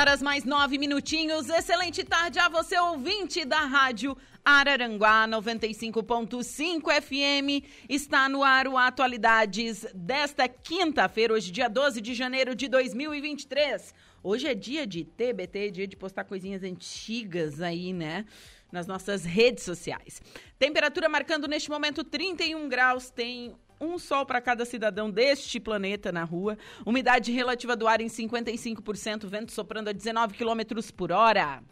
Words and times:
Horas 0.00 0.22
mais 0.22 0.46
9 0.46 0.78
minutinhos. 0.78 1.50
Excelente 1.50 2.02
tarde 2.02 2.38
a 2.38 2.48
você, 2.48 2.78
ouvinte 2.78 3.44
da 3.44 3.60
Rádio 3.60 4.16
Araranguá 4.42 5.28
95.5 5.28 7.02
FM. 7.02 7.66
Está 7.86 8.26
no 8.26 8.42
ar 8.42 8.66
o 8.66 8.78
Atualidades 8.78 9.84
desta 9.94 10.48
quinta-feira, 10.48 11.34
hoje, 11.34 11.52
dia 11.52 11.68
12 11.68 12.00
de 12.00 12.14
janeiro 12.14 12.54
de 12.54 12.66
2023. 12.66 13.94
Hoje 14.22 14.48
é 14.48 14.54
dia 14.54 14.86
de 14.86 15.04
TBT, 15.04 15.70
dia 15.70 15.86
de 15.86 15.98
postar 15.98 16.24
coisinhas 16.24 16.62
antigas 16.62 17.60
aí, 17.60 17.92
né? 17.92 18.24
Nas 18.72 18.86
nossas 18.86 19.26
redes 19.26 19.64
sociais. 19.64 20.22
Temperatura 20.58 21.10
marcando 21.10 21.46
neste 21.46 21.68
momento 21.68 22.02
31 22.02 22.70
graus, 22.70 23.10
tem 23.10 23.54
um 23.80 23.98
sol 23.98 24.26
para 24.26 24.40
cada 24.40 24.64
cidadão 24.64 25.10
deste 25.10 25.58
planeta 25.58 26.12
na 26.12 26.22
rua. 26.22 26.58
Umidade 26.84 27.32
relativa 27.32 27.74
do 27.74 27.88
ar 27.88 28.00
em 28.00 28.08
55%, 28.08 29.26
vento 29.26 29.52
soprando 29.52 29.88
a 29.88 29.92
19 29.92 30.34
quilômetros 30.34 30.90
por 30.90 31.10
hora. 31.10 31.62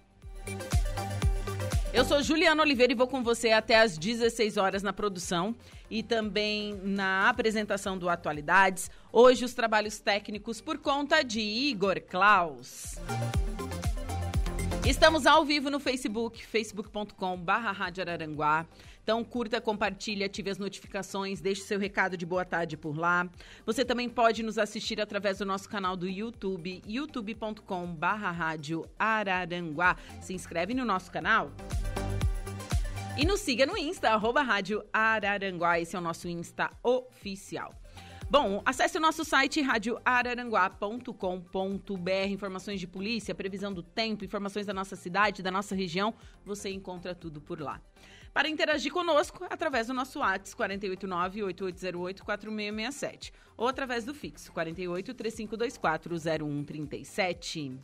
Eu 1.92 2.05
sou 2.05 2.23
Juliana 2.23 2.62
Oliveira 2.62 2.92
e 2.92 2.97
vou 2.97 3.09
com 3.09 3.23
você 3.23 3.51
até 3.51 3.81
às 3.81 3.98
16 3.98 4.56
horas 4.56 4.83
na 4.83 4.92
produção 4.92 5.55
e 5.91 6.03
também 6.03 6.79
na 6.83 7.29
apresentação 7.29 7.98
do 7.98 8.09
Atualidades. 8.09 8.91
Hoje 9.12 9.45
os 9.45 9.55
trabalhos 9.55 9.98
técnicos 9.98 10.61
por 10.61 10.79
conta 10.79 11.23
de 11.23 11.41
Igor 11.41 12.01
Klaus. 12.01 12.97
Estamos 14.86 15.27
ao 15.27 15.45
vivo 15.45 15.70
no 15.70 15.81
Facebook, 15.81 16.47
facebook.com/barra. 16.47 17.91
Então, 19.09 19.25
curta, 19.25 19.59
compartilhe, 19.59 20.23
ative 20.23 20.51
as 20.51 20.59
notificações, 20.59 21.41
deixe 21.41 21.62
seu 21.62 21.78
recado 21.78 22.14
de 22.14 22.27
boa 22.27 22.45
tarde 22.45 22.77
por 22.77 22.95
lá. 22.95 23.27
Você 23.64 23.83
também 23.83 24.06
pode 24.06 24.42
nos 24.42 24.59
assistir 24.59 25.01
através 25.01 25.39
do 25.39 25.47
nosso 25.47 25.67
canal 25.67 25.97
do 25.97 26.06
YouTube, 26.06 26.83
youtube.com 26.87 27.95
barra 27.95 28.55
Araranguá. 28.98 29.97
Se 30.20 30.34
inscreve 30.34 30.75
no 30.75 30.84
nosso 30.84 31.11
canal. 31.11 31.51
E 33.17 33.25
nos 33.25 33.41
siga 33.41 33.64
no 33.64 33.79
Insta, 33.79 34.11
arroba 34.11 34.42
rádio 34.42 34.84
Araranguá. 34.92 35.81
Esse 35.81 35.97
é 35.97 35.98
o 35.98 36.03
nosso 36.03 36.29
Insta 36.29 36.70
oficial. 36.83 37.73
Bom, 38.29 38.61
acesse 38.67 38.98
o 38.98 39.01
nosso 39.01 39.25
site 39.25 39.62
radioararanguá.com.br. 39.62 42.29
Informações 42.29 42.79
de 42.79 42.86
polícia, 42.86 43.35
previsão 43.35 43.73
do 43.73 43.83
tempo, 43.83 44.23
informações 44.23 44.67
da 44.67 44.74
nossa 44.74 44.97
cidade, 44.97 45.42
da 45.42 45.51
nossa 45.51 45.74
região. 45.74 46.13
Você 46.45 46.68
encontra 46.68 47.14
tudo 47.14 47.41
por 47.41 47.58
lá 47.58 47.80
para 48.33 48.48
interagir 48.48 48.92
conosco 48.92 49.44
através 49.50 49.89
do 49.89 49.94
nosso 49.94 50.20
WhatsApp 50.20 50.78
489-8808-4667 50.78 53.33
ou 53.56 53.68
através 53.68 54.05
do 54.05 54.14
fixo 54.14 54.52
48 54.52 55.14
3524 55.14 56.18
0137. 56.18 57.78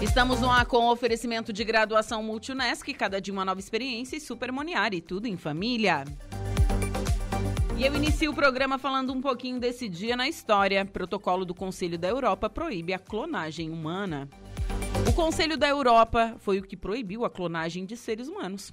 Estamos 0.00 0.40
no 0.40 0.50
ar 0.50 0.66
com 0.66 0.88
oferecimento 0.88 1.52
de 1.52 1.62
graduação 1.62 2.22
Multunesc, 2.22 2.92
cada 2.94 3.20
dia 3.20 3.32
uma 3.32 3.44
nova 3.44 3.60
experiência 3.60 4.16
e 4.16 4.20
Super 4.20 4.50
Moniari, 4.50 5.00
tudo 5.00 5.26
em 5.26 5.36
família. 5.36 6.04
E 7.78 7.84
eu 7.84 7.94
inicio 7.94 8.30
o 8.30 8.34
programa 8.34 8.78
falando 8.78 9.12
um 9.12 9.20
pouquinho 9.20 9.58
desse 9.58 9.88
dia 9.88 10.16
na 10.16 10.28
história. 10.28 10.84
Protocolo 10.84 11.44
do 11.44 11.54
Conselho 11.54 11.98
da 11.98 12.08
Europa 12.08 12.50
proíbe 12.50 12.92
a 12.92 12.98
clonagem 12.98 13.70
humana. 13.70 14.28
O 15.08 15.12
Conselho 15.14 15.56
da 15.56 15.68
Europa 15.68 16.36
foi 16.38 16.58
o 16.58 16.62
que 16.62 16.76
proibiu 16.76 17.24
a 17.24 17.30
clonagem 17.30 17.84
de 17.84 17.96
seres 17.96 18.28
humanos. 18.28 18.72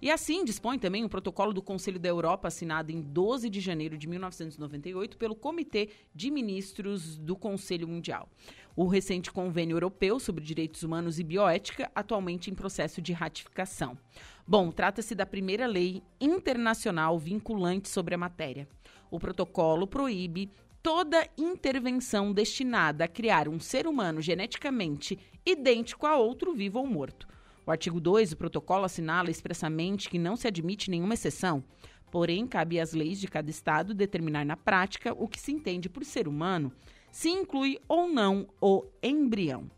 E 0.00 0.10
assim 0.10 0.44
dispõe 0.44 0.78
também 0.78 1.04
o 1.04 1.08
protocolo 1.08 1.52
do 1.52 1.60
Conselho 1.60 1.98
da 1.98 2.08
Europa, 2.08 2.48
assinado 2.48 2.92
em 2.92 3.00
12 3.00 3.50
de 3.50 3.60
janeiro 3.60 3.98
de 3.98 4.06
1998 4.06 5.16
pelo 5.16 5.34
Comitê 5.34 5.90
de 6.14 6.30
Ministros 6.30 7.18
do 7.18 7.34
Conselho 7.34 7.88
Mundial. 7.88 8.28
O 8.76 8.86
recente 8.86 9.32
Convênio 9.32 9.74
Europeu 9.74 10.20
sobre 10.20 10.44
Direitos 10.44 10.84
Humanos 10.84 11.18
e 11.18 11.24
Bioética, 11.24 11.90
atualmente 11.94 12.48
em 12.48 12.54
processo 12.54 13.02
de 13.02 13.12
ratificação. 13.12 13.98
Bom, 14.46 14.70
trata-se 14.70 15.16
da 15.16 15.26
primeira 15.26 15.66
lei 15.66 16.02
internacional 16.20 17.18
vinculante 17.18 17.88
sobre 17.88 18.14
a 18.14 18.18
matéria. 18.18 18.68
O 19.10 19.18
protocolo 19.18 19.86
proíbe 19.86 20.48
toda 20.88 21.28
intervenção 21.36 22.32
destinada 22.32 23.04
a 23.04 23.08
criar 23.08 23.46
um 23.46 23.60
ser 23.60 23.86
humano 23.86 24.22
geneticamente 24.22 25.18
idêntico 25.44 26.06
a 26.06 26.16
outro 26.16 26.54
vivo 26.54 26.78
ou 26.78 26.86
morto. 26.86 27.28
O 27.66 27.70
artigo 27.70 28.00
2 28.00 28.30
do 28.30 28.38
protocolo 28.38 28.86
assinala 28.86 29.30
expressamente 29.30 30.08
que 30.08 30.18
não 30.18 30.34
se 30.34 30.48
admite 30.48 30.90
nenhuma 30.90 31.12
exceção, 31.12 31.62
porém 32.10 32.46
cabe 32.46 32.80
às 32.80 32.94
leis 32.94 33.20
de 33.20 33.28
cada 33.28 33.50
estado 33.50 33.92
determinar 33.92 34.46
na 34.46 34.56
prática 34.56 35.12
o 35.12 35.28
que 35.28 35.38
se 35.38 35.52
entende 35.52 35.90
por 35.90 36.06
ser 36.06 36.26
humano, 36.26 36.72
se 37.12 37.28
inclui 37.28 37.78
ou 37.86 38.08
não 38.08 38.48
o 38.58 38.82
embrião. 39.02 39.70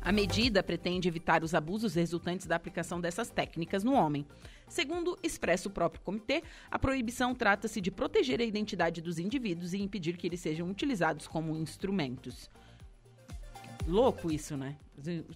A 0.00 0.12
medida 0.12 0.62
pretende 0.62 1.08
evitar 1.08 1.42
os 1.42 1.54
abusos 1.54 1.94
resultantes 1.94 2.46
da 2.46 2.56
aplicação 2.56 3.00
dessas 3.00 3.30
técnicas 3.30 3.82
no 3.82 3.92
homem. 3.92 4.24
Segundo 4.68 5.18
expressa 5.22 5.68
o 5.68 5.72
próprio 5.72 6.02
comitê, 6.02 6.42
a 6.70 6.78
proibição 6.78 7.34
trata-se 7.34 7.80
de 7.80 7.90
proteger 7.90 8.40
a 8.40 8.44
identidade 8.44 9.00
dos 9.00 9.18
indivíduos 9.18 9.72
e 9.72 9.78
impedir 9.78 10.16
que 10.16 10.26
eles 10.26 10.40
sejam 10.40 10.70
utilizados 10.70 11.26
como 11.26 11.56
instrumentos. 11.56 12.50
Louco 13.86 14.30
isso, 14.30 14.56
né? 14.56 14.76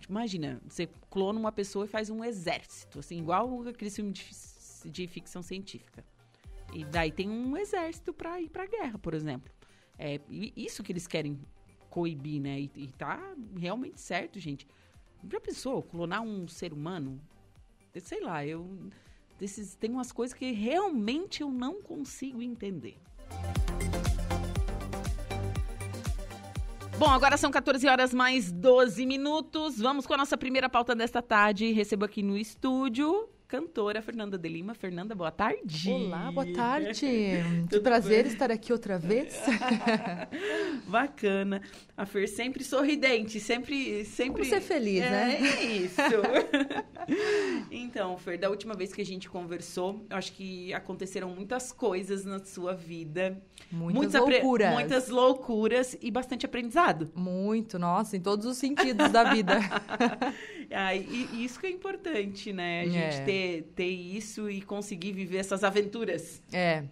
Imagina, 0.08 0.60
você 0.68 0.88
clona 1.10 1.38
uma 1.38 1.52
pessoa 1.52 1.86
e 1.86 1.88
faz 1.88 2.10
um 2.10 2.22
exército, 2.22 2.98
assim, 2.98 3.18
igual 3.18 3.66
aquele 3.66 3.90
filme 3.90 4.12
de, 4.12 5.06
ficção 5.06 5.42
científica. 5.42 6.04
E 6.72 6.84
daí 6.84 7.10
tem 7.10 7.30
um 7.30 7.56
exército 7.56 8.12
para 8.12 8.40
ir 8.40 8.50
para 8.50 8.66
guerra, 8.66 8.98
por 8.98 9.14
exemplo. 9.14 9.50
É 9.98 10.20
isso 10.28 10.82
que 10.82 10.92
eles 10.92 11.06
querem 11.06 11.38
coibir, 11.92 12.41
né? 12.41 12.58
E, 12.58 12.70
e 12.75 12.88
tá 12.92 13.20
realmente 13.54 14.00
certo, 14.00 14.41
gente. 14.41 14.66
Já 15.30 15.38
pensou 15.38 15.82
clonar 15.82 16.22
um 16.22 16.48
ser 16.48 16.72
humano? 16.72 17.20
Sei 18.00 18.20
lá, 18.22 18.44
eu 18.44 18.66
desses, 19.38 19.75
tem 19.75 19.91
umas 19.91 20.10
coisas 20.10 20.32
que 20.32 20.50
realmente 20.53 21.42
eu 21.42 21.50
não 21.50 21.82
consigo 21.82 22.41
entender. 22.41 22.97
Bom, 26.98 27.10
agora 27.10 27.36
são 27.36 27.50
14 27.50 27.86
horas 27.86 28.14
mais 28.14 28.50
12 28.50 29.04
minutos. 29.04 29.78
Vamos 29.78 30.06
com 30.06 30.14
a 30.14 30.16
nossa 30.16 30.38
primeira 30.38 30.70
pauta 30.70 30.94
desta 30.94 31.20
tarde. 31.20 31.72
Recebo 31.72 32.06
aqui 32.06 32.22
no 32.22 32.38
estúdio 32.38 33.28
cantora 33.53 34.01
Fernanda 34.01 34.39
de 34.39 34.49
Lima. 34.49 34.72
Fernanda, 34.72 35.15
boa 35.15 35.31
tarde. 35.31 35.91
Olá, 35.91 36.33
boa 36.33 36.47
tarde. 36.57 37.07
que 37.69 37.81
prazer 37.81 38.25
bem? 38.25 38.33
estar 38.33 38.51
aqui 38.51 38.72
outra 38.72 38.99
vez. 38.99 39.39
Bacana. 40.89 41.60
A 41.95 42.07
Fer 42.07 42.27
sempre 42.28 42.65
sorridente, 42.65 43.39
sempre... 43.39 44.07
sempre... 44.07 44.41
Como 44.41 44.45
ser 44.47 44.63
feliz, 44.63 45.03
é, 45.03 45.10
né? 45.10 45.39
É 45.43 45.65
isso. 45.65 46.01
então, 47.71 48.16
Fer, 48.16 48.39
da 48.39 48.49
última 48.49 48.72
vez 48.72 48.91
que 48.91 49.03
a 49.03 49.04
gente 49.04 49.28
conversou, 49.28 50.07
acho 50.09 50.33
que 50.33 50.72
aconteceram 50.72 51.28
muitas 51.28 51.72
coisas 51.72 52.25
na 52.25 52.39
sua 52.39 52.72
vida. 52.72 53.39
Muitas 53.71 54.15
loucuras. 54.15 54.72
Muitas 54.72 55.09
loucuras 55.10 55.99
e 56.01 56.10
bastante 56.10 56.47
aprendizado. 56.47 57.10
Muito, 57.15 57.78
nossa, 57.78 58.16
em 58.16 58.21
todos 58.21 58.47
os 58.47 58.57
sentidos 58.57 59.10
da 59.10 59.25
vida. 59.34 59.60
Ah, 60.70 60.94
e, 60.94 61.28
e, 61.32 61.44
isso 61.44 61.59
que 61.59 61.66
é 61.66 61.70
importante, 61.70 62.53
né? 62.53 62.82
A 62.82 62.84
gente 62.84 63.16
é. 63.16 63.24
ter 63.24 63.62
ter, 63.74 63.88
isso 63.88 64.50
e 64.50 64.62
conseguir 64.62 65.12
viver 65.12 65.38
essas 65.38 65.64
aventuras. 65.64 66.42
É. 66.53 66.84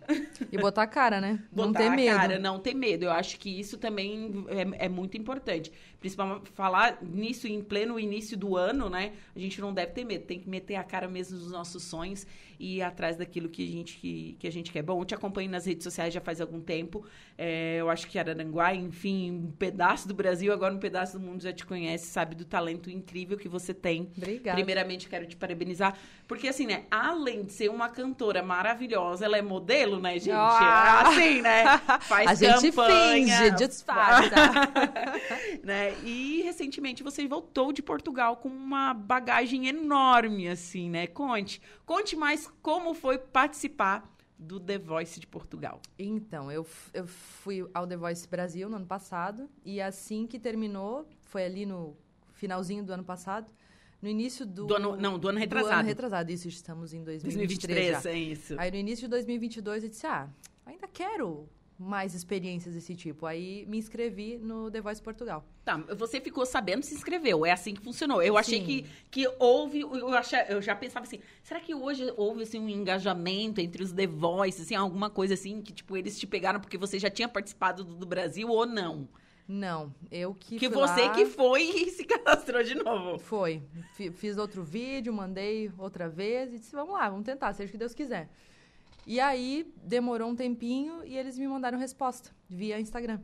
E 0.50 0.58
botar 0.58 0.82
a 0.82 0.87
cara, 0.87 1.20
né? 1.20 1.43
botar 1.52 1.67
não 1.67 1.72
ter 1.72 1.90
medo. 1.90 2.17
cara, 2.17 2.38
não 2.38 2.58
ter 2.58 2.75
medo. 2.75 3.05
Eu 3.05 3.12
acho 3.12 3.38
que 3.38 3.49
isso 3.49 3.78
também 3.78 4.44
é, 4.49 4.87
é 4.87 4.88
muito 4.88 5.17
importante. 5.17 5.72
Principalmente 5.99 6.50
falar 6.50 6.99
nisso 7.02 7.46
em 7.46 7.62
pleno 7.62 7.99
início 7.99 8.37
do 8.37 8.56
ano, 8.56 8.88
né? 8.88 9.12
A 9.34 9.38
gente 9.38 9.61
não 9.61 9.73
deve 9.73 9.93
ter 9.93 10.05
medo, 10.05 10.25
tem 10.25 10.40
que 10.40 10.49
meter 10.49 10.76
a 10.76 10.84
cara 10.84 11.08
mesmo 11.08 11.38
dos 11.38 11.52
nossos 11.52 11.82
sonhos 11.82 12.26
e 12.61 12.77
ir 12.77 12.83
atrás 12.83 13.17
daquilo 13.17 13.49
que 13.49 13.67
a 13.67 13.71
gente, 13.71 13.97
que, 13.97 14.37
que 14.39 14.47
a 14.47 14.53
gente 14.53 14.71
quer. 14.71 14.83
Bom, 14.83 15.01
eu 15.01 15.05
te 15.07 15.15
acompanho 15.15 15.51
nas 15.51 15.65
redes 15.65 15.83
sociais 15.83 16.12
já 16.12 16.21
faz 16.21 16.43
algum 16.43 16.61
tempo. 16.61 17.03
É, 17.39 17.79
eu 17.81 17.89
acho 17.89 18.07
que 18.07 18.19
Araranguá, 18.19 18.75
enfim, 18.75 19.31
um 19.31 19.51
pedaço 19.51 20.07
do 20.07 20.12
Brasil, 20.12 20.53
agora 20.53 20.75
um 20.75 20.79
pedaço 20.79 21.19
do 21.19 21.25
mundo 21.25 21.43
já 21.43 21.55
te 21.55 21.65
conhece, 21.65 22.09
sabe 22.09 22.35
do 22.35 22.45
talento 22.45 22.91
incrível 22.91 23.39
que 23.39 23.49
você 23.49 23.73
tem. 23.73 24.12
Obrigada. 24.15 24.57
Primeiramente, 24.57 25.09
quero 25.09 25.27
te 25.27 25.37
parabenizar. 25.37 25.97
Porque, 26.29 26.49
assim, 26.49 26.67
né, 26.67 26.85
além 26.91 27.45
de 27.45 27.53
ser 27.53 27.71
uma 27.71 27.89
cantora 27.89 28.43
maravilhosa, 28.43 29.25
ela 29.25 29.39
é 29.39 29.43
modelo, 29.43 29.99
né, 29.99 30.19
gente? 30.19 30.33
Ah! 30.33 31.09
Assim, 31.09 31.41
né? 31.41 31.79
Faz 32.03 32.29
A 32.31 32.35
gente 32.35 32.71
campanha. 32.73 33.39
finge, 33.39 33.51
disfarça. 33.53 34.35
né? 35.65 35.95
E 36.05 36.43
recentemente 36.43 37.03
você 37.03 37.27
voltou 37.27 37.73
de 37.73 37.83
Portugal 37.83 38.37
com 38.37 38.51
uma 38.51 38.93
bagagem 38.93 39.67
enorme, 39.67 40.47
assim, 40.47 40.91
né? 40.91 41.07
Conte. 41.07 41.62
Conte 41.87 42.15
mais 42.15 42.50
como 42.62 42.94
foi 42.94 43.19
participar 43.19 44.08
do 44.38 44.58
The 44.58 44.79
Voice 44.79 45.20
de 45.20 45.26
Portugal. 45.26 45.81
Então, 45.99 46.50
eu, 46.50 46.67
eu 46.94 47.06
fui 47.06 47.69
ao 47.75 47.87
The 47.87 47.97
Voice 47.97 48.26
Brasil 48.26 48.69
no 48.70 48.76
ano 48.76 48.87
passado 48.87 49.49
e 49.64 49.81
assim 49.81 50.26
que 50.26 50.38
terminou, 50.38 51.06
foi 51.23 51.44
ali 51.44 51.67
no 51.67 51.97
finalzinho 52.32 52.82
do 52.82 52.93
ano 52.93 53.05
passado, 53.05 53.50
no 54.00 54.08
início 54.08 54.47
do... 54.47 54.64
Do 54.64 54.75
ano- 54.76 54.97
não, 54.97 55.19
do 55.19 55.29
ano 55.29 55.38
Do 55.38 55.41
retrasado. 55.41 55.75
ano 55.81 55.88
retrasado, 55.88 56.32
isso, 56.32 56.49
estamos 56.49 56.94
em 56.94 57.05
2023, 57.05 57.91
2023, 57.91 58.02
já. 58.02 58.11
é 58.11 58.19
isso. 58.19 58.55
Aí 58.58 58.70
no 58.70 58.76
início 58.79 59.02
de 59.06 59.11
2022 59.11 59.85
eu 59.85 59.91
disse, 59.91 60.06
ah, 60.06 60.26
ainda 60.64 60.88
quero 60.88 61.47
mais 61.82 62.15
experiências 62.15 62.75
desse 62.75 62.94
tipo. 62.94 63.25
Aí 63.25 63.65
me 63.67 63.79
inscrevi 63.79 64.37
no 64.37 64.71
The 64.71 64.82
Voice 64.82 65.00
Portugal. 65.00 65.43
Tá, 65.65 65.79
você 65.97 66.21
ficou 66.21 66.44
sabendo, 66.44 66.82
se 66.82 66.94
inscreveu. 66.94 67.47
É 67.47 67.53
assim 67.53 67.73
que 67.73 67.81
funcionou. 67.81 68.23
Eu 68.23 68.37
achei 68.37 68.62
que, 68.62 68.85
que 69.11 69.27
houve. 69.38 69.81
Eu, 69.81 70.09
achei, 70.09 70.38
eu 70.50 70.61
já 70.61 70.77
pensava 70.77 71.06
assim, 71.06 71.21
será 71.43 71.59
que 71.59 71.75
hoje 71.75 72.12
houve 72.19 72.43
assim, 72.43 72.59
um 72.61 72.69
engajamento 72.69 73.61
entre 73.62 73.82
os 73.82 73.93
The 73.93 74.06
Voice, 74.06 74.61
assim, 74.61 74.75
alguma 74.75 75.09
coisa 75.09 75.32
assim, 75.35 75.62
que 75.62 75.73
tipo, 75.73 75.97
eles 75.97 76.19
te 76.19 76.27
pegaram 76.27 76.61
porque 76.61 76.77
você 76.77 76.99
já 76.99 77.09
tinha 77.09 77.29
participado 77.29 77.83
do, 77.83 77.94
do 77.97 78.05
Brasil 78.06 78.49
ou 78.50 78.67
não? 78.67 79.09
Não, 79.49 79.93
eu 80.12 80.33
que 80.33 80.59
Que 80.61 80.69
você 80.69 81.00
lá- 81.03 81.11
que 81.12 81.26
foi 81.26 81.62
e 81.62 81.91
se 81.91 82.05
cadastrou 82.05 82.62
de 82.62 82.75
novo. 82.76 83.19
Foi. 83.19 83.61
Fi- 83.94 84.12
Fiz 84.12 84.37
outro 84.38 84.62
vídeo, 84.62 85.12
mandei 85.12 85.73
outra 85.76 86.09
vez 86.09 86.53
e 86.53 86.59
disse, 86.59 86.73
vamos 86.73 86.93
lá, 86.94 87.09
vamos 87.09 87.25
tentar, 87.25 87.53
seja 87.55 87.69
o 87.69 87.73
que 87.73 87.79
Deus 87.79 87.93
quiser. 87.94 88.29
E 89.06 89.19
aí, 89.19 89.73
demorou 89.82 90.31
um 90.31 90.37
tempinho 90.37 91.05
e 91.05 91.17
eles 91.17 91.38
me 91.38 91.47
mandaram 91.49 91.79
resposta 91.79 92.31
via 92.49 92.81
Instagram. 92.81 93.20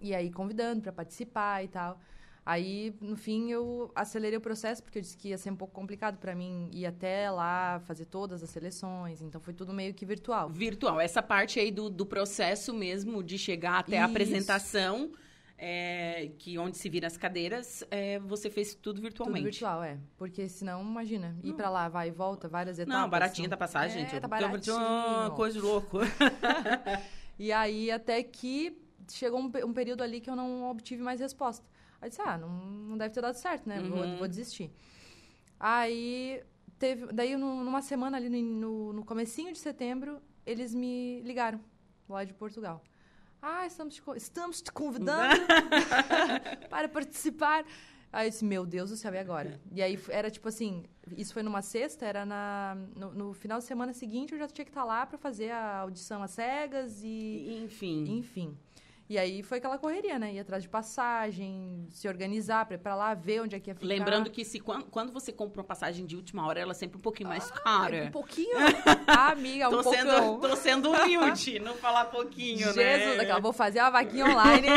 E 0.00 0.14
aí, 0.14 0.30
convidando 0.30 0.82
para 0.82 0.92
participar 0.92 1.64
e 1.64 1.68
tal. 1.68 1.98
Aí, 2.46 2.94
no 3.00 3.16
fim, 3.16 3.50
eu 3.50 3.90
acelerei 3.94 4.36
o 4.36 4.40
processo, 4.40 4.82
porque 4.82 4.98
eu 4.98 5.02
disse 5.02 5.16
que 5.16 5.28
ia 5.28 5.38
ser 5.38 5.50
um 5.50 5.56
pouco 5.56 5.72
complicado 5.72 6.18
para 6.18 6.34
mim 6.34 6.68
ir 6.72 6.84
até 6.84 7.30
lá, 7.30 7.80
fazer 7.86 8.04
todas 8.04 8.42
as 8.42 8.50
seleções. 8.50 9.22
Então, 9.22 9.40
foi 9.40 9.54
tudo 9.54 9.72
meio 9.72 9.94
que 9.94 10.04
virtual. 10.04 10.50
Virtual. 10.50 11.00
Essa 11.00 11.22
parte 11.22 11.58
aí 11.58 11.70
do, 11.70 11.88
do 11.88 12.04
processo 12.04 12.74
mesmo 12.74 13.22
de 13.22 13.38
chegar 13.38 13.78
até 13.78 13.96
a 13.96 14.02
Isso. 14.02 14.10
apresentação, 14.10 15.10
é, 15.56 16.30
que 16.38 16.58
onde 16.58 16.76
se 16.76 16.88
viram 16.88 17.06
as 17.06 17.16
cadeiras, 17.16 17.84
é, 17.90 18.18
você 18.18 18.50
fez 18.50 18.74
tudo 18.74 19.00
virtualmente. 19.00 19.40
Tudo 19.44 19.50
virtual, 19.52 19.82
é. 19.82 19.98
Porque 20.16 20.48
senão, 20.48 20.82
imagina, 20.82 21.36
ir 21.42 21.54
para 21.54 21.70
lá, 21.70 21.88
vai 21.88 22.08
e 22.08 22.10
volta, 22.10 22.48
várias 22.48 22.78
etapas. 22.78 23.00
Não, 23.00 23.08
baratinha 23.08 23.48
da 23.48 23.56
passagem, 23.56 24.02
é, 24.02 24.08
gente. 24.08 24.20
Tá 24.20 24.28
baratinho. 24.28 24.76
Ah, 24.76 25.32
Coisa 25.34 25.58
de 25.58 25.64
louco. 25.64 25.98
E 27.38 27.50
aí, 27.50 27.90
até 27.90 28.22
que 28.22 28.78
chegou 29.10 29.40
um, 29.40 29.50
um 29.66 29.72
período 29.72 30.02
ali 30.04 30.20
que 30.20 30.30
eu 30.30 30.36
não 30.36 30.70
obtive 30.70 31.02
mais 31.02 31.18
resposta. 31.18 31.66
Aí 32.00 32.08
disse, 32.08 32.22
ah, 32.22 32.38
não, 32.38 32.48
não 32.48 32.96
deve 32.96 33.12
ter 33.12 33.20
dado 33.20 33.34
certo, 33.34 33.68
né? 33.68 33.80
Vou, 33.80 33.98
Uhum. 34.04 34.16
vou 34.18 34.28
desistir. 34.28 34.70
Aí, 35.58 36.42
teve... 36.78 37.06
Daí, 37.12 37.36
numa 37.36 37.82
semana 37.82 38.16
ali, 38.16 38.28
no, 38.28 38.40
no, 38.42 38.92
no 38.92 39.04
comecinho 39.04 39.52
de 39.52 39.58
setembro, 39.58 40.20
eles 40.46 40.74
me 40.74 41.20
ligaram, 41.22 41.60
lá 42.08 42.22
de 42.24 42.32
Portugal. 42.34 42.82
Ah, 43.46 43.66
estamos 43.66 43.94
te, 43.94 44.02
estamos 44.16 44.62
te 44.62 44.72
convidando 44.72 45.34
para 46.70 46.88
participar. 46.88 47.62
Aí 48.10 48.26
eu 48.26 48.30
disse, 48.30 48.42
meu 48.42 48.64
Deus 48.64 48.88
do 48.88 48.96
céu, 48.96 49.12
e 49.12 49.18
agora? 49.18 49.60
E 49.70 49.82
aí 49.82 49.98
era 50.08 50.30
tipo 50.30 50.48
assim, 50.48 50.84
isso 51.14 51.34
foi 51.34 51.42
numa 51.42 51.60
sexta, 51.60 52.06
era 52.06 52.24
na, 52.24 52.74
no, 52.96 53.12
no 53.12 53.34
final 53.34 53.58
de 53.58 53.64
semana 53.64 53.92
seguinte 53.92 54.32
eu 54.32 54.38
já 54.38 54.46
tinha 54.48 54.64
que 54.64 54.70
estar 54.70 54.84
lá 54.84 55.04
para 55.04 55.18
fazer 55.18 55.50
a 55.50 55.80
audição 55.80 56.22
às 56.22 56.30
cegas 56.30 57.02
e 57.02 57.60
Enfim. 57.64 58.18
enfim. 58.18 58.56
E 59.06 59.18
aí 59.18 59.42
foi 59.42 59.58
aquela 59.58 59.76
correria, 59.76 60.18
né? 60.18 60.32
Ir 60.32 60.38
atrás 60.40 60.62
de 60.62 60.68
passagem, 60.68 61.86
se 61.90 62.08
organizar 62.08 62.64
pra 62.64 62.76
ir 62.76 62.78
pra 62.78 62.94
lá, 62.94 63.12
ver 63.12 63.42
onde 63.42 63.54
é 63.54 63.60
que 63.60 63.70
ia 63.70 63.74
ficar. 63.74 63.86
Lembrando 63.86 64.30
que 64.30 64.44
se 64.46 64.58
quando, 64.58 64.86
quando 64.86 65.12
você 65.12 65.30
compra 65.30 65.60
uma 65.60 65.66
passagem 65.66 66.06
de 66.06 66.16
última 66.16 66.46
hora, 66.46 66.58
ela 66.58 66.70
é 66.70 66.74
sempre 66.74 66.96
um 66.96 67.00
pouquinho 67.02 67.28
mais 67.28 67.50
Ah, 67.52 67.60
cara. 67.60 68.04
Um 68.04 68.10
pouquinho. 68.10 68.56
Ah, 69.06 69.32
amiga, 69.32 69.68
um 69.68 69.72
tô, 69.72 69.82
pouco. 69.82 69.98
sendo, 69.98 70.38
tô 70.40 70.56
sendo 70.56 70.90
humilde, 70.90 71.58
não 71.58 71.74
falar 71.76 72.06
pouquinho, 72.06 72.58
Jesus, 72.58 72.76
né? 72.76 73.16
daquela, 73.16 73.40
vou 73.40 73.52
fazer 73.52 73.80
uma 73.80 73.90
vaquinha 73.90 74.24
online. 74.24 74.68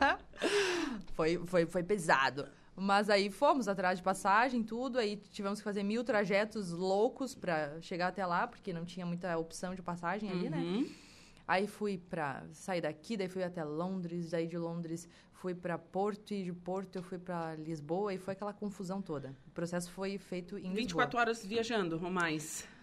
foi, 1.14 1.38
foi, 1.46 1.66
foi 1.66 1.82
pesado. 1.82 2.48
Mas 2.74 3.08
aí 3.08 3.30
fomos 3.30 3.68
atrás 3.68 3.98
de 3.98 4.02
passagem, 4.04 4.62
tudo. 4.62 4.98
Aí 4.98 5.16
tivemos 5.30 5.60
que 5.60 5.64
fazer 5.64 5.82
mil 5.82 6.02
trajetos 6.04 6.72
loucos 6.72 7.34
pra 7.34 7.80
chegar 7.80 8.08
até 8.08 8.24
lá, 8.24 8.46
porque 8.46 8.72
não 8.72 8.84
tinha 8.84 9.06
muita 9.06 9.36
opção 9.38 9.74
de 9.74 9.82
passagem 9.82 10.30
ali, 10.30 10.50
né? 10.50 10.86
Uhum. 11.48 11.54
Aí 11.54 11.66
fui 11.66 11.96
pra 11.98 12.44
sair 12.52 12.80
daqui, 12.80 13.16
daí 13.16 13.28
fui 13.28 13.42
até 13.44 13.62
Londres, 13.64 14.30
daí 14.30 14.46
de 14.46 14.58
Londres 14.58 15.08
fui 15.32 15.54
pra 15.54 15.78
Porto 15.78 16.32
e 16.34 16.42
de 16.42 16.52
Porto 16.52 16.96
eu 16.96 17.02
fui 17.02 17.18
pra 17.18 17.54
Lisboa 17.54 18.12
e 18.12 18.18
foi 18.18 18.32
aquela 18.32 18.52
confusão 18.52 19.00
toda. 19.00 19.34
O 19.46 19.50
processo 19.50 19.90
foi 19.92 20.18
feito 20.18 20.58
em 20.58 20.72
24 20.72 21.18
horas 21.18 21.44
viajando, 21.44 22.00
ou 22.02 22.10
mais. 22.10 22.42
Lisboa. 22.62 22.76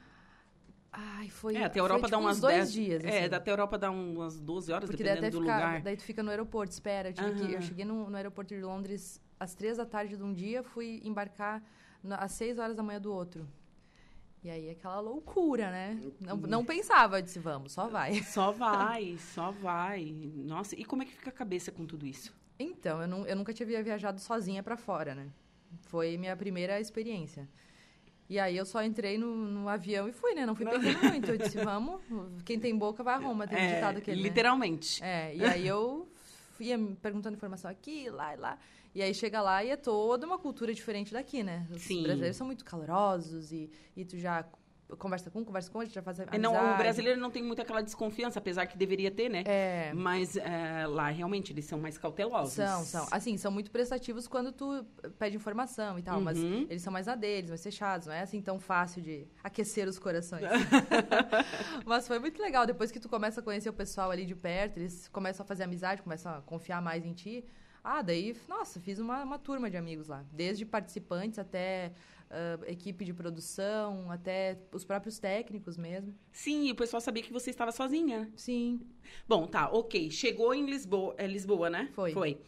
Ai, 0.96 1.28
foi. 1.30 1.56
É, 1.56 1.64
até 1.66 1.80
a 1.80 1.84
foi, 1.84 1.92
Europa 1.92 2.06
tipo, 2.08 2.12
dá 2.12 2.18
uns 2.20 2.26
uas 2.26 2.40
dois 2.40 2.56
10 2.56 2.72
dias. 2.74 3.04
É, 3.04 3.20
assim. 3.22 3.30
da 3.30 3.38
até 3.38 3.50
a 3.50 3.54
Europa 3.54 3.78
dá 3.80 3.90
umas 3.92 4.40
12 4.40 4.72
horas, 4.72 4.88
Porque 4.90 5.04
dependendo 5.04 5.38
do 5.40 5.42
ficar, 5.44 5.56
lugar. 5.58 5.82
daí 5.82 5.98
tu 5.98 6.04
fica 6.04 6.22
no 6.24 6.30
aeroporto, 6.30 6.72
espera. 6.72 7.10
Eu, 7.10 7.14
tive 7.14 7.32
que- 7.34 7.54
eu 7.54 7.62
cheguei 7.62 7.84
no, 7.84 8.10
no 8.10 8.16
aeroporto 8.16 8.54
de 8.56 8.62
Londres 8.62 9.20
às 9.40 9.56
três 9.56 9.78
da 9.78 9.86
tarde 9.88 10.16
de 10.16 10.24
um 10.24 10.32
dia, 10.32 10.62
fui 10.64 11.02
embarcar 11.04 11.64
na- 12.04 12.18
às 12.18 12.34
seis 12.34 12.60
horas 12.60 12.76
da 12.76 12.84
manhã 12.84 13.02
do 13.02 13.12
outro. 13.12 13.48
E 14.44 14.50
aí 14.50 14.70
aquela 14.70 15.00
loucura, 15.00 15.72
né? 15.72 15.98
Não, 16.20 16.36
não 16.36 16.66
pensava, 16.66 17.18
eu 17.18 17.22
disse, 17.22 17.40
vamos, 17.40 17.72
só 17.72 17.88
vai. 17.88 18.16
Só 18.24 18.52
vai, 18.52 19.18
só 19.18 19.52
vai. 19.52 20.14
Nossa, 20.36 20.76
e 20.76 20.84
como 20.84 21.02
é 21.02 21.06
que 21.06 21.14
fica 21.14 21.30
a 21.30 21.34
cabeça 21.34 21.72
com 21.72 21.86
tudo 21.86 22.06
isso? 22.06 22.36
Então, 22.60 23.02
eu, 23.02 23.08
não, 23.08 23.26
eu 23.26 23.36
nunca 23.38 23.54
tinha 23.54 23.66
viajado 23.82 24.20
sozinha 24.20 24.62
pra 24.62 24.76
fora, 24.76 25.16
né? 25.16 25.30
Foi 25.84 26.18
minha 26.18 26.36
primeira 26.36 26.80
experiência. 26.80 27.48
E 28.30 28.38
aí 28.38 28.56
eu 28.58 28.66
só 28.66 28.84
entrei 28.84 29.18
no, 29.18 29.34
no 29.34 29.70
avião 29.70 30.08
e 30.10 30.12
fui, 30.12 30.34
né? 30.34 30.46
Não 30.46 30.56
fui 30.56 30.66
pensando 30.66 31.04
muito. 31.10 31.30
Eu 31.30 31.38
disse, 31.38 31.58
vamos, 31.64 32.02
quem 32.44 32.60
tem 32.60 32.78
boca 32.78 33.02
vai 33.04 33.16
a 33.16 33.18
Roma, 33.18 33.48
tem 33.48 33.58
um 33.58 33.62
É, 33.62 33.76
ditado 33.76 33.98
aquele, 33.98 34.22
né? 34.22 34.28
literalmente. 34.28 35.02
É, 35.04 35.36
e 35.36 35.44
aí 35.46 35.66
eu 35.68 36.08
ia 36.60 36.78
me 36.78 36.96
perguntando 36.96 37.36
informação 37.38 37.72
aqui, 37.72 38.10
lá 38.10 38.34
e 38.34 38.38
lá. 38.38 38.58
E 38.96 39.02
aí 39.02 39.14
chega 39.14 39.42
lá 39.42 39.64
e 39.64 39.70
é 39.72 39.76
toda 39.76 40.26
uma 40.26 40.38
cultura 40.38 40.74
diferente 40.74 41.12
daqui, 41.14 41.44
né? 41.44 41.68
Os 41.72 41.82
Sim. 41.82 42.04
brasileiros 42.04 42.38
são 42.38 42.46
muito 42.46 42.64
calorosos 42.64 43.52
e, 43.52 43.70
e 43.96 44.06
tu 44.06 44.18
já 44.18 44.46
conversa 45.00 45.32
com 45.32 45.40
um, 45.40 45.44
conversa 45.44 45.72
com 45.72 45.80
outro, 45.80 45.92
já 45.92 46.04
faz 46.04 46.20
amizade. 46.20 46.36
É, 46.38 46.40
Não, 46.40 46.74
o 46.76 46.78
brasileiro 46.78 47.20
não 47.20 47.32
tem 47.32 47.42
muito 47.42 47.60
aquela 47.60 47.82
desconfiança, 47.82 48.38
apesar 48.38 48.68
que 48.68 48.78
deveria 48.78 49.10
ter, 49.10 49.28
né? 49.30 49.44
É, 49.48 49.92
Mas 49.96 50.38
é, 50.38 50.86
lá, 50.86 51.10
realmente, 51.10 51.52
eles 51.52 51.66
são 51.66 51.80
mais 51.80 51.98
cautelosos. 51.98 52.54
são, 52.54 52.84
são. 52.84 53.08
Assim, 53.10 53.36
são 53.36 53.52
muito 53.52 53.72
prestativos 53.72 54.28
quando 54.28 54.52
tu 54.52 54.86
pede 55.18 55.36
informação 55.36 55.98
e 55.98 56.04
tal, 56.04 56.22
mas 56.22 56.38
Uhum. 56.38 56.68
eles 56.70 56.84
são 56.84 56.94
mais 56.94 57.08
na 57.08 57.16
deles, 57.16 57.50
mais 57.50 57.64
fechados, 57.64 58.06
não 58.06 58.14
é 58.14 58.22
assim 58.22 58.42
tão 58.42 58.60
fácil 58.60 59.02
de 59.02 59.26
aquecer 59.44 59.88
os 59.88 59.98
corações. 59.98 60.44
mas 61.86 62.08
foi 62.08 62.20
muito 62.20 62.40
legal, 62.42 62.66
depois 62.68 62.92
que 62.92 63.00
tu 63.00 63.10
começa 63.10 63.40
a 63.40 63.44
conhecer 63.44 63.70
o 63.70 63.74
pessoal 63.74 64.12
ali 64.12 64.26
de 64.26 64.36
perto, 64.36 64.78
eles 64.78 65.08
começam 65.08 65.44
a 65.44 65.48
fazer 65.48 65.64
amizade, 65.64 66.04
começam 66.04 66.32
a 66.32 66.42
confiar 66.42 66.82
mais 66.82 67.06
em 67.06 67.14
ti. 67.14 67.44
Ah, 67.84 68.02
daí, 68.02 68.36
nossa, 68.48 68.80
fiz 68.80 68.98
uma, 68.98 69.24
uma 69.24 69.38
turma 69.38 69.70
de 69.70 69.76
amigos 69.76 70.08
lá. 70.08 70.24
Desde 70.32 70.66
participantes 70.66 71.38
até 71.38 71.92
ah, 72.30 72.60
equipe 72.68 73.04
de 73.04 73.14
produção, 73.14 74.10
até 74.10 74.58
os 74.72 74.86
próprios 74.86 75.20
técnicos 75.20 75.76
mesmo. 75.78 76.14
Sim, 76.32 76.68
e 76.68 76.72
o 76.72 76.76
pessoal 76.76 77.02
sabia 77.02 77.22
que 77.22 77.34
você 77.34 77.50
estava 77.50 77.72
sozinha. 77.72 78.32
Sim. 78.36 78.80
Bom, 79.28 79.46
tá, 79.48 79.70
ok. 79.70 80.10
Chegou 80.10 80.54
em 80.54 80.66
Lisboa, 80.66 81.14
é 81.18 81.28
Lisboa, 81.28 81.70
né? 81.70 81.90
Foi. 81.94 82.12
Foi. 82.14 82.40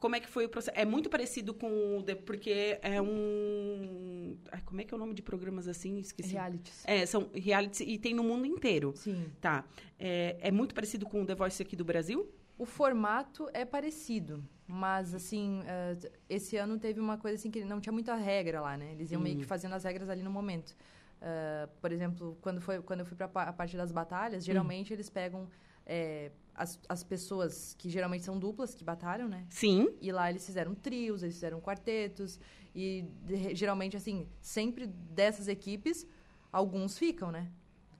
Como 0.00 0.16
é 0.16 0.20
que 0.20 0.28
foi 0.28 0.46
o 0.46 0.48
processo? 0.48 0.76
É 0.80 0.84
muito 0.86 1.10
parecido 1.10 1.52
com 1.52 1.98
o... 1.98 2.02
The- 2.02 2.14
Porque 2.14 2.78
é 2.80 3.00
um... 3.02 4.34
Ai, 4.50 4.62
como 4.64 4.80
é 4.80 4.84
que 4.84 4.94
é 4.94 4.96
o 4.96 4.98
nome 4.98 5.12
de 5.12 5.20
programas 5.22 5.68
assim? 5.68 5.98
Esqueci. 5.98 6.32
Realities. 6.32 6.82
É, 6.86 7.04
são 7.04 7.28
reality 7.34 7.84
e 7.84 7.98
tem 7.98 8.14
no 8.14 8.24
mundo 8.24 8.46
inteiro. 8.46 8.94
Sim. 8.96 9.30
Tá. 9.42 9.62
É, 9.98 10.38
é 10.40 10.50
muito 10.50 10.74
parecido 10.74 11.04
com 11.04 11.22
o 11.22 11.26
The 11.26 11.34
Voice 11.34 11.62
aqui 11.62 11.76
do 11.76 11.84
Brasil? 11.84 12.26
O 12.58 12.64
formato 12.64 13.48
é 13.52 13.64
parecido, 13.64 14.42
mas 14.70 15.14
assim, 15.14 15.62
eh, 15.66 15.96
esse 16.28 16.56
ano 16.56 16.78
teve 16.78 17.00
uma 17.00 17.18
coisa 17.18 17.36
assim 17.36 17.50
que 17.50 17.64
não 17.64 17.80
tinha 17.80 17.92
muita 17.92 18.14
regra 18.14 18.60
lá, 18.60 18.76
né? 18.76 18.92
Eles 18.92 19.10
iam 19.10 19.20
meio 19.20 19.36
que 19.36 19.44
fazendo 19.44 19.74
as 19.74 19.84
regras 19.84 20.08
ali 20.08 20.22
no 20.22 20.30
momento. 20.30 20.74
Eh, 21.20 21.68
por 21.80 21.92
exemplo, 21.92 22.38
quando, 22.40 22.60
foi, 22.60 22.80
quando 22.82 23.00
eu 23.00 23.06
fui 23.06 23.16
para 23.16 23.26
a 23.42 23.52
parte 23.52 23.76
das 23.76 23.92
batalhas, 23.92 24.44
geralmente 24.44 24.92
eles 24.92 25.10
pegam 25.10 25.48
eh, 25.86 26.30
as, 26.54 26.78
as 26.88 27.02
pessoas 27.02 27.74
que 27.78 27.88
geralmente 27.90 28.24
são 28.24 28.38
duplas 28.38 28.74
que 28.74 28.84
batalham, 28.84 29.28
né? 29.28 29.44
Sim. 29.50 29.88
E 30.00 30.10
lá 30.12 30.30
eles 30.30 30.44
fizeram 30.46 30.74
trios, 30.74 31.22
eles 31.22 31.34
fizeram 31.34 31.60
quartetos. 31.60 32.38
E 32.74 33.04
de- 33.24 33.54
geralmente, 33.54 33.96
assim, 33.96 34.26
sempre 34.40 34.86
dessas 34.86 35.48
equipes, 35.48 36.06
alguns 36.52 36.96
ficam, 36.96 37.30
né? 37.32 37.50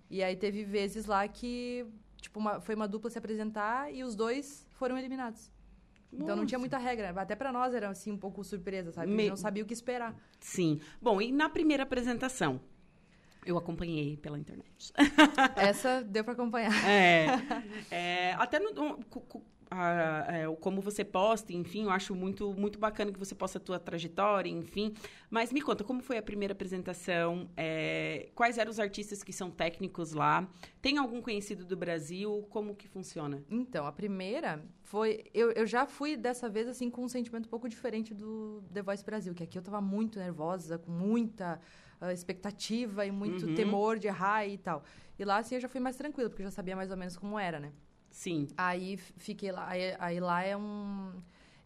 E 0.08 0.22
aí 0.22 0.36
teve 0.36 0.64
vezes 0.64 1.06
lá 1.06 1.26
que, 1.28 1.86
tipo, 2.20 2.38
uma- 2.38 2.60
foi 2.60 2.74
uma 2.74 2.86
dupla 2.88 3.10
se 3.10 3.18
apresentar 3.18 3.92
e 3.92 4.02
os 4.04 4.14
dois 4.14 4.66
foram 4.72 4.96
eliminados. 4.98 5.50
Então 6.12 6.34
não 6.36 6.44
tinha 6.46 6.58
muita 6.58 6.76
regra. 6.78 7.10
Até 7.20 7.34
pra 7.36 7.52
nós 7.52 7.72
era, 7.74 7.88
assim, 7.88 8.10
um 8.10 8.16
pouco 8.18 8.42
surpresa, 8.42 8.90
sabe? 8.92 9.12
A 9.12 9.14
Me- 9.14 9.22
gente 9.22 9.30
não 9.30 9.36
sabia 9.36 9.62
o 9.62 9.66
que 9.66 9.72
esperar. 9.74 10.14
Sim. 10.40 10.80
Bom, 11.00 11.20
e 11.22 11.30
na 11.30 11.48
primeira 11.48 11.82
apresentação? 11.84 12.60
Eu 13.46 13.56
acompanhei 13.56 14.16
pela 14.18 14.38
internet. 14.38 14.92
Essa 15.56 16.02
deu 16.02 16.22
pra 16.24 16.32
acompanhar. 16.34 16.70
É, 16.86 17.26
é, 17.90 18.32
até 18.34 18.58
no, 18.58 18.98
cu- 19.70 19.74
a- 19.76 20.26
é, 20.28 20.56
como 20.56 20.80
você 20.80 21.04
posta, 21.04 21.52
enfim, 21.52 21.84
eu 21.84 21.90
acho 21.90 22.14
muito, 22.14 22.52
muito 22.54 22.78
bacana 22.78 23.12
que 23.12 23.18
você 23.18 23.34
posta 23.34 23.58
a 23.58 23.60
tua 23.60 23.78
trajetória, 23.78 24.50
enfim. 24.50 24.92
Mas 25.30 25.52
me 25.52 25.60
conta, 25.62 25.84
como 25.84 26.02
foi 26.02 26.18
a 26.18 26.22
primeira 26.22 26.52
apresentação? 26.52 27.48
É, 27.56 28.28
quais 28.34 28.58
eram 28.58 28.70
os 28.70 28.80
artistas 28.80 29.22
que 29.22 29.32
são 29.32 29.50
técnicos 29.50 30.12
lá? 30.12 30.48
Tem 30.82 30.98
algum 30.98 31.22
conhecido 31.22 31.64
do 31.64 31.76
Brasil? 31.76 32.46
Como 32.50 32.74
que 32.74 32.88
funciona? 32.88 33.42
Então, 33.48 33.86
a 33.86 33.92
primeira 33.92 34.64
foi. 34.82 35.24
Eu, 35.32 35.52
eu 35.52 35.66
já 35.66 35.86
fui 35.86 36.16
dessa 36.16 36.48
vez, 36.48 36.66
assim, 36.68 36.90
com 36.90 37.04
um 37.04 37.08
sentimento 37.08 37.46
um 37.46 37.50
pouco 37.50 37.68
diferente 37.68 38.12
do 38.12 38.62
The 38.72 38.82
Voice 38.82 39.04
Brasil, 39.04 39.34
que 39.34 39.42
aqui 39.44 39.56
eu 39.58 39.62
tava 39.62 39.80
muito 39.80 40.18
nervosa, 40.18 40.78
com 40.78 40.90
muita 40.90 41.60
ah, 42.00 42.12
expectativa 42.12 43.06
e 43.06 43.10
muito 43.10 43.46
Uhum. 43.46 43.54
temor 43.54 43.98
de 43.98 44.08
errar 44.08 44.46
e 44.46 44.58
tal. 44.58 44.82
E 45.18 45.24
lá, 45.24 45.38
assim, 45.38 45.54
eu 45.54 45.60
já 45.60 45.68
fui 45.68 45.80
mais 45.80 45.96
tranquila, 45.96 46.28
porque 46.28 46.42
eu 46.42 46.46
já 46.46 46.50
sabia 46.50 46.74
mais 46.74 46.90
ou 46.90 46.96
menos 46.96 47.16
como 47.16 47.38
era, 47.38 47.60
né? 47.60 47.72
Sim. 48.10 48.48
Aí 48.56 48.96
fiquei 48.96 49.52
lá. 49.52 49.68
Aí, 49.68 49.94
aí 49.98 50.20
lá 50.20 50.42
é 50.42 50.56
um, 50.56 51.12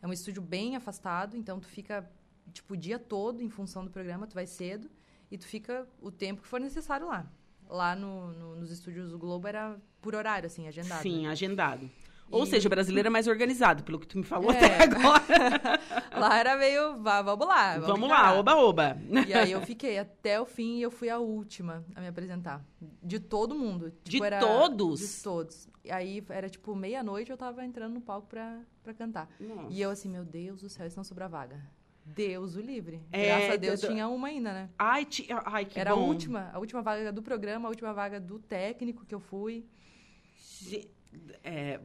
é 0.03 0.07
um 0.07 0.13
estúdio 0.13 0.43
bem 0.43 0.77
afastado, 0.77 1.37
então 1.37 1.59
tu 1.59 1.67
fica, 1.69 2.09
tipo, 2.53 2.75
o 2.75 2.77
dia 2.77 2.99
todo 2.99 3.43
em 3.43 3.49
função 3.49 3.85
do 3.85 3.91
programa, 3.91 4.27
tu 4.27 4.35
vai 4.35 4.47
cedo 4.47 4.91
e 5.31 5.39
tu 5.39 5.47
fica 5.47 5.87
o 6.01 6.11
tempo 6.11 6.43
que 6.43 6.49
for 6.49 6.61
necessário 6.61 7.07
lá. 7.07 7.27
Lá 7.69 7.97
no, 7.97 8.33
no- 8.35 8.57
nos 8.57 8.71
estúdios 8.71 9.11
do 9.11 9.19
Globo 9.19 9.49
era 9.49 9.81
por 10.03 10.15
horário, 10.15 10.47
assim, 10.47 10.69
agendado. 10.69 11.03
Sim, 11.03 11.23
né? 11.23 11.31
agendado. 11.31 11.91
Ou 12.31 12.45
E- 12.45 12.47
seja, 12.47 12.67
o 12.67 12.71
brasileiro 12.71 13.07
é 13.07 13.11
mais 13.11 13.29
organizado, 13.29 13.85
pelo 13.85 13.99
que 13.99 14.07
tu 14.07 14.19
me 14.19 14.25
falou 14.25 14.51
É. 14.51 14.57
até 14.57 14.83
agora. 14.85 15.81
Lá 16.19 16.39
era 16.39 16.57
meio, 16.57 17.01
vá, 17.01 17.23
vamos 17.23 17.47
lá. 17.47 17.79
Vamos 17.79 18.07
encarar. 18.09 18.33
lá, 18.33 18.39
oba, 18.39 18.55
oba. 18.57 18.99
E 19.29 19.33
aí 19.35 19.53
eu 19.53 19.61
fiquei 19.61 19.99
até 19.99 20.41
o 20.41 20.47
fim 20.47 20.79
e 20.79 20.83
eu 20.83 20.91
fui 20.91 21.09
a 21.11 21.19
última 21.19 21.85
a 21.95 22.01
me 22.01 22.09
apresentar. 22.09 22.65
De 23.03 23.21
todo 23.21 23.55
mundo. 23.55 23.93
De 24.03 24.13
Tipo, 24.13 24.25
era- 24.25 24.41
todos? 24.41 25.01
De 25.01 25.23
todos. 25.23 25.69
E 25.85 25.91
aí 25.93 26.25
era 26.31 26.49
tipo 26.49 26.75
meia-noite 26.75 27.31
eu 27.31 27.37
tava 27.37 27.65
entrando 27.65 27.93
no 27.95 28.01
palco 28.01 28.27
pra, 28.29 28.61
pra 28.83 28.95
cantar. 28.95 29.29
Nossa. 29.39 29.67
E 29.71 29.81
eu 29.81 29.91
assim, 29.91 30.09
meu 30.09 30.25
Deus 30.25 30.63
do 30.63 30.69
céu, 30.69 30.87
isso 30.87 30.97
não 30.97 31.05
sobra 31.05 31.29
vaga. 31.29 31.61
Deus 32.07 32.55
o 32.57 32.61
livre. 32.61 33.01
É, 33.13 33.27
Graças 33.27 33.51
a 33.51 33.57
Deus 33.57 33.83
eu- 33.83 33.89
tinha 33.91 34.09
uma 34.09 34.29
ainda, 34.29 34.53
né? 34.53 34.71
Ai, 34.79 35.05
ti- 35.05 35.27
ai, 35.45 35.65
que 35.65 35.79
Era 35.79 35.93
a 35.93 35.97
bom. 35.97 36.07
última, 36.09 36.51
a 36.53 36.59
última 36.59 36.83
vaga 36.83 37.13
do 37.13 37.23
programa, 37.23 37.69
a 37.69 37.71
última 37.71 37.93
vaga 37.93 38.19
do 38.21 38.39
técnico 38.39 39.05
que 39.07 39.15
eu 39.15 39.21
fui. 39.21 39.65
Ge- 40.37 40.89
é, 41.43 41.81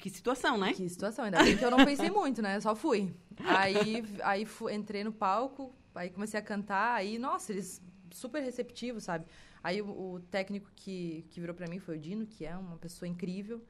que 0.00 0.10
situação, 0.10 0.56
né? 0.58 0.72
Que 0.72 0.88
situação, 0.88 1.24
ainda 1.24 1.42
bem 1.42 1.56
que 1.56 1.64
eu 1.64 1.70
não 1.70 1.84
pensei 1.84 2.10
muito, 2.10 2.40
né? 2.42 2.60
Só 2.60 2.74
fui. 2.74 3.14
Aí, 3.44 4.02
aí 4.22 4.44
fu- 4.44 4.70
entrei 4.70 5.04
no 5.04 5.12
palco, 5.12 5.74
aí 5.94 6.10
comecei 6.10 6.38
a 6.38 6.42
cantar, 6.42 6.94
aí, 6.94 7.18
nossa, 7.18 7.52
eles 7.52 7.80
super 8.10 8.42
receptivos, 8.42 9.04
sabe? 9.04 9.26
Aí 9.62 9.80
o, 9.80 9.86
o 10.14 10.20
técnico 10.30 10.70
que, 10.74 11.24
que 11.30 11.40
virou 11.40 11.54
pra 11.54 11.66
mim 11.68 11.78
foi 11.78 11.96
o 11.96 11.98
Dino, 11.98 12.26
que 12.26 12.44
é 12.44 12.56
uma 12.56 12.76
pessoa 12.76 13.08
incrível. 13.08 13.62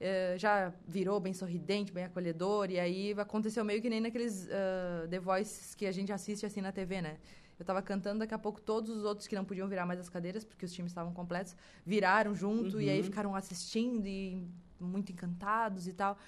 Eh, 0.00 0.34
já 0.36 0.72
virou 0.86 1.20
bem 1.20 1.32
sorridente, 1.32 1.92
bem 1.92 2.04
acolhedor, 2.04 2.70
e 2.70 2.78
aí 2.80 3.12
aconteceu 3.18 3.64
meio 3.64 3.80
que 3.80 3.88
nem 3.88 4.00
naqueles 4.00 4.48
ah, 4.50 5.06
The 5.08 5.20
Voices 5.20 5.74
que 5.76 5.86
a 5.86 5.92
gente 5.92 6.12
assiste 6.12 6.44
assim 6.44 6.60
na 6.60 6.72
TV, 6.72 7.00
né? 7.00 7.18
Eu 7.62 7.66
tava 7.66 7.80
cantando, 7.80 8.18
daqui 8.18 8.34
a 8.34 8.38
pouco 8.38 8.60
todos 8.60 8.90
os 8.90 9.04
outros 9.04 9.28
que 9.28 9.36
não 9.36 9.44
podiam 9.44 9.68
virar 9.68 9.86
mais 9.86 10.00
as 10.00 10.08
cadeiras, 10.08 10.42
porque 10.44 10.64
os 10.66 10.72
times 10.72 10.90
estavam 10.90 11.12
completos, 11.14 11.54
viraram 11.86 12.34
junto, 12.34 12.80
e 12.80 12.90
aí 12.90 12.98
Uhum. 12.98 13.04
ficaram 13.04 13.34
assistindo 13.36 14.04
e 14.06 14.44
muito 14.80 15.12
encantados 15.12 15.86
e 15.86 15.92
tal. 15.92 16.18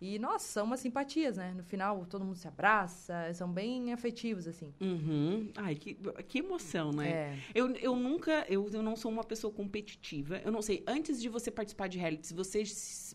E, 0.00 0.18
nossa, 0.18 0.46
são 0.46 0.66
umas 0.66 0.80
simpatias, 0.80 1.36
né? 1.36 1.52
No 1.56 1.64
final, 1.64 2.04
todo 2.06 2.24
mundo 2.24 2.36
se 2.36 2.46
abraça, 2.46 3.32
são 3.34 3.50
bem 3.50 3.92
afetivos, 3.92 4.46
assim. 4.46 4.72
Uhum. 4.80 5.50
Ai, 5.56 5.74
que, 5.76 5.94
que 6.28 6.38
emoção, 6.40 6.92
né? 6.92 7.08
É. 7.10 7.38
Eu, 7.54 7.70
eu 7.76 7.96
nunca, 7.96 8.44
eu, 8.48 8.68
eu 8.72 8.82
não 8.82 8.96
sou 8.96 9.10
uma 9.10 9.24
pessoa 9.24 9.52
competitiva. 9.52 10.40
Eu 10.44 10.52
não 10.52 10.60
sei, 10.62 10.84
antes 10.86 11.20
de 11.20 11.28
você 11.28 11.50
participar 11.50 11.88
de 11.88 11.98
reality, 11.98 12.34
você, 12.34 12.62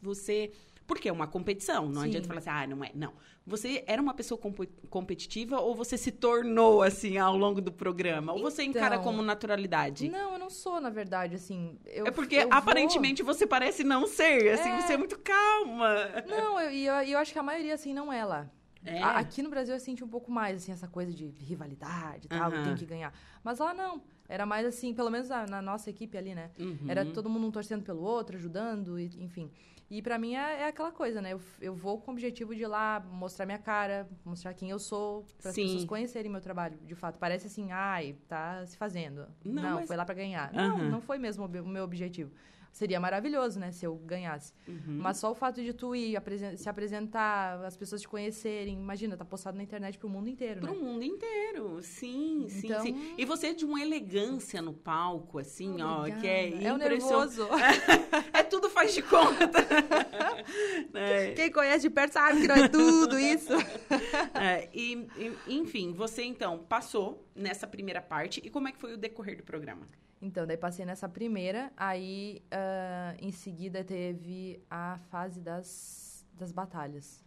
você 0.01 0.51
porque 0.89 1.07
é 1.07 1.11
uma 1.11 1.27
competição, 1.27 1.85
não 1.87 2.01
Sim. 2.01 2.07
adianta 2.07 2.27
falar 2.27 2.39
assim, 2.39 2.49
ah, 2.49 2.65
não 2.67 2.83
é. 2.83 2.91
Não. 2.95 3.13
Você 3.45 3.83
era 3.87 4.01
uma 4.01 4.13
pessoa 4.13 4.37
compo- 4.39 4.65
competitiva 4.89 5.59
ou 5.61 5.75
você 5.75 5.97
se 5.97 6.11
tornou 6.11 6.81
assim 6.81 7.17
ao 7.17 7.37
longo 7.37 7.61
do 7.61 7.71
programa? 7.71 8.33
Ou 8.33 8.41
você 8.41 8.63
encara 8.63 8.95
Então, 8.95 9.03
como 9.03 9.21
naturalidade? 9.21 10.09
Não, 10.09 10.33
eu 10.33 10.39
não 10.39 10.49
sou, 10.49 10.81
na 10.81 10.89
verdade, 10.89 11.35
assim. 11.35 11.77
Eu, 11.85 12.07
é 12.07 12.11
porque 12.11 12.35
eu 12.37 12.49
vou- 12.49 12.53
aparentemente 12.57 13.21
você 13.23 13.45
parece 13.45 13.83
não 13.83 14.07
ser, 14.07 14.49
assim, 14.51 14.69
É. 14.71 14.81
você 14.81 14.93
é 14.93 14.97
muito 14.97 15.17
calma. 15.19 15.95
Não, 16.27 16.59
eu- 16.59 16.71
e 16.71 16.85
eu, 16.87 17.03
e 17.03 17.11
eu 17.11 17.19
acho 17.19 17.31
que 17.31 17.39
a 17.39 17.43
maioria, 17.43 17.75
assim, 17.75 17.93
não 17.93 18.11
é 18.11 18.25
lá. 18.25 18.49
É. 18.83 19.03
Aqui 19.03 19.43
no 19.43 19.49
Brasil 19.49 19.75
eu 19.75 19.79
senti 19.79 20.03
um 20.03 20.07
pouco 20.07 20.31
mais, 20.31 20.57
assim, 20.63 20.71
essa 20.71 20.87
coisa 20.87 21.13
de 21.13 21.27
rivalidade 21.39 22.25
e 22.25 22.29
tal, 22.29 22.49
Aham. 22.51 22.63
tem 22.63 22.75
que 22.75 22.85
ganhar. 22.85 23.13
Mas 23.43 23.59
lá 23.59 23.73
não. 23.73 24.01
Era 24.27 24.45
mais 24.45 24.65
assim, 24.65 24.93
pelo 24.93 25.09
menos 25.09 25.27
na, 25.29 25.45
na 25.47 25.61
nossa 25.61 25.89
equipe 25.89 26.17
ali, 26.17 26.33
né? 26.35 26.49
Uhum. 26.57 26.85
Era 26.87 27.03
todo 27.05 27.29
mundo 27.29 27.47
um 27.47 27.51
torcendo 27.51 27.83
pelo 27.83 28.01
outro, 28.01 28.37
ajudando, 28.37 28.99
e- 28.99 29.11
enfim. 29.23 29.51
E 29.89 30.01
pra 30.03 30.19
mim 30.19 30.35
é, 30.35 30.61
é 30.61 30.67
aquela 30.67 30.91
coisa, 30.91 31.19
né? 31.21 31.33
Eu, 31.33 31.41
eu 31.59 31.73
vou 31.73 31.99
com 31.99 32.11
o 32.11 32.13
objetivo 32.13 32.53
de 32.55 32.61
ir 32.61 32.67
lá 32.67 32.99
mostrar 33.11 33.45
minha 33.45 33.57
cara, 33.57 34.07
mostrar 34.23 34.53
quem 34.53 34.69
eu 34.69 34.77
sou, 34.77 35.25
para 35.41 35.49
as 35.49 35.55
pessoas 35.55 35.85
conhecerem 35.85 36.31
meu 36.31 36.41
trabalho, 36.41 36.77
de 36.85 36.93
fato. 36.93 37.17
Parece 37.17 37.47
assim, 37.47 37.71
ai, 37.71 38.15
tá 38.27 38.63
se 38.67 38.77
fazendo. 38.77 39.25
Não, 39.43 39.63
Não, 39.63 39.75
mas- 39.75 39.87
foi 39.87 39.95
lá 39.97 40.05
pra 40.05 40.13
ganhar. 40.13 40.51
Aham. 40.55 40.77
Não, 40.77 40.89
não 40.91 41.01
foi 41.01 41.17
mesmo 41.17 41.45
o 41.45 41.67
meu 41.67 41.83
objetivo. 41.83 42.31
Seria 42.79 42.97
maravilhoso, 42.97 43.59
né, 43.59 43.73
se 43.73 43.83
eu 43.85 43.93
ganhasse. 43.97 44.53
Uhum. 44.65 44.99
Mas 45.01 45.17
só 45.17 45.29
o 45.29 45.35
fato 45.35 45.61
de 45.61 45.73
tu 45.73 45.93
ir 45.93 46.15
apresen- 46.15 46.55
se 46.55 46.69
apresentar, 46.69 47.61
as 47.65 47.75
pessoas 47.75 47.99
te 47.99 48.07
conhecerem, 48.07 48.73
imagina, 48.75 49.17
tá 49.17 49.25
postado 49.25 49.57
na 49.57 49.63
internet 49.63 49.97
pro 49.99 50.07
mundo 50.07 50.29
inteiro, 50.29 50.61
Pro 50.61 50.71
né? 50.71 50.77
mundo 50.79 51.03
inteiro, 51.03 51.81
sim, 51.83 52.45
sim, 52.47 52.67
Então- 52.67 52.81
sim. 52.81 53.15
E 53.17 53.25
você 53.25 53.47
é 53.47 53.53
de 53.53 53.65
uma 53.65 53.81
elegância 53.81 54.61
no 54.61 54.71
palco, 54.73 55.39
assim, 55.39 55.81
ó, 55.81 56.05
que 56.05 56.25
é 56.25 56.47
Obrigada. 56.47 56.83
É 56.83 56.85
impressionante. 56.85 57.35
É 58.31 58.43
tudo 58.43 58.69
faz 58.69 58.93
de 58.93 59.01
conta. 59.01 59.49
É, 60.93 61.31
Quem 61.33 61.51
conhece 61.51 61.81
de 61.81 61.89
perto 61.89 62.13
sabe 62.13 62.41
que 62.41 62.47
não 62.47 62.55
é 62.55 62.67
tudo 62.67 63.19
isso. 63.19 63.51
é, 64.33 64.69
e, 64.73 65.05
e, 65.17 65.55
enfim, 65.55 65.91
você 65.93 66.23
então 66.23 66.59
passou 66.59 67.27
nessa 67.35 67.67
primeira 67.67 68.01
parte. 68.01 68.41
E 68.43 68.49
como 68.49 68.67
é 68.67 68.71
que 68.71 68.79
foi 68.79 68.93
o 68.93 68.97
decorrer 68.97 69.37
do 69.37 69.43
programa? 69.43 69.87
Então, 70.21 70.45
daí 70.45 70.57
passei 70.57 70.85
nessa 70.85 71.07
primeira, 71.07 71.71
aí 71.77 72.41
ah, 72.51 73.15
em 73.21 73.31
seguida 73.31 73.83
teve 73.83 74.61
a 74.69 74.97
fase 75.09 75.39
das, 75.39 76.25
das 76.33 76.51
batalhas. 76.51 77.23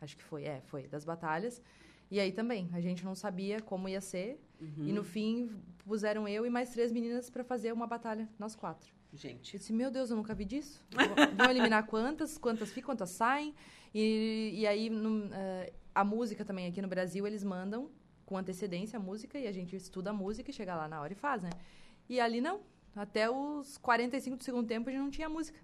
Acho 0.00 0.16
que 0.16 0.22
foi, 0.22 0.44
é, 0.44 0.60
foi, 0.62 0.86
das 0.86 1.04
batalhas. 1.04 1.62
E 2.10 2.20
aí 2.20 2.32
também, 2.32 2.68
a 2.74 2.80
gente 2.80 3.02
não 3.04 3.14
sabia 3.14 3.60
como 3.60 3.88
ia 3.88 4.00
ser. 4.00 4.40
E 4.60 4.64
Uhum. 4.64 4.94
no 4.94 5.04
fim, 5.04 5.50
puseram 5.84 6.26
eu 6.28 6.46
e 6.46 6.50
mais 6.50 6.70
três 6.70 6.92
meninas 6.92 7.28
pra 7.30 7.42
fazer 7.44 7.72
uma 7.72 7.86
batalha, 7.86 8.28
nós 8.38 8.54
quatro. 8.54 8.92
Gente, 9.12 9.54
Eu 9.54 9.58
disse, 9.60 9.72
meu 9.72 9.90
Deus, 9.90 10.10
eu 10.10 10.16
nunca 10.16 10.34
vi 10.34 10.44
disso. 10.44 10.84
Vão- 10.90 11.50
eliminar 11.50 11.86
quantas, 11.86 12.36
quantas 12.38 12.70
ficam, 12.72 12.88
quantas 12.94 13.10
saem. 13.10 13.54
E, 13.94 14.50
e 14.54 14.66
aí, 14.66 14.90
no- 14.90 15.32
eh, 15.32 15.72
a 15.94 16.02
música 16.04 16.44
também 16.44 16.66
aqui 16.66 16.82
no 16.82 16.88
Brasil, 16.88 17.26
eles 17.26 17.42
mandam 17.44 17.90
com 18.26 18.36
antecedência 18.36 18.98
a 18.98 19.00
música 19.02 19.38
e 19.38 19.46
a 19.46 19.52
gente 19.52 19.76
estuda 19.76 20.10
a 20.10 20.12
música 20.12 20.50
e 20.50 20.54
chega 20.54 20.74
lá 20.74 20.88
na 20.88 21.00
hora 21.00 21.12
e 21.12 21.16
faz, 21.16 21.42
né? 21.42 21.50
E 22.08 22.20
ali 22.20 22.40
não. 22.40 22.60
Até 22.94 23.28
os 23.30 23.76
45 23.78 24.36
do 24.36 24.44
segundo 24.44 24.66
tempo 24.68 24.88
a 24.88 24.92
gente 24.92 25.00
não 25.02 25.10
tinha 25.10 25.28
música. 25.28 25.58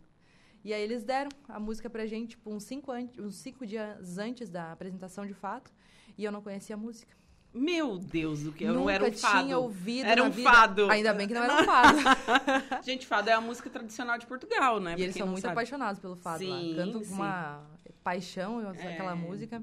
E 0.64 0.74
aí 0.74 0.82
eles 0.82 1.04
deram 1.04 1.30
a 1.48 1.58
música 1.58 1.88
pra 1.88 2.04
gente, 2.06 2.30
tipo, 2.30 2.50
uns 2.52 2.64
cinco, 2.64 2.92
uns 2.92 3.36
cinco 3.36 3.64
dias 3.66 4.18
antes 4.18 4.50
da 4.50 4.72
apresentação 4.72 5.26
de 5.26 5.32
fato. 5.34 5.72
E 6.18 6.24
eu 6.24 6.32
não 6.32 6.42
conhecia 6.42 6.74
a 6.74 6.78
música. 6.78 7.14
meu 7.52 7.98
Deus 7.98 8.42
do 8.42 8.52
que 8.52 8.62
eu 8.64 8.68
Nunca 8.74 8.80
não 8.80 8.90
era 8.90 9.04
um 9.04 9.12
fado. 9.12 9.42
tinha 9.44 9.58
ouvido 9.58 10.06
Era 10.06 10.22
um 10.22 10.30
vida. 10.30 10.50
fado. 10.50 10.90
Ainda 10.90 11.14
bem 11.14 11.26
que 11.26 11.34
não 11.34 11.42
era 11.44 11.62
um 11.62 11.64
fado. 11.64 11.98
Gente, 12.84 13.06
fado 13.06 13.30
é 13.30 13.32
a 13.32 13.40
música 13.40 13.70
tradicional 13.70 14.18
de 14.18 14.26
Portugal, 14.26 14.78
né? 14.80 14.92
E 14.92 14.94
Pra 14.96 15.02
eles 15.04 15.16
são 15.16 15.26
muito 15.26 15.40
sabe. 15.40 15.52
apaixonados 15.52 16.00
pelo 16.00 16.14
fado 16.16 16.38
Sim, 16.44 16.74
lá. 16.74 16.84
Cantam 16.84 17.02
com 17.04 17.14
uma 17.14 17.66
paixão 18.04 18.58
aquela 18.68 19.12
É. 19.12 19.14
música. 19.14 19.62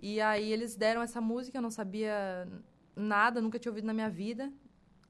E 0.00 0.20
aí 0.20 0.52
eles 0.52 0.76
deram 0.76 1.02
essa 1.02 1.20
música, 1.20 1.58
eu 1.58 1.62
não 1.62 1.70
sabia 1.70 2.46
nada, 2.96 3.40
nunca 3.40 3.58
tinha 3.58 3.70
ouvido 3.70 3.86
na 3.86 3.92
minha 3.94 4.08
vida. 4.10 4.52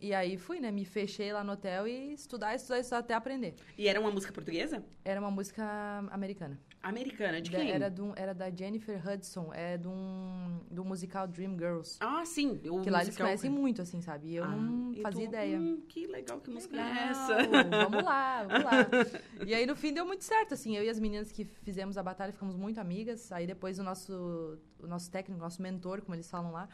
E 0.01 0.15
aí 0.15 0.39
fui, 0.39 0.61
né? 0.61 0.71
Me 0.71 0.85
fechei 0.85 1.31
lá 1.33 1.45
no 1.45 1.53
hotel 1.53 1.87
e 1.87 2.15
estudar, 2.15 2.55
estudar, 2.55 2.79
estudar 2.81 2.99
até 3.01 3.13
aprender. 3.15 3.55
E 3.77 3.87
era 3.87 4.01
uma 4.01 4.11
música 4.11 4.33
portuguesa? 4.33 4.83
Era 5.05 5.21
uma 5.21 5.31
música 5.31 5.63
americana. 6.11 6.59
Americana, 6.83 7.43
de 7.43 7.51
quem? 7.51 7.71
Era, 7.71 7.93
um- 7.99 8.15
era 8.17 8.33
da 8.33 8.51
Jennifer 8.51 8.99
Hudson, 9.07 9.53
é 9.53 9.79
um, 9.85 10.61
do 10.71 10.83
musical 10.83 11.29
Dream 11.29 11.53
Girls. 11.59 11.99
Ah, 12.01 12.25
sim. 12.25 12.59
O 12.71 12.81
Que 12.81 12.89
lá 12.89 13.03
eles 13.03 13.15
conhecem 13.15 13.51
muito, 13.51 13.83
assim, 13.83 14.01
sabe? 14.01 14.29
E 14.29 14.37
eu 14.37 14.45
Ah, 14.45 14.49
não 14.49 14.95
fazia 15.03 15.21
tô- 15.25 15.29
ideia. 15.29 15.59
Hum, 15.59 15.83
que 15.87 16.07
legal, 16.07 16.41
que 16.41 16.49
música 16.51 16.75
Legal, 16.75 16.91
é 16.95 17.09
essa? 17.11 17.37
Vamos 17.85 18.03
lá, 18.03 18.45
vamos 18.45 18.65
lá. 18.65 18.71
E 19.47 19.53
aí, 19.55 19.67
no 19.67 19.77
fim, 19.77 19.93
deu 19.93 20.07
muito 20.07 20.25
certo, 20.25 20.55
assim. 20.55 20.75
Eu 20.75 20.83
e 20.83 20.89
as 20.89 20.99
meninas 20.99 21.31
que 21.31 21.45
fizemos 21.45 21.99
a 21.99 22.03
batalha 22.03 22.33
ficamos 22.33 22.57
muito 22.57 22.79
amigas. 22.81 23.31
Aí, 23.33 23.47
depois, 23.47 23.79
o 23.79 23.83
nosso, 23.83 24.59
o 24.79 24.87
nosso 24.87 25.11
técnico, 25.11 25.39
o 25.39 25.45
nosso 25.45 25.61
mentor, 25.61 26.01
como 26.01 26.15
eles 26.15 26.31
falam 26.31 26.51
lá, 26.51 26.67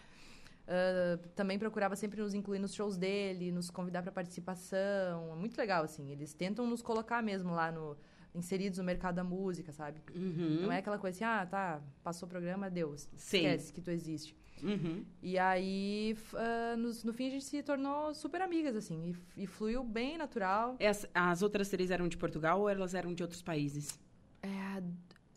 ah, 0.68 1.18
também 1.34 1.58
procurava 1.58 1.94
sempre 1.96 2.20
nos 2.20 2.34
incluir 2.34 2.58
nos 2.58 2.74
shows 2.74 2.96
dele, 2.96 3.50
nos 3.52 3.70
convidar 3.70 4.02
para 4.02 4.12
participação. 4.12 5.32
É 5.32 5.36
muito 5.36 5.56
legal, 5.58 5.84
assim. 5.84 6.10
Eles 6.10 6.32
tentam 6.34 6.66
nos 6.66 6.82
colocar 6.82 7.22
mesmo 7.22 7.52
lá 7.52 7.70
no 7.72 7.96
inseridos 8.34 8.76
no 8.78 8.84
mercado 8.84 9.14
da 9.14 9.24
música, 9.24 9.72
sabe? 9.72 9.98
Uhum. 10.14 10.58
Não 10.62 10.70
é 10.72 10.78
aquela 10.78 10.98
coisa 10.98 11.16
assim, 11.16 11.24
ah, 11.24 11.46
tá, 11.46 11.80
passou 12.02 12.26
o 12.26 12.30
programa, 12.30 12.68
Deus, 12.68 13.08
Sim. 13.16 13.38
esquece 13.38 13.72
que 13.72 13.80
tu 13.80 13.90
existe. 13.90 14.36
Uhum. 14.62 15.06
E 15.22 15.38
aí, 15.38 16.10
f- 16.14 16.36
ah, 16.36 16.76
nos- 16.76 17.02
no, 17.02 17.14
fim, 17.14 17.28
a 17.28 17.30
gente 17.30 17.46
se 17.46 17.62
tornou 17.62 18.12
super 18.12 18.42
amigas, 18.42 18.76
assim, 18.76 19.16
e, 19.36 19.42
e 19.44 19.46
fluiu 19.46 19.82
bem 19.82 20.18
natural. 20.18 20.76
As, 20.86 21.06
as 21.14 21.40
outras 21.40 21.70
três 21.70 21.90
eram 21.90 22.08
de 22.08 22.18
Portugal 22.18 22.60
ou 22.60 22.68
elas 22.68 22.92
eram 22.94 23.14
de 23.14 23.22
outros 23.22 23.40
países? 23.40 23.98
É, 24.42 24.82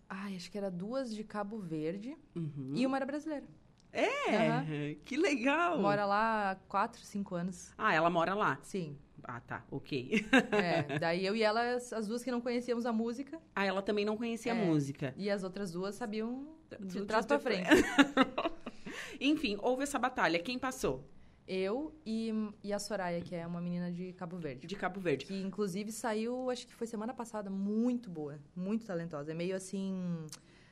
ai, 0.10 0.36
acho 0.36 0.52
que 0.52 0.58
era 0.58 0.70
duas 0.70 1.16
de 1.16 1.24
Cabo 1.24 1.58
Verde 1.58 2.18
Uhum. 2.36 2.74
e 2.76 2.86
uma 2.86 2.98
era 2.98 3.06
brasileira. 3.06 3.46
É, 3.92 4.96
que 5.06 5.18
legal. 5.18 5.80
Mora 5.80 6.06
lá 6.06 6.52
há 6.52 6.56
quatro, 6.56 7.02
cinco 7.02 7.36
anos. 7.36 7.74
Ah, 7.78 7.94
ela 7.94 8.10
mora 8.10 8.34
lá. 8.34 8.60
Sim. 8.62 8.98
Ah, 9.24 9.40
tá, 9.42 9.64
ok. 9.70 10.26
É, 10.52 10.98
daí 11.00 11.26
eu 11.26 11.36
e 11.36 11.44
ela, 11.44 11.76
as, 11.76 11.92
as 11.94 12.08
duas 12.08 12.24
que 12.24 12.32
não 12.32 12.40
conhecíamos 12.42 12.86
a 12.86 12.94
música, 12.94 13.40
ah, 13.56 13.66
ela 13.66 13.82
também 13.82 14.06
não 14.06 14.16
conhecia 14.18 14.54
a 14.54 14.56
É. 14.56 14.66
música. 14.66 15.14
e 15.18 15.30
as 15.30 15.44
outras 15.44 15.72
duas 15.72 15.96
sabiam 15.96 16.48
de 16.80 17.02
trás 17.06 17.26
pra 17.26 17.38
frente. 17.40 17.68
Enfim, 19.20 19.58
houve 19.62 19.84
essa 19.84 20.00
batalha. 20.00 20.40
Quem 20.40 20.58
passou? 20.58 21.04
Eu 21.48 21.94
e, 22.06 22.32
e 22.64 22.72
a 22.72 22.78
Soraya, 22.80 23.22
que 23.22 23.34
é 23.36 23.46
uma 23.46 23.60
menina 23.60 23.92
de 23.92 24.14
Cabo 24.14 24.38
Verde. 24.38 24.68
De 24.68 24.76
Cabo 24.76 25.00
Verde. 25.00 25.26
Que 25.26 25.42
inclusive 25.42 25.92
saiu, 25.92 26.50
acho 26.50 26.68
que 26.68 26.74
foi 26.76 26.86
semana 26.86 27.14
passada, 27.14 27.50
muito 27.50 28.10
boa, 28.10 28.40
muito 28.56 28.86
talentosa. 28.86 29.32
É 29.32 29.34
meio 29.34 29.56
assim, 29.56 30.26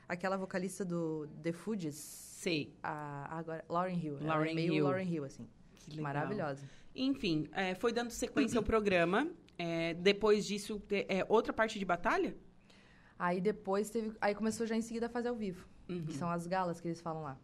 aquela 0.07 0.37
vocalista 0.37 0.85
do 0.85 1.27
The 1.41 1.51
Fugees, 1.51 2.26
Sei. 2.37 2.71
a, 2.83 3.35
agora, 3.39 3.65
Lauren 3.67 3.97
Hill. 3.97 4.17
É 4.19 4.53
meio 4.53 4.73
Hill. 4.75 4.83
Lauren 4.83 5.07
Hill, 5.11 5.23
assim. 5.23 5.47
Que 5.79 5.89
legal. 5.91 6.03
Maravilhosa. 6.03 6.69
Enfim, 6.95 7.47
é, 7.51 7.73
foi 7.73 7.91
dando 7.91 8.11
sequência 8.11 8.57
ao 8.59 8.63
programa. 8.63 9.27
É, 9.57 9.95
depois 9.95 10.45
disso, 10.45 10.79
é, 10.91 11.25
outra 11.27 11.51
parte 11.51 11.79
de 11.79 11.85
batalha? 11.85 12.35
Aí 13.17 13.41
depois 13.41 13.89
teve. 13.89 14.15
Aí 14.21 14.35
começou 14.35 14.67
já 14.67 14.75
em 14.75 14.81
seguida 14.83 15.07
a 15.07 15.09
fazer 15.09 15.29
ao 15.29 15.35
vivo, 15.35 15.67
que 16.05 16.13
são 16.13 16.29
as 16.29 16.45
galas 16.45 16.79
que 16.79 16.87
eles 16.87 17.01
falam 17.01 17.23
lá. 17.23 17.39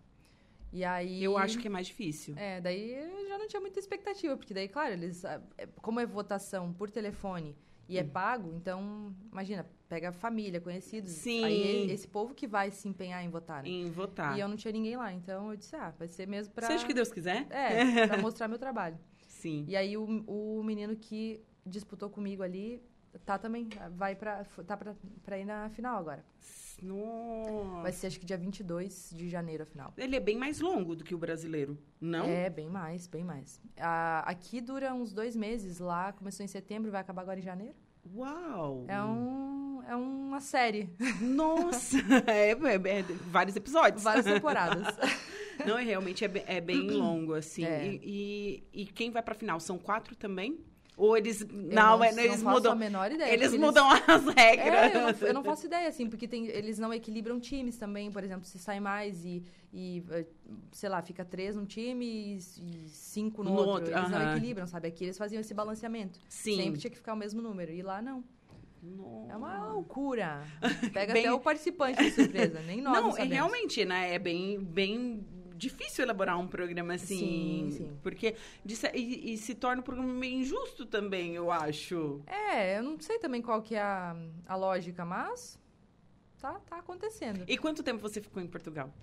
E 0.71 0.83
aí. 0.85 1.17
Uhum. 1.17 1.23
Eu 1.33 1.37
acho 1.39 1.57
que 1.57 1.65
é 1.67 1.71
mais 1.71 1.87
difícil. 1.87 2.35
É, 2.37 2.61
daí 2.61 2.93
eu 2.93 3.27
já 3.27 3.37
não 3.39 3.47
tinha 3.47 3.59
muita 3.59 3.79
expectativa, 3.79 4.37
porque 4.37 4.53
daí, 4.53 4.67
claro, 4.67 4.93
eles. 4.93 5.25
ah, 5.25 5.41
é- 5.57 5.65
Como 5.81 5.99
é 5.99 6.05
votação 6.05 6.71
por 6.71 6.91
telefone 6.91 7.55
e 7.89 7.95
Hum. 7.97 7.99
é 7.99 8.03
pago, 8.03 8.53
então, 8.53 9.15
imagina, 9.31 9.65
pega 9.93 10.11
família, 10.11 10.59
conhecidos. 10.59 11.11
Sim. 11.11 11.43
Aí 11.43 11.89
é 11.89 11.93
esse 11.93 12.07
povo 12.07 12.33
que 12.33 12.47
vai 12.47 12.71
se 12.71 12.87
empenhar 12.87 13.23
em 13.23 13.29
votar, 13.29 13.61
né? 13.61 13.69
Em 13.69 13.91
votar. 13.91 14.35
E 14.35 14.39
eu 14.39 14.47
não 14.47 14.55
tinha 14.55 14.71
ninguém 14.71 14.97
lá, 14.97 15.13
então 15.13 15.51
eu 15.51 15.55
disse, 15.55 15.75
ah, 15.75 15.93
vai 15.99 16.07
ser 16.07 16.27
mesmo 16.27 16.51
pra. 16.51 16.65
Seja 16.65 16.83
o 16.83 16.87
que 16.87 16.95
Deus 16.95 17.11
quiser. 17.11 17.45
É, 17.51 18.07
pra 18.07 18.17
mostrar 18.17 18.47
meu 18.47 18.57
trabalho. 18.57 18.97
Sim. 19.27 19.65
E 19.67 19.75
aí 19.75 19.95
o, 19.95 20.03
o 20.25 20.63
menino 20.63 20.95
que 20.95 21.43
disputou 21.63 22.09
comigo 22.09 22.41
ali 22.41 22.81
tá 23.23 23.37
também, 23.37 23.69
vai 23.91 24.15
pra, 24.15 24.43
tá 24.65 24.75
pra, 24.75 24.95
pra 25.21 25.37
ir 25.37 25.45
na 25.45 25.69
final 25.69 25.99
agora. 25.99 26.25
Nossa. 26.81 27.81
Vai 27.83 27.91
ser 27.91 28.07
acho 28.07 28.19
que 28.19 28.25
dia 28.25 28.37
22 28.37 29.11
de 29.15 29.29
janeiro 29.29 29.61
a 29.61 29.65
final. 29.67 29.93
Ele 29.95 30.15
é 30.15 30.19
bem 30.19 30.35
mais 30.35 30.59
longo 30.59 30.95
do 30.95 31.03
que 31.03 31.13
o 31.13 31.19
brasileiro, 31.19 31.77
não? 32.01 32.25
É, 32.25 32.49
bem 32.49 32.67
mais, 32.67 33.05
bem 33.05 33.23
mais. 33.23 33.61
Ah, 33.77 34.23
aqui 34.25 34.59
dura 34.59 34.91
uns 34.91 35.13
dois 35.13 35.35
meses, 35.35 35.77
lá 35.77 36.11
começou 36.13 36.43
em 36.43 36.47
setembro, 36.47 36.89
vai 36.89 37.01
acabar 37.01 37.21
agora 37.21 37.39
em 37.39 37.43
janeiro. 37.43 37.75
Uau! 38.15 38.85
É, 38.87 39.01
um, 39.01 39.72
é 39.87 39.95
uma 39.95 40.39
série, 40.39 40.89
Nossa! 41.21 41.97
É, 42.27 42.51
é- 42.51 42.99
é 42.99 43.03
vários 43.27 43.55
episódios. 43.55 44.03
várias 44.03 44.25
temporadas. 44.25 44.85
Não, 45.65 45.77
é, 45.77 45.83
realmente 45.83 46.25
é, 46.25 46.31
é 46.47 46.59
bem 46.61 46.81
longo, 46.91 47.33
assim. 47.35 47.63
É. 47.63 47.85
E, 47.85 48.63
e, 48.73 48.81
e 48.81 48.85
quem 48.87 49.11
vai 49.11 49.21
pra 49.21 49.35
final? 49.35 49.59
São 49.59 49.77
quatro 49.77 50.15
também? 50.15 50.59
Ou 50.97 51.17
eles. 51.17 51.41
Eu 51.41 51.47
Não, 51.51 52.03
é- 52.03 52.09
eles 52.11 52.25
não 52.25 52.33
faço 52.37 52.49
mudam. 52.57 52.71
a 52.71 52.75
menor 52.75 53.11
ideia. 53.11 53.31
Eles 53.33 53.49
porque 53.49 53.65
mudam 53.65 53.89
as 53.89 54.25
regras. 54.25 54.33
É, 54.93 54.95
eu 54.95 55.01
não, 55.01 55.27
eu 55.27 55.33
não 55.33 55.43
faço 55.43 55.65
ideia, 55.65 55.87
assim, 55.87 56.07
porque 56.07 56.27
tem, 56.27 56.45
eles 56.47 56.77
não 56.77 56.93
equilibram 56.93 57.39
times 57.39 57.77
também, 57.77 58.11
por 58.11 58.23
exemplo, 58.23 58.45
se 58.45 58.59
sai 58.59 58.79
mais 58.79 59.23
e, 59.25 59.43
e 59.73 60.03
eh, 60.11 60.25
sei 60.71 60.89
lá, 60.89 61.01
fica 61.01 61.25
três 61.25 61.55
num 61.55 61.65
time 61.65 62.05
e, 62.05 62.37
e 62.37 62.89
cinco 62.89 63.43
no, 63.43 63.51
No 63.51 63.55
outro. 63.57 63.71
outro, 63.73 63.91
Eles 63.97 64.09
não 64.09 64.17
aham. 64.19 64.35
equilibram, 64.37 64.67
sabe? 64.67 64.87
Aqui 64.87 65.03
eles 65.05 65.17
faziam 65.17 65.39
esse 65.41 65.53
balanceamento. 65.53 66.19
Sim. 66.29 66.57
Sempre 66.57 66.79
tinha 66.79 66.91
que 66.91 66.97
ficar 66.97 67.13
o 67.13 67.17
mesmo 67.17 67.41
número. 67.41 67.71
E 67.71 67.81
lá 67.81 67.99
não. 68.01 68.23
É 69.29 69.35
uma 69.35 69.71
loucura. 69.71 70.45
Pega 70.93 71.13
Bem- 71.13 71.23
até 71.25 71.33
o 71.33 71.39
participante 71.39 72.03
de 72.03 72.11
surpresa, 72.11 72.61
nem 72.61 72.81
nós 72.81 72.93
não, 73.01 73.09
não, 73.09 73.17
é 73.17 73.23
realmente, 73.23 73.83
né? 73.85 74.13
É 74.13 74.19
bem, 74.19 74.59
bem 74.59 75.25
difícil 75.55 76.03
elaborar 76.03 76.37
um 76.39 76.47
programa 76.47 76.93
assim. 76.95 77.69
Sim, 77.69 77.71
sim. 77.71 77.97
Porque 78.03 78.35
de 78.63 78.75
se- 78.75 78.91
e, 78.93 79.33
e 79.33 79.37
se 79.37 79.55
torna 79.55 79.81
um 79.81 79.83
programa 79.83 80.13
meio 80.13 80.39
injusto 80.41 80.85
também, 80.85 81.33
eu 81.35 81.49
acho. 81.51 82.21
É, 82.27 82.77
eu 82.77 82.83
não 82.83 82.99
sei 82.99 83.17
também 83.19 83.41
qual 83.41 83.61
que 83.61 83.75
é 83.75 83.81
a, 83.81 84.15
a 84.45 84.55
lógica, 84.55 85.05
mas 85.05 85.57
tá, 86.39 86.59
tá 86.59 86.77
acontecendo. 86.77 87.45
E 87.47 87.57
quanto 87.57 87.81
tempo 87.81 88.01
você 88.01 88.21
ficou 88.21 88.41
em 88.43 88.47
Portugal? 88.47 88.93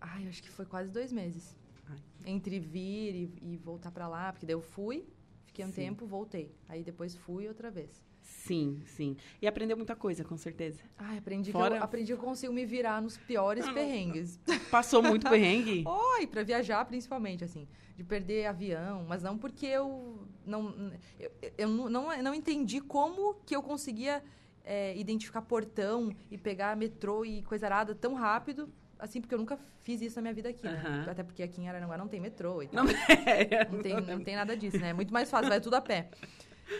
Ai, 0.00 0.24
eu 0.24 0.28
acho 0.28 0.42
que 0.42 0.50
foi 0.50 0.66
quase 0.66 0.90
dois 0.90 1.10
meses. 1.12 1.56
Ai. 1.88 1.96
Entre 2.26 2.60
vir 2.60 3.14
e, 3.14 3.52
e 3.54 3.56
voltar 3.56 3.90
pra 3.90 4.06
lá, 4.06 4.32
porque 4.32 4.44
daí 4.46 4.54
eu 4.54 4.60
fui, 4.60 5.06
fiquei 5.46 5.64
um 5.64 5.68
Sim. 5.68 5.74
tempo, 5.86 6.06
voltei. 6.06 6.54
Aí 6.68 6.82
depois 6.84 7.14
fui 7.16 7.48
outra 7.48 7.70
vez. 7.70 8.04
Sim, 8.22 8.82
sim. 8.86 9.16
E 9.40 9.46
aprendeu 9.46 9.76
muita 9.76 9.94
coisa, 9.96 10.24
com 10.24 10.36
certeza. 10.36 10.80
Ai, 10.96 11.18
aprendi, 11.18 11.52
Fora- 11.52 11.70
que 11.74 11.76
eu, 11.80 11.84
aprendi 11.84 12.06
que 12.06 12.12
eu 12.12 12.24
consigo 12.24 12.52
me 12.52 12.64
virar 12.64 13.02
nos 13.02 13.18
piores 13.18 13.68
perrengues. 13.68 14.40
Passou 14.70 15.02
muito 15.02 15.28
perrengue? 15.28 15.84
Oi, 16.16 16.26
pra 16.26 16.42
viajar 16.42 16.84
principalmente, 16.84 17.44
assim. 17.44 17.68
De 17.96 18.02
perder 18.04 18.46
avião, 18.46 19.04
mas 19.08 19.22
não 19.22 19.36
porque 19.36 19.66
eu 19.66 20.26
não... 20.46 20.92
Eu, 21.18 21.30
eu 21.58 21.68
não, 21.68 21.88
não, 21.88 22.22
não 22.22 22.34
entendi 22.34 22.80
como 22.80 23.34
que 23.46 23.54
eu 23.54 23.62
conseguia 23.62 24.22
é, 24.64 24.96
identificar 24.96 25.42
portão 25.42 26.10
e 26.30 26.38
pegar 26.38 26.76
metrô 26.76 27.24
e 27.24 27.42
coisa 27.42 27.66
arada 27.66 27.94
tão 27.94 28.14
rápido, 28.14 28.72
assim, 28.98 29.20
porque 29.20 29.34
eu 29.34 29.38
nunca 29.38 29.58
fiz 29.80 30.00
isso 30.00 30.16
na 30.16 30.22
minha 30.22 30.34
vida 30.34 30.48
aqui, 30.48 30.66
né? 30.66 30.80
Aham. 30.84 31.10
Até 31.10 31.22
porque 31.22 31.42
aqui 31.42 31.60
em 31.60 31.68
Araranguá 31.68 31.98
não 31.98 32.08
tem 32.08 32.20
metrô 32.20 32.62
e 32.62 32.68
tal. 32.68 32.84
Não, 32.84 32.92
é, 33.26 33.68
Não 33.70 33.82
tem, 33.82 34.00
não 34.00 34.20
tem 34.20 34.36
nada 34.36 34.56
disso, 34.56 34.78
né? 34.78 34.90
É 34.90 34.92
muito 34.92 35.12
mais 35.12 35.28
fácil, 35.30 35.48
vai 35.48 35.60
tudo 35.60 35.74
a 35.74 35.80
pé. 35.80 36.08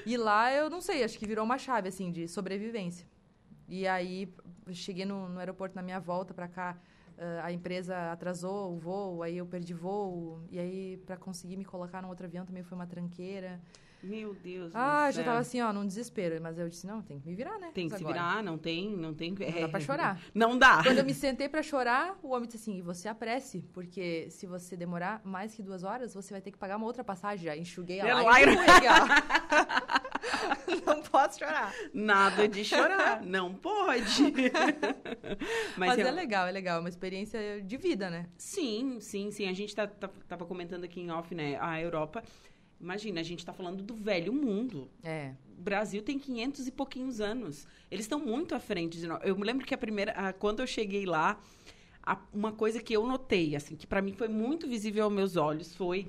E 0.06 0.16
lá 0.16 0.52
eu 0.52 0.68
não 0.68 0.80
sei, 0.80 1.04
acho 1.04 1.18
que 1.18 1.26
virou 1.26 1.44
uma 1.44 1.58
chave, 1.58 1.88
assim, 1.88 2.10
de 2.10 2.28
sobrevivência. 2.28 3.06
E 3.68 3.86
aí, 3.86 4.32
cheguei 4.72 5.04
no, 5.04 5.28
no 5.28 5.38
aeroporto 5.38 5.74
na 5.74 5.82
minha 5.82 5.98
volta 5.98 6.34
pra 6.34 6.48
cá, 6.48 6.78
ah, 7.18 7.46
a 7.46 7.52
empresa 7.52 8.12
atrasou 8.12 8.72
o 8.72 8.78
voo, 8.78 9.22
aí 9.22 9.38
eu 9.38 9.46
perdi 9.46 9.74
voo, 9.74 10.42
e 10.50 10.58
aí 10.58 10.96
pra 11.06 11.16
conseguir 11.16 11.56
me 11.56 11.64
colocar 11.64 12.02
num 12.02 12.08
outro 12.08 12.26
avião 12.26 12.44
também 12.44 12.62
foi 12.62 12.76
uma 12.76 12.86
tranqueira. 12.86 13.60
Meu 14.02 14.34
Deus 14.34 14.72
Ah, 14.74 15.06
do 15.08 15.12
já 15.12 15.16
céu. 15.16 15.24
tava 15.24 15.38
assim, 15.38 15.60
ó, 15.60 15.72
num 15.72 15.86
desespero. 15.86 16.40
Mas 16.42 16.58
eu 16.58 16.68
disse, 16.68 16.86
não, 16.86 17.02
tem 17.02 17.20
que 17.20 17.28
me 17.28 17.34
virar, 17.34 17.58
né? 17.58 17.70
Tem 17.72 17.86
que 17.86 17.92
Mas 17.92 17.98
se 18.00 18.04
agora. 18.04 18.20
virar, 18.20 18.42
não 18.42 18.58
tem, 18.58 18.90
não 18.96 19.14
tem... 19.14 19.30
Não 19.32 19.60
dá 19.60 19.68
pra 19.68 19.80
chorar. 19.80 20.20
Não 20.34 20.58
dá. 20.58 20.82
Quando 20.82 20.98
eu 20.98 21.04
me 21.04 21.14
sentei 21.14 21.48
pra 21.48 21.62
chorar, 21.62 22.18
o 22.22 22.30
homem 22.30 22.48
disse 22.48 22.58
assim: 22.70 22.78
e 22.78 22.82
você 22.82 23.08
apresse, 23.08 23.60
porque 23.72 24.28
se 24.30 24.46
você 24.46 24.76
demorar 24.76 25.20
mais 25.24 25.54
que 25.54 25.62
duas 25.62 25.82
horas, 25.84 26.14
você 26.14 26.34
vai 26.34 26.40
ter 26.40 26.50
que 26.50 26.58
pagar 26.58 26.76
uma 26.76 26.86
outra 26.86 27.04
passagem. 27.04 27.44
Já 27.44 27.56
enxuguei 27.56 28.00
a 28.00 28.08
É 28.08 28.14
lágrima. 28.14 28.62
Não 30.86 31.02
posso 31.02 31.38
chorar. 31.38 31.72
Nada 31.92 32.48
de 32.48 32.64
chorar. 32.64 33.22
não 33.22 33.54
pode. 33.54 34.32
Mas, 35.76 35.98
eu- 35.98 36.06
é 36.06 36.10
legal, 36.10 36.46
é 36.46 36.52
legal. 36.52 36.76
É 36.76 36.80
uma 36.80 36.88
experiência 36.88 37.60
de 37.62 37.76
vida, 37.76 38.10
né? 38.10 38.26
Sim, 38.36 38.98
sim, 39.00 39.30
sim. 39.30 39.48
A 39.48 39.52
gente 39.52 39.74
tá, 39.74 39.86
tá- 39.86 40.10
tava 40.28 40.44
comentando 40.46 40.84
aqui 40.84 41.00
em 41.00 41.10
off, 41.10 41.34
né? 41.34 41.58
A 41.60 41.80
Europa. 41.80 42.22
Imagina, 42.82 43.20
a 43.20 43.22
gente 43.22 43.46
tá 43.46 43.52
falando 43.52 43.82
do 43.82 43.94
velho 43.94 44.32
mundo. 44.32 44.90
É. 45.04 45.32
O 45.56 45.62
Brasil 45.62 46.02
tem 46.02 46.18
500 46.18 46.66
e 46.66 46.72
pouquinhos 46.72 47.20
anos. 47.20 47.66
Eles 47.90 48.04
estão 48.04 48.18
muito 48.18 48.54
à 48.56 48.58
frente 48.58 48.98
de 48.98 49.06
nós. 49.06 49.20
Eu 49.22 49.36
me 49.36 49.44
lembro 49.44 49.64
que 49.64 49.72
a 49.72 49.78
primeira, 49.78 50.10
a- 50.12 50.32
quando 50.32 50.58
eu 50.60 50.66
cheguei 50.66 51.06
lá, 51.06 51.40
a- 52.02 52.18
uma 52.34 52.50
coisa 52.50 52.82
que 52.82 52.92
eu 52.92 53.06
notei, 53.06 53.54
assim, 53.54 53.76
que 53.76 53.86
para 53.86 54.02
mim 54.02 54.12
foi 54.12 54.26
muito 54.26 54.66
visível 54.66 55.04
aos 55.04 55.12
meus 55.12 55.36
olhos, 55.36 55.74
foi 55.76 56.08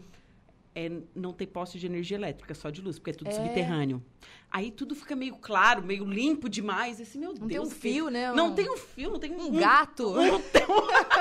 é, 0.76 0.92
não 1.14 1.32
ter 1.32 1.46
poste 1.46 1.78
de 1.78 1.86
energia 1.86 2.18
elétrica, 2.18 2.52
só 2.56 2.72
de 2.72 2.82
luz, 2.82 2.98
porque 2.98 3.12
é 3.12 3.14
tudo 3.14 3.30
É. 3.30 3.34
subterrâneo. 3.34 4.04
Aí 4.50 4.72
tudo 4.72 4.96
fica 4.96 5.16
meio 5.16 5.36
claro, 5.36 5.84
meio 5.84 6.04
limpo 6.04 6.50
demais. 6.50 7.00
Esse 7.00 7.16
meu 7.16 7.32
Não 7.32 7.46
Deus. 7.46 7.50
tem 7.52 7.60
um 7.60 7.70
que- 7.70 7.76
fio, 7.76 8.10
né? 8.10 8.32
Não 8.34 8.48
Um- 8.48 8.56
tem 8.56 8.72
um 8.72 8.76
fio, 8.78 9.12
não 9.12 9.20
tem 9.20 9.32
Um 9.34 9.52
gato. 9.52 10.14
Não 10.18 10.42
tem 10.42 10.64
um, 10.64 11.13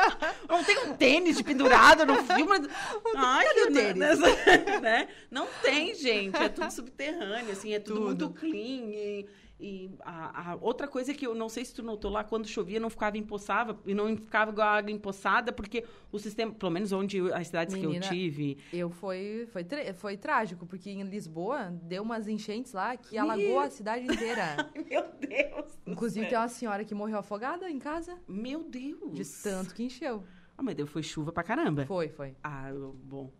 não 0.49 0.65
tem 0.65 0.79
um 0.79 0.95
tênis 0.95 1.37
de 1.37 1.45
pendurado 1.45 2.07
no 2.07 2.17
fio. 2.25 2.47
Mas... 2.47 2.67
Ai, 3.17 3.45
Cadê 3.45 3.61
o 3.63 3.73
tênis? 3.73 4.19
né? 4.81 5.09
Não 5.31 5.47
tem, 5.63 5.95
gente. 5.95 6.37
É 6.37 6.49
tudo 6.49 6.71
subterrâneo, 6.71 7.53
assim, 7.53 7.75
é 7.75 7.79
tudo, 7.79 8.01
Tudo. 8.01 8.27
muito 8.27 8.41
clean. 8.41 8.91
E, 8.91 9.27
e 9.61 9.91
a, 10.01 10.53
a 10.53 10.55
outra 10.57 10.89
coisa 10.89 11.15
que 11.15 11.27
eu 11.27 11.35
não 11.35 11.49
sei 11.49 11.65
se 11.65 11.73
tu 11.75 11.83
notou 11.83 12.11
lá, 12.11 12.25
quando 12.25 12.47
chovia, 12.49 12.81
não 12.81 12.91
ficava 12.91 13.17
empoçava 13.17 13.79
e 13.87 13.95
não 13.95 14.17
ficava 14.17 14.51
igual 14.51 14.67
a 14.67 14.73
água 14.79 14.91
empoçada, 14.91 15.53
porque 15.53 15.85
o 16.11 16.19
sistema, 16.19 16.53
pelo 16.53 16.73
menos 16.73 16.91
onde 16.93 17.19
eu- 17.19 17.35
as 17.35 17.47
cidades 17.47 17.75
que 17.75 17.81
Menina, 17.81 18.05
eu 18.05 18.09
tive. 18.11 18.59
Eu 18.73 18.91
foi, 18.91 19.47
foi, 19.53 19.65
foi 19.95 20.17
trágico, 20.17 20.67
porque 20.67 20.91
em 20.91 21.03
Lisboa 21.05 21.71
deu 21.83 22.03
umas 22.03 22.27
enchentes 22.27 22.73
lá 22.73 22.97
que 22.97 23.17
alagou 23.17 23.61
a 23.61 23.71
cidade 23.71 24.05
inteira. 24.05 24.71
Meu 24.91 25.05
Deus! 25.21 25.79
Inclusive, 25.87 26.27
tem 26.27 26.39
uma 26.39 26.49
senhora 26.49 26.85
que 26.85 26.95
morreu 26.95 27.19
afogada 27.19 27.71
em 27.71 27.79
casa 27.79 28.19
Meu 28.27 28.65
Deus! 28.65 29.13
de 29.15 29.25
tanto 29.43 29.75
que 29.75 29.85
encheu. 29.85 30.25
Ah, 30.59 30.63
mas 30.63 30.75
deu, 30.75 30.87
foi 30.87 31.03
chuva 31.03 31.33
pra 31.33 31.43
caramba. 31.43 31.87
Foi, 31.87 32.09
foi. 32.09 32.35
Ah, 32.43 32.71
bom. 33.05 33.31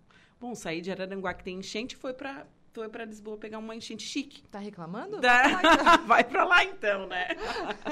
Bom, 0.41 0.55
saí 0.55 0.81
de 0.81 0.91
Araranguá 0.91 1.35
que 1.35 1.45
tem 1.45 1.59
enchente 1.59 1.95
foi 1.97 2.13
pra 2.15 2.47
foi 2.73 2.89
para 2.89 3.05
Lisboa 3.05 3.37
pegar 3.37 3.59
uma 3.59 3.77
enchente 3.77 4.03
chique. 4.05 4.43
Tá 4.49 4.59
reclamando? 4.59 5.21
Da... 5.21 5.97
Vai 6.07 6.25
para 6.25 6.45
lá 6.45 6.65
então, 6.65 7.07
né? 7.07 7.29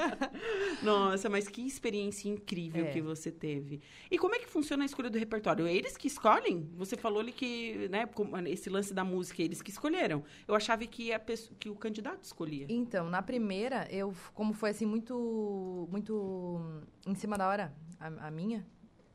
Nossa, 0.82 1.28
mas 1.28 1.48
que 1.48 1.66
experiência 1.66 2.28
incrível 2.28 2.86
é. 2.86 2.90
que 2.90 3.00
você 3.00 3.30
teve. 3.30 3.80
E 4.10 4.18
como 4.18 4.34
é 4.34 4.38
que 4.38 4.48
funciona 4.48 4.82
a 4.82 4.86
escolha 4.86 5.10
do 5.10 5.18
repertório? 5.18 5.66
É 5.66 5.74
eles 5.74 5.96
que 5.96 6.06
escolhem? 6.06 6.70
Você 6.76 6.96
falou 6.96 7.20
ali 7.20 7.32
que, 7.32 7.88
né, 7.88 8.08
esse 8.46 8.70
lance 8.70 8.94
da 8.94 9.04
música, 9.04 9.42
eles 9.42 9.60
que 9.60 9.70
escolheram. 9.70 10.24
Eu 10.48 10.54
achava 10.54 10.86
que, 10.86 11.12
a 11.12 11.20
pessoa, 11.20 11.54
que 11.58 11.68
o 11.68 11.74
candidato 11.74 12.24
escolhia. 12.24 12.66
Então, 12.68 13.10
na 13.10 13.22
primeira, 13.22 13.86
eu, 13.90 14.14
como 14.34 14.54
foi 14.54 14.70
assim, 14.70 14.86
muito, 14.86 15.86
muito 15.90 16.82
em 17.06 17.14
cima 17.14 17.36
da 17.36 17.46
hora, 17.46 17.74
a, 17.98 18.28
a 18.28 18.30
minha, 18.30 18.66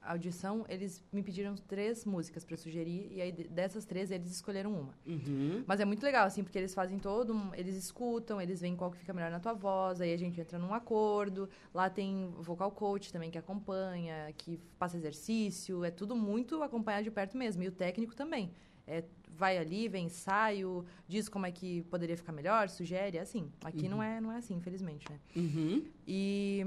audição, 0.06 0.66
eles 0.70 1.04
me 1.12 1.24
pediram 1.24 1.56
três 1.56 2.06
músicas 2.06 2.46
para 2.46 2.56
sugerir, 2.58 3.08
e 3.12 3.22
aí 3.22 3.32
dessas 3.32 3.86
três 3.86 4.12
eles 4.12 4.32
escolheram 4.32 4.72
uma. 4.74 4.94
Uhum. 5.06 5.64
Mas 5.66 5.80
é 5.80 5.86
muito 5.86 6.04
legal, 6.04 6.26
assim, 6.26 6.44
porque 6.44 6.58
eles 6.58 6.74
fazem 6.74 7.00
todo, 7.00 7.34
um, 7.34 7.54
eles 7.56 7.76
escutam, 7.76 8.42
eles 8.42 8.62
veem 8.62 8.76
qual 8.76 8.92
que 8.92 8.98
fica 8.98 9.14
melhor 9.14 9.32
na 9.32 9.40
tua 9.40 9.54
voz, 9.54 10.02
aí 10.02 10.14
a 10.14 10.18
gente 10.18 10.40
entra 10.40 10.60
num 10.60 10.74
acordo, 10.74 11.50
lá 11.74 11.90
tem 11.90 12.32
vocal 12.40 12.72
coach 12.72 13.12
também 13.12 13.32
que 13.32 13.38
acompanha, 13.38 14.32
que 14.38 14.58
passa 14.78 14.98
exercício, 14.98 15.84
é 15.84 15.92
tudo 15.92 16.16
muito 16.16 16.62
acompanhado 16.62 17.04
de 17.04 17.12
perto 17.12 17.38
mesmo, 17.38 17.64
e 17.64 17.68
o 17.68 17.72
técnico 17.72 18.16
também. 18.16 18.52
É, 18.88 19.04
vai 19.36 19.58
ali, 19.58 19.88
vem 19.88 20.06
ensaio, 20.06 20.86
diz 21.08 21.28
como 21.28 21.46
é 21.46 21.52
que 21.52 21.82
poderia 21.84 22.16
ficar 22.16 22.32
melhor, 22.32 22.70
sugere, 22.70 23.18
é 23.18 23.22
assim. 23.22 23.52
Aqui 23.64 23.84
uhum. 23.84 23.90
não, 23.90 24.04
é, 24.04 24.22
não 24.22 24.32
é 24.32 24.38
assim, 24.38 24.56
infelizmente, 24.56 25.06
né? 25.12 25.20
Uhum. 25.36 25.84
E 26.08 26.64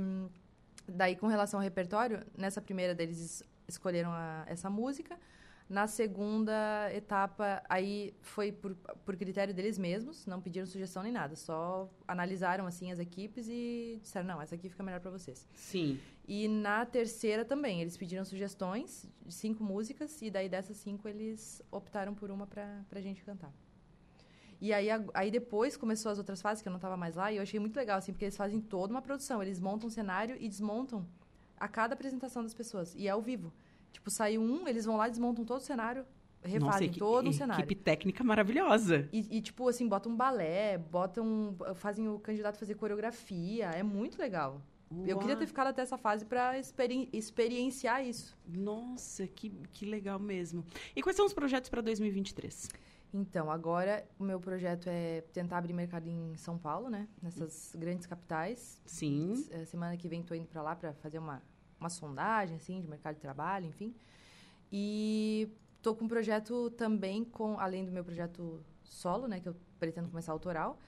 Daí, 0.88 1.14
com 1.14 1.26
relação 1.26 1.60
ao 1.60 1.64
repertório, 1.64 2.24
nessa 2.36 2.60
primeira 2.60 2.94
deles 2.94 3.42
escolheram 3.66 4.10
a, 4.10 4.44
essa 4.46 4.70
música. 4.70 5.18
Na 5.68 5.86
segunda 5.86 6.90
etapa, 6.94 7.62
aí 7.68 8.14
foi 8.22 8.50
por, 8.50 8.74
por 9.04 9.14
critério 9.16 9.52
deles 9.52 9.76
mesmos, 9.76 10.24
não 10.24 10.40
pediram 10.40 10.66
sugestão 10.66 11.02
nem 11.02 11.12
nada, 11.12 11.36
só 11.36 11.90
analisaram 12.06 12.66
assim 12.66 12.90
as 12.90 12.98
equipes 12.98 13.46
e 13.50 13.98
disseram: 14.00 14.26
não, 14.26 14.40
essa 14.40 14.54
aqui 14.54 14.70
fica 14.70 14.82
melhor 14.82 15.00
para 15.00 15.10
vocês. 15.10 15.46
Sim. 15.52 16.00
E 16.26 16.48
na 16.48 16.86
terceira 16.86 17.44
também, 17.44 17.82
eles 17.82 17.98
pediram 17.98 18.24
sugestões 18.24 19.06
de 19.26 19.34
cinco 19.34 19.62
músicas, 19.62 20.22
e 20.22 20.30
daí 20.30 20.48
dessas 20.48 20.78
cinco 20.78 21.06
eles 21.06 21.60
optaram 21.70 22.14
por 22.14 22.30
uma 22.30 22.46
para 22.46 22.82
a 22.90 23.00
gente 23.00 23.22
cantar. 23.22 23.52
E 24.60 24.72
aí, 24.72 24.88
aí 25.14 25.30
depois 25.30 25.76
começou 25.76 26.10
as 26.10 26.18
outras 26.18 26.42
fases, 26.42 26.62
que 26.62 26.68
eu 26.68 26.70
não 26.70 26.78
estava 26.78 26.96
mais 26.96 27.14
lá, 27.14 27.30
e 27.30 27.36
eu 27.36 27.42
achei 27.42 27.60
muito 27.60 27.76
legal, 27.76 27.98
assim, 27.98 28.12
porque 28.12 28.24
eles 28.24 28.36
fazem 28.36 28.60
toda 28.60 28.92
uma 28.92 29.02
produção. 29.02 29.42
Eles 29.42 29.60
montam 29.60 29.86
um 29.86 29.90
cenário 29.90 30.36
e 30.40 30.48
desmontam 30.48 31.06
a 31.56 31.68
cada 31.68 31.94
apresentação 31.94 32.42
das 32.42 32.54
pessoas. 32.54 32.94
E 32.94 33.06
é 33.06 33.10
ao 33.10 33.22
vivo. 33.22 33.52
Tipo, 33.92 34.10
saiu 34.10 34.40
um, 34.42 34.66
eles 34.66 34.84
vão 34.84 34.96
lá, 34.96 35.08
desmontam 35.08 35.44
todo 35.44 35.58
o 35.58 35.64
cenário, 35.64 36.04
refazem 36.42 36.88
Nossa, 36.88 36.98
todo 36.98 37.30
o 37.30 37.32
cenário. 37.32 37.62
Equipe 37.62 37.74
técnica 37.76 38.24
maravilhosa. 38.24 39.08
E, 39.12 39.38
e, 39.38 39.40
tipo, 39.40 39.68
assim, 39.68 39.88
botam 39.88 40.12
um 40.12 40.16
balé, 40.16 40.78
botam, 40.78 41.56
fazem 41.74 42.08
o 42.08 42.18
candidato 42.18 42.58
fazer 42.58 42.74
coreografia. 42.74 43.66
É 43.66 43.82
muito 43.82 44.18
legal. 44.18 44.60
Uau. 44.90 45.06
Eu 45.06 45.18
queria 45.18 45.36
ter 45.36 45.46
ficado 45.46 45.68
até 45.68 45.82
essa 45.82 45.98
fase 45.98 46.24
para 46.24 46.58
experi 46.58 47.08
experienciar 47.12 48.04
isso. 48.04 48.36
Nossa, 48.46 49.26
que, 49.26 49.50
que 49.72 49.84
legal 49.84 50.18
mesmo. 50.18 50.64
E 50.96 51.02
quais 51.02 51.16
são 51.16 51.26
os 51.26 51.34
projetos 51.34 51.68
para 51.68 51.82
2023? 51.82 52.68
Então, 53.12 53.50
agora 53.50 54.06
o 54.18 54.24
meu 54.24 54.38
projeto 54.38 54.86
é 54.88 55.22
tentar 55.32 55.58
abrir 55.58 55.72
mercado 55.72 56.06
em 56.06 56.36
São 56.36 56.58
Paulo, 56.58 56.90
né? 56.90 57.08
Nessas 57.22 57.74
grandes 57.74 58.06
capitais. 58.06 58.80
Sim. 58.84 59.46
É, 59.50 59.64
semana 59.64 59.96
que 59.96 60.08
vem 60.08 60.20
estou 60.20 60.36
indo 60.36 60.46
para 60.46 60.60
lá 60.60 60.76
para 60.76 60.92
fazer 60.94 61.18
uma, 61.18 61.42
uma 61.80 61.88
sondagem, 61.88 62.56
assim, 62.56 62.80
de 62.80 62.86
mercado 62.86 63.14
de 63.14 63.20
trabalho, 63.20 63.66
enfim. 63.66 63.94
E 64.70 65.50
estou 65.78 65.96
com 65.96 66.04
um 66.04 66.08
projeto 66.08 66.70
também, 66.70 67.24
com 67.24 67.58
além 67.58 67.84
do 67.84 67.90
meu 67.90 68.04
projeto 68.04 68.62
solo, 68.84 69.26
né? 69.26 69.40
Que 69.40 69.48
eu 69.48 69.56
pretendo 69.78 70.08
começar 70.08 70.32
autoral. 70.32 70.78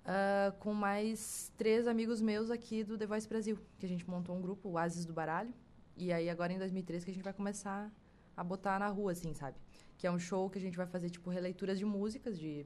Uh, 0.00 0.56
com 0.60 0.72
mais 0.72 1.52
três 1.58 1.86
amigos 1.86 2.22
meus 2.22 2.50
aqui 2.50 2.82
do 2.82 2.96
The 2.96 3.04
Voice 3.04 3.28
Brasil, 3.28 3.58
que 3.78 3.84
a 3.84 3.88
gente 3.88 4.08
montou 4.08 4.34
um 4.34 4.40
grupo, 4.40 4.70
o 4.70 4.78
Ases 4.78 5.04
do 5.04 5.12
Baralho. 5.12 5.52
E 5.94 6.10
aí, 6.10 6.30
agora 6.30 6.54
em 6.54 6.58
2013, 6.58 7.04
que 7.04 7.10
a 7.10 7.14
gente 7.14 7.22
vai 7.22 7.34
começar 7.34 7.92
a 8.34 8.42
botar 8.42 8.78
na 8.78 8.88
rua, 8.88 9.12
assim, 9.12 9.34
sabe? 9.34 9.58
Que 10.00 10.06
é 10.06 10.10
um 10.10 10.18
show 10.18 10.48
que 10.48 10.56
a 10.56 10.60
gente 10.60 10.78
vai 10.78 10.86
fazer, 10.86 11.10
tipo, 11.10 11.28
releituras 11.28 11.78
de 11.78 11.84
músicas 11.84 12.38
de 12.38 12.64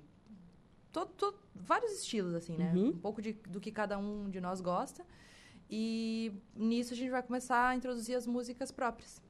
todo, 0.93 1.11
todo 1.15 1.37
vários 1.53 1.91
estilos, 1.91 2.33
assim, 2.33 2.57
né? 2.57 2.73
Uhum. 2.73 2.91
Um 2.91 2.97
pouco 2.97 3.21
de, 3.21 3.33
do 3.33 3.61
que 3.61 3.73
cada 3.73 3.99
um 3.99 4.31
de 4.31 4.41
nós 4.41 4.61
gosta. 4.61 5.05
E 5.69 6.33
nisso 6.55 6.95
a 6.95 6.97
gente 6.97 7.11
vai 7.11 7.25
começar 7.25 7.71
a 7.71 7.75
introduzir 7.75 8.15
as 8.15 8.25
músicas 8.25 8.71
próprias. 8.71 9.21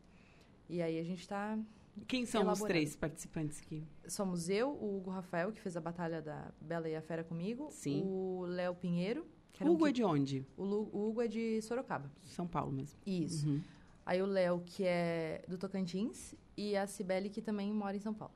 E 0.69 0.83
aí 0.83 0.99
a 0.99 1.03
gente 1.03 1.21
está 1.21 1.59
quem 2.07 2.27
são 2.27 2.47
os 2.53 2.61
três 2.61 2.95
participantes 2.95 3.63
aqui? 3.63 3.83
Somos 4.07 4.51
eu, 4.51 4.69
o 4.69 4.99
Hugo 4.99 5.11
Rafael, 5.11 5.51
que 5.51 5.61
fez 5.63 5.75
a 5.75 5.81
batalha 5.81 6.21
da 6.21 6.53
Bela 6.61 6.91
e 6.91 6.95
a 6.95 7.01
Fera 7.01 7.25
comigo. 7.25 7.69
Sim. 7.71 8.03
O 8.05 8.45
Léo 8.47 8.75
Pinheiro. 8.75 9.27
O 9.63 9.71
Hugo 9.71 9.85
que... 9.85 9.89
é 9.89 9.93
de 9.93 10.05
onde? 10.05 10.47
O, 10.59 10.65
Lu... 10.65 10.91
o, 10.93 11.09
Hugo 11.09 11.23
é 11.23 11.29
de 11.29 11.63
Sorocaba. 11.63 12.13
São 12.25 12.47
Paulo 12.47 12.71
mesmo. 12.71 12.99
Isso. 13.07 13.49
Uhum. 13.49 13.63
Aí 14.05 14.21
o 14.21 14.27
Léo, 14.27 14.63
que 14.67 14.85
é 14.85 15.43
do 15.49 15.57
Tocantins 15.57 16.35
e 16.57 16.77
a 16.77 16.87
Cibele, 16.87 17.29
que 17.29 17.43
também 17.43 17.73
mora 17.73 17.97
em 17.97 18.01
São 18.01 18.15
Paulo. 18.15 18.35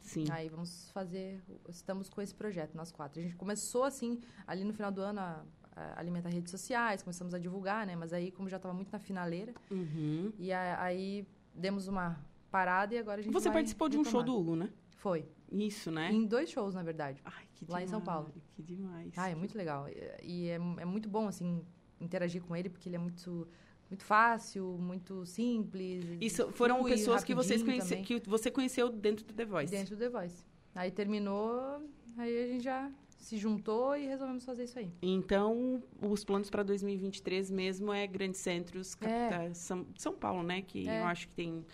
Sim. 0.00 0.26
Aí 0.30 0.48
vamos 0.48 0.90
fazer. 0.90 1.42
Estamos 1.68 2.08
com 2.10 2.20
esse 2.20 2.34
projeto, 2.34 2.74
nós 2.74 2.92
quatro. 2.92 3.20
A 3.20 3.22
gente 3.22 3.36
começou 3.36 3.84
assim, 3.84 4.20
ali 4.46 4.62
no 4.62 4.72
final 4.72 4.92
do 4.92 5.00
ano, 5.00 5.20
a, 5.20 5.44
a 5.74 5.98
alimentar 5.98 6.28
redes 6.28 6.50
sociais, 6.50 7.02
começamos 7.02 7.32
a 7.32 7.38
divulgar, 7.38 7.86
né? 7.86 7.96
Mas 7.96 8.12
aí, 8.12 8.30
como 8.30 8.48
já 8.48 8.58
estava 8.58 8.74
muito 8.74 8.92
na 8.92 8.98
finaleira, 8.98 9.54
uhum. 9.70 10.30
e 10.38 10.52
a, 10.52 10.82
aí 10.82 11.26
demos 11.54 11.88
uma 11.88 12.18
parada 12.50 12.94
e 12.94 12.98
agora 12.98 13.20
a 13.20 13.22
gente 13.22 13.32
Você 13.32 13.50
participou 13.50 13.88
de 13.88 13.96
um 13.96 14.04
show 14.04 14.22
do 14.22 14.36
Hugo, 14.36 14.56
né? 14.56 14.70
Foi. 14.96 15.26
Isso, 15.50 15.90
né? 15.90 16.12
Em 16.12 16.26
dois 16.26 16.50
shows, 16.50 16.74
na 16.74 16.82
verdade. 16.82 17.20
Ai, 17.24 17.44
que 17.54 17.64
lá 17.64 17.78
demais, 17.78 17.84
em 17.84 17.90
São 17.90 18.00
Paulo. 18.00 18.32
Que 18.54 18.62
demais. 18.62 19.12
Ah, 19.16 19.30
é 19.30 19.34
muito 19.34 19.56
legal. 19.56 19.86
E 20.22 20.48
é, 20.48 20.54
é 20.54 20.84
muito 20.84 21.08
bom, 21.08 21.28
assim, 21.28 21.64
interagir 22.00 22.42
com 22.42 22.54
ele, 22.54 22.68
porque 22.68 22.88
ele 22.88 22.96
é 22.96 22.98
muito 22.98 23.48
muito 23.90 24.04
fácil, 24.04 24.76
muito 24.78 25.24
simples. 25.26 26.04
Isso 26.20 26.50
foram 26.52 26.78
flui, 26.78 26.92
pessoas 26.92 27.22
que 27.22 27.34
vocês 27.34 27.62
conhece, 27.62 27.96
que 27.98 28.20
você 28.26 28.50
conheceu 28.50 28.88
dentro 28.88 29.24
do 29.24 29.32
The 29.34 29.44
Voice. 29.44 29.70
Dentro 29.70 29.96
do 29.96 29.98
The 29.98 30.08
Voice. 30.08 30.44
Aí 30.74 30.90
terminou, 30.90 31.82
aí 32.16 32.44
a 32.44 32.46
gente 32.48 32.64
já 32.64 32.90
se 33.24 33.38
juntou 33.38 33.96
e 33.96 34.06
resolvemos 34.06 34.44
fazer 34.44 34.64
isso 34.64 34.78
aí. 34.78 34.92
Então, 35.00 35.82
os 36.02 36.24
planos 36.24 36.50
para 36.50 36.62
2023 36.62 37.50
mesmo 37.50 37.92
é 37.92 38.06
grandes 38.06 38.40
centros, 38.40 38.94
capitais, 38.94 39.50
é. 39.50 39.54
São, 39.54 39.86
São 39.96 40.12
Paulo, 40.12 40.42
né, 40.42 40.60
que 40.60 40.88
é. 40.88 41.00
eu 41.00 41.04
acho 41.04 41.28
que 41.28 41.34
tem 41.34 41.64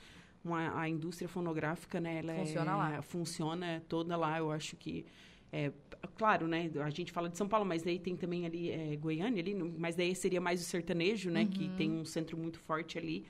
uma, 0.44 0.80
a 0.80 0.88
indústria 0.88 1.28
fonográfica, 1.28 2.00
né, 2.00 2.18
ela 2.18 2.34
funciona 2.34 2.70
é, 2.70 2.74
lá. 2.74 3.02
Funciona 3.02 3.82
toda 3.88 4.16
lá, 4.16 4.38
eu 4.38 4.52
acho 4.52 4.76
que 4.76 5.04
é, 5.52 5.72
claro, 6.16 6.46
né? 6.46 6.70
A 6.82 6.90
gente 6.90 7.12
fala 7.12 7.28
de 7.28 7.36
São 7.36 7.48
Paulo, 7.48 7.66
mas 7.66 7.82
daí 7.82 7.98
tem 7.98 8.16
também 8.16 8.46
ali 8.46 8.70
é, 8.70 8.96
Goiânia, 8.96 9.42
ali, 9.42 9.54
mas 9.54 9.96
daí 9.96 10.14
seria 10.14 10.40
mais 10.40 10.60
o 10.60 10.64
sertanejo, 10.64 11.30
né? 11.30 11.42
Uhum. 11.42 11.48
Que 11.48 11.68
tem 11.70 11.90
um 11.90 12.04
centro 12.04 12.36
muito 12.36 12.58
forte 12.60 12.98
ali. 12.98 13.24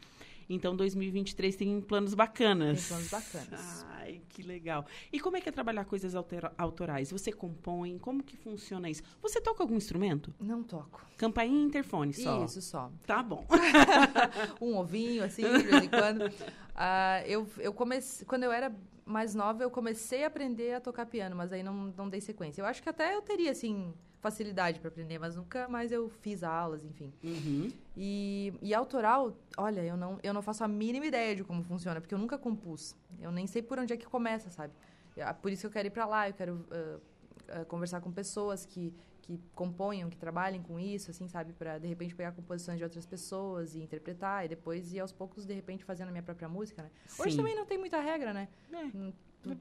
Então, 0.53 0.75
2023 0.75 1.55
tem 1.55 1.81
planos 1.81 2.13
bacanas. 2.13 2.81
Tem 2.81 2.89
planos 2.89 3.09
bacanas. 3.09 3.87
Ai, 3.89 4.21
que 4.29 4.43
legal. 4.43 4.85
E 5.13 5.21
como 5.21 5.37
é 5.37 5.41
que 5.41 5.49
é 5.49 5.53
trabalhar 5.53 5.85
coisas 5.85 6.13
autorais? 6.59 7.13
Você 7.13 7.31
compõe? 7.31 7.99
Como 7.99 8.21
que 8.21 8.37
funciona 8.37 8.91
isso? 8.91 9.03
Você 9.23 9.41
toca 9.41 9.63
algum 9.63 9.77
instrumento? 9.77 10.35
Não 10.41 10.65
toco. 10.65 11.07
Campainha 11.17 11.63
e 11.63 11.67
interfone 11.67 12.13
só? 12.13 12.45
Isso, 12.45 12.61
só. 12.61 12.91
Tá 13.07 13.23
bom. 13.23 13.47
um 14.61 14.77
ovinho, 14.77 15.23
assim, 15.23 15.43
de 15.43 15.63
vez 15.63 15.85
em 15.85 15.89
quando. 15.89 16.27
Uh, 16.27 17.23
eu, 17.29 17.47
eu 17.59 17.73
comecei... 17.73 18.27
Quando 18.27 18.43
eu 18.43 18.51
era 18.51 18.75
mais 19.07 19.37
nova, 19.37 19.63
eu 19.63 19.71
comecei 19.71 20.25
a 20.25 20.27
aprender 20.27 20.75
a 20.75 20.81
tocar 20.81 21.07
piano, 21.07 21.37
mas 21.37 21.53
aí 21.53 21.63
não, 21.63 21.95
não 21.97 22.09
dei 22.09 22.21
sequência. 22.21 22.61
Eu 22.61 22.67
acho 22.67 22.83
que 22.83 22.89
até 22.89 23.15
eu 23.15 23.23
teria, 23.23 23.53
assim, 23.53 23.95
facilidade 24.21 24.79
para 24.79 24.89
aprender, 24.89 25.19
mas 25.19 25.35
nunca 25.35 25.67
mais 25.67 25.91
eu 25.91 26.09
fiz 26.09 26.43
aulas, 26.43 26.85
enfim. 26.85 27.13
Uhum. 27.25 27.73
E, 27.97 28.53
e 28.61 28.75
autoral, 28.75 29.35
olha, 29.57 29.81
eu 29.81 29.97
não, 29.97 30.19
eu 30.23 30.33
não 30.33 30.43
faço 30.43 30.63
a 30.63 30.69
mínima 30.69 31.07
ideia 31.07 31.35
de 31.35 31.43
como 31.43 31.63
funciona, 31.65 32.01
porque 32.01 32.15
eu 32.15 32.19
nunca 32.19 32.39
compus. 32.39 32.95
Eu 33.19 33.33
nem 33.33 33.47
sei 33.47 33.63
por 33.63 33.79
onde 33.79 33.93
é 33.93 33.97
que 33.97 34.07
começa, 34.07 34.51
sabe? 34.51 34.73
Ah, 35.21 35.35
por 35.35 35.51
isso 35.51 35.63
que 35.63 35.67
eu 35.67 35.71
quero 35.71 35.89
ir 35.89 35.91
para 35.91 36.07
lá, 36.07 36.29
eu 36.29 36.35
quero 36.35 36.55
uh, 36.55 37.61
uh, 37.61 37.67
conversar 37.67 38.01
com 38.01 38.13
pessoas 38.13 38.65
que, 38.67 38.95
que 39.23 39.41
componham, 39.55 40.11
que 40.11 40.17
trabalhem 40.17 40.63
com 40.63 40.79
isso, 40.79 41.11
assim, 41.11 41.27
sabe? 41.27 41.53
Para, 41.55 41.79
de 41.79 41.89
repente, 41.89 42.15
pegar 42.15 42.33
composições 42.33 42.79
de 42.79 42.85
outras 42.85 43.07
pessoas 43.07 43.75
e 43.75 43.81
interpretar, 43.81 44.45
e 44.45 44.49
depois 44.49 44.93
ir 44.93 45.01
aos 45.01 45.13
poucos, 45.13 45.47
de 45.47 45.55
repente, 45.55 45.83
fazendo 45.83 46.09
a 46.09 46.11
minha 46.11 46.23
própria 46.23 46.49
música, 46.49 46.83
né? 46.83 46.91
Sim. 47.07 47.23
Hoje 47.23 47.37
também 47.37 47.57
não 47.57 47.65
tem 47.65 47.79
muita 47.79 48.01
regra, 48.01 48.33
né? 48.35 48.49
É. 48.73 48.85
Hum, 48.97 49.13
tu, 49.43 49.57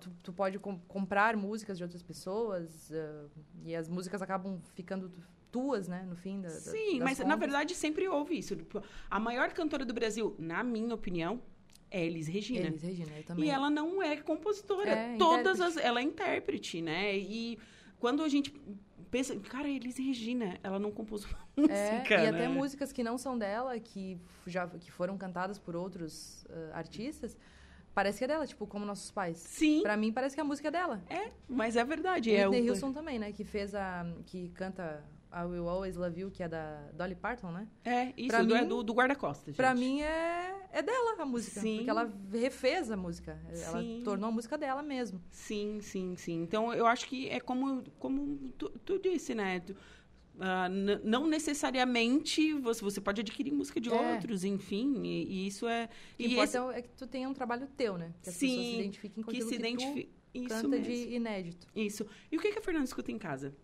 tu, 0.00 0.10
tu, 0.22 0.32
pode 0.32 0.58
com, 0.58 0.78
comprar 0.80 1.36
músicas 1.36 1.78
de 1.78 1.84
outras 1.84 2.02
pessoas 2.02 2.90
uh, 2.90 3.30
e 3.64 3.74
as 3.74 3.88
músicas 3.88 4.20
acabam 4.22 4.60
ficando 4.74 5.10
tuas, 5.50 5.86
né, 5.86 6.04
no 6.08 6.16
fim 6.16 6.40
da, 6.40 6.48
Sim, 6.48 7.00
mas 7.00 7.18
contas. 7.18 7.26
na 7.26 7.36
verdade 7.36 7.74
sempre 7.74 8.08
houve 8.08 8.38
isso. 8.38 8.56
Tipo, 8.56 8.82
a 9.10 9.20
maior 9.20 9.52
cantora 9.52 9.84
do 9.84 9.92
Brasil, 9.92 10.34
na 10.38 10.62
minha 10.64 10.94
opinião, 10.94 11.42
é 11.90 12.04
Elis 12.04 12.26
Regina. 12.26 12.66
Elis 12.66 12.82
Regina, 12.82 13.12
eu 13.16 13.24
também. 13.24 13.44
E 13.44 13.50
ela 13.50 13.70
não 13.70 14.02
é 14.02 14.16
compositora. 14.16 14.90
É, 14.90 15.16
Todas 15.18 15.60
as. 15.60 15.76
Ela 15.76 16.00
é 16.00 16.02
intérprete, 16.02 16.80
né? 16.80 17.16
E 17.16 17.58
quando 18.00 18.22
a 18.22 18.28
gente 18.28 18.52
pensa, 19.10 19.38
cara, 19.40 19.68
Elis 19.68 19.98
Regina, 19.98 20.58
ela 20.62 20.78
não 20.78 20.90
compôs 20.90 21.26
música. 21.54 22.14
É, 22.14 22.20
e 22.20 22.22
né? 22.22 22.28
até 22.30 22.48
músicas 22.48 22.90
que 22.90 23.04
não 23.04 23.18
são 23.18 23.36
dela, 23.36 23.78
que 23.78 24.18
já 24.46 24.66
que 24.66 24.90
foram 24.90 25.18
cantadas 25.18 25.58
por 25.58 25.76
outros 25.76 26.46
uh, 26.48 26.72
artistas, 26.72 27.36
parece 27.94 28.18
que 28.18 28.24
é 28.24 28.28
dela, 28.28 28.46
tipo, 28.46 28.66
como 28.66 28.84
nossos 28.84 29.10
pais. 29.10 29.38
Sim. 29.38 29.82
Pra 29.82 29.96
mim, 29.96 30.12
parece 30.12 30.34
que 30.34 30.40
a 30.40 30.44
música 30.44 30.68
é 30.68 30.70
dela. 30.70 31.02
É, 31.08 31.30
mas 31.48 31.76
é 31.76 31.84
verdade. 31.84 32.30
E 32.30 32.34
é 32.36 32.46
Whitney 32.48 32.68
o... 32.68 32.72
Houston 32.72 32.92
também, 32.92 33.18
né? 33.18 33.32
Que 33.32 33.44
fez 33.44 33.74
a... 33.74 34.06
Que 34.26 34.48
canta 34.50 35.02
I 35.34 35.44
Will 35.46 35.66
Always 35.68 35.96
Love 35.96 36.20
You, 36.20 36.30
que 36.30 36.42
é 36.42 36.48
da 36.48 36.90
Dolly 36.92 37.14
Parton, 37.14 37.50
né? 37.50 37.66
É, 37.84 38.12
isso, 38.16 38.28
Pra 38.28 38.42
do, 38.42 38.54
é 38.54 38.60
mim- 38.60 38.68
do, 38.68 38.82
do 38.82 38.92
guarda-costas, 38.92 39.56
Pra 39.56 39.74
mim 39.74 40.02
é, 40.02 40.54
é 40.70 40.82
dela 40.82 41.22
a 41.22 41.24
música. 41.24 41.58
Sim. 41.60 41.76
Porque 41.76 41.90
ela 41.90 42.12
refez 42.30 42.90
a 42.90 42.96
música. 42.96 43.38
Ela 43.48 43.80
Sim. 43.80 44.02
tornou 44.04 44.28
a 44.28 44.32
música 44.32 44.58
dela 44.58 44.82
mesmo. 44.82 45.22
Sim, 45.30 45.80
sim, 45.80 46.16
sim. 46.16 46.42
Então, 46.42 46.74
eu 46.74 46.86
acho 46.86 47.06
que 47.06 47.30
é 47.30 47.40
como, 47.40 47.82
como 47.98 48.50
tu, 48.58 48.68
tu 48.84 48.98
disse, 48.98 49.34
né? 49.34 49.60
Tu, 49.60 49.74
n- 50.68 51.00
não 51.04 51.26
necessariamente 51.26 52.52
você, 52.54 52.82
você 52.82 53.00
pode 53.00 53.20
adquirir 53.20 53.52
música 53.52 53.80
de 53.80 53.90
É. 53.90 54.14
outros, 54.14 54.44
enfim, 54.44 55.02
e, 55.04 55.24
e 55.24 55.46
isso 55.46 55.66
é... 55.68 55.84
O 55.84 56.16
que 56.16 56.26
e 56.26 56.38
esse- 56.38 56.56
é 56.56 56.82
que 56.82 56.88
tu 56.90 57.06
tenha 57.06 57.28
um 57.28 57.34
trabalho 57.34 57.66
teu, 57.76 57.96
né? 57.98 58.12
Que 58.22 58.30
as 58.30 58.36
pessoas 58.36 58.50
se 58.50 58.56
sim, 58.70 58.78
identifiquem 58.80 59.22
com 59.22 59.30
que 59.30 59.42
se 59.42 59.56
que, 59.58 59.58
tu 59.58 60.08
Isso 60.34 60.48
canta 60.48 60.68
mesmo. 60.68 60.84
de 60.84 61.14
inédito. 61.14 61.66
Isso. 61.76 62.06
E 62.30 62.36
o 62.36 62.40
que, 62.40 62.52
que 62.52 62.58
a 62.58 62.62
Fernanda 62.62 62.84
escuta 62.86 63.12
em 63.12 63.18
casa? 63.18 63.54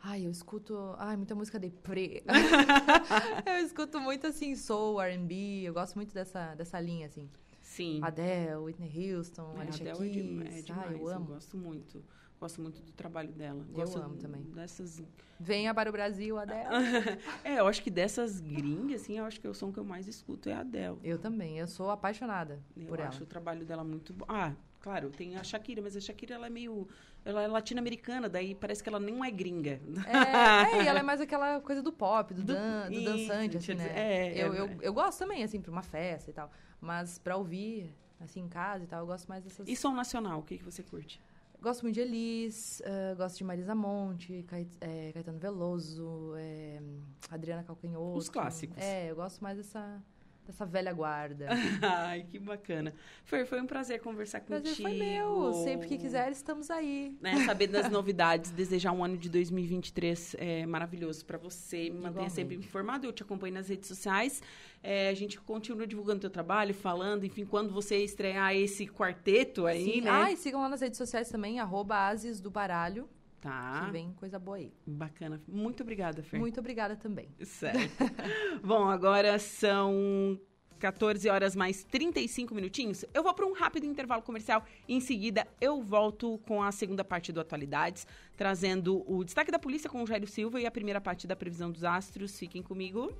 Ai, 0.00 0.26
eu 0.26 0.30
escuto... 0.30 0.76
Ai, 0.98 1.16
muita 1.16 1.34
música 1.34 1.58
deprê. 1.58 2.22
eu 3.46 3.64
escuto 3.64 4.00
muito, 4.00 4.26
assim, 4.26 4.54
soul, 4.54 5.00
R&B. 5.00 5.62
Eu 5.64 5.72
gosto 5.74 5.94
muito 5.96 6.12
dessa, 6.12 6.54
dessa 6.54 6.78
linha, 6.80 7.06
assim. 7.06 7.28
Sim. 7.62 7.98
Adele, 8.02 8.56
Whitney 8.56 9.14
Houston, 9.14 9.54
É, 9.56 9.60
Alicia 9.62 9.92
Adele 9.92 10.08
é, 10.08 10.12
Keys. 10.12 10.26
dem- 10.26 10.58
é 10.58 10.62
demais. 10.62 10.88
Ai, 10.90 10.94
eu 11.00 11.08
amo. 11.08 11.26
gosto 11.26 11.56
muito. 11.56 12.04
Gosto 12.38 12.60
muito 12.60 12.82
do 12.82 12.92
trabalho 12.92 13.32
dela. 13.32 13.64
Eu 13.68 13.74
Gosto 13.74 13.98
amo 13.98 14.16
também. 14.16 14.42
Dessas... 14.42 15.02
Venha 15.40 15.72
para 15.74 15.88
o 15.88 15.92
Brasil, 15.92 16.38
Adele. 16.38 16.68
é, 17.44 17.60
eu 17.60 17.66
acho 17.66 17.82
que 17.82 17.90
dessas 17.90 18.40
gringas, 18.40 19.02
assim, 19.02 19.18
eu 19.18 19.24
acho 19.24 19.40
que 19.40 19.48
o 19.48 19.54
som 19.54 19.72
que 19.72 19.78
eu 19.78 19.84
mais 19.84 20.06
escuto 20.06 20.48
é 20.48 20.52
a 20.52 20.60
Adele. 20.60 20.98
eu 21.02 21.18
também. 21.18 21.58
Eu 21.58 21.66
sou 21.66 21.90
apaixonada 21.90 22.60
Eu 22.76 22.86
por 22.86 22.98
ela. 22.98 23.08
acho 23.08 23.22
o 23.22 23.26
trabalho 23.26 23.64
dela 23.64 23.82
muito 23.82 24.12
bom. 24.12 24.26
Ah, 24.28 24.52
claro, 24.80 25.10
tem 25.10 25.36
a 25.36 25.44
Shakira, 25.44 25.80
mas 25.80 25.96
a 25.96 26.00
Shakira 26.00 26.34
ela 26.34 26.46
é 26.46 26.50
meio. 26.50 26.86
Ela 27.24 27.42
é 27.42 27.48
latino-americana, 27.48 28.28
daí 28.28 28.54
parece 28.54 28.82
que 28.82 28.88
ela 28.88 29.00
não 29.00 29.24
é 29.24 29.30
gringa. 29.30 29.80
É, 30.06 30.78
é, 30.78 30.84
e 30.84 30.86
ela 30.86 31.00
é 31.00 31.02
mais 31.02 31.20
aquela 31.20 31.60
coisa 31.60 31.82
do 31.82 31.92
pop, 31.92 32.32
do, 32.32 32.44
dan, 32.44 32.88
do 32.88 33.02
dançante, 33.02 33.56
assim, 33.56 33.74
né? 33.74 33.88
dizer, 33.88 33.98
é, 33.98 34.32
eu, 34.36 34.54
é, 34.54 34.60
eu, 34.60 34.64
é. 34.66 34.76
eu 34.82 34.92
gosto 34.94 35.18
também, 35.18 35.42
assim, 35.42 35.60
pra 35.60 35.72
uma 35.72 35.82
festa 35.82 36.30
e 36.30 36.34
tal. 36.34 36.50
Mas 36.80 37.18
pra 37.18 37.36
ouvir, 37.36 37.92
assim, 38.20 38.40
em 38.40 38.48
casa 38.48 38.84
e 38.84 38.86
tal, 38.86 39.00
eu 39.00 39.06
gosto 39.06 39.26
mais 39.26 39.42
dessas... 39.42 39.66
E 39.66 39.74
som 39.74 39.92
nacional, 39.92 40.38
o 40.38 40.42
que, 40.44 40.56
que 40.56 40.64
você 40.64 40.84
curte? 40.84 41.20
Gosto 41.66 41.82
muito 41.82 41.96
de 41.96 42.00
Elis, 42.00 42.80
eh, 42.84 43.12
gosto 43.16 43.38
de 43.38 43.42
Marisa 43.42 43.74
Monte, 43.74 44.44
Cai- 44.46 44.68
eh, 44.80 45.10
Caetano 45.12 45.36
Veloso, 45.40 46.32
eh, 46.36 46.80
Adriana 47.28 47.64
Calcanhoto. 47.64 48.16
Os 48.16 48.28
clássicos. 48.28 48.80
É, 48.80 49.10
eu 49.10 49.16
gosto 49.16 49.42
mais 49.42 49.56
dessa, 49.56 50.00
dessa 50.46 50.64
velha 50.64 50.92
guarda. 50.92 51.48
Ai, 51.82 52.22
que 52.22 52.38
bacana. 52.38 52.94
Fer, 53.24 53.44
foi 53.46 53.60
um 53.60 53.66
prazer 53.66 54.00
conversar 54.00 54.42
contigo. 54.42 54.62
Prazer 54.62 54.80
foi 54.80 54.96
meu. 54.96 55.52
Sempre 55.64 55.88
que 55.88 55.98
quiser, 55.98 56.30
estamos 56.30 56.70
aí. 56.70 57.16
Né, 57.20 57.44
saber 57.44 57.66
das 57.66 57.90
novidades, 57.90 58.52
desejar 58.52 58.92
um 58.92 59.02
ano 59.04 59.16
de 59.16 59.28
2023 59.28 60.36
é, 60.38 60.64
maravilhoso 60.66 61.26
para 61.26 61.36
você. 61.36 61.90
Me 61.90 61.98
mantenha 61.98 62.30
sempre 62.30 62.54
informado. 62.54 63.08
Eu 63.08 63.12
te 63.12 63.24
acompanho 63.24 63.54
nas 63.54 63.68
redes 63.68 63.88
sociais. 63.88 64.40
É, 64.88 65.08
a 65.08 65.14
gente 65.14 65.40
continua 65.40 65.84
divulgando 65.84 66.20
teu 66.20 66.30
trabalho, 66.30 66.72
falando, 66.72 67.26
enfim, 67.26 67.44
quando 67.44 67.72
você 67.74 68.04
estrear 68.04 68.54
esse 68.54 68.86
quarteto 68.86 69.66
aí, 69.66 69.94
Sim. 69.94 70.00
né? 70.02 70.10
Ah, 70.12 70.30
e 70.30 70.36
sigam 70.36 70.60
lá 70.60 70.68
nas 70.68 70.80
redes 70.80 70.96
sociais 70.96 71.28
também, 71.28 71.58
arroba 71.58 72.06
Asis 72.06 72.40
do 72.40 72.52
Baralho, 72.52 73.08
Tá. 73.40 73.82
que 73.84 73.90
vem 73.90 74.12
coisa 74.12 74.38
boa 74.38 74.58
aí. 74.58 74.72
Bacana. 74.86 75.42
Muito 75.48 75.82
obrigada, 75.82 76.22
Fer. 76.22 76.38
Muito 76.38 76.60
obrigada 76.60 76.94
também. 76.94 77.28
Certo. 77.42 77.80
Bom, 78.62 78.88
agora 78.88 79.40
são 79.40 80.38
14 80.78 81.28
horas 81.28 81.56
mais 81.56 81.82
35 81.82 82.54
minutinhos. 82.54 83.04
Eu 83.12 83.24
vou 83.24 83.34
para 83.34 83.44
um 83.44 83.54
rápido 83.54 83.86
intervalo 83.86 84.22
comercial. 84.22 84.64
Em 84.88 85.00
seguida, 85.00 85.48
eu 85.60 85.82
volto 85.82 86.38
com 86.46 86.62
a 86.62 86.70
segunda 86.70 87.02
parte 87.02 87.32
do 87.32 87.40
Atualidades, 87.40 88.06
trazendo 88.36 89.02
o 89.04 89.24
destaque 89.24 89.50
da 89.50 89.58
polícia 89.58 89.90
com 89.90 90.00
o 90.00 90.06
Jairo 90.06 90.28
Silva 90.28 90.60
e 90.60 90.66
a 90.66 90.70
primeira 90.70 91.00
parte 91.00 91.26
da 91.26 91.34
previsão 91.34 91.72
dos 91.72 91.82
astros. 91.82 92.38
Fiquem 92.38 92.62
comigo. 92.62 93.12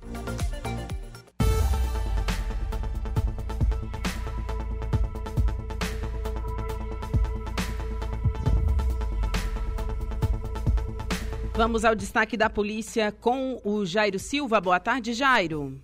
Vamos 11.57 11.83
ao 11.83 11.95
destaque 11.95 12.37
da 12.37 12.51
polícia 12.51 13.11
com 13.11 13.59
o 13.63 13.83
Jairo 13.83 14.19
Silva. 14.19 14.61
Boa 14.61 14.79
tarde, 14.79 15.11
Jairo. 15.11 15.81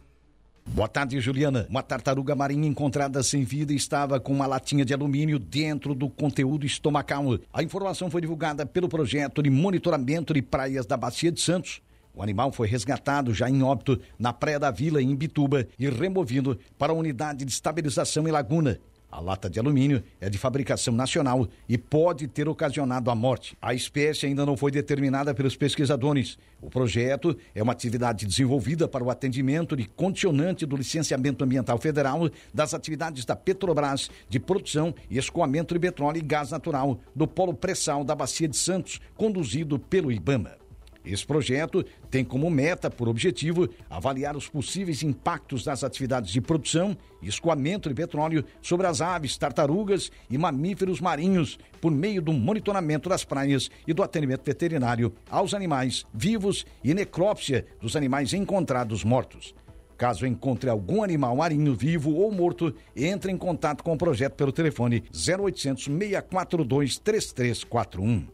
Boa 0.68 0.88
tarde, 0.88 1.20
Juliana. 1.20 1.66
Uma 1.68 1.82
tartaruga 1.82 2.36
marinha 2.36 2.68
encontrada 2.68 3.24
sem 3.24 3.44
vida 3.44 3.74
estava 3.74 4.20
com 4.20 4.32
uma 4.32 4.46
latinha 4.46 4.86
de 4.86 4.94
alumínio 4.94 5.40
dentro 5.40 5.96
do 5.96 6.12
conteúdo 6.12 6.64
estomacal. 6.64 7.40
A 7.52 7.64
informação 7.64 8.08
foi 8.12 8.22
divulgada 8.22 8.68
pelo 8.68 8.88
projeto 8.88 9.42
de 9.42 9.50
monitoramento 9.50 10.32
de 10.32 10.44
praias 10.44 10.86
da 10.86 10.96
Bacia 10.96 11.32
de 11.32 11.42
Santos. 11.42 11.82
O 12.14 12.22
animal 12.22 12.52
foi 12.52 12.68
resgatado 12.68 13.34
já 13.34 13.50
em 13.50 13.64
óbito 13.64 14.00
na 14.20 14.32
Praia 14.32 14.60
da 14.60 14.70
Vila, 14.70 15.02
em 15.02 15.16
Bituba, 15.16 15.68
e 15.80 15.90
removido 15.90 16.56
para 16.78 16.94
a 16.94 16.96
unidade 16.96 17.44
de 17.44 17.52
estabilização 17.52 18.28
em 18.28 18.32
Laguna. 18.32 18.80
A 19.14 19.20
lata 19.20 19.48
de 19.48 19.60
alumínio 19.60 20.04
é 20.20 20.28
de 20.28 20.40
fabricação 20.40 20.92
nacional 20.92 21.48
e 21.70 21.78
pode 21.78 22.28
ter 22.28 22.50
ocasionado 22.50 23.12
a 23.12 23.16
morte. 23.16 23.56
A 23.62 23.72
espécie 23.72 24.26
ainda 24.26 24.44
não 24.44 24.58
foi 24.58 24.72
determinada 24.72 25.36
pelos 25.36 25.56
pesquisadores. 25.56 26.36
O 26.60 26.68
projeto 26.68 27.38
é 27.54 27.62
uma 27.62 27.74
atividade 27.74 28.26
desenvolvida 28.26 28.88
para 28.88 29.04
o 29.04 29.12
atendimento 29.12 29.76
de 29.76 29.86
condicionante 29.86 30.66
do 30.66 30.76
licenciamento 30.76 31.44
ambiental 31.44 31.78
federal 31.78 32.28
das 32.52 32.74
atividades 32.74 33.24
da 33.24 33.36
Petrobras 33.36 34.10
de 34.28 34.40
produção 34.40 34.96
e 35.12 35.20
escoamento 35.20 35.76
de 35.76 35.80
petróleo 35.80 36.18
e 36.18 36.22
gás 36.22 36.50
natural 36.50 37.00
do 37.16 37.28
polo 37.28 37.54
pré-sal 37.54 38.04
da 38.04 38.16
Bacia 38.16 38.48
de 38.48 38.58
Santos, 38.58 39.00
conduzido 39.16 39.78
pelo 39.78 40.12
IBAMA. 40.12 40.63
Esse 41.06 41.26
projeto 41.26 41.86
tem 42.10 42.24
como 42.24 42.50
meta, 42.50 42.90
por 42.90 43.10
objetivo, 43.10 43.68
avaliar 43.90 44.38
os 44.38 44.48
possíveis 44.48 45.04
impactos 45.04 45.64
das 45.64 45.84
atividades 45.84 46.32
de 46.32 46.40
produção 46.40 46.96
e 47.22 47.28
escoamento 47.28 47.90
de 47.90 47.96
petróleo 47.96 48.46
sobre 48.62 48.88
as 48.88 49.02
aves, 49.02 49.38
tartarugas 49.38 50.12
e 50.30 50.38
mamíferos 50.38 51.02
marinhos, 51.02 51.60
por 51.82 51.92
meio 51.92 52.22
do 52.22 52.32
monitoramento 52.32 53.10
das 53.10 53.26
praias 53.26 53.70
e 53.86 53.94
do 53.94 54.02
atendimento 54.02 54.46
veterinário 54.46 55.14
aos 55.30 55.54
animais 55.54 56.06
vivos 56.14 56.66
e 56.84 56.94
necrópsia 56.94 57.66
dos 57.82 57.96
animais 57.96 58.34
encontrados 58.34 59.04
mortos. 59.04 59.54
Caso 59.98 60.26
encontre 60.26 60.70
algum 60.70 61.04
animal 61.04 61.36
marinho 61.36 61.76
vivo 61.76 62.16
ou 62.16 62.32
morto, 62.32 62.74
entre 62.96 63.32
em 63.32 63.38
contato 63.38 63.84
com 63.84 63.94
o 63.94 63.98
projeto 63.98 64.34
pelo 64.34 64.52
telefone 64.52 65.04
0800 65.14 65.84
642 65.86 66.98
3341. 66.98 68.28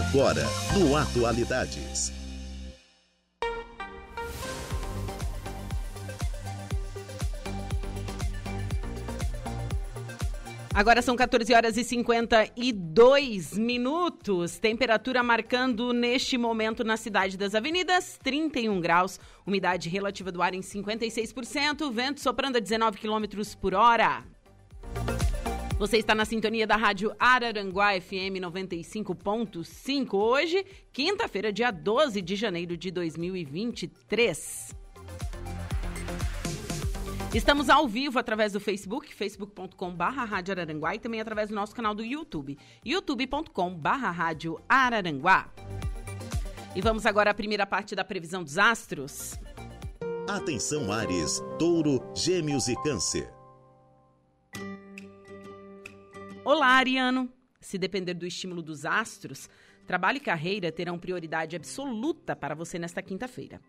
Agora, 0.00 0.42
no 0.78 0.96
Atualidades. 0.96 2.10
Agora 10.72 11.02
são 11.02 11.14
14 11.14 11.52
horas 11.52 11.76
e 11.76 11.84
52 11.84 13.58
minutos. 13.58 14.58
Temperatura 14.58 15.22
marcando 15.22 15.92
neste 15.92 16.38
momento 16.38 16.82
na 16.82 16.96
cidade 16.96 17.36
das 17.36 17.54
avenidas 17.54 18.18
31 18.22 18.80
graus. 18.80 19.20
Umidade 19.46 19.90
relativa 19.90 20.32
do 20.32 20.40
ar 20.40 20.54
em 20.54 20.60
56%. 20.60 21.92
Vento 21.92 22.20
soprando 22.20 22.56
a 22.56 22.60
19 22.60 22.96
quilômetros 22.96 23.54
por 23.54 23.74
hora. 23.74 24.24
Você 25.80 25.96
está 25.96 26.14
na 26.14 26.26
sintonia 26.26 26.66
da 26.66 26.76
Rádio 26.76 27.10
Araranguá 27.18 27.98
FM 27.98 28.36
95.5. 28.38 30.12
Hoje, 30.12 30.62
quinta-feira, 30.92 31.50
dia 31.50 31.70
12 31.70 32.20
de 32.20 32.36
janeiro 32.36 32.76
de 32.76 32.90
2023. 32.90 34.76
Estamos 37.32 37.70
ao 37.70 37.88
vivo 37.88 38.18
através 38.18 38.52
do 38.52 38.60
Facebook, 38.60 39.14
Araranguá 40.52 40.96
e 40.96 40.98
também 40.98 41.18
através 41.18 41.48
do 41.48 41.54
nosso 41.54 41.74
canal 41.74 41.94
do 41.94 42.04
YouTube, 42.04 42.58
youtube.com.br 42.84 43.88
Rádio 43.88 44.60
Araranguá. 44.68 45.50
E 46.76 46.82
vamos 46.82 47.06
agora 47.06 47.30
à 47.30 47.34
primeira 47.34 47.64
parte 47.64 47.96
da 47.96 48.04
previsão 48.04 48.44
dos 48.44 48.58
astros. 48.58 49.40
Atenção, 50.28 50.92
Ares, 50.92 51.42
Touro, 51.58 52.02
Gêmeos 52.14 52.68
e 52.68 52.76
Câncer. 52.82 53.39
Olá, 56.42 56.68
Ariano. 56.68 57.30
Se 57.60 57.76
depender 57.76 58.14
do 58.14 58.26
estímulo 58.26 58.62
dos 58.62 58.86
astros, 58.86 59.46
trabalho 59.86 60.16
e 60.16 60.20
carreira 60.20 60.72
terão 60.72 60.98
prioridade 60.98 61.54
absoluta 61.54 62.34
para 62.34 62.54
você 62.54 62.78
nesta 62.78 63.02
quinta-feira. 63.02 63.60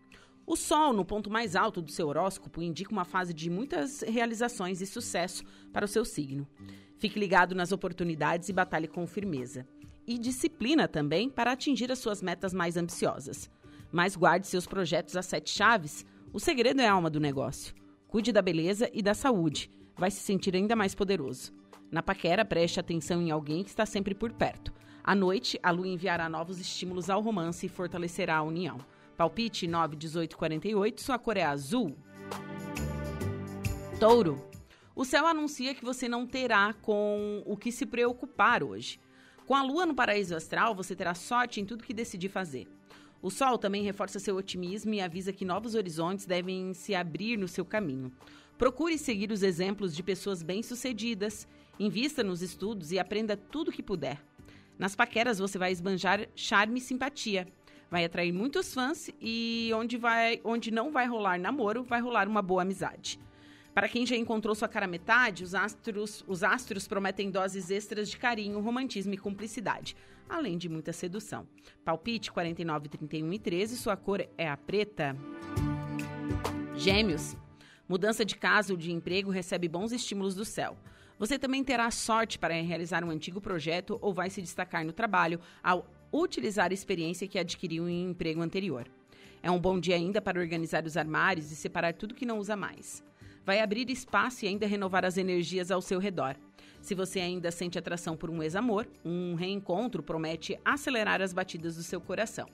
O 0.46 0.56
Sol, 0.56 0.94
no 0.94 1.04
ponto 1.04 1.30
mais 1.30 1.54
alto 1.54 1.82
do 1.82 1.92
seu 1.92 2.08
horóscopo, 2.08 2.62
indica 2.62 2.90
uma 2.90 3.04
fase 3.04 3.34
de 3.34 3.50
muitas 3.50 4.00
realizações 4.00 4.80
e 4.80 4.86
sucesso 4.86 5.44
para 5.70 5.84
o 5.84 5.88
seu 5.88 6.02
signo. 6.02 6.48
Fique 6.96 7.20
ligado 7.20 7.54
nas 7.54 7.72
oportunidades 7.72 8.48
e 8.48 8.54
batalhe 8.54 8.88
com 8.88 9.06
firmeza. 9.06 9.68
E 10.06 10.16
disciplina 10.16 10.88
também 10.88 11.28
para 11.28 11.52
atingir 11.52 11.92
as 11.92 11.98
suas 11.98 12.22
metas 12.22 12.54
mais 12.54 12.78
ambiciosas. 12.78 13.50
Mas 13.92 14.16
guarde 14.16 14.46
seus 14.46 14.66
projetos 14.66 15.14
a 15.14 15.22
sete 15.22 15.50
chaves. 15.50 16.06
O 16.32 16.40
segredo 16.40 16.80
é 16.80 16.88
a 16.88 16.92
alma 16.92 17.10
do 17.10 17.20
negócio. 17.20 17.74
Cuide 18.08 18.32
da 18.32 18.40
beleza 18.40 18.90
e 18.94 19.02
da 19.02 19.12
saúde. 19.12 19.70
Vai 19.94 20.10
se 20.10 20.20
sentir 20.20 20.56
ainda 20.56 20.74
mais 20.74 20.94
poderoso. 20.94 21.52
Na 21.92 22.02
paquera, 22.02 22.42
preste 22.42 22.80
atenção 22.80 23.20
em 23.20 23.30
alguém 23.30 23.62
que 23.62 23.68
está 23.68 23.84
sempre 23.84 24.14
por 24.14 24.32
perto. 24.32 24.72
À 25.04 25.14
noite, 25.14 25.60
a 25.62 25.70
lua 25.70 25.86
enviará 25.86 26.26
novos 26.26 26.58
estímulos 26.58 27.10
ao 27.10 27.20
romance 27.20 27.66
e 27.66 27.68
fortalecerá 27.68 28.36
a 28.36 28.42
união. 28.42 28.78
Palpite 29.14 29.66
9, 29.66 29.94
18, 29.96 30.34
48, 30.38 31.02
sua 31.02 31.18
cor 31.18 31.36
é 31.36 31.42
azul. 31.42 31.94
Touro. 34.00 34.42
O 34.96 35.04
céu 35.04 35.26
anuncia 35.26 35.74
que 35.74 35.84
você 35.84 36.08
não 36.08 36.26
terá 36.26 36.72
com 36.80 37.42
o 37.44 37.58
que 37.58 37.70
se 37.70 37.84
preocupar 37.84 38.62
hoje. 38.62 38.98
Com 39.46 39.54
a 39.54 39.62
lua 39.62 39.84
no 39.84 39.94
paraíso 39.94 40.34
astral, 40.34 40.74
você 40.74 40.96
terá 40.96 41.12
sorte 41.12 41.60
em 41.60 41.66
tudo 41.66 41.84
que 41.84 41.92
decidir 41.92 42.30
fazer. 42.30 42.66
O 43.20 43.30
sol 43.30 43.58
também 43.58 43.82
reforça 43.82 44.18
seu 44.18 44.36
otimismo 44.36 44.94
e 44.94 45.00
avisa 45.02 45.30
que 45.30 45.44
novos 45.44 45.74
horizontes 45.74 46.24
devem 46.24 46.72
se 46.72 46.94
abrir 46.94 47.36
no 47.36 47.46
seu 47.46 47.66
caminho. 47.66 48.10
Procure 48.56 48.96
seguir 48.96 49.30
os 49.30 49.42
exemplos 49.42 49.94
de 49.94 50.02
pessoas 50.02 50.42
bem-sucedidas, 50.42 51.48
invista 51.78 52.22
nos 52.22 52.42
estudos 52.42 52.92
e 52.92 52.98
aprenda 52.98 53.36
tudo 53.36 53.72
que 53.72 53.82
puder. 53.82 54.20
Nas 54.78 54.96
paqueras 54.96 55.38
você 55.38 55.58
vai 55.58 55.72
esbanjar 55.72 56.28
charme 56.34 56.78
e 56.78 56.82
simpatia. 56.82 57.46
Vai 57.90 58.04
atrair 58.04 58.32
muitos 58.32 58.72
fãs 58.72 59.10
e 59.20 59.70
onde, 59.74 59.98
vai, 59.98 60.40
onde 60.44 60.70
não 60.70 60.90
vai 60.90 61.06
rolar 61.06 61.38
namoro, 61.38 61.84
vai 61.84 62.00
rolar 62.00 62.26
uma 62.26 62.40
boa 62.40 62.62
amizade. 62.62 63.20
Para 63.74 63.88
quem 63.88 64.04
já 64.04 64.16
encontrou 64.16 64.54
sua 64.54 64.68
cara 64.68 64.86
metade, 64.86 65.44
os 65.44 65.54
astros, 65.54 66.24
os 66.26 66.42
astros 66.42 66.86
prometem 66.86 67.30
doses 67.30 67.70
extras 67.70 68.10
de 68.10 68.18
carinho, 68.18 68.60
romantismo 68.60 69.14
e 69.14 69.18
cumplicidade, 69.18 69.96
além 70.28 70.58
de 70.58 70.68
muita 70.68 70.92
sedução. 70.92 71.46
Palpite 71.84 72.30
49, 72.30 72.88
31 72.88 73.32
e 73.32 73.38
13, 73.38 73.76
sua 73.76 73.96
cor 73.96 74.26
é 74.36 74.48
a 74.48 74.56
preta. 74.56 75.16
Gêmeos. 76.76 77.36
Mudança 77.88 78.24
de 78.24 78.36
casa 78.36 78.72
ou 78.72 78.78
de 78.78 78.92
emprego 78.92 79.30
recebe 79.30 79.68
bons 79.68 79.92
estímulos 79.92 80.34
do 80.34 80.44
céu. 80.44 80.76
Você 81.22 81.38
também 81.38 81.62
terá 81.62 81.88
sorte 81.92 82.36
para 82.36 82.60
realizar 82.60 83.04
um 83.04 83.10
antigo 83.10 83.40
projeto 83.40 83.96
ou 84.02 84.12
vai 84.12 84.28
se 84.28 84.42
destacar 84.42 84.84
no 84.84 84.92
trabalho 84.92 85.38
ao 85.62 85.86
utilizar 86.12 86.72
a 86.72 86.74
experiência 86.74 87.28
que 87.28 87.38
adquiriu 87.38 87.88
em 87.88 88.08
um 88.08 88.10
emprego 88.10 88.42
anterior. 88.42 88.90
É 89.40 89.48
um 89.48 89.60
bom 89.60 89.78
dia 89.78 89.94
ainda 89.94 90.20
para 90.20 90.40
organizar 90.40 90.84
os 90.84 90.96
armários 90.96 91.52
e 91.52 91.54
separar 91.54 91.94
tudo 91.94 92.12
que 92.12 92.26
não 92.26 92.40
usa 92.40 92.56
mais 92.56 93.04
vai 93.44 93.60
abrir 93.60 93.88
espaço 93.88 94.44
e 94.44 94.48
ainda 94.48 94.66
renovar 94.66 95.04
as 95.04 95.16
energias 95.16 95.70
ao 95.70 95.80
seu 95.80 96.00
redor. 96.00 96.36
Se 96.80 96.92
você 96.92 97.20
ainda 97.20 97.52
sente 97.52 97.78
atração 97.78 98.16
por 98.16 98.28
um 98.28 98.42
ex-amor, 98.42 98.88
um 99.04 99.36
reencontro 99.36 100.02
promete 100.02 100.58
acelerar 100.64 101.22
as 101.22 101.32
batidas 101.32 101.76
do 101.76 101.84
seu 101.84 102.00
coração. 102.00 102.48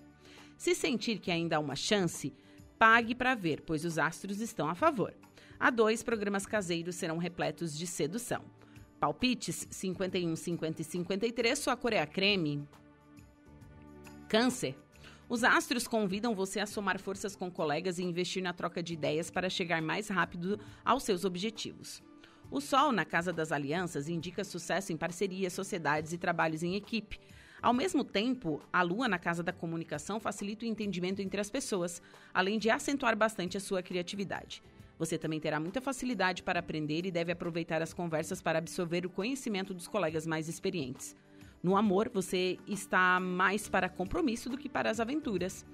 Se 0.58 0.74
sentir 0.74 1.20
que 1.20 1.30
ainda 1.30 1.56
há 1.56 1.58
uma 1.58 1.76
chance, 1.76 2.34
pague 2.78 3.14
para 3.14 3.34
ver, 3.34 3.62
pois 3.62 3.86
os 3.86 3.98
astros 3.98 4.40
estão 4.40 4.68
a 4.68 4.74
favor. 4.74 5.14
Há 5.58 5.70
dois 5.70 6.02
programas 6.02 6.46
caseiros 6.46 6.96
serão 6.96 7.16
repletos 7.16 7.76
de 7.76 7.86
sedução. 7.86 8.44
Palpites 8.98 9.68
51, 9.70 10.34
50 10.34 10.82
e 10.82 10.84
53, 10.84 11.58
sua 11.58 11.76
cor 11.76 11.92
é 11.92 12.00
a 12.00 12.06
creme. 12.06 12.68
Câncer. 14.28 14.76
Os 15.28 15.44
astros 15.44 15.86
convidam 15.86 16.34
você 16.34 16.58
a 16.58 16.66
somar 16.66 16.98
forças 16.98 17.36
com 17.36 17.50
colegas 17.50 17.98
e 17.98 18.02
investir 18.02 18.42
na 18.42 18.52
troca 18.52 18.82
de 18.82 18.94
ideias 18.94 19.30
para 19.30 19.48
chegar 19.48 19.80
mais 19.80 20.08
rápido 20.08 20.58
aos 20.84 21.04
seus 21.04 21.24
objetivos. 21.24 22.02
O 22.50 22.60
Sol, 22.60 22.90
na 22.90 23.04
Casa 23.04 23.32
das 23.32 23.52
Alianças, 23.52 24.08
indica 24.08 24.42
sucesso 24.42 24.92
em 24.92 24.96
parcerias, 24.96 25.52
sociedades 25.52 26.12
e 26.12 26.18
trabalhos 26.18 26.62
em 26.62 26.74
equipe. 26.74 27.20
Ao 27.60 27.74
mesmo 27.74 28.02
tempo, 28.02 28.60
a 28.72 28.82
Lua, 28.82 29.06
na 29.06 29.18
Casa 29.18 29.42
da 29.42 29.52
Comunicação, 29.52 30.18
facilita 30.18 30.64
o 30.64 30.68
entendimento 30.68 31.20
entre 31.20 31.40
as 31.40 31.50
pessoas, 31.50 32.02
além 32.32 32.58
de 32.58 32.70
acentuar 32.70 33.14
bastante 33.14 33.56
a 33.56 33.60
sua 33.60 33.82
criatividade. 33.82 34.62
Você 34.98 35.16
também 35.16 35.38
terá 35.38 35.60
muita 35.60 35.80
facilidade 35.80 36.42
para 36.42 36.58
aprender 36.58 37.06
e 37.06 37.10
deve 37.10 37.30
aproveitar 37.30 37.80
as 37.80 37.92
conversas 37.92 38.42
para 38.42 38.58
absorver 38.58 39.06
o 39.06 39.10
conhecimento 39.10 39.72
dos 39.72 39.86
colegas 39.86 40.26
mais 40.26 40.48
experientes. 40.48 41.16
No 41.62 41.76
amor, 41.76 42.10
você 42.12 42.58
está 42.66 43.20
mais 43.20 43.68
para 43.68 43.88
compromisso 43.88 44.48
do 44.48 44.58
que 44.58 44.68
para 44.68 44.90
as 44.90 45.00
aventuras. 45.00 45.64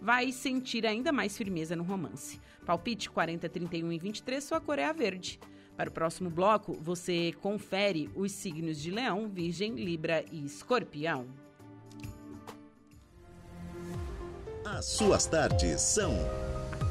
Vai 0.00 0.32
sentir 0.32 0.86
ainda 0.86 1.12
mais 1.12 1.36
firmeza 1.36 1.74
no 1.74 1.82
romance. 1.82 2.40
Palpite 2.66 3.08
40, 3.08 3.48
31 3.48 3.92
e 3.92 3.98
23, 3.98 4.44
sua 4.44 4.60
cor 4.60 4.78
é 4.78 4.84
a 4.84 4.92
verde. 4.92 5.40
Para 5.76 5.88
o 5.88 5.92
próximo 5.92 6.30
bloco, 6.30 6.74
você 6.80 7.32
confere 7.40 8.10
os 8.14 8.32
signos 8.32 8.80
de 8.80 8.90
Leão, 8.90 9.28
Virgem, 9.28 9.74
Libra 9.74 10.24
e 10.30 10.44
Escorpião. 10.44 11.26
As 14.64 14.86
suas 14.86 15.26
tardes 15.26 15.80
são 15.80 16.14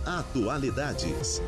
Atualidades. 0.05 1.41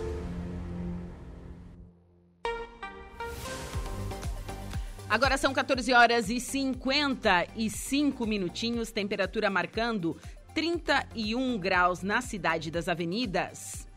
Agora 5.08 5.38
são 5.38 5.54
14 5.54 5.94
horas 5.94 6.30
e 6.30 6.39
55 6.39 8.26
minutinhos, 8.26 8.91
temperatura 8.91 9.52
marcando 9.52 10.18
31 10.54 11.60
graus 11.60 12.02
na 12.02 12.22
cidade 12.22 12.72
das 12.72 12.89
avenidas. 12.89 13.88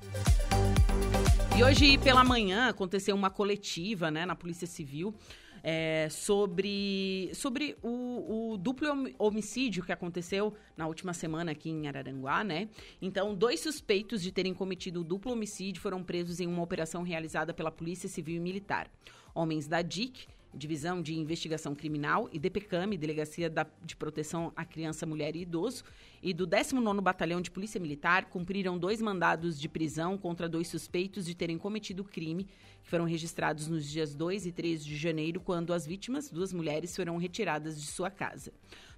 E 1.56 1.64
hoje 1.64 1.96
pela 1.98 2.22
manhã 2.22 2.68
aconteceu 2.68 3.16
uma 3.16 3.30
coletiva 3.30 4.10
né, 4.10 4.26
na 4.26 4.36
Polícia 4.36 4.66
Civil 4.66 5.14
é, 5.62 6.08
sobre, 6.10 7.30
sobre 7.34 7.74
o, 7.82 8.52
o, 8.52 8.56
duplo 8.58 8.88
homicídio 9.18 9.82
que 9.82 9.90
aconteceu 9.90 10.54
na 10.76 10.86
última 10.86 11.14
semana 11.14 11.52
aqui 11.52 11.70
em 11.70 11.88
Araranguá, 11.88 12.44
né? 12.44 12.68
Então, 13.00 13.34
dois 13.34 13.60
suspeitos 13.60 14.22
de 14.22 14.30
terem 14.30 14.54
cometido 14.54 15.00
o 15.00 15.04
duplo 15.04 15.32
homicídio 15.32 15.82
foram 15.82 16.04
presos 16.04 16.38
em 16.38 16.46
uma 16.46 16.62
operação 16.62 17.02
realizada 17.02 17.52
pela 17.52 17.72
Polícia 17.72 18.08
Civil 18.08 18.36
e 18.36 18.40
Militar. 18.40 18.90
Homens 19.34 19.66
da 19.66 19.82
DIC 19.82 20.28
Divisão 20.54 21.02
de 21.02 21.14
Investigação 21.14 21.74
Criminal, 21.74 22.28
e 22.32 22.38
DPCAM, 22.38 22.90
Delegacia 22.96 23.50
da, 23.50 23.66
de 23.84 23.94
Proteção 23.96 24.52
à 24.56 24.64
Criança, 24.64 25.06
Mulher 25.06 25.36
e 25.36 25.42
Idoso, 25.42 25.84
e 26.22 26.32
do 26.32 26.46
19º 26.46 27.00
Batalhão 27.00 27.40
de 27.40 27.50
Polícia 27.50 27.80
Militar 27.80 28.26
cumpriram 28.26 28.78
dois 28.78 29.00
mandados 29.00 29.58
de 29.58 29.68
prisão 29.68 30.18
contra 30.18 30.48
dois 30.48 30.68
suspeitos 30.68 31.24
de 31.24 31.34
terem 31.34 31.58
cometido 31.58 32.04
crime, 32.04 32.48
que 32.82 32.88
foram 32.88 33.04
registrados 33.04 33.68
nos 33.68 33.84
dias 33.84 34.14
2 34.14 34.46
e 34.46 34.52
3 34.52 34.84
de 34.84 34.96
janeiro, 34.96 35.40
quando 35.40 35.72
as 35.72 35.86
vítimas, 35.86 36.30
duas 36.30 36.52
mulheres, 36.52 36.94
foram 36.94 37.16
retiradas 37.16 37.80
de 37.80 37.86
sua 37.86 38.10
casa. 38.10 38.52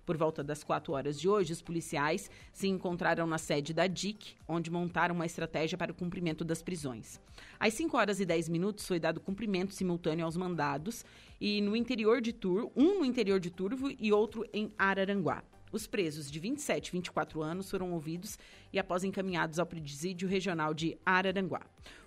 Por 0.06 0.16
volta 0.16 0.42
das 0.42 0.64
4 0.64 0.92
horas 0.92 1.20
de 1.20 1.28
hoje, 1.28 1.52
os 1.52 1.62
policiais 1.62 2.30
se 2.52 2.66
encontraram 2.66 3.26
na 3.26 3.38
sede 3.38 3.72
da 3.72 3.86
DIC, 3.86 4.34
onde 4.48 4.70
montaram 4.70 5.14
uma 5.14 5.26
estratégia 5.26 5.78
para 5.78 5.92
o 5.92 5.94
cumprimento 5.94 6.44
das 6.44 6.62
prisões. 6.62 7.20
Às 7.58 7.74
5 7.74 7.96
horas 7.96 8.18
e 8.18 8.24
10 8.24 8.48
minutos 8.48 8.86
foi 8.86 8.98
dado 8.98 9.20
cumprimento 9.20 9.74
simultâneo 9.74 10.24
aos 10.24 10.36
mandados 10.36 11.04
e 11.40 11.60
no 11.60 11.76
interior 11.76 12.20
de 12.20 12.32
Turvo, 12.32 12.72
um 12.74 12.98
no 12.98 13.04
interior 13.04 13.38
de 13.38 13.50
Turvo 13.50 13.88
e 14.00 14.12
outro 14.12 14.44
em 14.52 14.72
Araranguá. 14.76 15.44
Os 15.72 15.86
presos 15.86 16.28
de 16.28 16.40
27 16.40 16.88
e 16.88 16.92
24 16.92 17.42
anos 17.42 17.70
foram 17.70 17.92
ouvidos 17.92 18.36
e 18.72 18.78
após 18.78 19.04
encaminhados 19.04 19.60
ao 19.60 19.66
presídio 19.66 20.28
regional 20.28 20.74
de 20.74 20.98
Araranguá. 21.06 21.62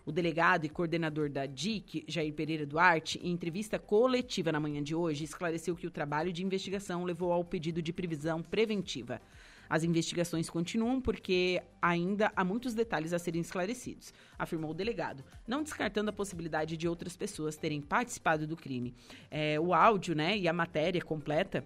O 0.06 0.12
delegado 0.12 0.66
e 0.66 0.70
coordenador 0.70 1.30
da 1.30 1.46
DIC, 1.46 2.04
Jair 2.06 2.34
Pereira 2.34 2.66
Duarte, 2.66 3.20
em 3.24 3.32
entrevista 3.32 3.80
coletiva 3.80 4.52
na 4.52 4.60
manhã 4.60 4.84
de 4.84 4.94
hoje, 4.94 5.24
esclareceu 5.24 5.78
que 5.78 5.88
o 5.88 5.92
trabalho 5.92 6.34
de 6.34 6.44
investigação 6.44 7.06
levou 7.06 7.32
ao 7.32 7.46
pedido 7.46 7.82
de 7.82 7.94
previsão 7.94 8.44
preventiva. 8.44 9.22
As 9.70 9.86
investigações 9.86 10.50
continuam 10.50 11.00
porque 11.00 11.64
ainda 11.82 12.34
há 12.36 12.44
muitos 12.44 12.74
detalhes 12.74 13.14
a 13.14 13.18
serem 13.18 13.40
esclarecidos, 13.40 14.14
afirmou 14.38 14.72
o 14.72 14.74
delegado, 14.74 15.24
não 15.48 15.64
descartando 15.64 16.10
a 16.10 16.14
possibilidade 16.14 16.76
de 16.76 16.86
outras 16.86 17.16
pessoas 17.16 17.56
terem 17.56 17.82
participado 17.82 18.46
do 18.46 18.58
crime. 18.58 18.94
É, 19.32 19.58
o 19.58 19.74
áudio 19.74 20.14
né, 20.16 20.38
e 20.38 20.50
a 20.50 20.54
matéria 20.54 21.02
completa 21.02 21.66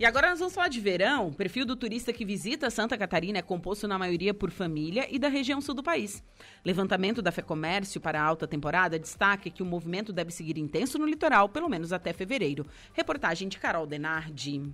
E 0.00 0.06
agora 0.06 0.30
nós 0.30 0.38
vamos 0.38 0.54
falar 0.54 0.68
de 0.68 0.80
verão. 0.80 1.26
O 1.26 1.34
perfil 1.34 1.66
do 1.66 1.74
turista 1.74 2.12
que 2.12 2.24
visita 2.24 2.70
Santa 2.70 2.96
Catarina 2.96 3.38
é 3.38 3.42
composto 3.42 3.88
na 3.88 3.98
maioria 3.98 4.32
por 4.32 4.48
família 4.48 5.08
e 5.10 5.18
da 5.18 5.26
região 5.26 5.60
sul 5.60 5.74
do 5.74 5.82
país. 5.82 6.22
Levantamento 6.64 7.20
da 7.20 7.32
FEComércio 7.32 8.00
para 8.00 8.22
a 8.22 8.24
alta 8.24 8.46
temporada 8.46 8.96
destaca 8.96 9.50
que 9.50 9.60
o 9.60 9.66
movimento 9.66 10.12
deve 10.12 10.30
seguir 10.30 10.56
intenso 10.56 11.00
no 11.00 11.04
litoral, 11.04 11.48
pelo 11.48 11.68
menos 11.68 11.92
até 11.92 12.12
fevereiro. 12.12 12.64
Reportagem 12.92 13.48
de 13.48 13.58
Carol 13.58 13.88
Denardi. 13.88 14.72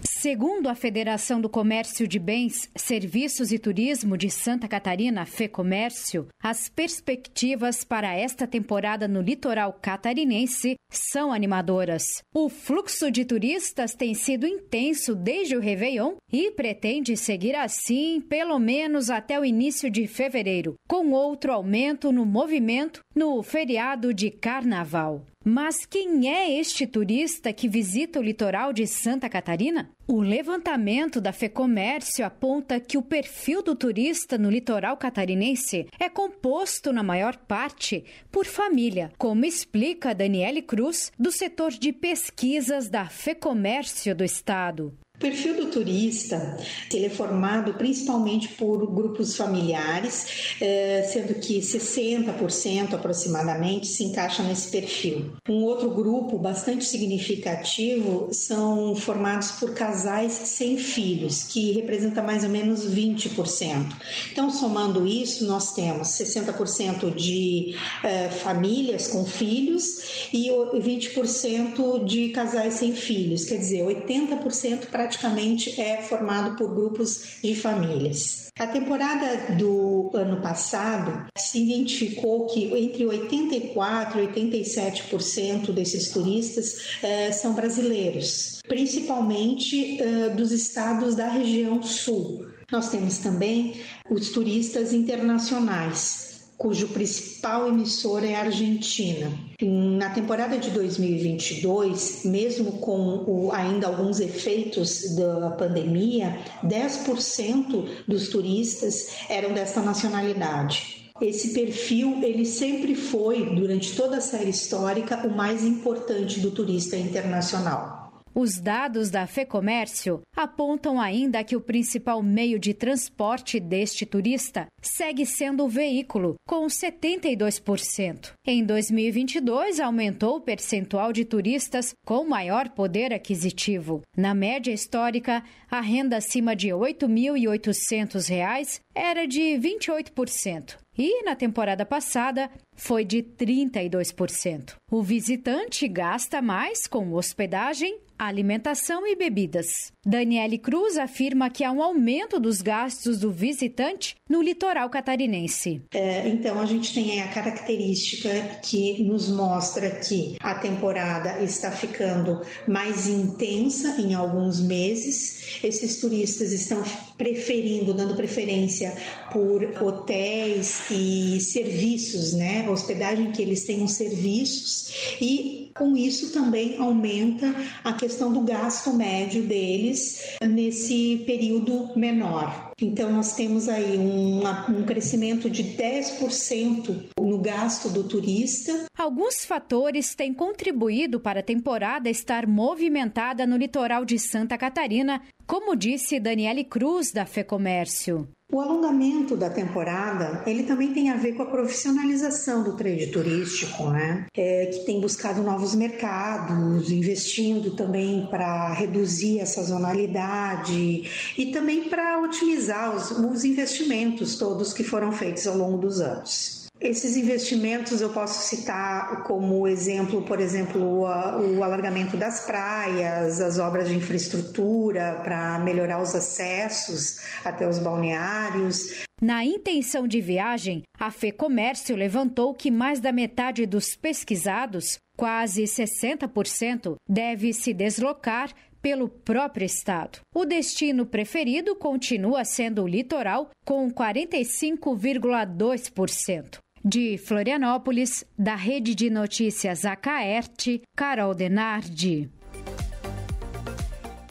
Segundo 0.00 0.68
a 0.68 0.74
Federação 0.74 1.40
do 1.40 1.48
Comércio 1.48 2.08
de 2.08 2.18
Bens, 2.18 2.70
Serviços 2.76 3.52
e 3.52 3.58
Turismo 3.58 4.16
de 4.16 4.30
Santa 4.30 4.66
Catarina, 4.66 5.26
FEComércio, 5.26 6.28
as 6.42 6.68
perspectivas 6.68 7.84
para 7.84 8.14
esta 8.14 8.46
temporada 8.46 9.06
no 9.06 9.20
litoral 9.20 9.78
catarinense 9.80 10.76
são 10.90 11.32
animadoras. 11.32 12.22
O 12.34 12.48
fluxo 12.48 13.10
de 13.10 13.24
turistas 13.24 13.94
tem 13.94 14.14
sido 14.14 14.46
intenso 14.46 15.14
desde 15.14 15.56
o 15.56 15.60
Réveillon 15.60 16.16
e 16.32 16.50
pretende 16.50 17.16
seguir 17.16 17.54
assim 17.54 18.20
pelo 18.20 18.58
menos 18.58 19.10
até 19.10 19.38
o 19.38 19.44
início 19.44 19.90
de 19.90 20.06
fevereiro, 20.06 20.74
com 20.88 21.10
outro 21.12 21.52
aumento 21.52 22.12
no 22.12 22.24
movimento 22.24 23.00
no 23.14 23.42
feriado 23.42 24.12
de 24.12 24.30
Carnaval. 24.30 25.24
Mas 25.44 25.84
quem 25.84 26.32
é 26.32 26.58
este 26.58 26.86
turista 26.86 27.52
que 27.52 27.68
visita 27.68 28.18
o 28.18 28.22
litoral 28.22 28.72
de 28.72 28.86
Santa 28.86 29.28
Catarina? 29.28 29.90
O 30.06 30.22
levantamento 30.22 31.20
da 31.20 31.32
FEComércio 31.32 32.24
aponta 32.24 32.80
que 32.80 32.96
o 32.96 33.02
perfil 33.02 33.62
do 33.62 33.76
turista 33.76 34.38
no 34.38 34.50
litoral 34.50 34.96
catarinense 34.96 35.86
é 36.00 36.08
composto, 36.08 36.94
na 36.94 37.02
maior 37.02 37.36
parte, 37.36 38.04
por 38.32 38.46
família, 38.46 39.12
como 39.18 39.44
explica 39.44 40.14
Daniele 40.14 40.62
Cruz, 40.62 41.12
do 41.18 41.30
setor 41.30 41.72
de 41.72 41.92
pesquisas 41.92 42.88
da 42.88 43.06
FEComércio 43.06 44.14
do 44.14 44.24
Estado. 44.24 44.96
O 45.16 45.20
perfil 45.20 45.54
do 45.54 45.66
turista 45.70 46.58
ele 46.92 47.06
é 47.06 47.08
formado 47.08 47.74
principalmente 47.74 48.48
por 48.48 48.84
grupos 48.92 49.36
familiares, 49.36 50.56
eh, 50.60 51.08
sendo 51.08 51.34
que 51.34 51.60
60% 51.62 52.94
aproximadamente 52.94 53.86
se 53.86 54.02
encaixa 54.02 54.42
nesse 54.42 54.72
perfil. 54.72 55.32
Um 55.48 55.62
outro 55.62 55.88
grupo 55.90 56.36
bastante 56.36 56.84
significativo 56.84 58.28
são 58.32 58.96
formados 58.96 59.52
por 59.52 59.72
casais 59.72 60.32
sem 60.32 60.76
filhos, 60.78 61.44
que 61.44 61.70
representa 61.70 62.20
mais 62.20 62.42
ou 62.42 62.50
menos 62.50 62.84
20%. 62.84 63.96
Então, 64.32 64.50
somando 64.50 65.06
isso, 65.06 65.46
nós 65.46 65.74
temos 65.74 66.08
60% 66.08 67.14
de 67.14 67.76
eh, 68.02 68.30
famílias 68.30 69.06
com 69.06 69.24
filhos 69.24 70.28
e 70.32 70.48
20% 70.50 72.04
de 72.04 72.30
casais 72.30 72.74
sem 72.74 72.96
filhos, 72.96 73.44
quer 73.44 73.58
dizer, 73.58 73.84
80% 73.84 74.86
para 74.90 75.03
praticamente 75.04 75.78
é 75.80 76.00
formado 76.02 76.56
por 76.56 76.74
grupos 76.74 77.38
de 77.42 77.54
famílias. 77.54 78.50
A 78.58 78.66
temporada 78.66 79.54
do 79.54 80.10
ano 80.14 80.40
passado 80.40 81.26
se 81.36 81.58
identificou 81.58 82.46
que 82.46 82.64
entre 82.72 83.04
84 83.04 84.22
e 84.22 84.28
87% 84.28 85.72
desses 85.72 86.10
turistas 86.10 86.98
eh, 87.02 87.32
são 87.32 87.52
brasileiros, 87.52 88.60
principalmente 88.66 90.00
eh, 90.00 90.30
dos 90.30 90.52
estados 90.52 91.14
da 91.16 91.28
região 91.28 91.82
sul. 91.82 92.46
Nós 92.72 92.88
temos 92.90 93.18
também 93.18 93.80
os 94.08 94.30
turistas 94.30 94.92
internacionais, 94.92 96.33
cujo 96.56 96.88
principal 96.88 97.68
emissor 97.68 98.24
é 98.24 98.34
a 98.34 98.40
Argentina. 98.42 99.30
Na 99.60 100.10
temporada 100.10 100.58
de 100.58 100.70
2022, 100.70 102.24
mesmo 102.24 102.72
com 102.72 103.24
o, 103.26 103.50
ainda 103.52 103.86
alguns 103.86 104.20
efeitos 104.20 105.14
da 105.16 105.50
pandemia, 105.50 106.38
10% 106.64 108.04
dos 108.06 108.28
turistas 108.28 109.08
eram 109.28 109.52
desta 109.52 109.80
nacionalidade. 109.80 111.10
Esse 111.20 111.54
perfil, 111.54 112.20
ele 112.22 112.44
sempre 112.44 112.94
foi, 112.94 113.54
durante 113.54 113.94
toda 113.94 114.16
a 114.16 114.20
série 114.20 114.50
histórica, 114.50 115.26
o 115.26 115.30
mais 115.30 115.64
importante 115.64 116.40
do 116.40 116.50
turista 116.50 116.96
internacional. 116.96 118.03
Os 118.34 118.60
dados 118.60 119.10
da 119.10 119.28
FEComércio 119.28 120.20
apontam 120.36 121.00
ainda 121.00 121.44
que 121.44 121.54
o 121.54 121.60
principal 121.60 122.20
meio 122.20 122.58
de 122.58 122.74
transporte 122.74 123.60
deste 123.60 124.04
turista 124.04 124.66
segue 124.82 125.24
sendo 125.24 125.64
o 125.64 125.68
veículo, 125.68 126.34
com 126.44 126.66
72%. 126.66 128.32
Em 128.44 128.64
2022, 128.64 129.78
aumentou 129.78 130.38
o 130.38 130.40
percentual 130.40 131.12
de 131.12 131.24
turistas 131.24 131.94
com 132.04 132.24
maior 132.24 132.70
poder 132.70 133.14
aquisitivo. 133.14 134.02
Na 134.16 134.34
média 134.34 134.72
histórica, 134.72 135.44
a 135.70 135.80
renda 135.80 136.16
acima 136.16 136.56
de 136.56 136.68
R$ 136.68 136.74
8.800 136.74 138.80
era 138.92 139.26
de 139.26 139.56
28%. 139.60 140.78
E 140.96 141.24
na 141.24 141.34
temporada 141.34 141.84
passada 141.84 142.48
foi 142.72 143.04
de 143.04 143.22
32%. 143.22 144.76
O 144.90 145.02
visitante 145.02 145.88
gasta 145.88 146.40
mais 146.40 146.86
com 146.86 147.12
hospedagem, 147.12 147.98
alimentação 148.18 149.06
e 149.06 149.16
bebidas. 149.16 149.92
Daniele 150.04 150.58
Cruz 150.58 150.96
afirma 150.96 151.50
que 151.50 151.64
há 151.64 151.72
um 151.72 151.82
aumento 151.82 152.38
dos 152.38 152.60
gastos 152.62 153.18
do 153.20 153.30
visitante 153.30 154.16
no 154.28 154.40
litoral 154.40 154.88
catarinense. 154.88 155.82
É, 155.92 156.28
então, 156.28 156.58
a 156.60 156.66
gente 156.66 156.94
tem 156.94 157.20
a 157.20 157.28
característica 157.28 158.30
que 158.62 159.02
nos 159.02 159.28
mostra 159.28 159.90
que 159.90 160.36
a 160.40 160.54
temporada 160.54 161.42
está 161.42 161.70
ficando 161.70 162.40
mais 162.66 163.06
intensa 163.06 164.00
em 164.00 164.14
alguns 164.14 164.60
meses. 164.60 165.60
Esses 165.62 166.00
turistas 166.00 166.52
estão 166.52 166.82
preferindo, 167.18 167.92
dando 167.92 168.14
preferência 168.14 168.96
por 169.32 169.62
hotéis 169.82 170.90
e 170.90 171.38
serviços, 171.40 172.32
né? 172.32 172.68
Hospedagem 172.68 173.30
que 173.30 173.42
eles 173.42 173.64
tenham 173.64 173.86
serviços 173.86 175.16
e 175.20 175.70
com 175.74 175.96
isso 175.96 176.32
também 176.32 176.76
aumenta 176.78 177.52
a 177.82 177.92
questão 177.94 178.32
do 178.32 178.42
gasto 178.42 178.92
médio 178.92 179.42
deles 179.42 180.36
nesse 180.40 181.24
período 181.26 181.90
menor. 181.96 182.73
Então, 182.80 183.10
nós 183.10 183.34
temos 183.34 183.68
aí 183.68 183.96
uma, 183.96 184.70
um 184.70 184.82
crescimento 184.84 185.48
de 185.48 185.62
10% 185.62 187.04
no 187.20 187.38
gasto 187.38 187.88
do 187.88 188.04
turista. 188.04 188.84
Alguns 188.98 189.44
fatores 189.44 190.14
têm 190.14 190.32
contribuído 190.32 191.20
para 191.20 191.40
a 191.40 191.42
temporada 191.42 192.10
estar 192.10 192.46
movimentada 192.46 193.46
no 193.46 193.56
litoral 193.56 194.04
de 194.04 194.18
Santa 194.18 194.58
Catarina, 194.58 195.22
como 195.46 195.76
disse 195.76 196.18
Daniele 196.20 196.64
Cruz, 196.64 197.12
da 197.12 197.26
FEComércio. 197.26 198.28
O 198.52 198.60
alongamento 198.60 199.36
da 199.36 199.50
temporada, 199.50 200.42
ele 200.46 200.62
também 200.62 200.92
tem 200.92 201.10
a 201.10 201.16
ver 201.16 201.32
com 201.32 201.42
a 201.42 201.46
profissionalização 201.46 202.62
do 202.62 202.76
trade 202.76 203.08
turístico, 203.08 203.90
né? 203.90 204.26
É, 204.36 204.66
que 204.66 204.84
tem 204.84 205.00
buscado 205.00 205.42
novos 205.42 205.74
mercados, 205.74 206.90
investindo 206.90 207.74
também 207.74 208.28
para 208.30 208.72
reduzir 208.74 209.40
a 209.40 209.46
sazonalidade 209.46 211.10
e 211.36 211.46
também 211.46 211.88
para 211.88 212.20
otimizar 212.22 212.94
os, 212.94 213.10
os 213.10 213.44
investimentos 213.44 214.36
todos 214.36 214.72
que 214.72 214.84
foram 214.84 215.10
feitos 215.10 215.46
ao 215.46 215.56
longo 215.56 215.78
dos 215.78 216.00
anos. 216.00 216.63
Esses 216.80 217.16
investimentos 217.16 218.00
eu 218.00 218.12
posso 218.12 218.48
citar 218.48 219.22
como 219.22 219.68
exemplo, 219.68 220.22
por 220.22 220.40
exemplo, 220.40 221.02
o, 221.02 221.62
alargamento 221.62 222.16
das 222.16 222.46
praias, 222.46 223.40
as 223.40 223.60
obras 223.60 223.88
de 223.88 223.94
infraestrutura 223.94 225.20
para 225.22 225.60
melhorar 225.60 226.02
os 226.02 226.12
acessos 226.14 227.20
até 227.44 227.68
os 227.68 227.78
balneários. 227.78 229.04
Na 229.22 229.44
intenção 229.44 230.08
de 230.08 230.20
viagem, 230.20 230.82
a 230.98 231.12
FEComércio 231.12 231.94
levantou 231.94 232.52
que 232.52 232.72
mais 232.72 232.98
da 233.00 233.12
metade 233.12 233.64
dos 233.66 233.94
pesquisados, 233.94 234.98
quase 235.16 235.62
60%, 235.62 236.96
deve 237.08 237.52
se 237.52 237.72
deslocar 237.72 238.52
pelo 238.82 239.08
próprio 239.08 239.64
estado. 239.64 240.18
O 240.34 240.44
destino 240.44 241.06
preferido 241.06 241.74
continua 241.74 242.44
sendo 242.44 242.82
o 242.82 242.86
litoral, 242.86 243.48
com 243.64 243.90
45,2%. 243.90 246.63
De 246.86 247.16
Florianópolis, 247.16 248.26
da 248.38 248.54
Rede 248.54 248.94
de 248.94 249.08
Notícias 249.08 249.86
Acaerte, 249.86 250.82
Carol 250.94 251.34
Denardi. 251.34 252.30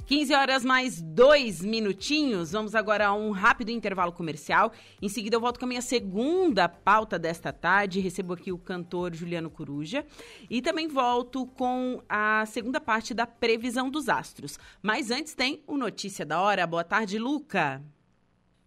15 0.05 0.35
horas 0.35 0.63
mais 0.63 1.01
dois 1.01 1.63
minutinhos. 1.63 2.51
Vamos 2.51 2.75
agora 2.75 3.07
a 3.07 3.13
um 3.15 3.31
rápido 3.31 3.71
intervalo 3.71 4.11
comercial. 4.11 4.71
Em 5.01 5.09
seguida, 5.09 5.35
eu 5.35 5.41
volto 5.41 5.57
com 5.57 5.65
a 5.65 5.67
minha 5.67 5.81
segunda 5.81 6.69
pauta 6.69 7.17
desta 7.17 7.51
tarde. 7.51 7.99
Recebo 7.99 8.33
aqui 8.33 8.51
o 8.51 8.59
cantor 8.59 9.15
Juliano 9.15 9.49
Coruja. 9.49 10.05
E 10.47 10.61
também 10.61 10.87
volto 10.87 11.47
com 11.47 12.03
a 12.07 12.45
segunda 12.45 12.79
parte 12.79 13.15
da 13.15 13.25
previsão 13.25 13.89
dos 13.89 14.07
astros. 14.07 14.59
Mas 14.79 15.09
antes 15.09 15.33
tem 15.33 15.63
o 15.65 15.75
Notícia 15.75 16.23
da 16.23 16.39
Hora. 16.39 16.67
Boa 16.67 16.83
tarde, 16.83 17.17
Luca. 17.17 17.81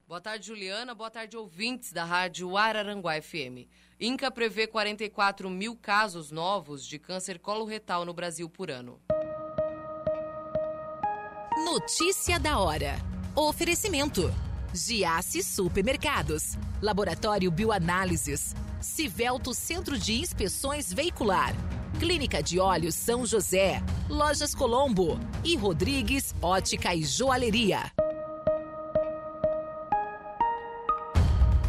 Boa 0.09 0.21
tarde, 0.21 0.47
Juliana. 0.47 0.95
Boa 0.95 1.11
tarde, 1.11 1.37
ouvintes 1.37 1.93
da 1.93 2.05
Rádio 2.05 2.57
Araranguá 2.57 3.21
FM. 3.21 3.67
INCA 3.99 4.31
prevê 4.31 4.65
44 4.65 5.51
mil 5.51 5.75
casos 5.75 6.31
novos 6.31 6.87
de 6.87 6.97
câncer 6.97 7.41
coloretal 7.41 8.05
no 8.05 8.15
Brasil 8.15 8.49
por 8.49 8.71
ano. 8.71 9.01
Notícia 11.65 12.39
da 12.39 12.61
hora. 12.61 12.95
Oferecimento. 13.35 14.33
Giasse 14.73 15.43
Supermercados. 15.43 16.57
Laboratório 16.81 17.51
Bioanálises. 17.51 18.55
Civelto 18.81 19.53
Centro 19.53 19.99
de 19.99 20.21
Inspeções 20.21 20.93
Veicular. 20.93 21.53
Clínica 21.99 22.41
de 22.41 22.61
Olhos 22.61 22.95
São 22.95 23.27
José, 23.27 23.83
Lojas 24.09 24.55
Colombo 24.55 25.19
e 25.43 25.57
Rodrigues 25.57 26.33
Ótica 26.41 26.95
e 26.95 27.03
Joalheria. 27.03 27.91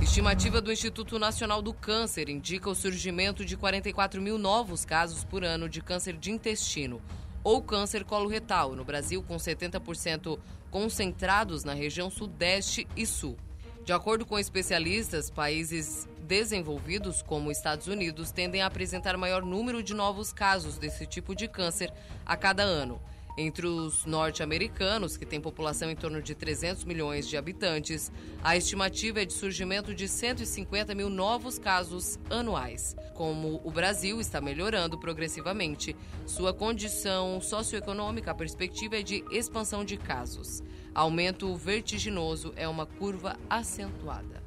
Estimativa 0.07 0.61
do 0.61 0.71
Instituto 0.71 1.19
Nacional 1.19 1.61
do 1.61 1.73
Câncer 1.73 2.27
indica 2.29 2.69
o 2.69 2.73
surgimento 2.73 3.45
de 3.45 3.55
44 3.55 4.19
mil 4.19 4.39
novos 4.39 4.83
casos 4.83 5.23
por 5.23 5.43
ano 5.43 5.69
de 5.69 5.79
câncer 5.79 6.17
de 6.17 6.31
intestino 6.31 7.01
ou 7.43 7.61
câncer 7.61 8.03
coloretal 8.03 8.73
no 8.73 8.85
Brasil, 8.85 9.21
com 9.21 9.35
70% 9.35 10.39
concentrados 10.71 11.63
na 11.63 11.73
região 11.73 12.09
Sudeste 12.09 12.87
e 12.95 13.05
Sul. 13.05 13.37
De 13.85 13.93
acordo 13.93 14.25
com 14.25 14.39
especialistas, 14.39 15.29
países 15.29 16.07
desenvolvidos, 16.21 17.21
como 17.21 17.51
Estados 17.51 17.87
Unidos, 17.87 18.31
tendem 18.31 18.61
a 18.61 18.67
apresentar 18.67 19.17
maior 19.17 19.43
número 19.43 19.83
de 19.83 19.93
novos 19.93 20.33
casos 20.33 20.79
desse 20.79 21.05
tipo 21.05 21.35
de 21.35 21.47
câncer 21.47 21.93
a 22.25 22.35
cada 22.35 22.63
ano. 22.63 22.99
Entre 23.39 23.67
os 23.67 24.03
norte-americanos, 24.03 25.15
que 25.15 25.25
têm 25.25 25.39
população 25.39 25.91
em 25.91 25.95
torno 25.95 26.23
de 26.23 26.33
300 26.33 26.83
milhões 26.85 27.29
de 27.29 27.37
habitantes, 27.37 28.11
a 28.43 28.57
estimativa 28.57 29.21
é 29.21 29.25
de 29.25 29.33
surgimento 29.33 29.93
de 29.93 30.07
150 30.07 30.95
mil 30.95 31.07
novos 31.07 31.59
casos 31.59 32.17
anuais. 32.31 32.95
Como 33.13 33.61
o 33.63 33.69
Brasil 33.69 34.19
está 34.19 34.41
melhorando 34.41 34.97
progressivamente 34.97 35.95
sua 36.25 36.51
condição 36.51 37.39
socioeconômica, 37.39 38.31
a 38.31 38.35
perspectiva 38.35 38.97
é 38.97 39.03
de 39.03 39.23
expansão 39.29 39.85
de 39.85 39.97
casos. 39.97 40.63
Aumento 40.95 41.55
vertiginoso 41.55 42.51
é 42.55 42.67
uma 42.67 42.87
curva 42.87 43.37
acentuada. 43.47 44.41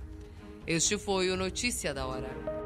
Este 0.67 0.99
foi 0.99 1.31
o 1.31 1.37
Notícia 1.37 1.95
da 1.95 2.09
Hora. 2.09 2.60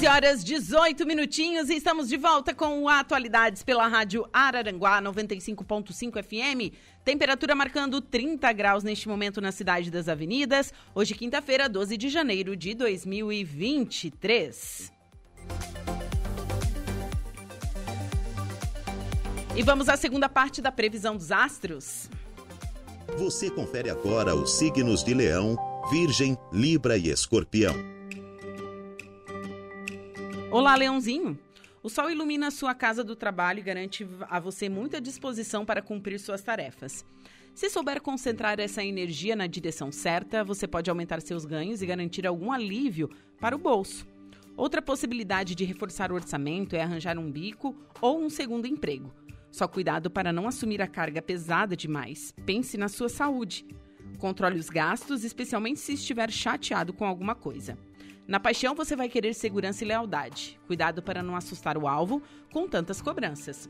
15 0.00 0.08
horas 0.08 0.42
18 0.42 1.06
minutinhos 1.06 1.68
e 1.68 1.74
estamos 1.74 2.08
de 2.08 2.16
volta 2.16 2.54
com 2.54 2.88
Atualidades 2.88 3.62
pela 3.62 3.86
Rádio 3.86 4.26
Araranguá 4.32 4.98
95.5 5.02 6.22
FM. 6.22 6.72
Temperatura 7.04 7.54
marcando 7.54 8.00
30 8.00 8.50
graus 8.54 8.82
neste 8.82 9.06
momento 9.06 9.42
na 9.42 9.52
cidade 9.52 9.90
das 9.90 10.08
avenidas. 10.08 10.72
Hoje, 10.94 11.14
quinta-feira, 11.14 11.68
12 11.68 11.98
de 11.98 12.08
janeiro 12.08 12.56
de 12.56 12.72
2023. 12.72 14.90
E 19.54 19.62
vamos 19.62 19.90
à 19.90 19.98
segunda 19.98 20.30
parte 20.30 20.62
da 20.62 20.72
previsão 20.72 21.14
dos 21.14 21.30
astros. 21.30 22.08
Você 23.18 23.50
confere 23.50 23.90
agora 23.90 24.34
os 24.34 24.52
signos 24.52 25.04
de 25.04 25.12
Leão, 25.12 25.58
Virgem, 25.90 26.38
Libra 26.50 26.96
e 26.96 27.10
Escorpião. 27.10 27.99
Olá, 30.52 30.74
Leãozinho! 30.74 31.38
O 31.80 31.88
sol 31.88 32.10
ilumina 32.10 32.48
a 32.48 32.50
sua 32.50 32.74
casa 32.74 33.04
do 33.04 33.14
trabalho 33.14 33.60
e 33.60 33.62
garante 33.62 34.04
a 34.22 34.40
você 34.40 34.68
muita 34.68 35.00
disposição 35.00 35.64
para 35.64 35.80
cumprir 35.80 36.18
suas 36.18 36.42
tarefas. 36.42 37.06
Se 37.54 37.70
souber 37.70 38.02
concentrar 38.02 38.58
essa 38.58 38.82
energia 38.82 39.36
na 39.36 39.46
direção 39.46 39.92
certa, 39.92 40.42
você 40.42 40.66
pode 40.66 40.90
aumentar 40.90 41.20
seus 41.20 41.44
ganhos 41.44 41.82
e 41.82 41.86
garantir 41.86 42.26
algum 42.26 42.50
alívio 42.50 43.08
para 43.38 43.54
o 43.54 43.58
bolso. 43.60 44.04
Outra 44.56 44.82
possibilidade 44.82 45.54
de 45.54 45.64
reforçar 45.64 46.10
o 46.10 46.16
orçamento 46.16 46.74
é 46.74 46.82
arranjar 46.82 47.16
um 47.16 47.30
bico 47.30 47.72
ou 48.00 48.20
um 48.20 48.28
segundo 48.28 48.66
emprego. 48.66 49.14
Só 49.52 49.68
cuidado 49.68 50.10
para 50.10 50.32
não 50.32 50.48
assumir 50.48 50.82
a 50.82 50.88
carga 50.88 51.22
pesada 51.22 51.76
demais. 51.76 52.34
Pense 52.44 52.76
na 52.76 52.88
sua 52.88 53.08
saúde. 53.08 53.64
Controle 54.18 54.58
os 54.58 54.68
gastos, 54.68 55.22
especialmente 55.22 55.78
se 55.78 55.92
estiver 55.92 56.28
chateado 56.28 56.92
com 56.92 57.04
alguma 57.04 57.36
coisa. 57.36 57.78
Na 58.26 58.38
paixão, 58.38 58.74
você 58.74 58.94
vai 58.94 59.08
querer 59.08 59.34
segurança 59.34 59.84
e 59.84 59.88
lealdade. 59.88 60.58
Cuidado 60.66 61.02
para 61.02 61.22
não 61.22 61.34
assustar 61.34 61.76
o 61.76 61.88
alvo 61.88 62.22
com 62.52 62.68
tantas 62.68 63.02
cobranças. 63.02 63.68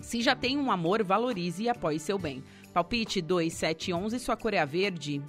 Se 0.00 0.22
já 0.22 0.34
tem 0.34 0.56
um 0.56 0.70
amor, 0.70 1.02
valorize 1.04 1.64
e 1.64 1.68
apoie 1.68 1.98
seu 1.98 2.18
bem. 2.18 2.42
Palpite 2.72 3.20
2711, 3.20 4.18
sua 4.18 4.36
cor 4.36 4.54
é 4.54 4.58
a 4.58 4.64
verde. 4.64 5.22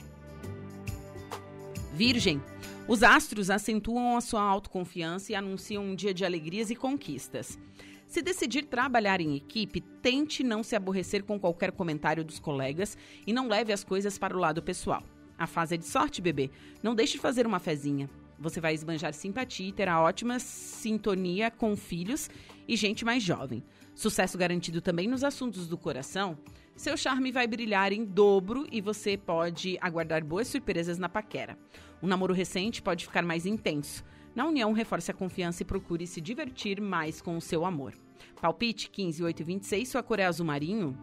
Virgem. 1.94 2.42
Os 2.88 3.04
astros 3.04 3.50
acentuam 3.50 4.18
a 4.18 4.22
sua 4.22 4.42
autoconfiança 4.42 5.32
e 5.32 5.36
anunciam 5.36 5.84
um 5.84 5.96
dia 5.96 6.14
de 6.14 6.26
alegrias 6.26 6.70
e 6.70 6.76
conquistas. 6.76 7.60
Se 8.08 8.22
decidir 8.22 8.66
trabalhar 8.66 9.22
em 9.22 9.36
equipe, 9.36 9.80
tente 9.80 10.44
não 10.44 10.64
se 10.64 10.76
aborrecer 10.76 11.24
com 11.24 11.40
qualquer 11.40 11.72
comentário 11.72 12.26
dos 12.26 12.40
colegas 12.40 12.98
e 13.26 13.32
não 13.32 13.48
leve 13.48 13.72
as 13.72 13.84
coisas 13.84 14.18
para 14.18 14.36
o 14.36 14.40
lado 14.40 14.62
pessoal. 14.62 15.04
A 15.38 15.48
fase 15.48 15.76
é 15.76 15.78
de 15.78 15.86
sorte, 15.86 16.22
bebê. 16.22 16.52
Não 16.84 16.94
deixe 16.94 17.14
de 17.14 17.20
fazer 17.20 17.48
uma 17.48 17.60
fezinha. 17.60 18.10
Você 18.42 18.60
vai 18.60 18.74
esbanjar 18.74 19.14
simpatia 19.14 19.70
e 19.70 19.72
terá 19.72 20.02
ótima 20.02 20.40
sintonia 20.40 21.52
com 21.52 21.76
filhos 21.78 22.28
e 22.68 22.76
gente 22.76 23.06
mais 23.06 23.22
jovem. 23.22 23.64
Sucesso 23.94 24.36
garantido 24.36 24.82
também 24.82 25.08
nos 25.08 25.24
assuntos 25.24 25.68
do 25.68 25.78
coração. 25.78 26.36
Seu 26.76 26.98
charme 26.98 27.32
vai 27.32 27.46
brilhar 27.46 27.94
em 27.94 28.04
dobro 28.04 28.66
e 28.72 28.82
você 28.82 29.16
pode 29.16 29.78
aguardar 29.80 30.26
boas 30.26 30.48
surpresas 30.48 30.98
na 30.98 31.08
paquera. 31.08 31.56
Um 32.02 32.08
namoro 32.08 32.34
recente 32.34 32.82
pode 32.82 33.06
ficar 33.06 33.22
mais 33.22 33.46
intenso. 33.46 34.04
Na 34.34 34.48
união, 34.48 34.74
reforce 34.74 35.12
a 35.12 35.14
confiança 35.14 35.62
e 35.62 35.66
procure 35.66 36.08
se 36.08 36.20
divertir 36.20 36.82
mais 36.82 37.22
com 37.22 37.38
o 37.38 37.42
seu 37.42 37.64
amor. 37.64 37.94
Palpite 38.42 38.90
15, 38.90 39.24
8 39.24 39.40
e 39.40 39.44
26, 39.44 39.90
sua 39.90 40.02
cor 40.02 40.20
é 40.20 40.26
azul 40.26 40.48
marinho. 40.48 40.98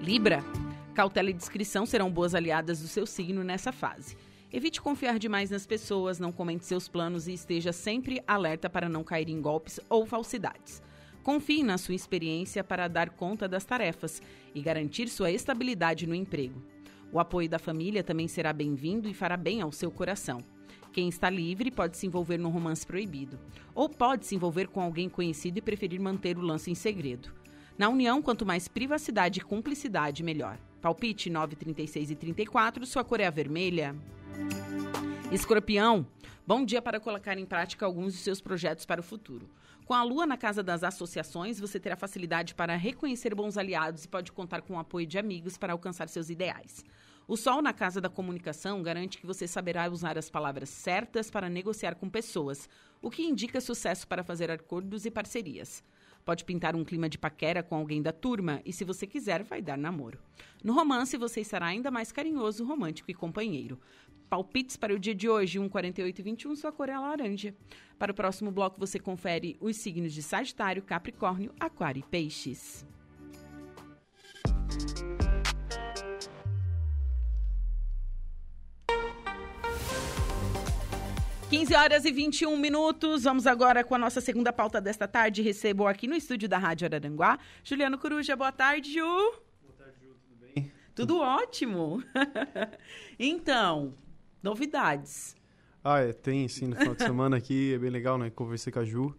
Libra. 0.00 0.42
Cautela 0.94 1.28
e 1.28 1.34
discrição 1.34 1.84
serão 1.84 2.10
boas 2.10 2.34
aliadas 2.34 2.80
do 2.80 2.88
seu 2.88 3.04
signo 3.04 3.44
nessa 3.44 3.70
fase. 3.70 4.16
Evite 4.56 4.80
confiar 4.80 5.18
demais 5.18 5.50
nas 5.50 5.66
pessoas, 5.66 6.18
não 6.18 6.32
comente 6.32 6.64
seus 6.64 6.88
planos 6.88 7.28
e 7.28 7.34
esteja 7.34 7.74
sempre 7.74 8.22
alerta 8.26 8.70
para 8.70 8.88
não 8.88 9.04
cair 9.04 9.28
em 9.28 9.38
golpes 9.38 9.78
ou 9.86 10.06
falsidades. 10.06 10.82
Confie 11.22 11.62
na 11.62 11.76
sua 11.76 11.94
experiência 11.94 12.64
para 12.64 12.88
dar 12.88 13.10
conta 13.10 13.46
das 13.46 13.66
tarefas 13.66 14.22
e 14.54 14.62
garantir 14.62 15.08
sua 15.08 15.30
estabilidade 15.30 16.06
no 16.06 16.14
emprego. 16.14 16.62
O 17.12 17.20
apoio 17.20 17.50
da 17.50 17.58
família 17.58 18.02
também 18.02 18.26
será 18.28 18.50
bem-vindo 18.50 19.10
e 19.10 19.12
fará 19.12 19.36
bem 19.36 19.60
ao 19.60 19.70
seu 19.70 19.90
coração. 19.90 20.42
Quem 20.90 21.06
está 21.06 21.28
livre 21.28 21.70
pode 21.70 21.98
se 21.98 22.06
envolver 22.06 22.38
num 22.38 22.48
romance 22.48 22.86
proibido, 22.86 23.38
ou 23.74 23.90
pode 23.90 24.24
se 24.24 24.36
envolver 24.36 24.68
com 24.68 24.80
alguém 24.80 25.06
conhecido 25.06 25.58
e 25.58 25.60
preferir 25.60 26.00
manter 26.00 26.38
o 26.38 26.40
lance 26.40 26.70
em 26.70 26.74
segredo. 26.74 27.30
Na 27.76 27.90
união, 27.90 28.22
quanto 28.22 28.46
mais 28.46 28.68
privacidade 28.68 29.40
e 29.40 29.42
cumplicidade, 29.42 30.22
melhor. 30.22 30.58
Palpite 30.80 31.28
9, 31.28 31.56
36 31.56 32.10
e 32.10 32.14
34, 32.14 32.86
sua 32.86 33.04
cor 33.04 33.20
é 33.20 33.26
a 33.26 33.30
vermelha. 33.30 33.94
Escorpião, 35.32 36.06
bom 36.46 36.64
dia 36.64 36.80
para 36.80 37.00
colocar 37.00 37.36
em 37.36 37.44
prática 37.44 37.84
alguns 37.84 38.14
de 38.14 38.20
seus 38.20 38.40
projetos 38.40 38.86
para 38.86 39.00
o 39.00 39.04
futuro. 39.04 39.50
Com 39.84 39.94
a 39.94 40.02
lua 40.02 40.26
na 40.26 40.36
casa 40.36 40.62
das 40.62 40.82
associações, 40.82 41.60
você 41.60 41.78
terá 41.78 41.94
facilidade 41.94 42.54
para 42.54 42.74
reconhecer 42.74 43.34
bons 43.34 43.56
aliados 43.56 44.04
e 44.04 44.08
pode 44.08 44.32
contar 44.32 44.62
com 44.62 44.74
o 44.74 44.78
apoio 44.78 45.06
de 45.06 45.18
amigos 45.18 45.56
para 45.56 45.72
alcançar 45.72 46.08
seus 46.08 46.30
ideais. 46.30 46.84
O 47.28 47.36
sol 47.36 47.60
na 47.60 47.72
casa 47.72 48.00
da 48.00 48.08
comunicação 48.08 48.82
garante 48.82 49.18
que 49.18 49.26
você 49.26 49.48
saberá 49.48 49.90
usar 49.90 50.16
as 50.16 50.30
palavras 50.30 50.68
certas 50.68 51.28
para 51.28 51.48
negociar 51.48 51.96
com 51.96 52.08
pessoas, 52.08 52.68
o 53.02 53.10
que 53.10 53.22
indica 53.22 53.60
sucesso 53.60 54.06
para 54.06 54.22
fazer 54.22 54.50
acordos 54.50 55.06
e 55.06 55.10
parcerias. 55.10 55.82
Pode 56.24 56.44
pintar 56.44 56.74
um 56.74 56.84
clima 56.84 57.08
de 57.08 57.18
paquera 57.18 57.62
com 57.62 57.76
alguém 57.76 58.02
da 58.02 58.12
turma 58.12 58.60
e, 58.64 58.72
se 58.72 58.84
você 58.84 59.06
quiser, 59.06 59.44
vai 59.44 59.62
dar 59.62 59.78
namoro. 59.78 60.18
No 60.62 60.72
romance, 60.72 61.16
você 61.16 61.40
estará 61.40 61.66
ainda 61.66 61.88
mais 61.88 62.10
carinhoso, 62.10 62.64
romântico 62.64 63.10
e 63.10 63.14
companheiro. 63.14 63.78
Palpites 64.28 64.76
para 64.76 64.94
o 64.94 64.98
dia 64.98 65.14
de 65.14 65.28
hoje, 65.28 65.58
1, 65.58 65.68
48 65.68 66.18
e 66.18 66.22
21, 66.22 66.56
sua 66.56 66.72
cor 66.72 66.88
é 66.88 66.98
laranja. 66.98 67.54
Para 67.98 68.12
o 68.12 68.14
próximo 68.14 68.50
bloco, 68.50 68.78
você 68.78 68.98
confere 68.98 69.56
os 69.60 69.76
signos 69.76 70.12
de 70.12 70.22
Sagitário, 70.22 70.82
Capricórnio, 70.82 71.54
Aquário 71.58 72.00
e 72.00 72.02
Peixes. 72.02 72.84
15 74.68 75.06
15 81.48 81.74
horas 81.74 82.04
e 82.04 82.10
21 82.10 82.56
minutos. 82.56 83.22
Vamos 83.22 83.46
agora 83.46 83.84
com 83.84 83.94
a 83.94 83.98
nossa 83.98 84.20
segunda 84.20 84.52
pauta 84.52 84.80
desta 84.80 85.06
tarde. 85.06 85.42
Recebo 85.42 85.86
aqui 85.86 86.08
no 86.08 86.16
estúdio 86.16 86.48
da 86.48 86.58
Rádio 86.58 86.86
Araranguá 86.86 87.38
Juliano 87.62 87.96
Coruja. 87.96 88.34
Boa 88.34 88.50
tarde, 88.50 88.92
Ju. 88.92 89.00
Boa 89.00 89.72
tarde, 89.78 89.94
Ju. 90.02 90.14
Tudo 90.28 90.36
bem? 90.40 90.72
Tudo 90.94 91.18
ótimo. 91.20 92.02
então, 93.18 93.94
novidades. 94.42 95.36
Ah, 95.82 96.00
é, 96.00 96.12
tem 96.12 96.48
sim 96.48 96.66
no 96.66 96.76
final 96.76 96.94
de 96.94 97.02
semana 97.02 97.36
aqui, 97.36 97.72
é 97.74 97.78
bem 97.78 97.90
legal, 97.90 98.18
né? 98.18 98.30
Conversei 98.30 98.72
com 98.72 98.80
a 98.80 98.84
Ju. 98.84 99.14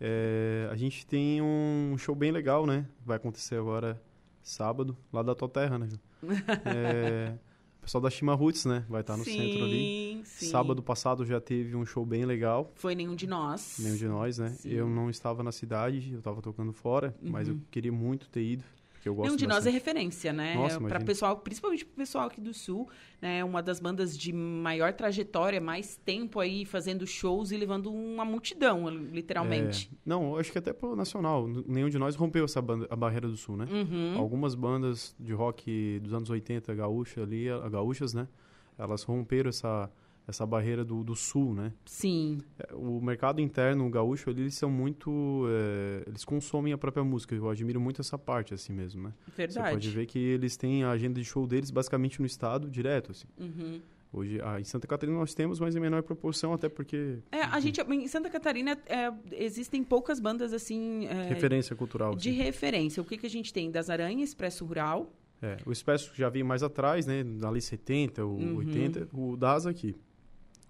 É, 0.00 0.68
a 0.70 0.76
gente 0.76 1.06
tem 1.06 1.40
um 1.40 1.94
show 1.98 2.14
bem 2.14 2.32
legal, 2.32 2.66
né? 2.66 2.86
Vai 3.04 3.16
acontecer 3.16 3.56
agora 3.56 4.00
sábado, 4.42 4.96
lá 5.12 5.22
da 5.22 5.34
tua 5.34 5.48
terra, 5.48 5.78
né, 5.78 5.88
Ju? 5.88 6.00
É, 6.64 7.34
o 7.78 7.82
pessoal 7.82 8.02
da 8.02 8.10
Shima 8.10 8.34
Roots, 8.34 8.66
né? 8.66 8.84
Vai 8.88 9.00
estar 9.00 9.16
no 9.16 9.24
sim, 9.24 9.36
centro 9.36 9.64
ali. 9.64 10.20
Sim. 10.24 10.46
Sábado 10.50 10.82
passado 10.82 11.24
já 11.24 11.40
teve 11.40 11.74
um 11.74 11.86
show 11.86 12.04
bem 12.04 12.24
legal. 12.24 12.70
Foi 12.74 12.94
nenhum 12.94 13.14
de 13.14 13.26
nós. 13.26 13.78
Nenhum 13.78 13.96
de 13.96 14.06
nós, 14.06 14.38
né? 14.38 14.50
Sim. 14.50 14.68
Eu 14.68 14.88
não 14.88 15.08
estava 15.08 15.42
na 15.42 15.50
cidade, 15.50 16.12
eu 16.12 16.18
estava 16.18 16.42
tocando 16.42 16.72
fora, 16.72 17.14
uhum. 17.22 17.30
mas 17.30 17.48
eu 17.48 17.58
queria 17.70 17.92
muito 17.92 18.28
ter 18.28 18.42
ido. 18.42 18.64
Porque 19.00 19.08
eu 19.08 19.14
gosto 19.14 19.28
nenhum 19.28 19.36
de 19.36 19.46
bastante. 19.46 19.64
nós 19.64 19.66
é 19.66 19.70
referência, 19.70 20.30
né? 20.30 20.54
Para 20.86 21.00
pessoal, 21.00 21.38
principalmente 21.38 21.86
pro 21.86 21.96
pessoal 21.96 22.26
aqui 22.26 22.38
do 22.38 22.52
Sul, 22.52 22.86
né? 23.20 23.42
Uma 23.42 23.62
das 23.62 23.80
bandas 23.80 24.16
de 24.16 24.30
maior 24.30 24.92
trajetória, 24.92 25.58
mais 25.58 25.96
tempo 25.96 26.38
aí 26.38 26.66
fazendo 26.66 27.06
shows 27.06 27.50
e 27.50 27.56
levando 27.56 27.90
uma 27.90 28.26
multidão, 28.26 28.90
literalmente. 28.90 29.90
É, 29.90 29.96
não, 30.04 30.36
acho 30.36 30.52
que 30.52 30.58
até 30.58 30.74
pro 30.74 30.94
nacional. 30.94 31.48
Nenhum 31.48 31.88
de 31.88 31.98
nós 31.98 32.14
rompeu 32.14 32.44
essa 32.44 32.60
banda, 32.60 32.86
a 32.90 32.96
barreira 32.96 33.26
do 33.26 33.38
Sul, 33.38 33.56
né? 33.56 33.66
Uhum. 33.70 34.18
Algumas 34.18 34.54
bandas 34.54 35.16
de 35.18 35.32
rock 35.32 35.98
dos 36.00 36.12
anos 36.12 36.28
80, 36.28 36.74
gaúcha 36.74 37.22
ali, 37.22 37.46
gaúchas, 37.70 38.12
né? 38.12 38.28
Elas 38.76 39.02
romperam 39.02 39.48
essa, 39.48 39.90
essa 40.26 40.46
barreira 40.46 40.84
do, 40.84 41.02
do 41.02 41.16
Sul, 41.16 41.54
né? 41.54 41.72
Sim. 41.84 42.38
É, 42.58 42.74
O 42.74 43.00
mercado 43.00 43.40
interno, 43.40 43.86
o 43.86 43.90
gaúcho, 43.90 44.30
eles 44.30 44.54
são 44.54 44.70
muito... 44.70 45.44
é, 45.48 46.04
eles 46.06 46.24
consomem 46.24 46.72
a 46.72 46.78
própria 46.78 47.02
música. 47.04 47.34
Eu 47.34 47.48
admiro 47.48 47.80
muito 47.80 48.00
essa 48.00 48.16
parte, 48.18 48.54
assim 48.54 48.72
mesmo, 48.72 49.02
né? 49.02 49.12
Verdade. 49.36 49.52
Você 49.68 49.72
pode 49.74 49.90
ver 49.90 50.06
que 50.06 50.18
eles 50.18 50.56
têm 50.56 50.84
a 50.84 50.90
agenda 50.90 51.14
de 51.20 51.24
show 51.24 51.46
deles 51.46 51.70
basicamente 51.70 52.20
no 52.20 52.26
estado, 52.26 52.70
direto, 52.70 53.10
assim. 53.10 53.26
Uhum. 53.38 53.80
Hoje, 54.12 54.40
ah, 54.42 54.60
em 54.60 54.64
Santa 54.64 54.88
Catarina 54.88 55.16
nós 55.16 55.34
temos, 55.34 55.60
mas 55.60 55.76
em 55.76 55.80
menor 55.80 56.02
proporção, 56.02 56.52
até 56.52 56.68
porque... 56.68 57.18
É, 57.30 57.42
a 57.42 57.60
gente, 57.60 57.80
em 57.80 58.08
Santa 58.08 58.28
Catarina, 58.28 58.76
é, 58.86 59.12
existem 59.32 59.84
poucas 59.84 60.18
bandas 60.18 60.52
assim. 60.52 61.06
é, 61.06 61.28
Referência 61.28 61.76
cultural. 61.76 62.16
De 62.16 62.30
referência. 62.30 63.00
O 63.00 63.04
que, 63.04 63.16
que 63.16 63.26
a 63.26 63.30
gente 63.30 63.52
tem? 63.52 63.70
Das 63.70 63.88
Aranhas, 63.88 64.30
Expresso 64.30 64.64
Rural. 64.64 65.12
É, 65.40 65.56
o 65.64 65.70
Expresso 65.72 66.12
já 66.14 66.28
veio 66.28 66.44
mais 66.44 66.62
atrás, 66.62 67.06
né? 67.06 67.24
Ali 67.44 67.60
70, 67.60 68.26
o 68.26 68.34
Uhum. 68.34 68.56
80. 68.56 69.08
O 69.12 69.36
DASA 69.36 69.70
aqui. 69.70 69.94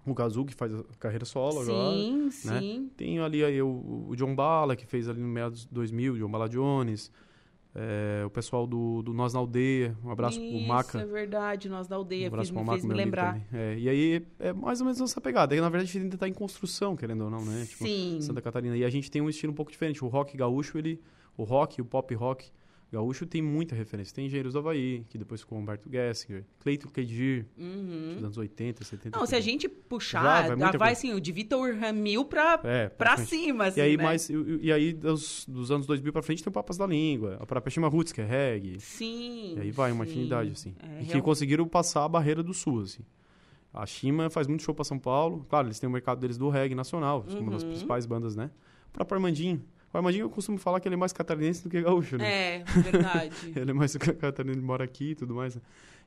O 0.05 0.13
Gazu, 0.13 0.45
que 0.45 0.55
faz 0.55 0.73
a 0.73 0.83
carreira 0.99 1.25
solo 1.25 1.61
agora. 1.61 1.95
sim, 1.95 2.29
né? 2.45 2.59
sim. 2.59 2.91
Tem 2.97 3.19
ali 3.19 3.43
aí 3.43 3.61
o, 3.61 4.07
o 4.09 4.15
John 4.15 4.33
Bala, 4.33 4.75
que 4.75 4.85
fez 4.85 5.07
ali 5.07 5.21
no 5.21 5.27
meados 5.27 5.61
de 5.61 5.67
2000, 5.71 6.17
John 6.17 6.29
Bala 6.29 6.49
Jones. 6.49 7.11
É, 7.73 8.23
o 8.25 8.29
pessoal 8.29 8.67
do, 8.67 9.01
do 9.01 9.13
Nós 9.13 9.33
na 9.33 9.39
Aldeia. 9.39 9.95
Um 10.03 10.09
abraço 10.09 10.37
pro 10.39 10.47
Isso, 10.47 10.67
Maca. 10.67 10.99
é 10.99 11.05
verdade. 11.05 11.69
Nós 11.69 11.89
Um 11.89 11.95
aldeia 11.95 12.27
abraço 12.27 12.47
fiz, 12.47 12.51
pro 12.51 12.59
me 12.59 12.65
Maca, 12.65 12.79
fez 12.79 12.85
me 12.85 12.93
lembrar. 12.93 13.41
É, 13.53 13.77
e 13.77 13.87
aí 13.87 14.25
é 14.39 14.51
mais 14.51 14.81
ou 14.81 14.85
menos 14.85 14.99
essa 14.99 15.21
pegada. 15.21 15.53
Aí, 15.53 15.61
na 15.61 15.69
verdade, 15.69 15.89
a 15.89 15.93
gente 15.93 16.03
ainda 16.03 16.17
tá 16.17 16.27
em 16.27 16.33
construção, 16.33 16.95
querendo 16.95 17.23
ou 17.23 17.29
não, 17.29 17.45
né? 17.45 17.65
Tipo, 17.65 17.85
Sim. 17.85 18.19
Santa 18.21 18.41
Catarina. 18.41 18.75
E 18.75 18.83
a 18.83 18.89
gente 18.89 19.09
tem 19.09 19.21
um 19.21 19.29
estilo 19.29 19.53
um 19.53 19.55
pouco 19.55 19.71
diferente. 19.71 20.03
O 20.03 20.07
rock 20.07 20.35
gaúcho, 20.35 20.77
ele... 20.77 20.99
O 21.37 21.43
rock, 21.43 21.81
o 21.81 21.85
pop 21.85 22.13
rock 22.13 22.51
gaúcho 22.91 23.25
tem 23.25 23.41
muita 23.41 23.73
referência. 23.73 24.13
Tem 24.13 24.25
Engenheiros 24.25 24.53
do 24.53 24.59
Havaí, 24.59 25.05
que 25.09 25.17
depois 25.17 25.41
ficou 25.41 25.57
Humberto 25.57 25.89
Gessinger. 25.89 26.43
Cleiton 26.59 26.89
Kedir, 26.89 27.45
Uhum. 27.57 28.13
dos 28.15 28.23
anos 28.25 28.37
80, 28.37 28.83
70. 28.83 29.17
Não, 29.17 29.25
se 29.25 29.35
a 29.35 29.39
gente 29.39 29.63
Já, 29.67 29.73
puxar, 29.87 30.47
vai 30.49 30.55
vai, 30.57 30.77
vai 30.77 30.91
assim, 30.91 31.13
o 31.13 31.21
de 31.21 31.31
Vitor 31.31 31.73
Ramil 31.75 32.25
pra, 32.25 32.59
É, 32.63 32.89
pra 32.89 33.17
cima, 33.17 33.65
assim, 33.67 33.79
E 33.79 33.83
aí, 33.83 33.97
né? 33.97 34.03
mais, 34.03 34.29
e, 34.29 34.35
e 34.61 34.71
aí 34.71 34.91
dos, 34.93 35.45
dos 35.47 35.71
anos 35.71 35.87
2000 35.87 36.11
pra 36.11 36.21
frente, 36.21 36.43
tem 36.43 36.49
o 36.49 36.53
Papas 36.53 36.77
da 36.77 36.85
Língua. 36.85 37.37
A 37.39 37.45
própria 37.45 37.71
Shima 37.71 37.87
Roots, 37.87 38.11
que 38.11 38.19
é 38.21 38.25
reggae. 38.25 38.79
Sim. 38.79 39.55
E 39.57 39.61
aí 39.61 39.71
vai, 39.71 39.91
uma 39.91 40.05
sim. 40.05 40.11
afinidade, 40.11 40.51
assim. 40.51 40.75
É, 40.81 41.01
e 41.01 41.05
que 41.05 41.11
real- 41.13 41.23
conseguiram 41.23 41.67
passar 41.67 42.03
a 42.03 42.09
barreira 42.09 42.43
do 42.43 42.53
Sul, 42.53 42.81
assim. 42.81 43.03
A 43.73 43.85
Shima 43.85 44.29
faz 44.29 44.47
muito 44.47 44.63
show 44.63 44.75
pra 44.75 44.83
São 44.83 44.99
Paulo. 44.99 45.45
Claro, 45.49 45.67
eles 45.67 45.79
têm 45.79 45.87
o 45.87 45.91
mercado 45.91 46.19
deles 46.19 46.37
do 46.37 46.49
reggae 46.49 46.75
nacional, 46.75 47.23
são 47.29 47.39
uma 47.39 47.51
das 47.51 47.63
Uhum. 47.63 47.69
principais 47.69 48.05
bandas, 48.05 48.35
né? 48.35 48.51
O 48.89 48.91
próprio 48.91 49.15
Armandinho. 49.15 49.63
O 49.93 49.97
Armandinho 49.97 50.23
eu 50.25 50.29
costumo 50.29 50.57
falar 50.57 50.79
que 50.79 50.87
ele 50.87 50.95
é 50.95 50.97
mais 50.97 51.11
catarinense 51.13 51.63
do 51.63 51.69
que 51.69 51.81
gaúcho, 51.81 52.17
né? 52.17 52.59
É, 52.59 52.63
verdade. 52.63 53.35
Ele 53.55 53.71
é 53.71 53.73
mais 53.73 53.95
catarinense, 53.97 54.57
ele 54.59 54.65
mora 54.65 54.83
aqui 54.85 55.11
e 55.11 55.15
tudo 55.15 55.35
mais. 55.35 55.55
né? 55.55 55.61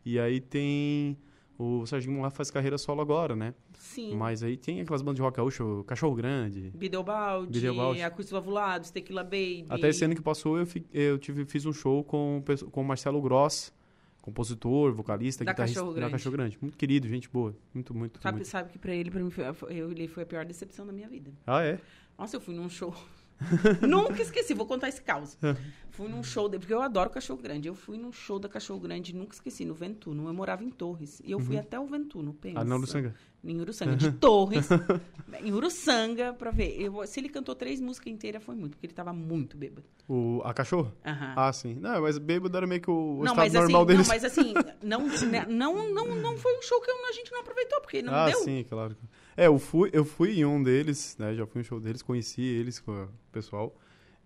E 0.05 0.19
aí 0.19 0.41
tem... 0.41 1.17
O 1.59 1.87
Serginho 1.87 2.21
lá 2.21 2.31
faz 2.31 2.51
carreira 2.51 2.77
solo 2.79 3.01
agora, 3.01 3.37
né? 3.37 3.55
Sim. 3.75 4.17
Mas 4.17 4.43
aí 4.43 4.57
tem 4.57 4.81
aquelas 4.81 5.03
bandas 5.03 5.17
de 5.17 5.23
rock 5.23 5.37
gaúcho, 5.37 5.85
Cachorro 5.87 6.15
Grande. 6.17 6.73
Bideobaldi, 6.75 7.53
Bideobaldi. 7.53 8.03
Acústicos 8.03 8.31
Valvulados, 8.33 8.91
Tequila 8.91 9.23
Baby. 9.23 9.67
Até 9.69 9.89
esse 9.91 10.05
ano 10.05 10.17
que 10.17 10.23
passou, 10.23 10.59
eu, 10.59 10.67
fi- 10.67 10.85
eu 10.93 11.17
tive, 11.17 11.45
fiz 11.45 11.65
um 11.65 11.73
show 11.73 12.03
com, 12.03 12.43
com 12.73 12.81
o 12.81 12.85
Marcelo 12.85 13.21
Gross, 13.23 13.73
compositor, 14.21 14.93
vocalista, 14.93 15.45
Da 15.45 15.53
guitarrista 15.53 15.79
Cachorro 15.81 15.93
da 15.95 16.01
Grande. 16.01 16.13
Cachorro 16.13 16.33
Grande. 16.37 16.59
Muito 16.61 16.77
querido, 16.77 17.07
gente 17.07 17.29
boa. 17.29 17.55
Muito, 17.73 17.95
muito, 17.95 18.21
Sabe, 18.21 18.37
muito. 18.39 18.49
sabe 18.49 18.73
que 18.73 18.79
pra 18.79 18.93
ele, 18.95 19.11
pra 19.11 19.21
mim, 19.23 19.31
foi- 19.31 19.45
eu, 19.79 19.91
ele 19.93 20.09
foi 20.09 20.23
a 20.25 20.27
pior 20.27 20.45
decepção 20.45 20.85
da 20.87 20.93
minha 20.93 21.09
vida. 21.09 21.31
Ah, 21.47 21.63
é? 21.63 21.79
Nossa, 22.19 22.35
eu 22.37 22.41
fui 22.41 22.55
num 22.55 22.69
show. 22.69 22.93
Nunca 23.87 24.21
esqueci, 24.23 24.55
vou 24.55 24.67
contar 24.67 24.89
esse 24.89 25.03
caos. 25.03 25.37
É. 25.43 25.57
fui 25.91 26.09
num 26.09 26.23
show, 26.23 26.49
de, 26.49 26.59
porque 26.59 26.73
eu 26.73 26.81
adoro 26.81 27.11
Cachorro 27.11 27.41
Grande. 27.41 27.69
Eu 27.69 27.75
fui 27.75 27.99
num 27.99 28.13
show 28.13 28.39
da 28.39 28.49
Cachorro 28.49 28.81
Grande, 28.81 29.15
nunca 29.15 29.35
esqueci, 29.35 29.65
no 29.65 29.75
Ventuno. 29.75 30.29
Eu 30.29 30.35
morava 30.35 30.65
em 30.65 30.71
Torres. 30.71 31.21
E 31.25 31.33
eu 31.33 31.39
fui 31.39 31.57
até 31.57 31.79
o 31.79 31.87
Ventuno, 31.87 32.35
pensa. 32.35 32.61
Ah, 32.61 32.65
não, 32.65 32.77
Luçanga. 32.77 33.15
Em 33.47 33.61
Uruçanga, 33.61 33.95
de 33.95 34.11
Torres. 34.13 34.69
em 35.43 35.53
Uruçanga, 35.53 36.33
pra 36.33 36.51
ver. 36.51 36.81
Eu- 36.81 37.07
se 37.07 37.21
ele 37.21 37.29
cantou 37.29 37.55
três 37.55 37.79
músicas 37.79 38.11
inteiras, 38.11 38.43
foi 38.43 38.55
muito, 38.55 38.73
porque 38.73 38.87
ele 38.87 38.95
tava 38.95 39.13
muito 39.13 39.57
bêbado. 39.57 39.87
O, 40.09 40.41
a 40.45 40.55
Cachorro? 40.55 40.91
Aham. 41.05 41.35
Ah, 41.37 41.53
sim. 41.53 41.75
Não, 41.75 42.01
mas 42.01 42.17
bêbado 42.17 42.57
era 42.57 42.67
meio 42.67 42.81
que 42.81 42.91
o, 42.91 43.19
o 43.19 43.25
não, 43.25 43.35
mas 43.35 43.53
normal 43.53 43.83
assim, 43.83 43.87
deles. 43.87 44.09
não, 44.09 44.15
mas 44.15 44.25
assim, 44.25 44.55
não, 44.83 45.07
né, 45.31 45.47
não, 45.47 45.93
não, 45.93 46.17
não 46.17 46.39
foi 46.39 46.57
um 46.59 46.63
show 46.63 46.81
que 46.81 46.91
a 46.91 47.13
gente 47.13 47.31
não 47.31 47.41
aproveitou, 47.41 47.81
porque 47.81 48.03
não 48.03 48.15
ah, 48.15 48.27
deu. 48.27 48.39
sim, 48.41 48.65
claro. 48.69 48.97
É, 49.37 49.47
eu 49.47 49.59
fui, 49.59 49.91
eu 49.93 50.05
fui 50.05 50.39
em 50.41 50.45
um 50.45 50.63
deles, 50.63 51.17
né? 51.19 51.35
Já 51.35 51.47
fui 51.47 51.61
em 51.61 51.63
um 51.63 51.65
show 51.65 51.81
deles, 51.81 52.03
conheci 52.03 52.43
eles, 52.43 52.79
com 52.81 52.93
o 52.93 53.09
pessoal. 53.33 53.75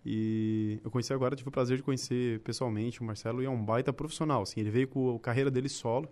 E 0.04 0.78
eu 0.84 0.90
conheci 0.90 1.12
agora, 1.12 1.34
tive 1.34 1.48
o 1.48 1.52
prazer 1.52 1.76
de 1.76 1.82
conhecer 1.82 2.40
pessoalmente 2.40 3.00
o 3.00 3.04
Marcelo 3.04 3.42
e 3.42 3.46
é 3.46 3.50
um 3.50 3.62
baita 3.62 3.92
profissional, 3.92 4.42
assim. 4.42 4.60
Ele 4.60 4.70
veio 4.70 4.88
com 4.88 5.14
a 5.16 5.18
carreira 5.18 5.50
dele 5.50 5.68
solo. 5.68 6.08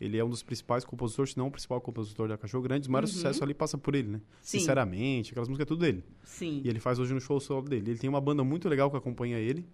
Ele 0.00 0.18
é 0.18 0.24
um 0.24 0.28
dos 0.28 0.42
principais 0.42 0.84
compositores, 0.84 1.32
se 1.32 1.38
não 1.38 1.46
o 1.46 1.50
principal 1.50 1.80
compositor 1.80 2.28
da 2.28 2.36
Cachorro 2.36 2.62
Grande. 2.64 2.88
O 2.88 2.92
maior 2.92 3.04
Uhum. 3.04 3.08
sucesso 3.08 3.42
ali 3.44 3.54
passa 3.54 3.78
por 3.78 3.94
ele, 3.94 4.08
né? 4.08 4.20
Sim. 4.42 4.58
Sinceramente, 4.58 5.30
aquelas 5.30 5.48
músicas 5.48 5.66
é 5.66 5.68
tudo 5.68 5.80
dele. 5.80 6.04
Sim. 6.24 6.60
E 6.64 6.68
ele 6.68 6.80
faz 6.80 6.98
hoje 6.98 7.14
no 7.14 7.20
show 7.20 7.38
solo 7.38 7.62
dele. 7.68 7.92
Ele 7.92 7.98
tem 7.98 8.10
uma 8.10 8.20
banda 8.20 8.42
muito 8.42 8.68
legal 8.68 8.90
que 8.90 8.96
acompanha 8.96 9.38
ele, 9.38 9.64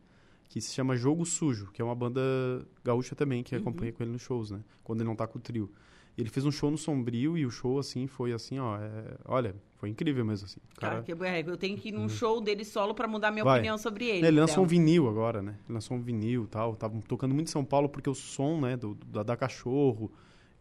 que 0.48 0.60
se 0.60 0.74
chama 0.74 0.94
Jogo 0.94 1.24
Sujo, 1.24 1.70
que 1.72 1.80
é 1.80 1.84
uma 1.84 1.94
banda 1.94 2.20
gaúcha 2.84 3.14
também, 3.16 3.42
que 3.42 3.54
Uhum. 3.54 3.62
acompanha 3.62 3.92
com 3.92 4.02
ele 4.02 4.12
nos 4.12 4.20
shows, 4.22 4.50
né? 4.50 4.60
Quando 4.84 5.00
ele 5.00 5.08
não 5.08 5.16
tá 5.16 5.26
com 5.26 5.38
o 5.38 5.42
trio. 5.42 5.70
Ele 6.18 6.28
fez 6.28 6.44
um 6.44 6.50
show 6.50 6.70
no 6.70 6.76
Sombrio 6.76 7.38
e 7.38 7.46
o 7.46 7.50
show, 7.50 7.78
assim, 7.78 8.06
foi 8.06 8.32
assim, 8.32 8.58
ó... 8.58 8.76
é- 8.76 9.16
Olha, 9.24 9.54
foi 9.76 9.88
incrível 9.88 10.24
mesmo, 10.24 10.46
assim. 10.46 10.60
Cara, 10.78 11.02
cara- 11.02 11.16
que, 11.16 11.24
é, 11.24 11.40
eu 11.46 11.56
tenho 11.56 11.76
que 11.78 11.88
ir 11.88 11.92
num 11.92 12.08
show 12.08 12.40
dele 12.40 12.64
solo 12.64 12.94
pra 12.94 13.08
mudar 13.08 13.30
minha 13.30 13.44
Vai. 13.44 13.58
opinião 13.58 13.78
sobre 13.78 14.06
ele. 14.06 14.26
Ele 14.26 14.40
lançou 14.40 14.54
então. 14.54 14.64
um 14.64 14.66
vinil 14.66 15.08
agora, 15.08 15.40
né? 15.40 15.56
Ele 15.66 15.74
lançou 15.74 15.96
um 15.96 16.00
vinil 16.00 16.44
e 16.44 16.46
tal. 16.48 16.76
Tava 16.76 17.00
tocando 17.08 17.34
muito 17.34 17.48
em 17.48 17.50
São 17.50 17.64
Paulo 17.64 17.88
porque 17.88 18.10
o 18.10 18.14
som, 18.14 18.60
né, 18.60 18.76
do, 18.76 18.94
da, 19.06 19.22
da 19.22 19.36
Cachorro... 19.36 20.10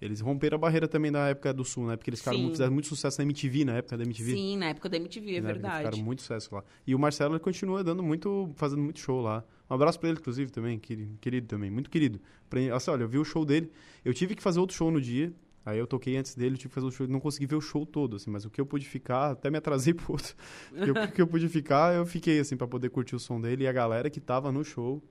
Eles 0.01 0.21
romperam 0.21 0.55
a 0.55 0.59
barreira 0.59 0.87
também 0.87 1.11
da 1.11 1.27
época 1.27 1.53
do 1.53 1.65
Sul, 1.65 1.85
né? 1.85 1.97
Porque 1.97 2.09
eles 2.09 2.19
ficaram, 2.21 2.49
fizeram 2.51 2.71
muito 2.71 2.87
sucesso 2.87 3.19
na 3.19 3.25
MTV, 3.25 3.65
na 3.65 3.73
época 3.73 3.97
da 3.97 4.03
MTV. 4.05 4.31
Sim, 4.33 4.57
na 4.57 4.67
época 4.67 4.87
da 4.87 4.95
MTV, 4.95 5.25
é 5.27 5.31
né? 5.31 5.37
Eles 5.37 5.45
verdade. 5.61 5.77
Ficaram 5.79 5.97
muito 5.97 6.21
sucesso 6.21 6.55
lá. 6.55 6.63
E 6.87 6.95
o 6.95 6.99
Marcelo 6.99 7.37
continua 7.37 7.83
dando 7.83 8.01
muito, 8.01 8.49
fazendo 8.55 8.81
muito 8.81 8.97
show 8.97 9.19
lá. 9.19 9.43
Um 9.69 9.75
abraço 9.75 9.99
pra 9.99 10.09
ele, 10.09 10.19
inclusive, 10.19 10.51
também, 10.51 10.79
querido, 10.79 11.17
querido 11.19 11.47
também, 11.47 11.69
muito 11.69 11.89
querido. 11.89 12.19
Pra, 12.49 12.59
assim, 12.75 12.89
olha, 12.91 13.03
eu 13.03 13.07
vi 13.07 13.17
o 13.19 13.23
show 13.23 13.45
dele, 13.45 13.71
eu 14.03 14.13
tive 14.13 14.35
que 14.35 14.41
fazer 14.41 14.59
outro 14.59 14.75
show 14.75 14.89
no 14.89 14.99
dia, 14.99 15.31
aí 15.65 15.77
eu 15.77 15.85
toquei 15.85 16.17
antes 16.17 16.33
dele, 16.33 16.57
tive 16.57 16.69
que 16.69 16.75
fazer 16.75 16.87
o 16.87 16.91
show, 16.91 17.07
não 17.07 17.19
consegui 17.19 17.45
ver 17.45 17.55
o 17.55 17.61
show 17.61 17.85
todo, 17.85 18.15
assim, 18.15 18.31
mas 18.31 18.45
o 18.45 18.49
que 18.49 18.59
eu 18.59 18.65
pude 18.65 18.87
ficar, 18.87 19.31
até 19.31 19.51
me 19.51 19.57
atrasei 19.57 19.93
pro 19.95 20.13
outro, 20.13 20.35
Porque 20.69 20.91
o 20.91 21.11
que 21.11 21.21
eu 21.21 21.27
pude 21.27 21.47
ficar, 21.47 21.93
eu 21.93 22.05
fiquei, 22.05 22.39
assim, 22.39 22.57
pra 22.57 22.67
poder 22.67 22.89
curtir 22.89 23.15
o 23.15 23.19
som 23.19 23.39
dele, 23.39 23.63
e 23.63 23.67
a 23.67 23.71
galera 23.71 24.09
que 24.09 24.19
tava 24.19 24.51
no 24.51 24.63
show, 24.63 25.03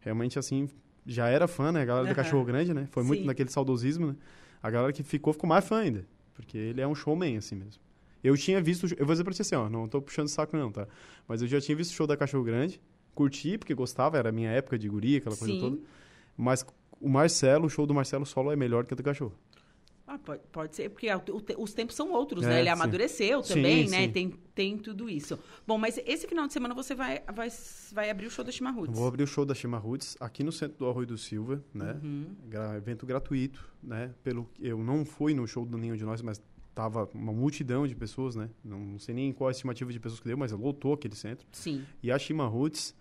realmente, 0.00 0.38
assim, 0.38 0.68
já 1.06 1.28
era 1.28 1.48
fã, 1.48 1.72
né, 1.72 1.80
a 1.80 1.84
galera 1.84 2.06
do 2.06 2.08
Aham. 2.08 2.16
Cachorro 2.16 2.44
Grande, 2.44 2.74
né, 2.74 2.86
foi 2.90 3.02
muito 3.02 3.20
Sim. 3.20 3.26
naquele 3.26 3.50
saudosismo, 3.50 4.08
né, 4.08 4.16
a 4.62 4.70
galera 4.70 4.92
que 4.92 5.02
ficou, 5.02 5.32
ficou 5.32 5.48
mais 5.48 5.66
fã 5.66 5.78
ainda, 5.78 6.06
porque 6.34 6.58
ele 6.58 6.80
é 6.82 6.86
um 6.86 6.94
showman, 6.94 7.38
assim 7.38 7.54
mesmo. 7.56 7.80
Eu 8.22 8.36
tinha 8.36 8.60
visto, 8.60 8.86
eu 8.96 9.04
vou 9.04 9.14
dizer 9.14 9.24
pra 9.24 9.32
ti 9.32 9.42
assim, 9.42 9.56
ó, 9.56 9.68
não 9.68 9.88
tô 9.88 10.00
puxando 10.00 10.28
saco 10.28 10.56
não, 10.56 10.70
tá? 10.70 10.86
Mas 11.26 11.42
eu 11.42 11.48
já 11.48 11.60
tinha 11.60 11.74
visto 11.76 11.90
o 11.90 11.94
show 11.94 12.06
da 12.06 12.16
Cachorro 12.16 12.44
Grande, 12.44 12.80
curti 13.14 13.58
porque 13.58 13.74
gostava, 13.74 14.16
era 14.18 14.28
a 14.28 14.32
minha 14.32 14.50
época 14.50 14.78
de 14.78 14.88
guria, 14.88 15.18
aquela 15.18 15.36
coisa 15.36 15.52
Sim. 15.54 15.60
toda. 15.60 15.78
Mas 16.36 16.64
o 17.00 17.08
Marcelo, 17.08 17.66
o 17.66 17.70
show 17.70 17.86
do 17.86 17.94
Marcelo 17.94 18.24
solo 18.26 18.50
é 18.52 18.56
melhor 18.56 18.84
que 18.86 18.92
o 18.92 18.96
do 18.96 19.02
Cachorro. 19.02 19.34
Ah, 20.04 20.18
pode, 20.18 20.42
pode 20.50 20.76
ser, 20.76 20.90
porque 20.90 21.06
te- 21.20 21.54
os 21.56 21.72
tempos 21.72 21.94
são 21.94 22.12
outros, 22.12 22.44
É, 22.44 22.48
né? 22.48 22.58
Ele 22.60 22.68
sim. 22.68 22.72
amadureceu 22.72 23.42
Sim, 23.42 23.54
também, 23.54 23.88
né? 23.88 24.02
sim. 24.06 24.10
Tem, 24.12 24.30
tem 24.54 24.76
tudo 24.76 25.08
isso. 25.08 25.38
Bom, 25.66 25.78
mas 25.78 25.98
esse 26.04 26.26
final 26.26 26.46
de 26.46 26.52
semana 26.52 26.74
você 26.74 26.94
vai, 26.94 27.22
vai, 27.34 27.48
vai 27.92 28.10
abrir 28.10 28.26
o 28.26 28.30
show 28.30 28.44
da 28.44 28.50
Chimarruts. 28.52 28.94
Vou 28.94 29.06
abrir 29.08 29.22
o 29.22 29.26
show 29.26 29.46
da 29.46 29.54
Chima 29.54 29.78
Roots 29.78 30.16
aqui 30.20 30.42
no 30.42 30.52
centro 30.52 30.76
do 30.78 30.86
Arroio 30.88 31.06
do 31.06 31.16
Silva, 31.16 31.62
né? 31.72 31.98
Uhum. 32.02 32.26
Gra- 32.48 32.76
evento 32.76 33.06
gratuito, 33.06 33.64
né? 33.82 34.12
Pelo 34.22 34.50
eu 34.60 34.76
não 34.82 35.04
fui 35.04 35.32
no 35.34 35.46
show 35.46 35.64
do 35.64 35.78
nenhum 35.78 35.96
de 35.96 36.04
nós, 36.04 36.20
mas 36.20 36.42
tava 36.74 37.08
uma 37.14 37.32
multidão 37.32 37.86
de 37.86 37.94
pessoas, 37.94 38.34
né? 38.34 38.50
Não, 38.62 38.98
sei 38.98 39.14
nem 39.14 39.32
qual 39.32 39.48
a 39.48 39.52
estimativa 39.52 39.90
de 39.92 40.00
pessoas 40.00 40.20
que 40.20 40.26
deu, 40.26 40.36
mas 40.36 40.52
lotou 40.52 40.92
aquele 40.94 41.14
centro. 41.14 41.46
Sim. 41.52 41.84
E 42.02 42.10
a 42.10 42.18
Shima 42.18 42.46
Roots 42.46 42.94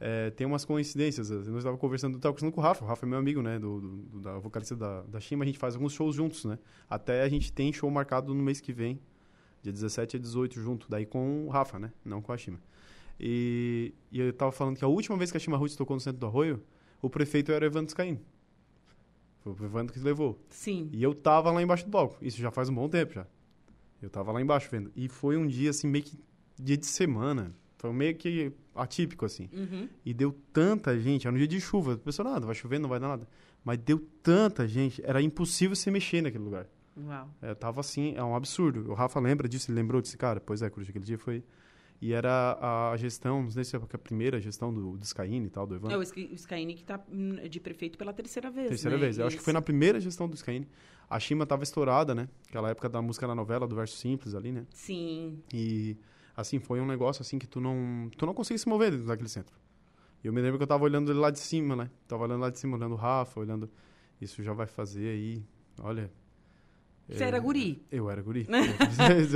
é, 0.00 0.30
tem 0.30 0.46
umas 0.46 0.64
coincidências. 0.64 1.30
Eu 1.30 1.56
estava 1.58 1.76
conversando, 1.76 2.14
eu 2.14 2.20
tava 2.20 2.32
conversando 2.34 2.52
com 2.54 2.60
o 2.60 2.64
Rafa. 2.64 2.84
O 2.84 2.88
Rafa 2.88 3.04
é 3.04 3.08
meu 3.08 3.18
amigo, 3.18 3.42
né? 3.42 3.58
Do, 3.58 3.80
do- 3.80 4.20
da 4.20 4.38
vocalista 4.38 4.76
da, 4.76 5.02
da 5.02 5.20
Shima. 5.20 5.44
A 5.44 5.46
gente 5.46 5.58
faz 5.58 5.74
alguns 5.74 5.92
shows 5.92 6.14
juntos, 6.14 6.44
né? 6.44 6.58
Até 6.88 7.22
a 7.22 7.28
gente 7.28 7.52
tem 7.52 7.72
show 7.72 7.90
marcado 7.90 8.32
no 8.34 8.42
mês 8.42 8.60
que 8.60 8.72
vem, 8.72 9.00
dia 9.62 9.72
17 9.72 10.16
a 10.16 10.20
18 10.20 10.60
junto. 10.60 10.86
Daí 10.88 11.04
com 11.06 11.46
o 11.46 11.48
Rafa, 11.48 11.78
né? 11.78 11.92
Não 12.04 12.22
com 12.22 12.32
a 12.32 12.36
Shima. 12.36 12.60
E, 13.20 13.92
e 14.12 14.20
eu 14.20 14.32
tava 14.32 14.52
falando 14.52 14.76
que 14.76 14.84
a 14.84 14.88
última 14.88 15.16
vez 15.16 15.30
que 15.30 15.36
a 15.36 15.40
Shima 15.40 15.56
Roots 15.56 15.74
tocou 15.74 15.96
no 15.96 16.00
centro 16.00 16.20
do 16.20 16.26
Arroio, 16.26 16.62
o 17.02 17.10
prefeito 17.10 17.50
era 17.50 17.64
o 17.64 17.68
Evandro 17.68 17.90
Scaini. 17.90 18.20
Foi 19.40 19.52
o 19.52 19.64
Evandro 19.64 19.92
que 19.92 19.98
levou. 20.00 20.38
Sim. 20.48 20.88
E 20.92 21.02
eu 21.02 21.14
tava 21.14 21.50
lá 21.50 21.60
embaixo 21.62 21.84
do 21.84 21.90
palco. 21.90 22.16
Isso 22.22 22.38
já 22.38 22.50
faz 22.50 22.68
um 22.68 22.74
bom 22.74 22.88
tempo 22.88 23.12
já. 23.14 23.26
Eu 24.00 24.08
tava 24.10 24.30
lá 24.30 24.40
embaixo 24.40 24.68
vendo. 24.70 24.92
E 24.94 25.08
foi 25.08 25.36
um 25.36 25.46
dia, 25.46 25.70
assim, 25.70 25.88
meio 25.88 26.04
que 26.04 26.16
dia 26.56 26.76
de 26.76 26.86
semana. 26.86 27.52
Foi 27.78 27.92
meio 27.92 28.14
que 28.16 28.52
atípico, 28.74 29.24
assim. 29.24 29.48
Uhum. 29.52 29.88
E 30.04 30.12
deu 30.12 30.36
tanta 30.52 30.98
gente. 30.98 31.26
Era 31.26 31.34
um 31.34 31.38
dia 31.38 31.48
de 31.48 31.60
chuva. 31.60 31.94
O 31.94 31.98
pessoal, 31.98 32.28
nada, 32.28 32.44
vai 32.44 32.54
chover, 32.54 32.78
não 32.78 32.88
vai 32.88 32.98
dar 32.98 33.08
nada. 33.08 33.28
Mas 33.64 33.78
deu 33.78 33.98
tanta 34.22 34.66
gente. 34.66 35.00
Era 35.04 35.22
impossível 35.22 35.76
se 35.76 35.90
mexer 35.90 36.22
naquele 36.22 36.44
lugar. 36.44 36.66
Uau. 36.96 37.30
É, 37.40 37.54
tava 37.54 37.80
assim, 37.80 38.14
é 38.16 38.22
um 38.22 38.34
absurdo. 38.34 38.90
O 38.90 38.94
Rafa 38.94 39.20
lembra 39.20 39.48
disso, 39.48 39.70
ele 39.70 39.80
lembrou 39.80 40.02
desse 40.02 40.16
cara. 40.16 40.40
Pois 40.40 40.60
é, 40.60 40.68
Cruz, 40.68 40.88
aquele 40.88 41.04
dia 41.04 41.18
foi... 41.18 41.42
E 42.00 42.12
era 42.12 42.90
a 42.92 42.96
gestão, 42.96 43.42
não 43.42 43.50
sei 43.50 43.64
se 43.64 43.74
é 43.74 43.78
a 43.78 43.98
primeira 43.98 44.40
gestão 44.40 44.72
do, 44.72 44.96
do 44.96 45.04
Scaini 45.04 45.46
e 45.46 45.50
tal, 45.50 45.66
do 45.66 45.74
Evandro. 45.74 45.96
É 45.96 45.98
o 45.98 46.02
Skyne 46.02 46.74
que 46.74 46.84
tá 46.84 47.00
hum, 47.10 47.34
de 47.48 47.58
prefeito 47.58 47.98
pela 47.98 48.12
terceira 48.12 48.52
vez. 48.52 48.68
Terceira 48.68 48.96
né? 48.96 49.02
vez. 49.02 49.18
Eu 49.18 49.26
acho 49.26 49.36
que 49.36 49.42
foi 49.42 49.52
na 49.52 49.60
primeira 49.60 49.98
gestão 49.98 50.28
do 50.28 50.36
Scaini. 50.36 50.68
A 51.10 51.18
Shima 51.18 51.44
tava 51.44 51.64
estourada, 51.64 52.14
né? 52.14 52.28
Aquela 52.48 52.70
época 52.70 52.88
da 52.88 53.02
música 53.02 53.26
na 53.26 53.34
novela, 53.34 53.66
do 53.66 53.74
verso 53.74 53.96
simples 53.96 54.34
ali, 54.36 54.52
né? 54.52 54.64
Sim. 54.72 55.42
E, 55.52 55.96
assim, 56.40 56.60
foi 56.60 56.80
um 56.80 56.86
negócio, 56.86 57.20
assim, 57.20 57.36
que 57.36 57.46
tu 57.46 57.60
não... 57.60 58.08
Tu 58.16 58.24
não 58.24 58.32
conseguia 58.32 58.58
se 58.58 58.68
mover 58.68 58.92
dentro 58.92 59.06
daquele 59.06 59.28
centro. 59.28 59.56
E 60.22 60.26
eu 60.28 60.32
me 60.32 60.40
lembro 60.40 60.56
que 60.56 60.62
eu 60.62 60.68
tava 60.68 60.84
olhando 60.84 61.10
ele 61.10 61.18
lá 61.18 61.30
de 61.30 61.40
cima, 61.40 61.74
né? 61.74 61.90
Tava 62.06 62.22
olhando 62.22 62.40
lá 62.40 62.48
de 62.48 62.58
cima, 62.58 62.76
olhando 62.76 62.92
o 62.92 62.96
Rafa, 62.96 63.40
olhando... 63.40 63.68
Isso 64.20 64.40
já 64.42 64.52
vai 64.52 64.66
fazer 64.66 65.08
aí... 65.08 65.42
Olha... 65.82 66.10
Você 67.08 67.24
era 67.24 67.38
guri? 67.38 67.82
Eu 67.90 68.10
era 68.10 68.20
guri. 68.20 68.44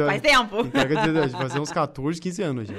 Faz 0.07 0.21
tempo. 0.21 0.57
Fazer 1.33 1.59
uns 1.59 1.73
14, 1.73 2.21
15 2.21 2.43
anos 2.43 2.69
já. 2.69 2.75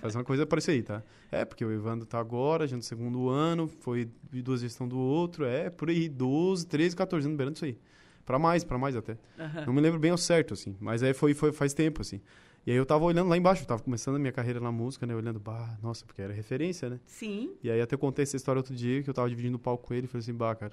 Fazer 0.00 0.18
uma 0.18 0.24
coisa 0.24 0.46
parecida 0.46 0.72
aí, 0.72 0.82
tá? 0.82 1.02
É, 1.32 1.44
porque 1.44 1.64
o 1.64 1.72
Evandro 1.72 2.06
tá 2.06 2.18
agora, 2.18 2.66
já 2.66 2.76
no 2.76 2.82
segundo 2.82 3.28
ano, 3.28 3.66
foi 3.66 4.08
de 4.30 4.40
duas 4.40 4.60
gestões 4.60 4.88
do 4.88 4.98
outro, 4.98 5.44
é, 5.44 5.68
por 5.68 5.90
aí, 5.90 6.08
12, 6.08 6.66
13, 6.66 6.94
14 6.94 7.26
anos, 7.26 7.36
beirando 7.36 7.56
isso 7.56 7.64
aí. 7.64 7.76
Pra 8.24 8.38
mais, 8.38 8.62
pra 8.62 8.78
mais 8.78 8.96
até. 8.96 9.18
Aham. 9.38 9.66
Não 9.66 9.72
me 9.72 9.80
lembro 9.80 9.98
bem 9.98 10.12
ao 10.12 10.18
certo, 10.18 10.54
assim, 10.54 10.76
mas 10.80 11.02
aí 11.02 11.12
foi, 11.12 11.34
foi 11.34 11.50
faz 11.52 11.74
tempo, 11.74 12.00
assim. 12.02 12.20
E 12.66 12.70
aí 12.72 12.76
eu 12.76 12.84
tava 12.84 13.04
olhando 13.04 13.28
lá 13.28 13.36
embaixo, 13.36 13.62
eu 13.62 13.66
tava 13.66 13.80
começando 13.82 14.16
a 14.16 14.18
minha 14.18 14.32
carreira 14.32 14.58
na 14.58 14.72
música, 14.72 15.06
né, 15.06 15.14
olhando, 15.14 15.38
bah, 15.38 15.78
nossa, 15.80 16.04
porque 16.04 16.20
era 16.20 16.32
referência, 16.32 16.90
né? 16.90 16.98
Sim. 17.06 17.52
E 17.62 17.70
aí 17.70 17.80
até 17.80 17.96
contei 17.96 18.24
essa 18.24 18.34
história 18.36 18.58
outro 18.58 18.74
dia, 18.74 19.02
que 19.04 19.08
eu 19.08 19.14
tava 19.14 19.28
dividindo 19.28 19.56
o 19.56 19.60
palco 19.60 19.86
com 19.86 19.94
ele, 19.94 20.06
e 20.06 20.08
falei 20.08 20.22
assim, 20.22 20.34
bah, 20.34 20.54
cara, 20.56 20.72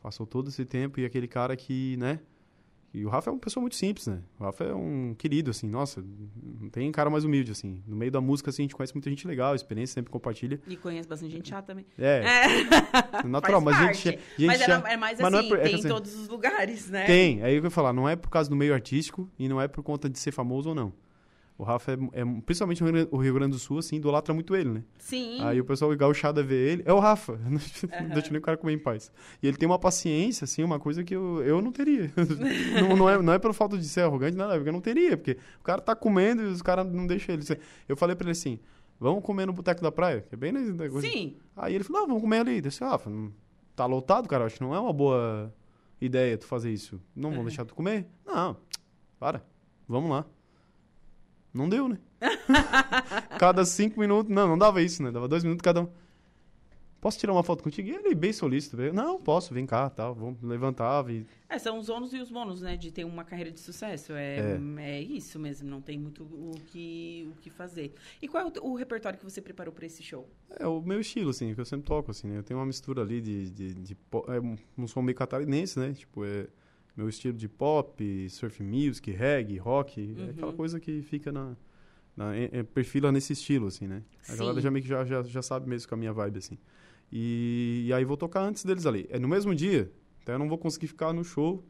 passou 0.00 0.24
todo 0.24 0.48
esse 0.50 0.64
tempo 0.64 1.00
e 1.00 1.04
aquele 1.04 1.26
cara 1.26 1.56
que, 1.56 1.96
né... 1.96 2.20
E 2.94 3.06
o 3.06 3.08
Rafa 3.08 3.30
é 3.30 3.32
uma 3.32 3.40
pessoa 3.40 3.62
muito 3.62 3.74
simples, 3.74 4.06
né? 4.06 4.20
O 4.38 4.44
Rafa 4.44 4.64
é 4.64 4.74
um 4.74 5.14
querido, 5.16 5.50
assim, 5.50 5.66
nossa, 5.66 6.04
não 6.60 6.68
tem 6.68 6.92
cara 6.92 7.08
mais 7.08 7.24
humilde, 7.24 7.50
assim. 7.50 7.82
No 7.86 7.96
meio 7.96 8.12
da 8.12 8.20
música, 8.20 8.50
assim, 8.50 8.60
a 8.60 8.64
gente 8.64 8.76
conhece 8.76 8.92
muita 8.92 9.08
gente 9.08 9.26
legal, 9.26 9.54
experiência 9.54 9.94
sempre 9.94 10.10
compartilha. 10.12 10.60
E 10.68 10.76
conheço 10.76 11.08
bastante 11.08 11.32
gente 11.32 11.48
chata 11.48 11.68
também. 11.68 11.86
É, 11.98 12.22
É. 12.22 13.22
natural, 13.26 13.62
mas 13.62 13.78
parte. 13.78 14.10
gente, 14.10 14.18
gente 14.36 14.46
Mas 14.46 14.60
era, 14.60 14.74
é 14.90 14.96
mais 14.98 15.18
mas 15.18 15.32
não 15.32 15.38
é 15.38 15.40
assim, 15.40 15.48
por- 15.48 15.58
é 15.58 15.62
que 15.62 15.68
tem 15.70 15.78
assim- 15.78 15.88
em 15.88 15.90
todos 15.90 16.14
os 16.14 16.28
lugares, 16.28 16.90
né? 16.90 17.06
Tem, 17.06 17.42
aí 17.42 17.56
eu 17.56 17.64
ia 17.64 17.70
falar, 17.70 17.94
não 17.94 18.06
é 18.06 18.14
por 18.14 18.28
causa 18.28 18.50
do 18.50 18.54
meio 18.54 18.74
artístico 18.74 19.26
e 19.38 19.48
não 19.48 19.58
é 19.58 19.66
por 19.66 19.82
conta 19.82 20.08
de 20.10 20.18
ser 20.18 20.30
famoso 20.30 20.68
ou 20.68 20.74
não. 20.74 20.92
O 21.58 21.64
Rafa 21.64 21.92
é, 21.92 22.20
é- 22.20 22.24
principalmente 22.44 22.82
o 23.10 23.16
Rio 23.18 23.34
Grande- 23.34 23.52
do 23.52 23.58
Sul, 23.58 23.78
assim, 23.78 23.96
idolatra 23.96 24.32
muito 24.34 24.56
ele, 24.56 24.70
né? 24.70 24.84
Sim. 24.98 25.40
Aí 25.44 25.60
o 25.60 25.64
pessoal 25.64 25.94
gauchada 25.96 26.42
vê 26.42 26.72
ele, 26.72 26.82
é 26.86 26.92
o 26.92 26.98
Rafa, 26.98 27.38
não 27.46 27.58
deixa 28.12 28.30
nem 28.30 28.38
o 28.38 28.42
cara 28.42 28.56
comer 28.56 28.72
em 28.72 28.78
paz. 28.78 29.12
E 29.42 29.46
ele 29.46 29.56
tem 29.56 29.68
uma 29.68 29.78
paciência, 29.78 30.44
assim, 30.44 30.64
uma 30.64 30.78
coisa 30.80 31.04
que 31.04 31.14
eu, 31.14 31.42
eu 31.44 31.60
não 31.62 31.70
teria. 31.70 32.10
não, 32.80 32.96
não, 32.96 33.08
é, 33.08 33.20
não 33.22 33.32
é 33.32 33.38
pelo 33.38 33.52
fato 33.54 33.78
de 33.78 33.86
ser 33.86 34.00
arrogante, 34.00 34.36
nada, 34.36 34.54
é 34.54 34.56
porque 34.56 34.68
eu 34.70 34.72
não 34.72 34.80
teria, 34.80 35.16
porque 35.16 35.36
o 35.60 35.62
cara 35.62 35.80
tá 35.80 35.94
comendo 35.94 36.42
e 36.42 36.46
os 36.46 36.62
caras 36.62 36.86
não 36.90 37.06
deixam 37.06 37.34
ele. 37.34 37.44
Eu 37.88 37.96
falei 37.96 38.16
pra 38.16 38.24
ele 38.24 38.32
assim, 38.32 38.58
vamos 38.98 39.22
comer 39.22 39.46
no 39.46 39.52
Boteco 39.52 39.82
da 39.82 39.92
Praia, 39.92 40.22
que 40.22 40.34
é 40.34 40.38
bem 40.38 40.52
coisa. 40.90 41.02
Sim. 41.02 41.36
Aí 41.56 41.74
ele 41.74 41.84
falou, 41.84 42.00
não, 42.02 42.08
vamos 42.08 42.22
comer 42.22 42.38
ali. 42.40 42.56
Eu 42.56 42.62
disse, 42.62 42.82
Rafa, 42.82 43.10
tá 43.76 43.86
lotado, 43.86 44.28
cara, 44.28 44.46
acho 44.46 44.56
que 44.56 44.62
não 44.62 44.74
é 44.74 44.80
uma 44.80 44.92
boa 44.92 45.52
ideia 46.00 46.36
tu 46.38 46.46
fazer 46.46 46.72
isso. 46.72 47.00
Não 47.14 47.30
vão 47.30 47.44
deixar 47.44 47.64
tu 47.64 47.74
comer? 47.74 48.06
Não, 48.26 48.56
para, 49.20 49.44
vamos 49.86 50.10
lá. 50.10 50.24
Não 51.52 51.68
deu, 51.68 51.88
né? 51.88 51.98
cada 53.38 53.64
cinco 53.64 54.00
minutos, 54.00 54.32
não, 54.32 54.48
não 54.48 54.58
dava 54.58 54.80
isso, 54.82 55.02
né? 55.02 55.10
Dava 55.10 55.28
dois 55.28 55.44
minutos 55.44 55.62
cada 55.62 55.82
um. 55.82 55.88
Posso 57.02 57.18
tirar 57.18 57.32
uma 57.32 57.42
foto 57.42 57.64
contigo? 57.64 57.88
E 57.88 57.90
ele 57.90 58.14
bem 58.14 58.32
solícito, 58.32 58.76
veio, 58.76 58.94
não, 58.94 59.20
posso, 59.20 59.52
vem 59.52 59.66
cá, 59.66 59.90
tal, 59.90 60.14
vamos, 60.14 60.40
levantava 60.40 61.12
e... 61.12 61.26
É, 61.48 61.58
são 61.58 61.76
os 61.76 61.88
ônus 61.88 62.12
e 62.14 62.18
os 62.20 62.30
bônus, 62.30 62.62
né? 62.62 62.76
De 62.76 62.92
ter 62.92 63.04
uma 63.04 63.24
carreira 63.24 63.50
de 63.50 63.58
sucesso. 63.58 64.12
É, 64.12 64.56
é. 64.78 65.00
isso 65.02 65.36
mesmo, 65.36 65.68
não 65.68 65.80
tem 65.80 65.98
muito 65.98 66.22
o 66.22 66.52
que, 66.68 67.28
o 67.32 67.40
que 67.40 67.50
fazer. 67.50 67.92
E 68.22 68.28
qual 68.28 68.46
é 68.46 68.46
o, 68.60 68.70
o 68.70 68.74
repertório 68.76 69.18
que 69.18 69.24
você 69.24 69.40
preparou 69.42 69.74
pra 69.74 69.84
esse 69.84 70.00
show? 70.00 70.30
É 70.60 70.66
o 70.66 70.80
meu 70.80 71.00
estilo, 71.00 71.30
assim, 71.30 71.52
que 71.52 71.60
eu 71.60 71.64
sempre 71.64 71.86
toco, 71.86 72.12
assim, 72.12 72.28
né? 72.28 72.38
Eu 72.38 72.44
tenho 72.44 72.60
uma 72.60 72.66
mistura 72.66 73.02
ali 73.02 73.20
de... 73.20 73.50
de, 73.50 73.74
de 73.74 73.94
po- 73.96 74.24
é 74.28 74.40
um 74.80 74.86
som 74.86 75.02
meio 75.02 75.18
catarinense, 75.18 75.80
né? 75.80 75.92
Tipo, 75.94 76.24
é 76.24 76.46
meu 76.96 77.08
estilo 77.08 77.36
de 77.36 77.48
pop, 77.48 78.28
surf 78.28 78.62
music, 78.62 79.10
reggae, 79.10 79.56
rock. 79.58 80.14
É 80.18 80.30
aquela 80.30 80.52
coisa 80.52 80.78
que 80.78 81.02
fica 81.02 81.32
na... 81.32 81.56
na 82.16 82.36
é, 82.36 82.50
é, 82.52 82.62
perfila 82.62 83.10
nesse 83.10 83.32
estilo, 83.32 83.66
assim, 83.68 83.86
né? 83.86 84.02
A 84.28 84.32
Sim. 84.32 84.38
galera 84.38 84.60
já 84.60 84.70
meio 84.70 84.82
que 84.82 84.88
já, 84.88 85.04
já, 85.04 85.22
já 85.22 85.42
sabe 85.42 85.68
mesmo 85.68 85.88
com 85.88 85.94
a 85.94 85.98
minha 85.98 86.12
vibe, 86.12 86.38
assim. 86.38 86.58
E, 87.10 87.84
e 87.86 87.92
aí 87.92 88.04
vou 88.04 88.16
tocar 88.16 88.40
antes 88.42 88.64
deles 88.64 88.86
ali. 88.86 89.06
É 89.10 89.18
no 89.18 89.28
mesmo 89.28 89.54
dia, 89.54 89.90
então 90.22 90.34
eu 90.34 90.38
não 90.38 90.48
vou 90.48 90.58
conseguir 90.58 90.86
ficar 90.86 91.12
no 91.12 91.22
show. 91.24 91.64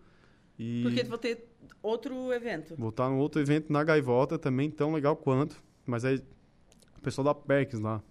E 0.58 0.82
Porque 0.82 1.02
vou 1.04 1.18
ter 1.18 1.48
outro 1.82 2.32
evento. 2.32 2.76
vou 2.76 2.90
estar 2.90 3.08
no 3.08 3.18
outro 3.18 3.40
evento 3.40 3.72
na 3.72 3.82
Gaivota 3.82 4.38
também, 4.38 4.70
tão 4.70 4.92
legal 4.92 5.16
quanto. 5.16 5.62
Mas 5.86 6.04
aí, 6.04 6.22
o 6.96 7.00
pessoal 7.00 7.24
da 7.24 7.34
Perks 7.34 7.80
lá, 7.80 8.02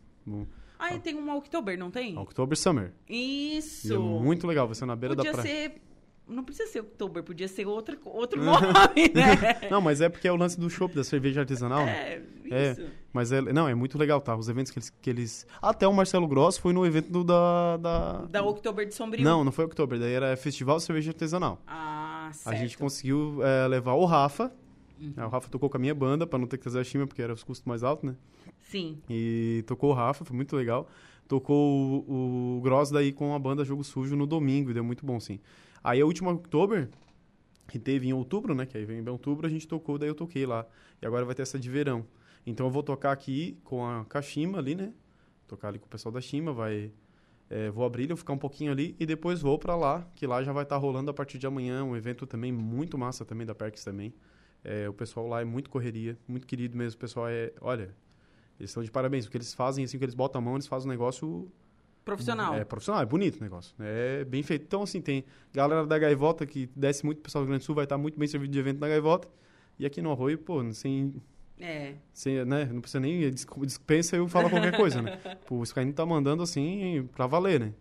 Ah, 0.78 0.96
e 0.96 1.00
tem 1.00 1.16
uma 1.16 1.36
October, 1.36 1.78
não 1.78 1.92
tem? 1.92 2.18
October 2.18 2.58
Summer. 2.58 2.92
Isso. 3.08 3.94
E 3.94 3.96
é 3.96 3.98
muito 3.98 4.46
legal, 4.48 4.66
vai 4.68 4.76
ser 4.76 4.86
na 4.86 4.96
beira 4.96 5.16
Podia 5.16 5.32
da 5.32 5.38
praia. 5.42 5.70
ser... 5.70 5.82
Não 6.32 6.44
precisa 6.44 6.70
ser 6.72 6.80
October, 6.80 7.22
podia 7.24 7.48
ser 7.48 7.66
outra, 7.68 7.98
outro 8.06 8.42
nome, 8.44 8.68
né? 9.14 9.70
Não, 9.70 9.82
mas 9.82 10.02
é 10.02 10.10
porque 10.10 10.28
é 10.28 10.32
o 10.32 10.36
lance 10.36 10.60
do 10.60 10.70
chopp, 10.70 10.96
da 10.96 11.04
cerveja 11.04 11.42
artesanal. 11.42 11.86
né? 11.86 12.24
É, 12.52 12.72
isso. 12.72 12.82
É, 12.82 12.86
mas 13.14 13.32
é, 13.32 13.42
não, 13.42 13.68
é 13.68 13.76
muito 13.76 13.98
legal, 13.98 14.20
tá? 14.22 14.36
Os 14.36 14.50
eventos 14.50 14.72
que 14.72 14.80
eles, 14.80 14.90
que 15.02 15.10
eles... 15.10 15.48
Até 15.62 15.88
o 15.88 15.94
Marcelo 15.94 16.28
Gross 16.28 16.58
foi 16.58 16.74
no 16.74 16.86
evento 16.86 17.10
do, 17.12 17.24
da, 17.24 17.78
da... 17.78 18.14
Da 18.26 18.44
October 18.44 18.86
de 18.88 18.94
Sombrio. 18.96 19.24
Não, 19.24 19.44
não 19.44 19.52
foi 19.52 19.66
October, 19.66 20.00
daí 20.00 20.14
era 20.14 20.36
Festival 20.36 20.78
de 20.78 20.84
Cerveja 20.84 21.12
Artesanal. 21.12 21.62
Ah, 21.68 22.30
certo. 22.34 22.56
A 22.56 22.58
gente 22.58 22.78
conseguiu 22.78 23.40
é, 23.44 23.68
levar 23.68 23.94
o 23.94 24.06
Rafa. 24.06 24.52
É, 25.18 25.26
O 25.26 25.30
Rafa 25.30 25.50
tocou 25.50 25.70
com 25.70 25.78
a 25.78 25.80
minha 25.80 25.96
banda, 25.96 26.28
pra 26.28 26.38
não 26.38 26.46
ter 26.48 26.58
que 26.58 26.64
trazer 26.64 26.80
a 26.80 26.84
Chima, 26.84 27.08
porque 27.08 27.22
era 27.22 27.34
os 27.34 27.44
custos 27.44 27.66
mais 27.66 27.84
altos, 27.84 28.10
né? 28.10 28.16
Sim. 28.62 29.00
E 29.10 29.64
tocou 29.66 29.90
o 29.90 29.94
Rafa, 29.94 30.24
foi 30.24 30.36
muito 30.36 30.56
legal. 30.56 30.88
Tocou 31.28 32.04
o, 32.08 32.58
o 32.58 32.62
Gross 32.62 32.92
daí 32.92 33.12
com 33.12 33.34
a 33.34 33.40
banda 33.40 33.64
Jogo 33.66 33.84
Sujo 33.84 34.16
no 34.16 34.28
domingo, 34.28 34.70
e 34.70 34.74
deu 34.74 34.84
muito 34.84 35.06
bom, 35.06 35.20
sim. 35.20 35.40
Aí 35.84 36.02
a 36.02 36.06
última 36.06 36.32
October, 36.32 36.90
que 37.68 37.80
teve 37.80 38.08
em 38.08 38.14
outubro, 38.14 38.54
né? 38.54 38.66
Que 38.66 38.78
aí 38.78 38.86
vem 38.86 39.00
em 39.00 39.10
outubro, 39.10 39.48
a 39.48 39.50
gente 39.50 39.68
tocou, 39.68 39.98
daí 39.98 40.10
eu 40.10 40.16
toquei 40.16 40.46
lá. 40.46 40.66
E 41.02 41.06
agora 41.06 41.26
vai 41.26 41.34
ter 41.34 41.42
essa 41.42 41.60
de 41.60 41.70
verão. 41.70 42.06
Então 42.46 42.66
eu 42.66 42.72
vou 42.72 42.84
tocar 42.84 43.12
aqui 43.12 43.58
com 43.64 43.86
a 43.86 44.06
Kashima 44.06 44.58
ali, 44.58 44.76
né? 44.76 44.94
Tocar 45.48 45.70
ali 45.70 45.80
com 45.80 45.86
o 45.86 45.90
pessoal 45.90 46.12
da 46.12 46.22
Shima, 46.22 46.54
vai... 46.54 46.92
é, 47.50 47.70
vou 47.70 47.84
abrir, 47.84 48.10
eu 48.10 48.18
ficar 48.18 48.34
um 48.34 48.38
pouquinho 48.38 48.72
ali 48.72 48.96
e 49.00 49.06
depois 49.06 49.42
vou 49.42 49.60
pra 49.60 49.76
lá, 49.76 50.08
que 50.16 50.26
lá 50.26 50.42
já 50.44 50.54
vai 50.54 50.64
estar 50.64 50.78
rolando 50.78 51.12
a 51.12 51.14
partir 51.14 51.38
de 51.38 51.46
amanhã, 51.46 51.84
um 51.84 51.96
evento 51.96 52.26
também 52.26 52.52
muito 52.52 52.98
massa 52.98 53.26
também 53.26 53.46
da 53.46 53.54
Perks 53.54 53.84
também. 53.84 54.14
É, 54.64 54.88
o 54.88 54.94
pessoal 54.94 55.28
lá 55.28 55.42
é 55.42 55.46
muito 55.46 55.70
correria, 55.70 56.18
muito 56.28 56.48
querido 56.48 56.78
mesmo. 56.78 56.98
O 56.98 57.00
pessoal 57.00 57.28
é, 57.28 57.52
olha, 57.60 57.96
eles 58.60 58.70
estão 58.70 58.84
de 58.84 58.92
parabéns. 58.92 59.26
O 59.26 59.32
que 59.32 59.38
eles 59.38 59.54
fazem, 59.54 59.84
assim, 59.84 59.98
o 59.98 60.00
que 60.00 60.06
eles 60.06 60.16
botam 60.16 60.40
a 60.40 60.44
mão, 60.44 60.54
eles 60.54 60.68
fazem 60.68 60.88
um 60.88 60.92
negócio 60.92 61.52
Profissional. 62.04 62.56
é 62.56 62.64
profissional, 62.66 63.02
é 63.02 63.06
bonito 63.06 63.38
o 63.40 63.44
negócio. 63.44 63.76
É 63.80 64.24
bem 64.26 64.42
feito. 64.44 64.64
Então, 64.64 64.82
assim, 64.84 65.00
tem 65.02 65.24
galera 65.54 65.86
da 65.86 65.98
Gaivota 66.00 66.46
que 66.46 66.70
desce 66.76 67.06
muito, 67.06 67.20
o 67.20 67.22
pessoal 67.22 67.44
do 67.44 67.46
Rio 67.46 67.52
Grande 67.52 67.64
do 67.64 67.66
Sul 67.66 67.76
vai 67.76 67.84
estar 67.84 67.98
muito 67.98 68.18
bem 68.18 68.28
servido 68.28 68.52
de 68.52 68.60
evento 68.60 68.80
na 68.80 68.88
Gaivota. 68.88 69.28
E 69.78 69.86
aqui 69.86 70.02
no 70.02 70.12
Arroio, 70.12 70.38
pô, 70.38 70.64
sem, 70.74 71.14
É. 71.60 71.94
sem, 72.14 72.44
né, 72.46 72.66
não 72.66 72.82
precisa 72.82 73.00
nem 73.00 73.30
dis- 73.32 73.46
dispensa 73.64 74.16
eu 74.16 74.28
falar 74.28 74.50
qualquer 74.50 74.76
coisa, 74.76 75.02
né? 75.02 75.18
Pô, 75.48 75.56
o 75.58 75.64
Skyrim 75.64 75.92
tá 75.92 76.06
mandando, 76.06 76.42
assim, 76.44 77.08
pra 77.16 77.28
valer, 77.28 77.60
né? 77.60 77.74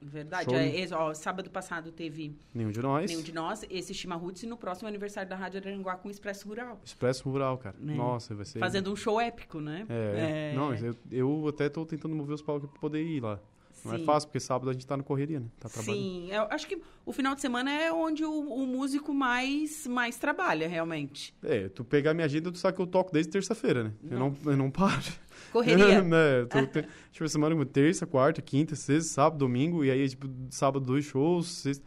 Verdade. 0.00 0.54
É, 0.54 0.86
ó, 0.94 1.14
sábado 1.14 1.48
passado 1.50 1.90
teve 1.90 2.36
Nenhum 2.52 2.70
de 2.70 2.82
nós. 2.82 3.10
nenhum 3.10 3.22
de 3.22 3.32
nós, 3.32 3.64
esse 3.70 3.94
Chimarruts, 3.94 4.42
e 4.42 4.46
no 4.46 4.56
próximo 4.56 4.86
aniversário 4.86 5.30
da 5.30 5.34
Rádio 5.36 5.60
Aranguá 5.60 5.96
com 5.96 6.08
o 6.08 6.10
Expresso 6.10 6.46
Rural. 6.46 6.78
Expresso 6.84 7.26
Rural, 7.28 7.56
cara. 7.56 7.74
É. 7.80 7.94
Nossa, 7.94 8.34
vai 8.34 8.44
ser... 8.44 8.58
Fazendo 8.58 8.92
um 8.92 8.96
show 8.96 9.18
épico, 9.20 9.60
né? 9.62 9.86
É, 9.88 10.52
não, 10.54 10.68
mas 10.70 10.82
eu, 10.82 10.94
eu 11.10 11.48
até 11.48 11.68
tô 11.70 11.86
tentando 11.86 12.14
mover 12.14 12.34
os 12.34 12.42
palcos 12.42 12.68
pra 12.70 12.78
poder 12.80 13.02
ir 13.02 13.20
lá. 13.22 13.40
Não 13.84 13.94
é 13.94 13.98
Sim. 13.98 14.04
fácil, 14.04 14.28
porque 14.28 14.40
sábado 14.40 14.70
a 14.70 14.72
gente 14.72 14.86
tá 14.86 14.96
na 14.96 15.02
correria, 15.02 15.40
né? 15.40 15.46
Tá 15.60 15.68
trabalhando. 15.68 16.02
Sim, 16.02 16.32
eu 16.32 16.42
acho 16.50 16.66
que 16.66 16.80
o 17.04 17.12
final 17.12 17.34
de 17.34 17.40
semana 17.40 17.70
é 17.70 17.92
onde 17.92 18.24
o, 18.24 18.32
o 18.32 18.66
músico 18.66 19.12
mais, 19.12 19.86
mais 19.86 20.16
trabalha, 20.16 20.66
realmente. 20.66 21.34
É, 21.42 21.68
tu 21.68 21.84
pegar 21.84 22.14
minha 22.14 22.24
agenda, 22.24 22.50
tu 22.50 22.58
sabe 22.58 22.76
que 22.76 22.82
eu 22.82 22.86
toco 22.86 23.12
desde 23.12 23.30
terça-feira, 23.30 23.84
né? 23.84 23.92
Eu 24.10 24.18
não, 24.18 24.36
eu 24.46 24.56
não 24.56 24.70
paro. 24.70 25.02
Correria. 25.52 26.00
né? 26.02 26.40
Eu 26.40 26.48
tô, 26.48 26.66
te, 26.66 26.88
tipo, 27.12 27.28
semana 27.28 27.66
terça, 27.66 28.06
quarta, 28.06 28.40
quinta, 28.40 28.74
sexta, 28.74 29.12
sábado, 29.12 29.38
domingo, 29.38 29.84
e 29.84 29.90
aí, 29.90 30.08
tipo, 30.08 30.28
sábado 30.50 30.84
dois 30.84 31.04
shows, 31.04 31.48
sexta... 31.48 31.84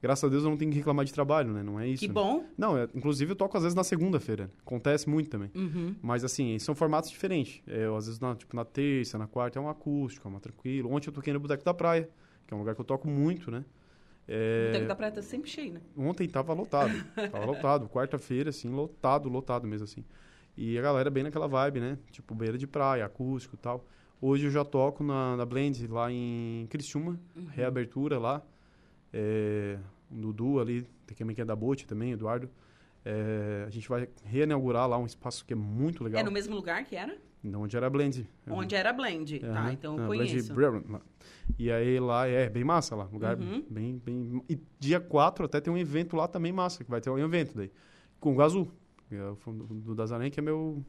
Graças 0.00 0.24
a 0.24 0.28
Deus 0.28 0.44
eu 0.44 0.50
não 0.50 0.56
tenho 0.56 0.70
que 0.70 0.76
reclamar 0.76 1.04
de 1.04 1.12
trabalho, 1.12 1.52
né? 1.52 1.62
Não 1.62 1.78
é 1.78 1.88
isso. 1.88 2.00
que 2.00 2.08
né? 2.08 2.14
bom. 2.14 2.44
Não, 2.56 2.78
é, 2.78 2.88
inclusive 2.94 3.32
eu 3.32 3.36
toco 3.36 3.56
às 3.56 3.64
vezes 3.64 3.74
na 3.74 3.82
segunda-feira. 3.82 4.50
Acontece 4.64 5.08
muito 5.08 5.28
também. 5.28 5.50
Uhum. 5.54 5.94
Mas 6.00 6.22
assim, 6.22 6.56
são 6.60 6.74
formatos 6.74 7.10
diferentes. 7.10 7.60
É, 7.66 7.86
eu, 7.86 7.96
às 7.96 8.06
vezes, 8.06 8.20
na, 8.20 8.34
tipo, 8.36 8.54
na 8.54 8.64
terça, 8.64 9.18
na 9.18 9.26
quarta 9.26 9.58
é 9.58 9.62
um 9.62 9.68
acústico, 9.68 10.28
é 10.28 10.30
uma 10.30 10.40
tranquilo. 10.40 10.92
Ontem 10.92 11.08
eu 11.08 11.12
toquei 11.12 11.32
no 11.32 11.40
Boteco 11.40 11.64
da 11.64 11.74
Praia, 11.74 12.08
que 12.46 12.54
é 12.54 12.56
um 12.56 12.60
lugar 12.60 12.76
que 12.76 12.80
eu 12.80 12.84
toco 12.84 13.08
muito, 13.08 13.50
né? 13.50 13.64
É, 14.28 14.66
O 14.66 14.72
Boteco 14.72 14.88
da 14.88 14.94
Praia 14.94 15.12
tá 15.12 15.22
sempre 15.22 15.50
cheio, 15.50 15.72
né? 15.72 15.80
Ontem 15.96 16.28
tava 16.28 16.52
lotado. 16.52 16.92
tava 17.32 17.44
lotado. 17.44 17.88
Quarta-feira, 17.88 18.50
assim, 18.50 18.68
lotado, 18.68 19.28
lotado 19.28 19.66
mesmo, 19.66 19.84
assim. 19.84 20.04
E 20.56 20.78
a 20.78 20.82
galera 20.82 21.10
bem 21.10 21.24
naquela 21.24 21.48
vibe, 21.48 21.80
né? 21.80 21.98
Tipo, 22.12 22.36
beira 22.36 22.56
de 22.56 22.66
praia, 22.66 23.04
acústico 23.04 23.56
e 23.56 23.58
tal. 23.58 23.84
Hoje 24.20 24.46
eu 24.46 24.50
já 24.50 24.64
toco 24.64 25.02
na, 25.02 25.36
na 25.36 25.44
Blend, 25.44 25.86
lá 25.88 26.10
em 26.10 26.66
Criciúma. 26.68 27.18
Reabertura 27.50 28.18
lá. 28.18 28.42
É, 29.12 29.78
o 30.10 30.14
Dudu 30.14 30.60
ali, 30.60 30.86
tem 31.06 31.16
quem 31.16 31.34
que 31.34 31.40
é 31.40 31.44
da 31.44 31.56
Bote 31.56 31.86
também, 31.86 32.12
Eduardo. 32.12 32.48
É, 33.04 33.64
a 33.66 33.70
gente 33.70 33.88
vai 33.88 34.08
reinaugurar 34.24 34.88
lá 34.88 34.98
um 34.98 35.06
espaço 35.06 35.44
que 35.44 35.52
é 35.52 35.56
muito 35.56 36.04
legal. 36.04 36.20
É 36.20 36.24
no 36.24 36.30
mesmo 36.30 36.54
lugar 36.54 36.84
que 36.84 36.96
era? 36.96 37.16
Onde 37.54 37.76
era 37.76 37.86
a 37.86 37.90
Blend. 37.90 38.28
Onde 38.48 38.74
era 38.74 38.90
a 38.90 38.92
Blend. 38.92 39.38
Tá, 39.38 39.72
então 39.72 39.96
eu 39.98 40.08
Blend 40.08 40.30
conheço. 40.30 40.54
Lá. 40.90 41.00
E 41.58 41.70
aí 41.70 42.00
lá 42.00 42.26
é 42.26 42.48
bem 42.50 42.64
massa 42.64 42.96
lá, 42.96 43.04
lugar 43.04 43.38
Uhum. 43.38 43.64
bem, 43.70 43.96
bem... 44.04 44.42
E 44.48 44.58
dia 44.78 45.00
4 45.00 45.44
até 45.44 45.60
tem 45.60 45.72
um 45.72 45.78
evento 45.78 46.16
lá 46.16 46.26
também 46.26 46.52
massa, 46.52 46.82
que 46.84 46.90
vai 46.90 47.00
ter 47.00 47.10
um 47.10 47.18
evento 47.18 47.56
daí. 47.56 47.70
Com 48.18 48.32
o 48.32 48.36
Gazu, 48.36 48.70
que 49.08 49.14
é 49.14 49.24
o 49.30 49.36
fundo 49.36 49.64
do 49.64 49.94
Dazarém, 49.94 50.30
que 50.30 50.40
é 50.40 50.42
meu... 50.42 50.84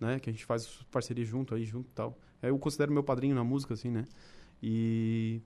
Né, 0.00 0.18
que 0.18 0.28
a 0.28 0.32
gente 0.32 0.44
faz 0.44 0.66
parceria 0.90 1.24
junto 1.24 1.54
aí, 1.54 1.64
junto 1.64 1.88
e 1.88 1.92
tal. 1.94 2.18
É, 2.42 2.48
Eu 2.50 2.58
considero 2.58 2.90
meu 2.92 3.04
padrinho 3.04 3.34
na 3.34 3.44
música, 3.44 3.74
assim, 3.74 3.90
né? 3.90 4.04
E... 4.62 5.40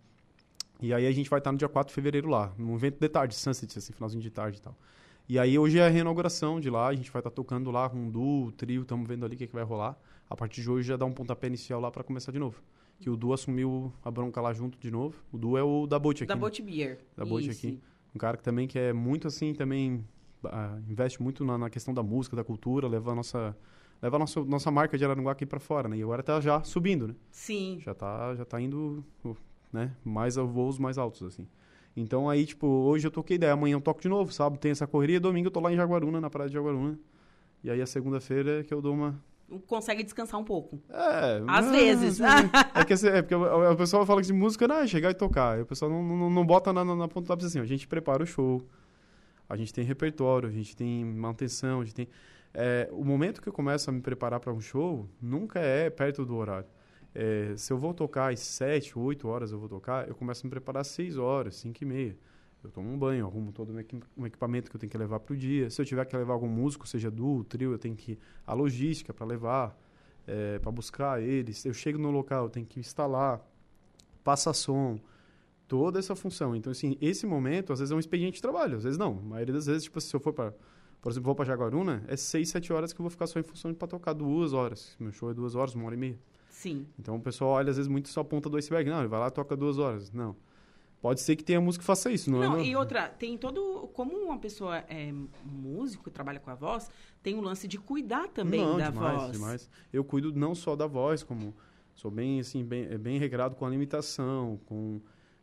E 0.81 0.95
aí 0.95 1.07
a 1.07 1.13
gente 1.13 1.29
vai 1.29 1.39
estar 1.39 1.51
no 1.51 1.59
dia 1.59 1.69
4 1.69 1.91
de 1.91 1.95
fevereiro 1.95 2.29
lá, 2.29 2.53
num 2.57 2.75
evento 2.75 3.01
de 3.01 3.09
tarde, 3.09 3.35
sunset, 3.35 3.79
assim, 3.79 3.93
finalzinho 3.93 4.23
de 4.23 4.31
tarde 4.31 4.59
e 4.59 4.61
tal. 4.61 4.77
E 5.29 5.39
aí 5.39 5.59
hoje 5.59 5.79
é 5.79 5.87
a 5.87 5.89
reinauguração 5.89 6.59
de 6.61 6.71
lá, 6.71 6.89
a 6.89 6.95
gente 6.95 7.11
vai 7.11 7.21
estar 7.21 7.31
tocando 7.31 7.71
lá 7.71 7.89
com 7.91 7.99
um 7.99 8.11
duo, 8.11 8.51
trio, 8.53 8.83
estamos 8.83 9.07
vendo 9.07 9.27
ali 9.27 9.35
o 9.35 9.39
que, 9.39 9.47
que 9.47 9.53
vai 9.53 9.65
rolar. 9.65 9.99
A 10.31 10.37
partir 10.37 10.63
de 10.63 10.71
hoje 10.71 10.89
já 10.89 10.97
dá 10.97 11.05
um 11.05 11.13
pontapé 11.13 11.49
inicial 11.49 11.81
lá 11.81 11.91
para 11.91 12.03
começar 12.03 12.33
de 12.33 12.39
novo. 12.39 12.63
Que 13.01 13.11
o 13.11 13.17
Du 13.17 13.33
assumiu 13.33 13.93
a 14.05 14.11
bronca 14.11 14.41
lá 14.41 14.53
junto 14.53 14.79
de 14.79 14.91
novo. 14.91 15.17
O 15.33 15.39
Du 15.39 15.57
é 15.57 15.63
o 15.63 15.87
da 15.87 15.99
Bote 15.99 16.25
aqui. 16.25 16.29
Da 16.29 16.35
né? 16.35 16.41
Bote 16.41 16.63
Beer. 16.63 16.99
Da 17.17 17.25
Bote 17.25 17.51
aqui. 17.51 17.81
Um 18.15 18.19
cara 18.19 18.37
que 18.37 18.43
também 18.43 18.67
que 18.67 18.79
é 18.79 18.93
muito 18.93 19.29
assim, 19.29 19.53
também 19.53 20.05
ah, 20.45 20.79
investe 20.89 21.23
muito 21.23 21.45
na, 21.45 21.59
na 21.59 21.71
questão 21.71 21.93
da 21.93 22.03
música, 22.03 22.35
da 22.35 22.45
cultura, 22.45 22.89
leva 22.89 23.13
a 23.13 23.15
nossa, 23.15 23.57
leva 24.01 24.17
a 24.17 24.19
nossa, 24.19 24.45
nossa 24.45 24.71
marca 24.71 24.97
de 24.97 25.05
Araranguá 25.05 25.33
aqui 25.33 25.45
para 25.45 25.61
fora, 25.61 25.89
né? 25.89 25.97
E 25.99 26.03
agora 26.03 26.23
tá 26.23 26.41
já 26.41 26.63
subindo, 26.63 27.09
né? 27.09 27.15
Sim. 27.31 27.79
Já 27.81 27.95
tá, 27.95 28.35
já 28.35 28.45
tá 28.45 28.61
indo, 28.61 29.05
uh, 29.25 29.37
né? 29.73 29.93
Mais 30.05 30.37
voos 30.37 30.79
mais 30.79 30.99
altos, 30.99 31.23
assim. 31.23 31.47
Então 31.97 32.29
aí, 32.31 32.47
tipo, 32.47 32.67
hoje 32.67 33.07
eu 33.07 33.11
toquei 33.11 33.37
ideia, 33.37 33.53
amanhã 33.53 33.75
eu 33.75 33.81
toco 33.81 34.01
de 34.01 34.09
novo, 34.09 34.33
sábado 34.33 34.59
tem 34.59 34.71
essa 34.71 34.87
correria, 34.87 35.19
domingo 35.19 35.49
eu 35.49 35.51
tô 35.51 35.61
lá 35.61 35.73
em 35.73 35.77
Jaguaruna, 35.77 36.21
na 36.21 36.31
praia 36.31 36.49
de 36.49 36.55
Jaguaruna. 36.55 36.99
E 37.63 37.71
aí 37.71 37.83
a 37.83 37.87
segunda-feira 37.87 38.61
é 38.61 38.63
que 38.63 38.73
eu 38.73 38.81
dou 38.81 38.95
uma... 38.95 39.21
Consegue 39.67 40.05
descansar 40.05 40.39
um 40.39 40.45
pouco. 40.45 40.81
É... 40.91 41.43
Às 41.49 41.67
é, 41.67 41.71
vezes. 41.71 42.21
É, 42.21 42.85
que, 42.85 42.93
assim, 42.93 43.09
é 43.09 43.23
porque 43.23 43.35
o, 43.35 43.77
pessoal 43.77 44.05
fala 44.05 44.23
que 44.23 44.33
música 44.33 44.69
não 44.69 44.77
é 44.77 44.87
chegar 44.87 45.11
e 45.11 45.15
tocar. 45.15 45.55
Aí 45.55 45.63
o 45.63 45.67
pessoal 45.67 45.91
não, 45.91 46.03
não, 46.03 46.31
não 46.31 46.47
bota 46.47 46.73
na, 46.73 46.85
na, 46.85 47.09
ponta 47.09 47.27
do 47.27 47.31
lápis 47.31 47.47
assim, 47.47 47.59
a 47.59 47.65
gente 47.65 47.89
prepara 47.89 48.23
o 48.23 48.27
show, 48.27 48.63
a 49.49 49.57
gente 49.57 49.73
tem 49.73 49.85
repertório, 49.85 50.49
a 50.49 50.53
gente 50.53 50.77
tem 50.77 51.05
manutenção, 51.05 51.81
a 51.81 51.85
gente 51.85 51.95
tem... 51.95 52.09
é, 52.53 52.89
o 52.93 53.03
momento 53.03 53.41
que 53.41 53.49
eu 53.49 53.53
começo 53.53 53.89
a 53.89 53.93
me 53.93 54.03
preparar 54.03 54.39
para 54.39 54.53
um 54.53 54.61
show 54.61 55.09
nunca 55.21 55.59
é 55.59 55.89
perto 55.89 56.25
do 56.27 56.37
horário. 56.37 56.69
É, 57.21 57.57
se 57.57 57.73
eu 57.73 57.77
vou 57.77 57.93
tocar 57.93 58.33
às 58.33 58.39
7, 58.39 58.97
8 58.97 59.27
horas 59.27 59.51
eu 59.51 59.59
vou 59.59 59.69
tocar, 59.69 60.07
eu 60.07 60.15
começo 60.15 60.41
a 60.41 60.45
me 60.47 60.51
preparar 60.51 60.83
às 60.83 60.87
6 60.87 61.19
horas, 61.19 61.57
5 61.57 61.83
e 61.83 61.85
meia. 61.85 62.17
Eu 62.63 62.71
tomo 62.71 62.89
um 62.89 62.97
banho, 62.97 63.27
arrumo 63.27 63.51
todo 63.51 63.75
o 64.17 64.25
equipamento 64.25 64.71
que 64.71 64.77
eu 64.77 64.79
tenho 64.79 64.91
que 64.91 64.97
levar 64.97 65.19
para 65.19 65.35
o 65.35 65.37
dia. 65.37 65.69
Se 65.69 65.83
eu 65.83 65.85
tiver 65.85 66.05
que 66.05 66.17
levar 66.17 66.35
algum 66.35 66.47
músico, 66.47 66.87
seja 66.87 67.11
duo, 67.11 67.43
trio, 67.43 67.73
eu 67.73 67.79
tenho 67.79 67.97
que 67.97 68.17
a 68.47 68.55
logística 68.55 69.13
para 69.13 69.27
levar, 69.27 69.77
para 70.63 70.71
buscar 70.71 71.21
eles. 71.21 71.65
Eu 71.65 71.75
chego 71.75 71.99
no 71.99 72.13
local, 72.13 72.45
eu 72.45 72.51
tenho 72.51 72.67
que 72.67 72.79
instalar, 72.79 73.45
passar 74.23 74.53
som, 74.53 75.01
toda 75.67 75.99
essa 75.99 76.15
função. 76.15 76.55
Então, 76.55 76.71
assim, 76.71 76.97
esse 77.01 77.27
momento, 77.27 77.73
às 77.73 77.81
vezes 77.81 77.91
é 77.91 77.97
um 77.97 78.01
expediente 78.01 78.37
de 78.37 78.43
trabalho, 78.43 78.77
às 78.77 78.85
vezes 78.85 78.97
não. 78.97 79.19
A 79.19 79.23
maioria 79.23 79.55
das 79.55 79.67
vezes, 79.67 79.83
tipo, 79.85 80.01
se 80.01 80.15
eu 80.15 80.21
for 80.21 80.33
para, 80.33 80.55
por 81.01 81.11
exemplo, 81.11 81.27
vou 81.27 81.35
para 81.35 81.47
Jaguaruna, 81.47 82.05
é 82.07 82.17
6, 82.17 82.49
7 82.49 82.73
horas 82.73 82.93
que 82.93 83.01
eu 83.01 83.03
vou 83.03 83.11
ficar 83.11 83.27
só 83.27 83.41
em 83.41 83.45
função 83.45 83.73
de 83.73 83.77
para 83.77 83.89
tocar 83.89 84.13
duas 84.13 84.53
horas. 84.53 84.97
Meu 85.01 85.11
show 85.11 85.31
é 85.31 85.35
duas 85.35 85.57
horas, 85.57 85.75
uma 85.75 85.85
hora 85.85 85.97
e 85.97 85.99
meia. 85.99 86.19
Sim. 86.59 86.89
Então 86.99 87.15
o 87.15 87.21
pessoal 87.21 87.51
olha 87.53 87.71
às 87.71 87.77
vezes 87.77 87.89
muito 87.89 88.09
só 88.09 88.23
a 88.23 88.25
ponta 88.25 88.51
do 88.51 88.57
iceberg. 88.57 88.91
Não, 88.91 88.99
ele 88.99 89.07
vai 89.07 89.21
lá 89.21 89.29
e 89.29 89.31
toca 89.31 89.57
duas 89.57 89.79
horas. 89.79 90.11
Não. 90.11 90.35
Pode 91.01 91.21
ser 91.21 91.37
que 91.37 91.45
tenha 91.45 91.61
música 91.61 91.83
que 91.83 91.87
faça 91.87 92.11
isso, 92.11 92.29
não, 92.29 92.41
Não, 92.41 92.57
é? 92.57 92.65
e 92.65 92.75
outra, 92.75 93.09
tem 93.09 93.39
todo. 93.39 93.89
Como 93.95 94.17
uma 94.17 94.37
pessoa 94.41 94.79
é 94.89 95.15
músico, 95.45 96.11
trabalha 96.11 96.41
com 96.41 96.51
a 96.51 96.57
voz, 96.57 96.91
tem 97.23 97.37
o 97.37 97.41
lance 97.41 97.69
de 97.69 97.79
cuidar 97.79 98.27
também 98.27 98.61
não, 98.61 98.77
da 98.77 98.91
demais, 98.91 99.17
voz. 99.17 99.33
demais. 99.33 99.71
Eu 99.93 100.03
cuido 100.03 100.33
não 100.33 100.57
só 100.57 100.75
da 100.75 100.89
voz, 100.89 101.23
como 101.23 101.55
sou 101.95 102.11
bem 102.11 102.41
assim, 102.41 102.65
bem, 102.65 102.87
é 102.87 102.99
bem 102.99 103.21
regrado 103.21 103.55
com 103.55 103.65
a 103.65 103.71
limitação, 103.71 104.59
com 104.67 105.01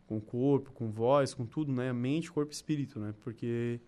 com 0.07 0.17
o 0.17 0.21
corpo, 0.21 0.71
com 0.73 0.91
voz, 0.91 1.33
com 1.33 1.45
tudo, 1.45 1.71
né? 1.71 1.91
Mente, 1.93 2.31
corpo 2.31 2.51
e 2.51 2.53
espírito, 2.53 2.99
né? 2.99 3.15
Porque 3.23 3.79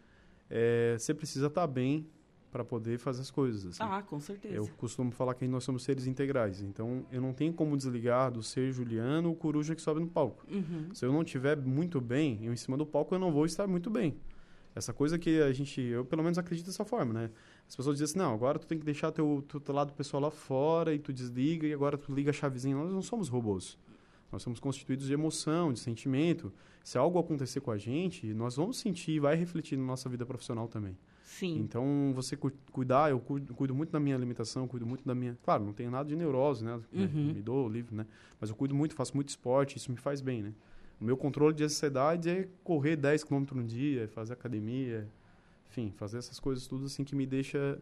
é, 0.50 0.96
você 0.98 1.14
precisa 1.14 1.48
estar 1.48 1.68
bem 1.68 2.08
para 2.52 2.64
poder 2.64 2.98
fazer 2.98 3.22
as 3.22 3.32
coisas. 3.32 3.66
Assim. 3.66 3.80
Ah, 3.82 4.02
com 4.02 4.20
certeza. 4.20 4.56
Eu 4.56 4.68
costumo 4.78 5.12
falar 5.12 5.34
que 5.36 5.48
nós 5.48 5.64
somos 5.64 5.84
seres 5.84 6.08
integrais. 6.08 6.62
Então, 6.62 7.06
eu 7.12 7.22
não 7.22 7.34
tenho 7.34 7.54
como 7.54 7.76
desligar 7.76 8.32
do 8.32 8.42
ser 8.42 8.72
Juliano 8.72 9.32
o 9.32 9.36
coruja 9.36 9.76
que 9.76 9.82
sobe 9.82 10.00
no 10.00 10.08
palco. 10.08 10.46
Uhum. 10.50 10.90
Se 10.94 11.06
eu 11.06 11.12
não 11.12 11.22
estiver 11.22 11.58
muito 11.58 12.00
bem, 12.00 12.40
eu 12.44 12.54
em 12.54 12.56
cima 12.56 12.78
do 12.78 12.86
palco 12.86 13.14
eu 13.14 13.20
não 13.20 13.32
vou 13.32 13.46
estar 13.46 13.68
muito 13.68 13.90
bem. 13.90 14.18
Essa 14.74 14.94
coisa 14.94 15.18
que 15.18 15.42
a 15.42 15.52
gente, 15.52 15.82
eu 15.82 16.06
pelo 16.06 16.22
menos 16.22 16.38
acredito 16.38 16.68
dessa 16.68 16.86
forma, 16.86 17.12
né? 17.12 17.32
As 17.68 17.76
pessoas 17.76 17.98
dizem 17.98 18.12
assim, 18.12 18.20
não, 18.20 18.34
agora 18.34 18.60
tu 18.60 18.68
tem 18.68 18.78
que 18.78 18.86
deixar 18.86 19.12
teu, 19.12 19.44
teu, 19.48 19.60
teu 19.60 19.74
lado 19.74 19.92
pessoal 19.92 20.22
lá 20.22 20.32
fora 20.32 20.94
e 20.94 21.00
tu 21.00 21.12
desliga 21.12 21.66
e 21.66 21.74
agora 21.74 21.98
tu 21.98 22.14
liga 22.14 22.30
a 22.30 22.34
chavezinha. 22.34 22.76
Nós 22.76 22.92
não 22.92 23.02
somos 23.02 23.28
robôs. 23.28 23.78
Nós 24.32 24.44
somos 24.44 24.60
constituídos 24.60 25.08
de 25.08 25.14
emoção, 25.14 25.74
de 25.74 25.80
sentimento. 25.80 26.54
Se 26.84 26.98
algo 26.98 27.18
acontecer 27.18 27.60
com 27.60 27.72
a 27.72 27.78
gente, 27.78 28.34
nós 28.34 28.56
vamos 28.56 28.78
sentir 28.78 29.14
e 29.14 29.20
vai 29.20 29.36
refletir 29.36 29.78
na 29.78 29.84
nossa 29.84 30.08
vida 30.10 30.26
profissional 30.26 30.68
também. 30.68 30.98
Sim. 31.28 31.60
Então, 31.60 32.14
você 32.16 32.38
cu- 32.38 32.54
cuidar, 32.72 33.12
eu 33.12 33.20
cuido, 33.20 33.54
cuido 33.54 33.76
muito 33.76 33.92
da 33.92 34.00
minha 34.00 34.16
alimentação, 34.16 34.66
cuido 34.66 34.86
muito 34.86 35.06
da 35.06 35.14
minha... 35.14 35.38
Claro, 35.44 35.66
não 35.66 35.74
tenho 35.74 35.92
nada 35.92 36.08
de 36.08 36.16
neurose, 36.16 36.64
né? 36.64 36.80
Uhum. 36.94 37.34
Me 37.34 37.42
dou 37.42 37.68
livre, 37.68 37.94
né? 37.94 38.06
Mas 38.40 38.50
eu 38.50 38.56
cuido 38.56 38.74
muito, 38.74 38.96
faço 38.96 39.14
muito 39.14 39.28
esporte, 39.28 39.76
isso 39.78 39.92
me 39.92 39.98
faz 39.98 40.22
bem, 40.22 40.42
né? 40.42 40.54
O 41.02 41.04
meu 41.04 41.18
controle 41.18 41.54
de 41.54 41.66
ansiedade 41.66 42.30
é 42.30 42.48
correr 42.64 42.96
10 42.96 43.26
km 43.26 43.44
no 43.52 43.64
dia, 43.66 44.08
fazer 44.08 44.32
academia, 44.34 45.06
enfim, 45.70 45.92
fazer 45.98 46.18
essas 46.18 46.40
coisas 46.40 46.66
tudo 46.66 46.86
assim 46.86 47.04
que 47.04 47.14
me 47.14 47.26
deixa 47.26 47.78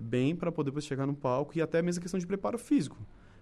bem 0.00 0.36
para 0.36 0.52
poder 0.52 0.70
depois 0.70 0.84
chegar 0.86 1.06
no 1.06 1.14
palco 1.14 1.58
e 1.58 1.60
até 1.60 1.82
mesmo 1.82 1.98
a 1.98 2.02
questão 2.02 2.20
de 2.20 2.26
preparo 2.26 2.56
físico. 2.56 2.96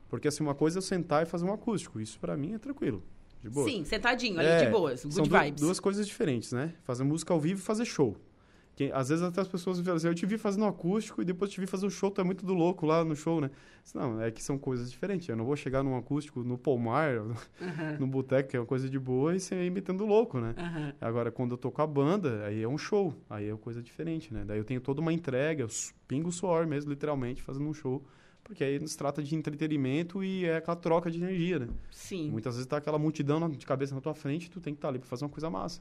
Porque 0.08 0.26
assim, 0.26 0.42
uma 0.42 0.54
coisa 0.54 0.78
é 0.78 0.80
eu 0.80 0.82
sentar 0.82 1.22
e 1.22 1.26
fazer 1.26 1.44
um 1.44 1.52
acústico, 1.52 2.00
isso 2.00 2.18
para 2.18 2.34
mim 2.34 2.54
é 2.54 2.58
tranquilo, 2.58 3.02
de 3.42 3.50
boa. 3.50 3.68
Sim, 3.68 3.84
sentadinho, 3.84 4.38
ali 4.38 4.48
É, 4.48 4.64
de 4.64 4.70
boas, 4.70 5.04
good 5.04 5.16
são 5.16 5.24
vibes. 5.26 5.60
duas 5.60 5.78
coisas 5.78 6.06
diferentes, 6.08 6.50
né? 6.50 6.72
Fazer 6.82 7.04
música 7.04 7.34
ao 7.34 7.38
vivo 7.38 7.60
e 7.60 7.62
fazer 7.62 7.84
show. 7.84 8.16
Que, 8.74 8.90
às 8.92 9.08
vezes 9.08 9.22
até 9.22 9.40
as 9.40 9.46
pessoas 9.46 9.78
falam 9.78 9.96
assim, 9.96 10.08
eu 10.08 10.14
te 10.14 10.26
vi 10.26 10.36
fazendo 10.36 10.64
acústico 10.64 11.22
e 11.22 11.24
depois 11.24 11.50
te 11.50 11.60
vi 11.60 11.66
fazer 11.66 11.86
o 11.86 11.90
show, 11.90 12.10
tu 12.10 12.20
é 12.20 12.24
muito 12.24 12.44
do 12.44 12.52
louco 12.52 12.84
lá 12.84 13.04
no 13.04 13.14
show, 13.14 13.40
né? 13.40 13.50
Não, 13.94 14.20
é 14.20 14.30
que 14.32 14.42
são 14.42 14.58
coisas 14.58 14.90
diferentes. 14.90 15.28
Eu 15.28 15.36
não 15.36 15.44
vou 15.44 15.54
chegar 15.54 15.84
num 15.84 15.96
acústico, 15.96 16.42
no 16.42 16.58
Pomar, 16.58 17.14
Aham, 17.60 17.96
no 18.00 18.06
boteco, 18.06 18.50
que 18.50 18.56
é 18.56 18.60
uma 18.60 18.66
coisa 18.66 18.88
de 18.88 18.98
boa, 18.98 19.36
e 19.36 19.40
você 19.40 19.64
ir 19.64 19.70
metendo 19.70 20.04
louco, 20.04 20.40
né? 20.40 20.54
aham. 20.58 20.92
Agora, 21.00 21.30
quando 21.30 21.52
eu 21.52 21.58
tô 21.58 21.70
com 21.70 21.82
a 21.82 21.86
banda, 21.86 22.44
aí 22.46 22.62
é 22.62 22.68
um 22.68 22.78
show. 22.78 23.14
Aí 23.30 23.48
é 23.48 23.52
uma 23.52 23.58
coisa 23.58 23.80
diferente, 23.82 24.34
né? 24.34 24.44
Daí 24.44 24.58
eu 24.58 24.64
tenho 24.64 24.80
toda 24.80 25.00
uma 25.00 25.12
entrega, 25.12 25.62
eu 25.62 25.68
pingo 26.08 26.28
o 26.28 26.32
suor 26.32 26.66
mesmo, 26.66 26.90
literalmente, 26.90 27.42
fazendo 27.42 27.68
um 27.68 27.74
show. 27.74 28.04
Porque 28.42 28.62
aí 28.62 28.86
se 28.86 28.96
trata 28.96 29.22
de 29.22 29.34
entretenimento 29.34 30.22
e 30.22 30.44
é 30.44 30.56
aquela 30.56 30.76
troca 30.76 31.10
de 31.10 31.18
energia, 31.18 31.60
né? 31.60 31.68
Sim. 31.90 32.30
Muitas 32.30 32.54
vezes 32.54 32.66
tá 32.66 32.76
aquela 32.76 32.98
multidão 32.98 33.48
de 33.48 33.64
cabeça 33.64 33.94
na 33.94 34.00
tua 34.00 34.14
frente, 34.14 34.50
tu 34.50 34.60
tem 34.60 34.74
que 34.74 34.78
estar 34.78 34.88
ali 34.88 34.98
para 34.98 35.08
fazer 35.08 35.24
uma 35.24 35.30
coisa 35.30 35.48
massa. 35.48 35.80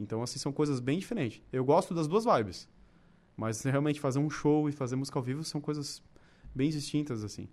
Então, 0.00 0.22
assim, 0.22 0.38
são 0.38 0.50
coisas 0.50 0.80
bem 0.80 0.98
diferentes. 0.98 1.42
Eu 1.52 1.64
gosto 1.64 1.92
das 1.94 2.08
duas 2.08 2.24
vibes. 2.24 2.66
Mas 3.36 3.62
realmente 3.62 4.00
fazer 4.00 4.18
um 4.18 4.30
show 4.30 4.68
e 4.68 4.72
fazer 4.72 4.96
música 4.96 5.18
ao 5.18 5.22
vivo 5.22 5.44
são 5.44 5.60
coisas 5.60 6.02
bem 6.54 6.70
distintas, 6.70 7.22
assim. 7.22 7.48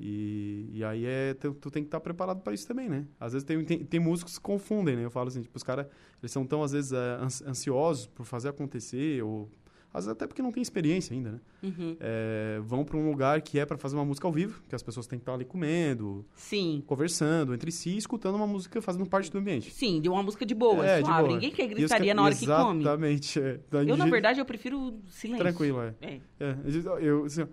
E, 0.00 0.68
e 0.72 0.84
aí 0.84 1.04
é, 1.04 1.34
tu, 1.34 1.54
tu 1.54 1.70
tem 1.70 1.82
que 1.82 1.86
estar 1.86 2.00
preparado 2.00 2.40
para 2.40 2.52
isso 2.52 2.66
também, 2.66 2.88
né? 2.88 3.06
Às 3.20 3.34
vezes 3.34 3.46
tem, 3.46 3.64
tem, 3.64 3.84
tem 3.84 4.00
músicos 4.00 4.32
que 4.32 4.34
se 4.36 4.40
confundem, 4.40 4.96
né? 4.96 5.04
Eu 5.04 5.10
falo 5.10 5.28
assim, 5.28 5.42
tipo, 5.42 5.56
os 5.56 5.62
caras, 5.62 5.86
eles 6.20 6.32
são 6.32 6.44
tão, 6.44 6.62
às 6.62 6.72
vezes, 6.72 6.92
é, 6.92 6.96
ans- 7.20 7.42
ansiosos 7.42 8.06
por 8.06 8.24
fazer 8.26 8.48
acontecer, 8.48 9.22
ou 9.22 9.48
às 9.94 10.04
vezes 10.04 10.16
até 10.16 10.26
porque 10.26 10.40
não 10.42 10.50
tem 10.50 10.62
experiência 10.62 11.14
ainda, 11.14 11.32
né? 11.32 11.40
Uhum. 11.62 11.96
É, 12.00 12.60
vão 12.64 12.84
para 12.84 12.96
um 12.96 13.08
lugar 13.10 13.40
que 13.42 13.58
é 13.58 13.66
para 13.66 13.76
fazer 13.76 13.94
uma 13.96 14.04
música 14.04 14.26
ao 14.26 14.32
vivo, 14.32 14.62
que 14.68 14.74
as 14.74 14.82
pessoas 14.82 15.06
têm 15.06 15.18
que 15.18 15.22
estar 15.22 15.34
ali 15.34 15.44
comendo, 15.44 16.24
Sim. 16.34 16.82
conversando 16.86 17.52
entre 17.54 17.70
si, 17.70 17.96
escutando 17.96 18.34
uma 18.36 18.46
música, 18.46 18.80
fazendo 18.80 19.04
parte 19.06 19.30
do 19.30 19.38
ambiente. 19.38 19.70
Sim, 19.70 20.00
de 20.00 20.08
uma 20.08 20.22
música 20.22 20.46
de 20.46 20.54
boa, 20.54 20.86
É, 20.86 21.00
de 21.00 21.06
suave. 21.06 21.22
boa. 21.22 21.34
Ninguém 21.34 21.50
quer 21.50 21.66
gritaria 21.68 22.14
na 22.14 22.22
hora 22.22 22.34
que 22.34 22.46
come. 22.46 22.80
Exatamente. 22.80 23.40
é. 23.40 23.60
Da- 23.70 23.84
Eu, 23.84 23.96
na 23.96 24.04
de- 24.06 24.10
verdade, 24.10 24.40
eu 24.40 24.44
prefiro 24.46 24.94
silêncio. 25.08 25.44
Tranquilo, 25.44 25.80
é. 25.82 25.94
É. 26.00 26.20
É, 26.40 26.56
eu, 26.64 26.98
eu, 26.98 27.24
assim, 27.24 27.46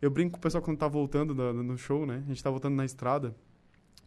eu 0.00 0.10
brinco 0.10 0.32
com 0.32 0.38
o 0.38 0.40
pessoal 0.40 0.62
quando 0.62 0.78
tá 0.78 0.88
voltando 0.88 1.34
no 1.34 1.76
show, 1.76 2.06
né? 2.06 2.22
A 2.24 2.28
gente 2.28 2.42
tá 2.42 2.50
voltando 2.50 2.74
na 2.76 2.84
estrada. 2.84 3.34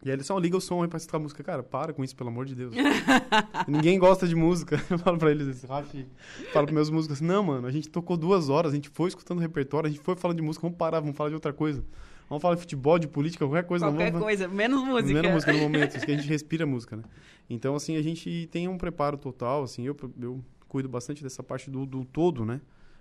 E 0.04 0.10
aí 0.10 0.14
eles 0.16 0.26
só 0.26 0.38
liga 0.38 0.56
o 0.56 0.60
som 0.60 0.82
aí 0.82 0.88
pra 0.88 0.98
escutar 0.98 1.16
a 1.16 1.20
música. 1.20 1.42
Cara, 1.42 1.62
para 1.62 1.94
com 1.94 2.04
isso, 2.04 2.14
pelo 2.14 2.28
amor 2.28 2.44
de 2.44 2.54
Deus. 2.54 2.74
Ninguém 3.66 3.98
gosta 3.98 4.28
de 4.28 4.34
música. 4.34 4.78
Eu 4.90 4.98
falo 4.98 5.16
pra 5.16 5.30
eles, 5.30 5.48
esse 5.48 5.66
Rafi, 5.66 6.06
falo 6.52 6.66
pros 6.66 6.74
meus 6.74 6.90
músicos 6.90 7.16
assim, 7.16 7.24
não, 7.24 7.42
mano, 7.42 7.66
a 7.66 7.70
gente 7.70 7.88
tocou 7.88 8.16
duas 8.16 8.50
horas, 8.50 8.72
a 8.72 8.74
gente 8.74 8.90
foi 8.90 9.08
escutando 9.08 9.38
o 9.38 9.40
repertório, 9.40 9.86
a 9.86 9.90
gente 9.90 10.02
foi 10.02 10.14
falando 10.14 10.36
de 10.36 10.42
música, 10.42 10.62
vamos 10.62 10.76
parar, 10.76 11.00
vamos 11.00 11.16
falar 11.16 11.30
de 11.30 11.34
outra 11.34 11.52
coisa. 11.52 11.82
Vamos 12.28 12.42
falar 12.42 12.54
de 12.54 12.60
futebol, 12.60 12.98
de 12.98 13.08
política, 13.08 13.46
qualquer 13.46 13.64
coisa. 13.64 13.86
Qualquer 13.86 14.10
vamos... 14.10 14.24
coisa, 14.24 14.48
menos 14.48 14.82
música. 14.82 15.12
Menos 15.14 15.30
música 15.32 15.52
no 15.52 15.58
momento, 15.60 15.96
isso 15.96 16.04
que 16.04 16.12
a 16.12 16.16
gente 16.16 16.28
respira 16.28 16.66
música, 16.66 16.96
né? 16.96 17.02
Então, 17.48 17.74
assim, 17.74 17.96
a 17.96 18.02
gente 18.02 18.48
tem 18.50 18.68
um 18.68 18.76
preparo 18.78 19.16
total, 19.16 19.62
assim, 19.62 19.84
eu, 19.86 19.96
eu 20.20 20.44
cuido 20.68 20.88
bastante 20.88 21.22
dessa 21.22 21.42
parte 21.42 21.70
do, 21.70 21.86
do 21.86 22.04
todo, 22.04 22.44
né? 22.44 22.60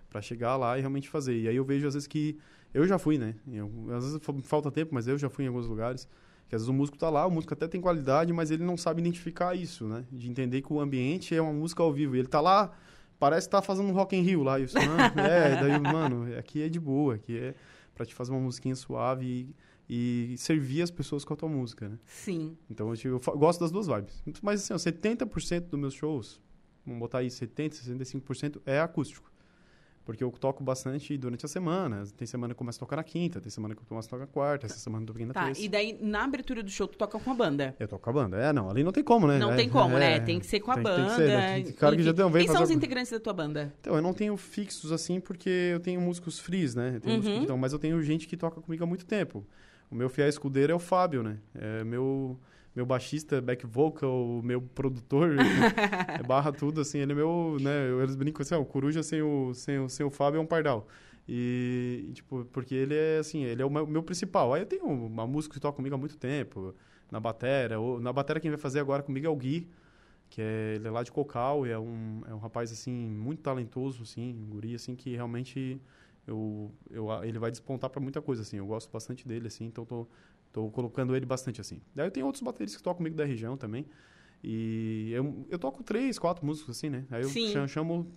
Pra 0.10 0.22
chegar 0.22 0.56
lá 0.58 0.78
e 0.78 0.82
realmente 0.82 1.10
fazer. 1.10 1.38
E 1.38 1.48
aí 1.48 1.56
eu 1.56 1.64
vejo, 1.66 1.88
às 1.88 1.94
vezes, 1.96 2.08
que 2.08 2.38
eu 2.74 2.86
já 2.86 2.98
fui, 2.98 3.18
né? 3.18 3.36
Eu, 3.52 3.70
às 3.92 4.04
vezes 4.06 4.20
fa- 4.22 4.34
falta 4.44 4.70
tempo, 4.72 4.94
mas 4.94 5.08
eu 5.08 5.18
já 5.18 5.30
fui 5.30 5.46
em 5.46 5.48
alguns 5.48 5.68
lugares. 5.68 6.08
Que 6.50 6.56
às 6.56 6.62
vezes 6.62 6.68
o 6.70 6.74
músico 6.74 6.98
tá 6.98 7.10
lá, 7.10 7.26
o 7.26 7.32
músico 7.32 7.54
até 7.54 7.68
tem 7.68 7.82
qualidade, 7.82 8.32
mas 8.34 8.52
ele 8.52 8.64
não 8.64 8.78
sabe 8.78 9.02
identificar 9.02 9.56
isso, 9.56 9.86
né? 9.88 10.06
De 10.12 10.30
entender 10.30 10.62
que 10.62 10.72
o 10.72 10.80
ambiente 10.80 11.34
é 11.36 11.42
uma 11.42 11.54
música 11.54 11.82
ao 11.82 11.92
vivo. 11.92 12.16
E 12.16 12.20
ele 12.20 12.28
tá 12.28 12.40
lá, 12.42 12.72
parece 13.20 13.48
que 13.48 13.52
tá 13.52 13.62
fazendo 13.62 13.90
um 13.90 13.94
Rock 13.94 14.16
in 14.16 14.22
Rio 14.22 14.44
lá. 14.44 14.60
E 14.60 14.64
eu, 14.64 14.66
disse, 14.68 14.78
"Não, 15.16 15.24
é, 15.24 15.60
daí, 15.62 15.80
mano, 15.80 16.38
aqui 16.38 16.62
é 16.62 16.70
de 16.70 16.80
boa, 16.80 17.16
aqui 17.16 17.38
é 17.38 17.56
pra 17.96 18.06
te 18.06 18.14
fazer 18.14 18.32
uma 18.32 18.40
musiquinha 18.42 18.76
suave 18.76 19.56
e, 19.90 20.34
e 20.34 20.38
servir 20.38 20.82
as 20.82 20.92
pessoas 20.92 21.24
com 21.26 21.34
a 21.34 21.38
tua 21.38 21.50
música, 21.50 21.90
né? 21.90 21.98
Sim. 22.06 22.56
Então 22.70 22.94
eu, 22.94 23.12
eu 23.12 23.20
fa- 23.20 23.34
gosto 23.34 23.60
das 23.60 23.72
duas 23.72 23.88
vibes. 23.88 24.24
Mas 24.42 24.62
assim, 24.62 24.74
ó, 24.74 24.78
70% 24.78 25.62
dos 25.70 25.80
meus 25.80 25.94
shows, 25.94 26.40
vamos 26.86 27.00
botar 27.00 27.20
aí 27.20 27.28
70%, 27.28 27.72
65% 27.74 28.62
é 28.66 28.80
acústico. 28.80 29.32
Porque 30.06 30.22
eu 30.22 30.30
toco 30.32 30.62
bastante 30.64 31.18
durante 31.18 31.46
a 31.46 31.48
semana. 31.48 32.04
Tem 32.18 32.28
semana 32.28 32.54
que 32.54 32.58
eu 32.58 32.60
começo 32.60 32.78
a 32.78 32.82
tocar 32.82 32.98
na 32.98 33.04
quinta, 33.04 33.40
tem 33.40 33.50
semana 33.50 33.74
que 33.74 33.82
eu 33.82 33.86
começo 33.88 34.08
a 34.08 34.12
tocar 34.12 34.22
na 34.26 34.28
quarta, 34.28 34.66
essa 34.66 34.78
semana 34.78 35.06
eu 35.08 35.14
tô 35.14 35.26
na 35.26 35.34
Tá, 35.34 35.46
terça. 35.46 35.62
e 35.62 35.70
daí 35.70 35.98
na 36.02 36.26
abertura 36.26 36.62
do 36.62 36.70
show 36.70 36.88
tu 36.88 36.98
toca 36.98 37.18
com 37.18 37.32
a 37.32 37.34
banda. 37.34 37.74
Eu 37.80 37.88
toco 37.88 38.04
com 38.04 38.10
a 38.10 38.14
banda. 38.14 38.38
É, 38.38 38.52
não, 38.52 38.70
ali 38.70 38.84
não 38.84 38.92
tem 38.92 39.02
como, 39.04 39.28
né? 39.28 39.40
Não 39.40 39.54
É, 39.54 39.56
tem 39.56 39.70
como, 39.70 39.96
é, 39.96 40.00
né? 40.00 40.20
Tem 40.20 40.40
que 40.40 40.46
ser 40.46 40.60
com 40.60 40.72
a 40.72 40.76
tem- 40.76 40.84
tem 40.84 40.94
que 40.96 41.02
banda. 41.02 41.16
ser, 41.16 41.28
né? 41.30 41.62
Tem 41.64 41.74
cara 41.74 41.96
que 41.96 42.04
já 42.04 42.14
tem- 42.14 42.30
vem 42.32 42.46
Quem 42.46 42.54
são 42.54 42.64
os 42.64 42.70
integrantes 42.72 43.12
da 43.14 43.20
tua 43.20 43.34
banda? 43.34 43.74
Então, 43.80 43.96
eu 43.96 44.02
não 44.02 44.14
tenho 44.14 44.36
fixos 44.36 44.92
assim, 44.92 45.22
porque 45.22 45.50
eu 45.50 45.80
tenho 45.80 46.02
músicos 46.02 46.38
frees, 46.38 46.76
né? 46.76 47.00
Eu 47.02 47.10
Uhum. 47.10 47.18
músicos 47.18 47.40
que 47.40 47.48
tão- 47.48 47.58
mas 47.58 47.72
eu 47.72 47.80
tenho 47.80 48.02
gente 48.02 48.28
que 48.28 48.36
toca 48.36 48.60
comigo 48.60 48.84
há 48.84 48.88
muito 48.88 49.06
tempo. 49.06 49.46
O 49.90 49.96
meu 49.96 50.10
fiel 50.10 50.28
escudeiro 50.28 50.74
é 50.74 50.76
o 50.76 50.80
Fábio, 50.80 51.24
né? 51.24 51.38
É 51.56 51.84
meu, 51.86 52.38
meu 52.76 52.86
baixista, 52.86 53.40
back 53.40 53.66
vocal, 53.66 54.42
meu 54.44 54.62
produtor, 54.62 55.36
é 56.20 56.24
barra 56.24 56.52
tudo, 56.52 56.82
assim. 56.82 57.00
Ele 57.00 57.12
é 57.12 57.16
meu, 57.16 57.58
né? 57.62 57.90
Eles 58.02 58.16
brincam 58.16 58.42
assim, 58.42 58.56
ó, 58.56 58.60
o 58.60 58.66
Coruja 58.66 59.04
sem 59.04 59.22
o, 59.22 59.54
sem, 59.54 59.80
o, 59.80 59.90
sem 59.90 60.06
o 60.06 60.10
Fábio 60.10 60.40
é 60.40 60.42
um 60.42 60.46
pardal. 60.46 60.88
E, 61.28 62.12
tipo, 62.14 62.46
porque 62.46 62.76
ele 62.76 62.96
é, 62.96 63.20
assim, 63.20 63.44
ele 63.44 63.62
é 63.62 63.66
o 63.66 63.70
meu, 63.70 63.86
meu 63.88 64.04
principal. 64.04 64.54
Aí 64.54 64.62
eu 64.62 64.66
tenho 64.66 64.86
uma 64.86 65.26
música 65.28 65.54
que 65.54 65.60
toca 65.60 65.76
comigo 65.76 65.96
há 65.96 65.98
muito 65.98 66.18
tempo, 66.18 66.76
na 67.12 67.20
batera. 67.20 67.80
Ou, 67.80 68.00
na 68.00 68.12
batera 68.12 68.40
quem 68.40 68.52
vai 68.52 68.60
fazer 68.60 68.80
agora 68.80 69.04
comigo 69.04 69.26
é 69.26 69.30
o 69.30 69.36
Gui, 69.36 69.70
que 70.30 70.42
é, 70.42 70.74
ele 70.76 70.88
é 70.88 70.92
lá 70.92 71.04
de 71.04 71.12
Cocal, 71.12 71.66
e 71.68 71.70
é 71.70 71.78
um, 71.78 72.22
é 72.28 72.34
um 72.34 72.40
rapaz, 72.40 72.72
assim, 72.72 72.92
muito 72.92 73.42
talentoso, 73.42 74.04
assim, 74.04 74.34
um 74.34 74.50
guri, 74.50 74.76
assim, 74.76 74.96
que 74.96 75.16
realmente 75.16 75.80
eu, 76.26 76.72
eu, 76.90 77.08
ele 77.24 77.38
vai 77.38 77.52
despontar 77.52 77.90
para 77.90 78.02
muita 78.02 78.22
coisa, 78.22 78.42
assim, 78.42 78.58
eu 78.58 78.66
gosto 78.66 78.90
bastante 78.92 79.28
dele, 79.28 79.48
assim, 79.48 79.66
então 79.66 79.86
tô, 79.86 80.08
tô 80.54 80.70
colocando 80.70 81.14
ele 81.16 81.26
bastante, 81.26 81.60
assim. 81.60 81.82
Daí 81.94 82.08
eu 82.08 82.12
tenho 82.12 82.26
outros 82.26 82.42
bateristas 82.42 82.78
que 82.78 82.84
tocam 82.84 83.00
comigo 83.00 83.16
da 83.18 83.26
região 83.26 83.58
também, 83.58 83.86
e 84.42 85.12
eu, 85.14 85.46
eu 85.50 85.60
toco 85.60 85.84
três, 85.84 86.18
quatro 86.20 86.46
músicos, 86.46 86.78
assim, 86.78 86.90
né, 86.90 87.06
aí 87.12 87.24
eu 87.24 87.30
Sim. 87.30 87.52
cha- 87.52 87.68
chamo, 87.68 88.08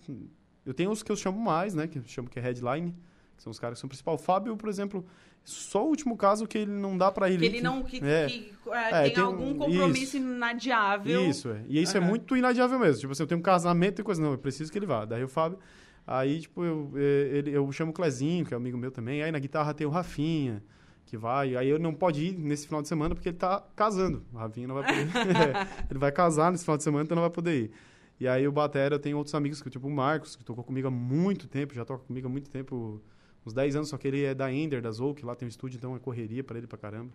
eu 0.65 0.73
tenho 0.73 0.91
os 0.91 1.01
que 1.03 1.11
eu 1.11 1.15
chamo 1.15 1.39
mais, 1.39 1.73
né, 1.73 1.87
que 1.87 1.97
eu 1.99 2.03
chamo 2.05 2.29
que 2.29 2.37
é 2.39 2.41
headline, 2.41 2.93
que 3.35 3.43
são 3.43 3.51
os 3.51 3.59
caras 3.59 3.77
que 3.77 3.81
são 3.81 3.87
principal. 3.87 4.15
O 4.15 4.17
Fábio, 4.17 4.55
por 4.57 4.67
exemplo, 4.69 5.05
só 5.43 5.85
o 5.85 5.89
último 5.89 6.17
caso 6.17 6.47
que 6.47 6.57
ele 6.57 6.71
não 6.71 6.97
dá 6.97 7.11
para 7.11 7.29
ele... 7.29 7.39
Que 7.39 7.45
ele 7.45 7.61
não. 7.61 7.83
Que, 7.83 7.97
É. 8.03 8.25
que, 8.27 8.51
é, 8.71 8.89
É, 8.89 9.03
tem, 9.03 9.13
tem 9.13 9.23
um- 9.23 9.27
algum 9.27 9.57
compromisso 9.57 10.03
isso. 10.03 10.17
inadiável. 10.17 11.29
Isso, 11.29 11.49
é. 11.49 11.63
E 11.67 11.81
isso 11.81 11.95
é 11.95 11.99
Aham. 11.99 12.09
muito 12.09 12.35
inadiável 12.35 12.77
mesmo. 12.79 12.99
Tipo 12.99 13.11
assim, 13.13 13.23
eu 13.23 13.27
tenho 13.27 13.39
um 13.39 13.43
casamento 13.43 14.01
e 14.01 14.03
coisa. 14.03 14.21
Não, 14.21 14.31
eu 14.31 14.37
preciso 14.37 14.71
que 14.71 14.77
ele 14.77 14.85
vá. 14.87 15.05
Daí 15.05 15.23
o 15.23 15.27
Fábio. 15.29 15.57
Aí, 16.05 16.41
tipo, 16.41 16.63
eu, 16.65 16.91
eh, 16.95 17.29
ele, 17.37 17.51
eu 17.51 17.71
chamo 17.71 17.91
o 17.91 17.93
Clezinho, 17.93 18.43
que 18.45 18.53
é 18.53 18.57
amigo 18.57 18.77
meu 18.77 18.91
também. 18.91 19.21
Aí 19.21 19.31
na 19.31 19.39
guitarra 19.39 19.73
tem 19.73 19.85
o 19.85 19.89
Rafinha, 19.89 20.63
que 21.07 21.17
vai. 21.17 21.55
Aí 21.55 21.67
eu 21.69 21.79
não 21.79 21.93
pode 21.93 22.23
ir 22.23 22.37
nesse 22.37 22.67
final 22.67 22.81
de 22.81 22.87
semana 22.87 23.15
porque 23.15 23.29
ele 23.29 23.37
tá 23.37 23.63
casando. 23.75 24.23
O 24.33 24.37
Rafinha 24.37 24.67
não 24.67 24.75
vai 24.75 24.83
poder. 24.85 25.07
É, 25.17 25.67
ele 25.89 25.99
vai 25.99 26.11
casar 26.11 26.51
nesse 26.51 26.63
final 26.63 26.77
de 26.77 26.83
semana, 26.83 27.03
então 27.05 27.15
não 27.15 27.21
vai 27.23 27.31
poder 27.31 27.63
ir. 27.63 27.71
E 28.19 28.27
aí 28.27 28.47
o 28.47 28.51
Batera, 28.51 28.97
tenho 28.99 29.17
outros 29.17 29.33
amigos, 29.35 29.61
que, 29.61 29.69
tipo 29.69 29.87
o 29.87 29.91
Marcos, 29.91 30.35
que 30.35 30.43
tocou 30.43 30.63
comigo 30.63 30.87
há 30.87 30.91
muito 30.91 31.47
tempo, 31.47 31.73
já 31.73 31.85
toca 31.85 32.03
comigo 32.05 32.27
há 32.27 32.29
muito 32.29 32.49
tempo, 32.49 33.01
uns 33.45 33.53
10 33.53 33.75
anos, 33.75 33.89
só 33.89 33.97
que 33.97 34.07
ele 34.07 34.23
é 34.23 34.33
da 34.33 34.51
Ender, 34.51 34.81
da 34.81 34.89
Zouk, 34.91 35.23
lá 35.23 35.35
tem 35.35 35.45
um 35.45 35.49
estúdio, 35.49 35.77
então 35.77 35.95
é 35.95 35.99
correria 35.99 36.43
pra 36.43 36.57
ele 36.57 36.65
pra 36.67 36.77
caramba. 36.79 37.11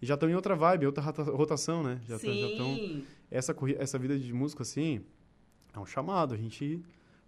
E 0.00 0.06
já 0.06 0.14
estão 0.14 0.28
em 0.30 0.34
outra 0.34 0.54
vibe, 0.54 0.86
outra 0.86 1.02
rota- 1.02 1.22
rotação, 1.24 1.82
né? 1.82 2.00
Já 2.06 2.18
tão- 2.18 2.34
já 2.34 2.46
estão 2.48 3.02
essa, 3.30 3.56
essa 3.78 3.98
vida 3.98 4.16
de 4.18 4.32
músico, 4.32 4.62
assim, 4.62 5.00
é 5.74 5.78
um 5.78 5.84
chamado. 5.86 6.34
A 6.34 6.36
gente 6.36 6.80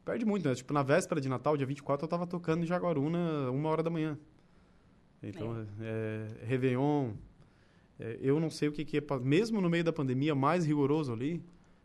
perde 0.04 0.24
muito, 0.24 0.48
né? 0.48 0.54
Tipo, 0.54 0.72
na 0.72 0.82
véspera 0.84 1.20
de 1.20 1.28
Natal, 1.28 1.56
dia 1.56 1.66
24, 1.66 2.04
eu 2.04 2.08
tava 2.08 2.26
tocando 2.28 2.62
em 2.62 2.66
Jaguaruna, 2.66 3.50
uma 3.50 3.68
hora 3.70 3.82
da 3.82 3.90
manhã. 3.90 4.16
Então, 5.22 5.66
é. 5.80 6.44
Réveillon. 6.46 7.12
é, 7.98 8.18
eu 8.20 8.38
não 8.38 8.50
sei 8.50 8.68
o 8.68 8.72
que, 8.72 8.84
que 8.84 8.98
é. 8.98 9.02
Mesmo 9.22 9.60
no 9.60 9.68
meio 9.70 9.82
da 9.84 9.92
pandemia, 9.92 10.34
mais 10.34 10.64
rigoroso 10.66 11.12
ali, 11.12 11.42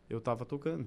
eu 0.08 0.20
tava 0.20 0.44
tocando. 0.44 0.86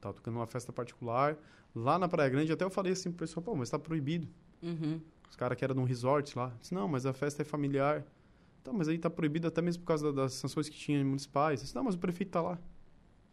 Tava 0.00 0.14
tocando 0.14 0.34
numa 0.34 0.46
festa 0.46 0.72
particular. 0.72 1.36
Lá 1.74 1.98
na 1.98 2.08
Praia 2.08 2.28
Grande, 2.28 2.52
até 2.52 2.64
eu 2.64 2.70
falei 2.70 2.92
assim 2.92 3.10
pro 3.10 3.20
pessoal, 3.20 3.42
pô, 3.42 3.54
mas 3.54 3.70
tá 3.70 3.78
proibido. 3.78 4.28
Uhum. 4.62 5.00
Os 5.28 5.36
caras 5.36 5.56
que 5.56 5.64
eram 5.64 5.74
num 5.74 5.84
resort 5.84 6.36
lá. 6.36 6.52
Disse, 6.60 6.74
não, 6.74 6.86
mas 6.86 7.06
a 7.06 7.12
festa 7.12 7.42
é 7.42 7.44
familiar. 7.44 8.04
Então, 8.60 8.72
mas 8.74 8.88
aí 8.88 8.98
tá 8.98 9.08
proibido 9.10 9.48
até 9.48 9.60
mesmo 9.62 9.82
por 9.82 9.86
causa 9.88 10.12
da- 10.12 10.22
das 10.22 10.34
sanções 10.34 10.68
que 10.68 10.76
tinha 10.76 11.02
municipais. 11.04 11.60
Disse, 11.62 11.74
não, 11.74 11.82
mas 11.84 11.94
o 11.94 11.98
prefeito 11.98 12.30
tá 12.30 12.40
lá. 12.42 12.58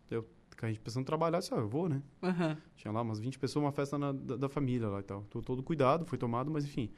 Eu, 0.10 0.26
a 0.62 0.68
gente 0.68 0.80
precisando 0.80 1.06
trabalhar, 1.06 1.40
disse, 1.40 1.54
ah, 1.54 1.58
eu 1.58 1.68
vou, 1.68 1.88
né? 1.90 2.02
Aham. 2.24 2.58
Tinha 2.76 2.92
lá 2.92 3.02
umas 3.02 3.20
20 3.20 3.38
pessoas, 3.38 3.64
uma 3.64 3.72
festa 3.72 3.98
na- 3.98 4.12
da, 4.12 4.36
da 4.38 4.50
família 4.50 4.88
lá 4.88 5.00
e 5.02 5.04
tal. 5.04 5.24
Tô, 5.30 5.42
todo 5.42 5.62
cuidado, 5.62 6.06
foi 6.06 6.18
tomado, 6.18 6.50
mas 6.50 6.66
enfim. 6.66 6.90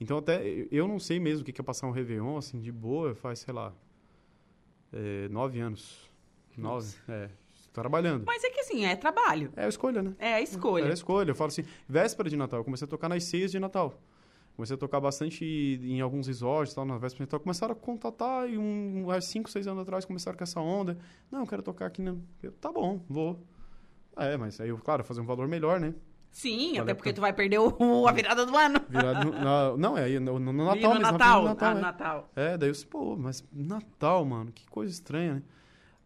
Então, 0.00 0.18
até 0.18 0.42
eu- 0.70 0.86
não 0.86 0.98
sei 0.98 1.18
mesmo 1.18 1.42
o 1.42 1.44
que 1.44 1.58
é 1.60 1.64
passar 1.64 1.86
um 1.86 1.90
Réveillon, 1.90 2.36
assim, 2.36 2.60
de 2.60 2.70
boa, 2.70 3.14
faz, 3.14 3.38
sei 3.40 3.54
lá, 3.54 3.72
é, 4.92 5.28
nove 5.28 5.60
anos. 5.60 6.10
Nove, 6.56 6.94
é. 7.08 7.28
Trabalhando. 7.72 8.24
Mas 8.26 8.42
é 8.42 8.48
que 8.50 8.60
assim, 8.60 8.86
é 8.86 8.96
trabalho. 8.96 9.52
É 9.54 9.66
a 9.66 9.68
escolha, 9.68 10.02
né? 10.02 10.14
É 10.18 10.34
a 10.34 10.40
escolha. 10.40 10.84
É 10.86 10.90
a 10.90 10.94
escolha. 10.94 11.30
Eu 11.30 11.34
falo 11.34 11.48
assim, 11.48 11.64
véspera 11.86 12.28
de 12.30 12.36
Natal, 12.36 12.60
eu 12.60 12.64
comecei 12.64 12.86
a 12.86 12.88
tocar 12.88 13.08
nas 13.08 13.22
ceias 13.24 13.50
de 13.52 13.58
Natal. 13.58 14.00
Comecei 14.54 14.74
a 14.74 14.78
tocar 14.78 14.98
bastante 15.00 15.44
em 15.44 16.00
alguns 16.00 16.26
resorts, 16.26 16.72
tal, 16.74 16.86
na 16.86 16.96
véspera 16.96 17.24
de 17.26 17.28
Natal. 17.28 17.40
Começaram 17.40 17.72
a 17.72 17.76
contatar 17.76 18.48
e 18.48 18.56
um, 18.56 19.10
há 19.10 19.20
5, 19.20 19.50
6 19.50 19.66
anos 19.66 19.82
atrás 19.82 20.06
começaram 20.06 20.38
com 20.38 20.44
essa 20.44 20.58
onda. 20.60 20.96
Não, 21.30 21.40
eu 21.40 21.46
quero 21.46 21.62
tocar 21.62 21.84
aqui. 21.84 22.00
Na... 22.00 22.16
Eu, 22.42 22.52
tá 22.52 22.72
bom, 22.72 23.04
vou. 23.06 23.38
É, 24.16 24.34
mas 24.38 24.58
aí 24.58 24.70
eu, 24.70 24.78
claro, 24.78 25.04
fazer 25.04 25.20
um 25.20 25.26
valor 25.26 25.46
melhor, 25.46 25.78
né? 25.78 25.94
Sim, 26.36 26.66
Vale 26.66 26.80
até 26.80 26.92
porque 26.92 27.14
tu 27.14 27.22
vai 27.22 27.32
perder 27.32 27.58
o, 27.58 28.06
a 28.06 28.12
virada 28.12 28.44
do 28.44 28.54
ano. 28.54 28.78
Virado 28.90 29.24
no, 29.24 29.40
na- 29.42 29.74
não, 29.78 29.96
é 29.96 30.04
aí 30.04 30.20
no, 30.20 30.38
no, 30.38 30.52
no 30.52 30.64
Natal 30.66 30.92
no 30.92 30.98
mesmo. 30.98 31.12
Natal. 31.12 31.40
no 31.40 31.48
Natal 31.48 31.68
ah, 31.68 31.78
é. 31.78 31.80
Natal. 31.80 32.30
É, 32.36 32.58
daí 32.58 32.68
eu 32.68 32.72
disse, 32.74 32.86
pô, 32.86 33.16
mas 33.16 33.42
Natal, 33.50 34.22
mano, 34.22 34.52
que 34.52 34.68
coisa 34.68 34.92
estranha, 34.92 35.36
né? 35.36 35.42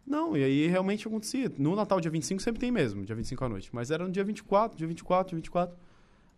Não, 0.07 0.37
e 0.37 0.41
aí 0.41 0.67
realmente 0.67 1.05
acontecia. 1.05 1.51
No 1.57 1.75
Natal, 1.75 1.99
dia 1.99 2.09
25, 2.09 2.41
sempre 2.41 2.61
tem 2.61 2.71
mesmo, 2.71 3.03
dia 3.03 3.13
25 3.13 3.43
à 3.43 3.49
noite. 3.49 3.69
Mas 3.73 3.91
era 3.91 4.05
no 4.05 4.09
dia 4.09 4.23
24, 4.23 4.77
dia 4.77 4.87
24, 4.87 5.31
dia 5.31 5.35
24. 5.35 5.75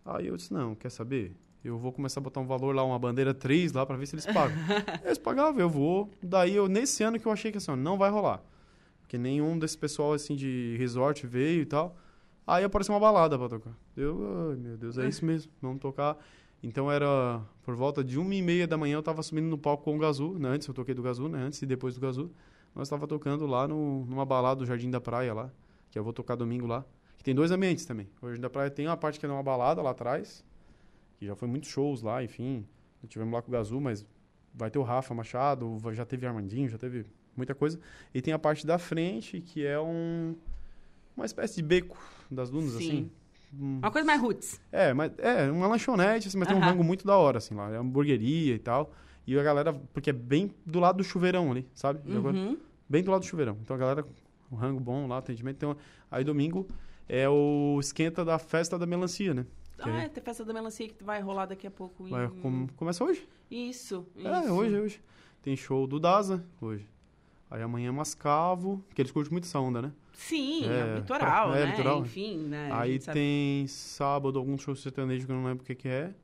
Aí 0.04 0.26
eu 0.26 0.36
disse, 0.36 0.52
não, 0.52 0.74
quer 0.74 0.90
saber? 0.90 1.32
Eu 1.64 1.78
vou 1.78 1.92
começar 1.92 2.18
a 2.18 2.22
botar 2.24 2.40
um 2.40 2.46
valor 2.46 2.74
lá, 2.74 2.82
uma 2.82 2.98
bandeira 2.98 3.32
3 3.32 3.72
lá, 3.74 3.86
pra 3.86 3.96
ver 3.96 4.06
se 4.06 4.16
eles 4.16 4.26
pagam. 4.26 4.56
eles 5.06 5.18
pagavam, 5.18 5.60
eu 5.60 5.70
vou. 5.70 6.10
Daí, 6.20 6.56
eu, 6.56 6.66
nesse 6.66 7.04
ano 7.04 7.16
que 7.20 7.26
eu 7.26 7.30
achei 7.30 7.52
que 7.52 7.58
assim, 7.58 7.70
ó, 7.70 7.76
não 7.76 7.96
vai 7.96 8.10
rolar. 8.10 8.42
Porque 9.02 9.16
nenhum 9.16 9.56
desse 9.56 9.78
pessoal, 9.78 10.14
assim, 10.14 10.34
de 10.34 10.74
resort 10.80 11.24
veio 11.28 11.62
e 11.62 11.66
tal. 11.66 11.96
Aí 12.46 12.64
apareceu 12.64 12.94
uma 12.94 13.00
balada 13.00 13.38
pra 13.38 13.48
tocar. 13.48 13.74
Eu, 13.96 14.50
ai 14.50 14.56
meu 14.56 14.76
Deus, 14.76 14.98
é 14.98 15.08
isso 15.08 15.24
mesmo, 15.26 15.50
vamos 15.60 15.80
tocar. 15.80 16.18
Então 16.62 16.90
era 16.90 17.42
por 17.62 17.74
volta 17.74 18.02
de 18.02 18.18
uma 18.18 18.34
e 18.34 18.42
meia 18.42 18.66
da 18.66 18.76
manhã 18.76 18.96
eu 18.96 19.02
tava 19.02 19.22
subindo 19.22 19.46
no 19.46 19.58
palco 19.58 19.84
com 19.84 19.96
o 19.96 19.98
Gazu, 19.98 20.38
né? 20.38 20.48
Antes 20.48 20.66
eu 20.66 20.74
toquei 20.74 20.94
do 20.94 21.02
Gazu, 21.02 21.28
né? 21.28 21.38
Antes 21.42 21.60
e 21.62 21.66
depois 21.66 21.94
do 21.94 22.00
Gazu. 22.00 22.30
Nós 22.74 22.88
tava 22.88 23.06
tocando 23.06 23.46
lá 23.46 23.68
no, 23.68 24.04
numa 24.06 24.24
balada 24.24 24.60
do 24.60 24.66
Jardim 24.66 24.90
da 24.90 25.00
Praia 25.00 25.32
lá, 25.32 25.50
que 25.90 25.98
eu 25.98 26.02
vou 26.02 26.12
tocar 26.12 26.34
domingo 26.34 26.66
lá. 26.66 26.84
Que 27.16 27.22
tem 27.22 27.34
dois 27.34 27.50
ambientes 27.50 27.84
também. 27.84 28.08
O 28.20 28.26
Jardim 28.26 28.40
da 28.40 28.50
Praia 28.50 28.70
tem 28.70 28.86
uma 28.86 28.96
parte 28.96 29.20
que 29.20 29.26
é 29.26 29.28
uma 29.28 29.42
balada 29.42 29.80
lá 29.80 29.90
atrás, 29.90 30.44
que 31.18 31.26
já 31.26 31.36
foi 31.36 31.46
muitos 31.46 31.70
shows 31.70 32.02
lá, 32.02 32.22
enfim. 32.24 32.66
Tivemos 33.06 33.32
lá 33.32 33.42
com 33.42 33.48
o 33.48 33.52
Gazu, 33.52 33.80
mas 33.80 34.04
vai 34.54 34.70
ter 34.70 34.78
o 34.78 34.82
Rafa 34.82 35.14
Machado, 35.14 35.78
já 35.92 36.04
teve 36.04 36.26
Armandinho, 36.26 36.68
já 36.68 36.78
teve 36.78 37.04
muita 37.36 37.54
coisa. 37.54 37.78
E 38.14 38.22
tem 38.22 38.32
a 38.32 38.38
parte 38.38 38.66
da 38.66 38.78
frente, 38.78 39.40
que 39.40 39.64
é 39.64 39.78
um 39.78 40.34
uma 41.16 41.26
espécie 41.26 41.56
de 41.56 41.62
beco 41.62 41.96
das 42.30 42.50
dunas, 42.50 42.72
Sim. 42.72 42.76
assim. 42.76 43.10
um- 43.60 43.78
Uma 43.78 43.90
coisa 43.90 44.04
mais 44.06 44.20
roots. 44.20 44.60
É, 44.72 44.92
mas 44.92 45.12
é 45.18 45.50
uma 45.50 45.66
lanchonete, 45.68 46.28
assim, 46.28 46.38
mas 46.38 46.48
tem 46.48 46.56
um 46.56 46.60
rango 46.60 46.82
muito 46.82 47.06
da 47.06 47.16
hora, 47.16 47.38
assim, 47.38 47.54
lá. 47.54 47.68
É 47.70 47.78
uma 47.78 47.88
hamburgueria 47.88 48.54
e 48.54 48.58
tal. 48.58 48.92
E 49.26 49.38
a 49.38 49.42
galera, 49.42 49.72
porque 49.92 50.10
é 50.10 50.12
bem 50.12 50.52
do 50.66 50.80
lado 50.80 50.96
do 50.98 51.04
chuveirão 51.04 51.50
ali, 51.50 51.66
sabe? 51.74 52.00
Uhum. 52.10 52.58
Bem 52.88 53.02
do 53.02 53.10
lado 53.10 53.20
do 53.22 53.26
chuveirão. 53.26 53.56
Então 53.62 53.74
a 53.76 53.78
galera, 53.78 54.04
um 54.50 54.56
rango 54.56 54.80
bom 54.80 55.06
lá, 55.06 55.18
atendimento. 55.18 55.56
Então, 55.56 55.76
aí 56.10 56.24
domingo 56.24 56.66
é 57.08 57.28
o 57.28 57.78
esquenta 57.80 58.24
da 58.24 58.38
festa 58.38 58.78
da 58.78 58.86
melancia, 58.86 59.32
né? 59.32 59.46
Que 59.78 59.88
Ah, 59.88 60.02
é, 60.02 60.08
tem 60.08 60.22
festa 60.22 60.44
da 60.44 60.52
melancia 60.52 60.88
que 60.88 61.02
vai 61.02 61.20
rolar 61.20 61.46
daqui 61.46 61.66
a 61.66 61.70
pouco. 61.70 62.04
vai, 62.08 62.26
em- 62.26 62.30
com- 62.40 62.66
começa 62.76 63.02
hoje? 63.04 63.26
Isso, 63.50 64.06
isso. 64.16 64.26
É, 64.28 64.50
hoje, 64.52 64.78
hoje. 64.78 65.00
Tem 65.42 65.56
show 65.56 65.86
do 65.86 65.98
Daza 66.00 66.44
hoje. 66.60 66.86
Aí 67.50 67.62
amanhã 67.62 67.88
é 67.88 67.92
Mascavo, 67.92 68.84
que 68.94 69.00
eles 69.02 69.12
curtem 69.12 69.32
muito 69.32 69.44
essa 69.44 69.58
onda, 69.60 69.80
né? 69.82 69.92
Sim, 70.14 70.64
É, 70.70 70.92
é, 70.92 70.94
litoral, 70.96 71.50
pra- 71.50 71.58
é, 71.58 71.64
né? 71.66 71.70
litoral. 71.72 72.00
Enfim, 72.00 72.38
né? 72.38 72.70
a 72.72 72.80
aí 72.82 72.98
tem 72.98 73.66
sábado 73.66 74.38
algum 74.38 74.56
show 74.56 74.74
sertanejo 74.74 75.26
que 75.26 75.32
eu 75.32 75.36
não 75.36 75.44
lembro 75.44 75.62
o 75.62 75.66
que, 75.66 75.74
que 75.74 75.88
é. 75.88 76.14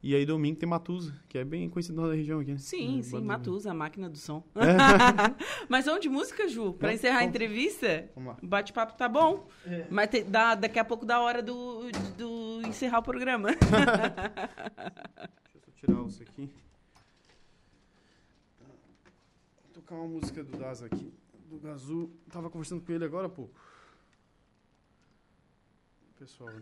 E 0.00 0.14
aí 0.14 0.24
domingo 0.24 0.56
tem 0.60 0.68
Matusa, 0.68 1.12
que 1.28 1.36
é 1.38 1.44
bem 1.44 1.68
conhecido 1.68 2.00
na 2.00 2.14
região 2.14 2.38
aqui. 2.38 2.52
né? 2.52 2.58
Sim, 2.58 3.00
É, 3.00 3.02
sim, 3.02 3.20
Matusa, 3.20 3.72
a 3.72 3.74
máquina 3.74 4.08
do 4.08 4.16
som. 4.16 4.44
Mas 5.68 5.86
vamos 5.86 6.00
de 6.00 6.08
música, 6.08 6.46
Ju? 6.48 6.72
Pra 6.72 6.92
É, 6.92 6.94
encerrar 6.94 7.16
a 7.16 7.18
vamos. 7.20 7.30
entrevista? 7.34 8.08
Vamos 8.14 8.32
lá. 8.34 8.38
O 8.40 8.46
bate-papo 8.46 8.94
tá 8.96 9.08
bom. 9.08 9.48
É. 9.66 9.86
Mas 9.90 10.08
te- 10.08 10.22
dá, 10.22 10.54
daqui 10.54 10.78
a 10.78 10.84
pouco 10.84 11.04
dá 11.04 11.20
hora 11.20 11.42
do, 11.42 11.90
do 12.16 12.60
encerrar 12.64 13.00
o 13.00 13.02
programa. 13.02 13.48
Deixa 15.50 15.56
eu 15.56 15.60
só 15.60 15.70
tirar 15.74 16.06
isso 16.06 16.22
aqui. 16.22 16.48
Vou 19.64 19.72
tocar 19.74 19.94
uma 19.96 20.06
música 20.06 20.44
do 20.44 20.56
Daza 20.56 20.86
aqui. 20.86 21.12
Do 21.48 21.58
Gazu. 21.58 22.10
Tava 22.30 22.50
conversando 22.50 22.84
com 22.84 22.92
ele 22.92 23.06
agora 23.06 23.26
há 23.26 23.30
pouco. 23.30 23.58
Pessoal? 26.18 26.52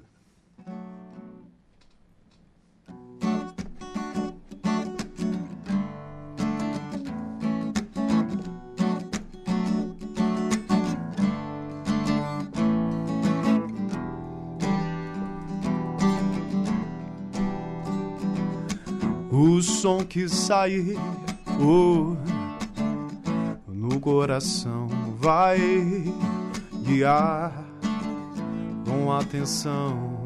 O 19.32 19.60
som 19.62 20.04
que 20.06 20.28
sai 20.28 20.94
oh, 21.60 22.35
coração 24.06 24.86
vai 25.18 25.58
guiar 26.84 27.52
com 28.88 29.12
atenção 29.12 30.16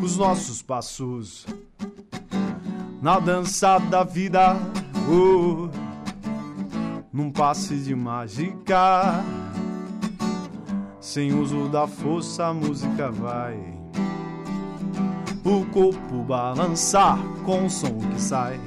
os 0.00 0.16
nossos 0.16 0.62
passos 0.62 1.44
na 3.02 3.18
dança 3.18 3.80
da 3.80 4.04
vida, 4.04 4.56
oh, 5.10 5.68
num 7.12 7.32
passe 7.32 7.74
de 7.78 7.92
mágica. 7.92 9.24
Sem 11.00 11.34
uso 11.34 11.68
da 11.68 11.88
força, 11.88 12.46
a 12.46 12.54
música 12.54 13.10
vai 13.10 13.58
o 15.44 15.66
corpo 15.72 16.22
balançar 16.22 17.18
com 17.44 17.66
o 17.66 17.70
som 17.70 17.98
que 17.98 18.22
sai. 18.22 18.60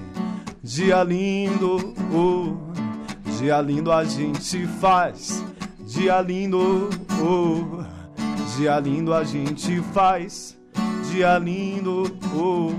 Dia 0.61 1.03
lindo, 1.03 1.95
oh, 2.13 2.66
dia 3.37 3.61
lindo 3.61 3.91
a 3.91 4.03
gente 4.03 4.65
faz. 4.65 5.43
Dia 5.85 6.19
lindo, 6.21 6.89
oh, 7.21 7.83
dia 8.57 8.79
lindo 8.79 9.13
a 9.13 9.23
gente 9.23 9.79
faz. 9.93 10.57
Dia 11.11 11.37
lindo, 11.37 12.03
oh, 12.35 12.71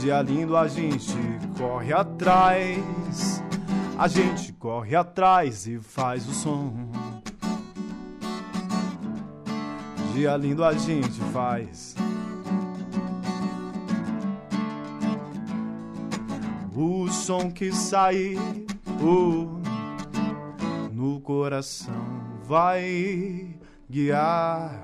dia 0.00 0.22
lindo 0.22 0.56
a 0.56 0.66
gente 0.66 1.14
corre 1.56 1.92
atrás. 1.92 3.42
A 3.98 4.08
gente 4.08 4.54
corre 4.54 4.96
atrás 4.96 5.66
e 5.66 5.78
faz 5.78 6.26
o 6.26 6.32
som. 6.32 6.72
Dia 10.14 10.34
lindo 10.36 10.64
a 10.64 10.72
gente 10.72 11.20
faz. 11.32 11.94
O 16.74 17.08
som 17.10 17.50
que 17.50 17.72
sai 17.72 18.36
oh, 19.02 19.57
no 21.08 21.20
coração 21.20 21.94
vai 22.44 23.56
guiar 23.88 24.82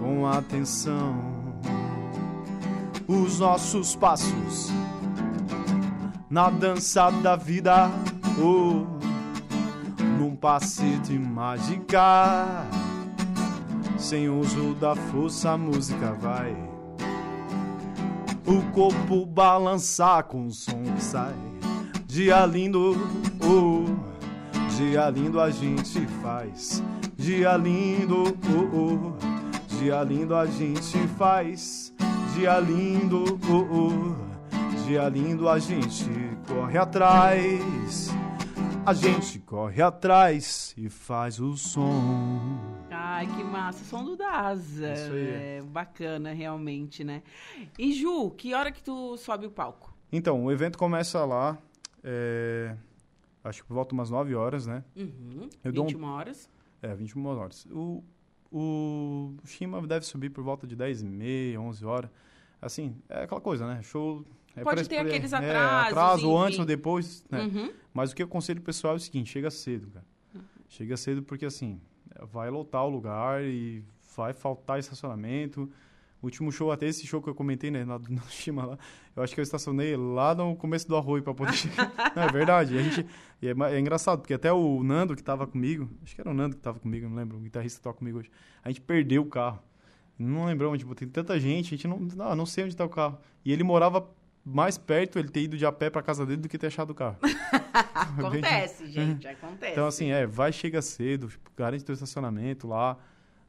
com 0.00 0.26
atenção 0.26 1.14
os 3.06 3.38
nossos 3.38 3.94
passos 3.94 4.70
na 6.30 6.48
dança 6.48 7.10
da 7.10 7.36
vida, 7.36 7.90
oh, 8.38 8.86
num 10.18 10.34
passe 10.34 10.98
de 10.98 11.18
mágica. 11.18 12.66
Sem 13.98 14.30
uso 14.30 14.74
da 14.74 14.94
força, 14.94 15.50
a 15.50 15.58
música 15.58 16.12
vai 16.12 16.56
o 18.46 18.62
corpo 18.72 19.26
balançar 19.26 20.24
com 20.24 20.46
o 20.46 20.50
som 20.50 20.82
que 20.84 21.02
sai. 21.02 21.34
Dia 22.06 22.46
lindo, 22.46 22.96
oh, 23.42 24.07
dia 24.78 25.10
lindo 25.10 25.40
a 25.40 25.50
gente 25.50 26.06
faz. 26.22 26.80
Dia 27.16 27.56
lindo, 27.56 28.22
oh, 28.22 28.76
oh, 28.76 29.76
dia 29.76 30.00
lindo 30.04 30.36
a 30.36 30.46
gente 30.46 30.96
faz. 31.18 31.92
Dia 32.32 32.60
lindo, 32.60 33.24
oh, 33.50 33.74
oh, 33.74 34.86
dia 34.86 35.08
lindo 35.08 35.48
a 35.48 35.58
gente 35.58 36.08
corre 36.46 36.78
atrás. 36.78 38.08
A 38.86 38.94
gente 38.94 39.40
corre 39.40 39.82
atrás 39.82 40.72
e 40.78 40.88
faz 40.88 41.40
o 41.40 41.56
som. 41.56 42.60
Ai, 42.88 43.26
que 43.26 43.42
massa. 43.42 43.84
Som 43.84 44.04
do 44.04 44.16
Daza. 44.16 44.92
Isso 44.92 45.12
aí. 45.12 45.28
É 45.28 45.62
bacana, 45.66 46.32
realmente, 46.32 47.02
né? 47.02 47.24
E 47.76 47.92
Ju, 47.92 48.30
que 48.30 48.54
hora 48.54 48.70
que 48.70 48.82
tu 48.84 49.16
sobe 49.16 49.44
o 49.44 49.50
palco? 49.50 49.92
Então, 50.12 50.44
o 50.44 50.52
evento 50.52 50.78
começa 50.78 51.24
lá, 51.24 51.58
é, 52.04 52.76
acho 53.48 53.62
que 53.62 53.68
por 53.68 53.74
volta 53.74 53.94
umas 53.94 54.10
9 54.10 54.34
horas, 54.34 54.66
né? 54.66 54.84
Uhum. 54.96 55.48
Eu 55.64 55.72
dou 55.72 55.84
um- 55.84 55.88
21 55.88 56.04
horas. 56.04 56.50
É, 56.80 56.94
21 56.94 57.26
horas. 57.26 57.66
O, 57.66 58.04
o 58.50 59.34
Shima 59.44 59.84
deve 59.86 60.04
subir 60.06 60.30
por 60.30 60.42
volta 60.44 60.66
de 60.66 60.76
10 60.76 61.02
e 61.02 61.06
meia, 61.06 61.60
11 61.60 61.84
horas. 61.84 62.10
Assim, 62.60 62.96
é 63.08 63.24
aquela 63.24 63.40
coisa, 63.40 63.66
né? 63.66 63.82
Show... 63.82 64.24
É 64.56 64.62
Pode 64.62 64.88
ter 64.88 64.98
aqueles 64.98 65.32
é, 65.32 65.36
atrasos, 65.36 65.92
atraso, 65.92 66.28
ou 66.30 66.36
antes 66.38 66.58
ou 66.58 66.64
depois, 66.64 67.24
né? 67.30 67.42
Uhum. 67.42 67.72
Mas 67.94 68.10
o 68.10 68.16
que 68.16 68.22
eu 68.22 68.26
aconselho 68.26 68.60
pro 68.60 68.66
pessoal 68.66 68.94
é 68.94 68.96
o 68.96 69.00
seguinte, 69.00 69.30
chega 69.30 69.50
cedo, 69.52 69.88
cara. 69.88 70.04
Chega 70.68 70.96
cedo 70.96 71.22
porque, 71.22 71.46
assim, 71.46 71.80
vai 72.32 72.50
lotar 72.50 72.84
o 72.84 72.88
lugar 72.88 73.42
e 73.44 73.84
vai 74.16 74.32
faltar 74.32 74.80
estacionamento. 74.80 75.70
O 76.20 76.26
último 76.26 76.50
show, 76.50 76.72
até 76.72 76.86
esse 76.86 77.06
show 77.06 77.22
que 77.22 77.28
eu 77.28 77.34
comentei, 77.34 77.70
né, 77.70 77.84
lá 77.84 77.96
do 77.96 78.10
no 78.12 78.22
Shima 78.28 78.64
lá, 78.64 78.78
eu 79.14 79.22
acho 79.22 79.34
que 79.34 79.40
eu 79.40 79.42
estacionei 79.42 79.96
lá 79.96 80.34
no 80.34 80.56
começo 80.56 80.88
do 80.88 80.96
arroio 80.96 81.22
pra 81.22 81.32
poder 81.32 81.52
chegar. 81.52 81.92
Não, 82.14 82.22
é 82.22 82.32
verdade. 82.32 82.76
A 82.76 82.82
gente, 82.82 83.06
é, 83.42 83.74
é 83.74 83.78
engraçado, 83.78 84.20
porque 84.20 84.34
até 84.34 84.52
o 84.52 84.82
Nando 84.82 85.14
que 85.14 85.22
tava 85.22 85.46
comigo, 85.46 85.88
acho 86.02 86.14
que 86.14 86.20
era 86.20 86.30
o 86.30 86.34
Nando 86.34 86.56
que 86.56 86.62
tava 86.62 86.78
comigo, 86.80 87.08
não 87.08 87.16
lembro, 87.16 87.36
o 87.36 87.40
guitarrista 87.40 87.78
que 87.78 87.84
toca 87.84 87.98
comigo 87.98 88.18
hoje, 88.18 88.30
a 88.64 88.68
gente 88.68 88.80
perdeu 88.80 89.22
o 89.22 89.26
carro. 89.26 89.62
Não 90.18 90.46
lembramos, 90.46 90.78
tipo, 90.78 90.94
tem 90.96 91.06
tanta 91.06 91.38
gente, 91.38 91.66
a 91.66 91.76
gente 91.76 91.86
não, 91.86 91.98
não, 92.00 92.34
não 92.34 92.46
sei 92.46 92.64
onde 92.64 92.76
tá 92.76 92.84
o 92.84 92.88
carro. 92.88 93.18
E 93.44 93.52
ele 93.52 93.62
morava 93.62 94.08
mais 94.44 94.78
perto, 94.78 95.18
ele 95.18 95.28
ter 95.28 95.42
ido 95.42 95.56
de 95.56 95.64
a 95.64 95.70
pé 95.70 95.90
pra 95.90 96.02
casa 96.02 96.24
dele 96.26 96.42
do 96.42 96.48
que 96.48 96.58
ter 96.58 96.68
achado 96.68 96.90
o 96.90 96.94
carro. 96.94 97.18
Acontece, 98.18 98.86
gente, 98.88 99.26
acontece. 99.26 99.72
Então, 99.72 99.86
assim, 99.86 100.10
é, 100.10 100.26
vai, 100.26 100.52
chega 100.52 100.80
cedo, 100.80 101.28
tipo, 101.28 101.50
garante 101.56 101.84
teu 101.84 101.92
estacionamento 101.92 102.66
lá, 102.66 102.96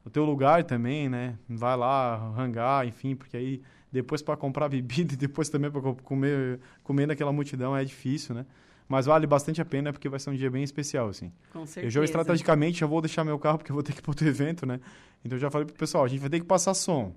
o 0.04 0.10
teu 0.10 0.24
lugar 0.24 0.64
também, 0.64 1.08
né? 1.08 1.36
Vai 1.48 1.76
lá, 1.76 2.16
hangar, 2.38 2.86
enfim, 2.86 3.14
porque 3.14 3.36
aí 3.36 3.62
depois 3.92 4.22
para 4.22 4.36
comprar 4.36 4.68
bebida 4.70 5.14
e 5.14 5.16
depois 5.16 5.48
também 5.48 5.70
para 5.70 5.80
comer, 6.02 6.60
comer 6.82 7.06
naquela 7.06 7.32
multidão 7.32 7.76
é 7.76 7.84
difícil, 7.84 8.34
né? 8.34 8.46
Mas 8.88 9.06
vale 9.06 9.24
bastante 9.26 9.60
a 9.60 9.64
pena 9.64 9.92
porque 9.92 10.08
vai 10.08 10.18
ser 10.18 10.30
um 10.30 10.34
dia 10.34 10.50
bem 10.50 10.64
especial, 10.64 11.08
assim. 11.08 11.30
Com 11.52 11.64
certeza. 11.64 11.86
Eu 11.86 11.90
já 11.90 12.02
estrategicamente 12.04 12.80
já 12.80 12.86
vou 12.86 13.00
deixar 13.00 13.22
meu 13.24 13.38
carro 13.38 13.58
porque 13.58 13.70
eu 13.70 13.74
vou 13.74 13.84
ter 13.84 13.92
que 13.92 14.00
ir 14.00 14.02
para 14.02 14.10
outro 14.10 14.26
evento, 14.28 14.66
né? 14.66 14.80
Então 15.24 15.36
eu 15.36 15.40
já 15.40 15.48
falei 15.50 15.64
pro 15.66 15.76
pessoal, 15.76 16.04
a 16.04 16.08
gente 16.08 16.18
vai 16.20 16.28
ter 16.30 16.40
que 16.40 16.46
passar 16.46 16.74
som. 16.74 17.14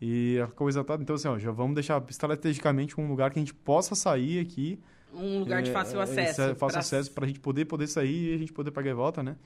E 0.00 0.40
a 0.40 0.48
coisa 0.48 0.82
tá, 0.82 0.96
então 1.00 1.14
assim, 1.14 1.28
ó, 1.28 1.38
já 1.38 1.52
vamos 1.52 1.74
deixar 1.74 2.02
estrategicamente 2.10 3.00
um 3.00 3.06
lugar 3.08 3.30
que 3.30 3.38
a 3.38 3.42
gente 3.42 3.54
possa 3.54 3.94
sair 3.94 4.40
aqui 4.40 4.78
Um 5.14 5.38
lugar 5.38 5.62
de 5.62 5.70
fácil 5.70 6.00
é, 6.00 6.02
acesso. 6.02 6.42
é, 6.42 6.54
fácil 6.54 6.68
pra- 6.68 6.78
acesso 6.80 7.12
para 7.12 7.24
a 7.24 7.28
gente 7.28 7.38
poder 7.38 7.64
poder 7.66 7.86
sair 7.86 8.32
e 8.32 8.34
a 8.34 8.38
gente 8.38 8.52
poder 8.52 8.72
pagar 8.72 8.90
e 8.90 8.94
volta, 8.94 9.22
né? 9.22 9.36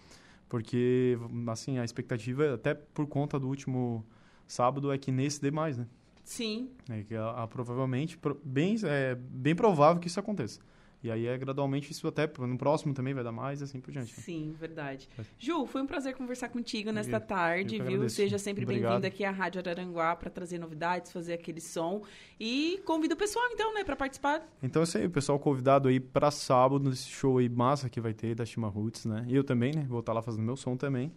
Porque 0.49 1.19
assim 1.49 1.79
a 1.79 1.85
expectativa 1.85 2.55
até 2.55 2.75
por 2.75 3.07
conta 3.07 3.39
do 3.39 3.49
último 3.49 4.05
sábado 4.47 4.91
é 4.91 4.97
que 4.99 5.13
nesse 5.13 5.41
dê 5.41 5.51
mais, 5.51 5.77
né? 5.77 5.87
Sim. 6.25 6.71
É 6.89 7.03
que 7.03 7.15
a, 7.15 7.31
a- 7.43 7.47
provavelmente 7.47 8.17
pro- 8.19 8.41
bem 8.45 8.77
é 8.85 9.15
bem 9.15 9.55
provável 9.55 10.01
que 10.01 10.09
isso 10.09 10.21
aconteça. 10.21 10.61
E 11.03 11.11
aí 11.13 11.27
é 11.27 11.39
gradualmente 11.39 11.93
isso 11.93 12.09
até 12.09 12.29
no 12.41 12.59
próximo 12.59 12.93
também 12.93 13.15
vai 13.15 13.23
dar 13.23 13.31
mais 13.31 13.61
e 13.61 13.65
assim 13.65 13.81
por 13.81 13.93
diante. 13.93 14.13
né? 14.17 14.23
Sim, 14.23 14.55
verdade. 14.59 15.09
Ju, 15.39 15.65
foi 15.65 15.81
um 15.81 15.87
prazer 15.87 16.15
conversar 16.17 16.49
contigo 16.49 16.91
nesta 16.91 17.17
Eu- 17.17 17.21
tarde, 17.21 17.77
eu 17.77 17.85
viu? 17.85 17.93
agradeço. 17.95 18.17
Seja 18.17 18.37
sempre 18.37 18.67
bem-vindo 18.67 19.07
aqui 19.07 19.25
à 19.25 19.31
Rádio 19.31 19.61
Araranguá 19.61 20.17
para 20.17 20.29
trazer 20.29 20.59
novidades, 20.59 21.13
fazer 21.13 21.35
aquele 21.35 21.61
som. 21.61 22.03
E 22.41 22.81
convido 22.85 23.15
o 23.15 23.17
pessoal, 23.17 23.45
então, 23.53 23.73
né, 23.75 23.85
para 23.85 23.95
participar. 23.95 24.43
Então 24.63 24.83
é 24.83 24.85
isso 24.85 24.99
aí, 24.99 25.07
o 25.07 25.11
pessoal 25.11 25.39
convidado 25.39 25.87
aí 25.89 26.01
pra 26.01 26.33
sábado 26.33 26.89
nesse 26.91 27.09
show 27.09 27.39
aí 27.39 27.49
massa 27.49 27.89
que 27.89 28.01
vai 28.01 28.13
ter 28.13 28.35
da 28.35 28.45
Shima 28.45 28.69
Roots, 28.69 29.05
né? 29.05 29.25
E 29.29 29.37
eu 29.37 29.45
também, 29.45 29.73
né? 29.73 29.87
Vou 29.89 30.01
estar 30.01 30.13
lá 30.13 30.21
fazendo 30.21 30.43
meu 30.43 30.57
som 30.57 30.77
também. 30.77 31.13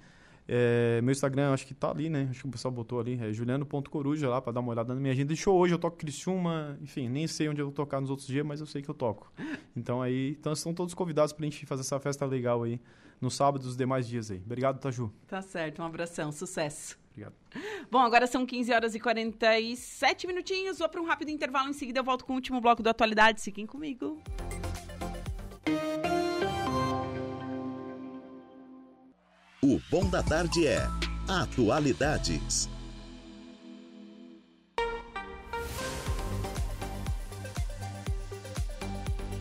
É, 0.54 1.00
meu 1.02 1.14
Instagram, 1.14 1.54
acho 1.54 1.66
que 1.66 1.74
tá 1.74 1.92
ali, 1.92 2.10
né? 2.10 2.28
Acho 2.30 2.42
que 2.42 2.48
o 2.50 2.52
pessoal 2.52 2.74
botou 2.74 3.00
ali, 3.00 3.18
é 3.24 3.32
juliano.coruja 3.32 4.28
lá 4.28 4.42
pra 4.42 4.52
dar 4.52 4.60
uma 4.60 4.74
olhada 4.74 4.94
na 4.94 5.00
minha 5.00 5.14
agenda 5.14 5.34
de 5.34 5.40
show. 5.40 5.58
Hoje 5.58 5.74
eu 5.74 5.80
toco 5.80 5.96
Criciúma, 5.96 6.78
enfim, 6.82 7.08
nem 7.08 7.26
sei 7.26 7.48
onde 7.48 7.62
eu 7.62 7.68
vou 7.68 7.74
tocar 7.74 8.02
nos 8.02 8.10
outros 8.10 8.28
dias, 8.28 8.46
mas 8.46 8.60
eu 8.60 8.66
sei 8.66 8.82
que 8.82 8.90
eu 8.90 8.94
toco. 8.94 9.32
Então 9.74 10.02
aí, 10.02 10.32
então 10.32 10.52
estão 10.52 10.74
todos 10.74 10.94
convidados 10.94 11.32
pra 11.32 11.46
gente 11.46 11.66
fazer 11.66 11.84
essa 11.84 11.98
festa 12.02 12.26
legal 12.26 12.64
aí 12.64 12.82
no 13.22 13.32
sábado 13.32 13.64
e 13.64 13.68
os 13.70 13.78
demais 13.78 14.06
dias 14.06 14.30
aí. 14.30 14.42
Obrigado, 14.46 14.78
Taju. 14.78 15.10
Tá 15.26 15.42
certo, 15.42 15.82
um 15.82 15.86
abração, 15.86 16.34
sucesso. 16.34 17.00
Obrigado. 17.12 17.34
Bom, 17.90 18.00
agora 18.00 18.28
são 18.28 18.46
15 18.46 18.74
horas 18.74 18.94
e 18.94 19.00
47 19.00 20.28
minutinhos. 20.28 20.80
Vou 20.80 20.90
para 20.90 21.02
um 21.02 21.06
rápido 21.06 21.30
intervalo. 21.30 21.70
Em 21.70 21.74
seguida, 21.74 22.02
eu 22.02 22.04
volto 22.04 22.26
com 22.26 22.34
o 22.34 22.36
último 22.36 22.60
bloco 22.60 22.84
do 22.84 22.90
Atualidade. 22.90 23.42
Fiquem 23.42 23.66
comigo. 23.66 24.22
Bom 29.90 30.10
da 30.10 30.22
Tarde 30.22 30.68
é 30.68 30.88
Atualidades. 31.28 32.70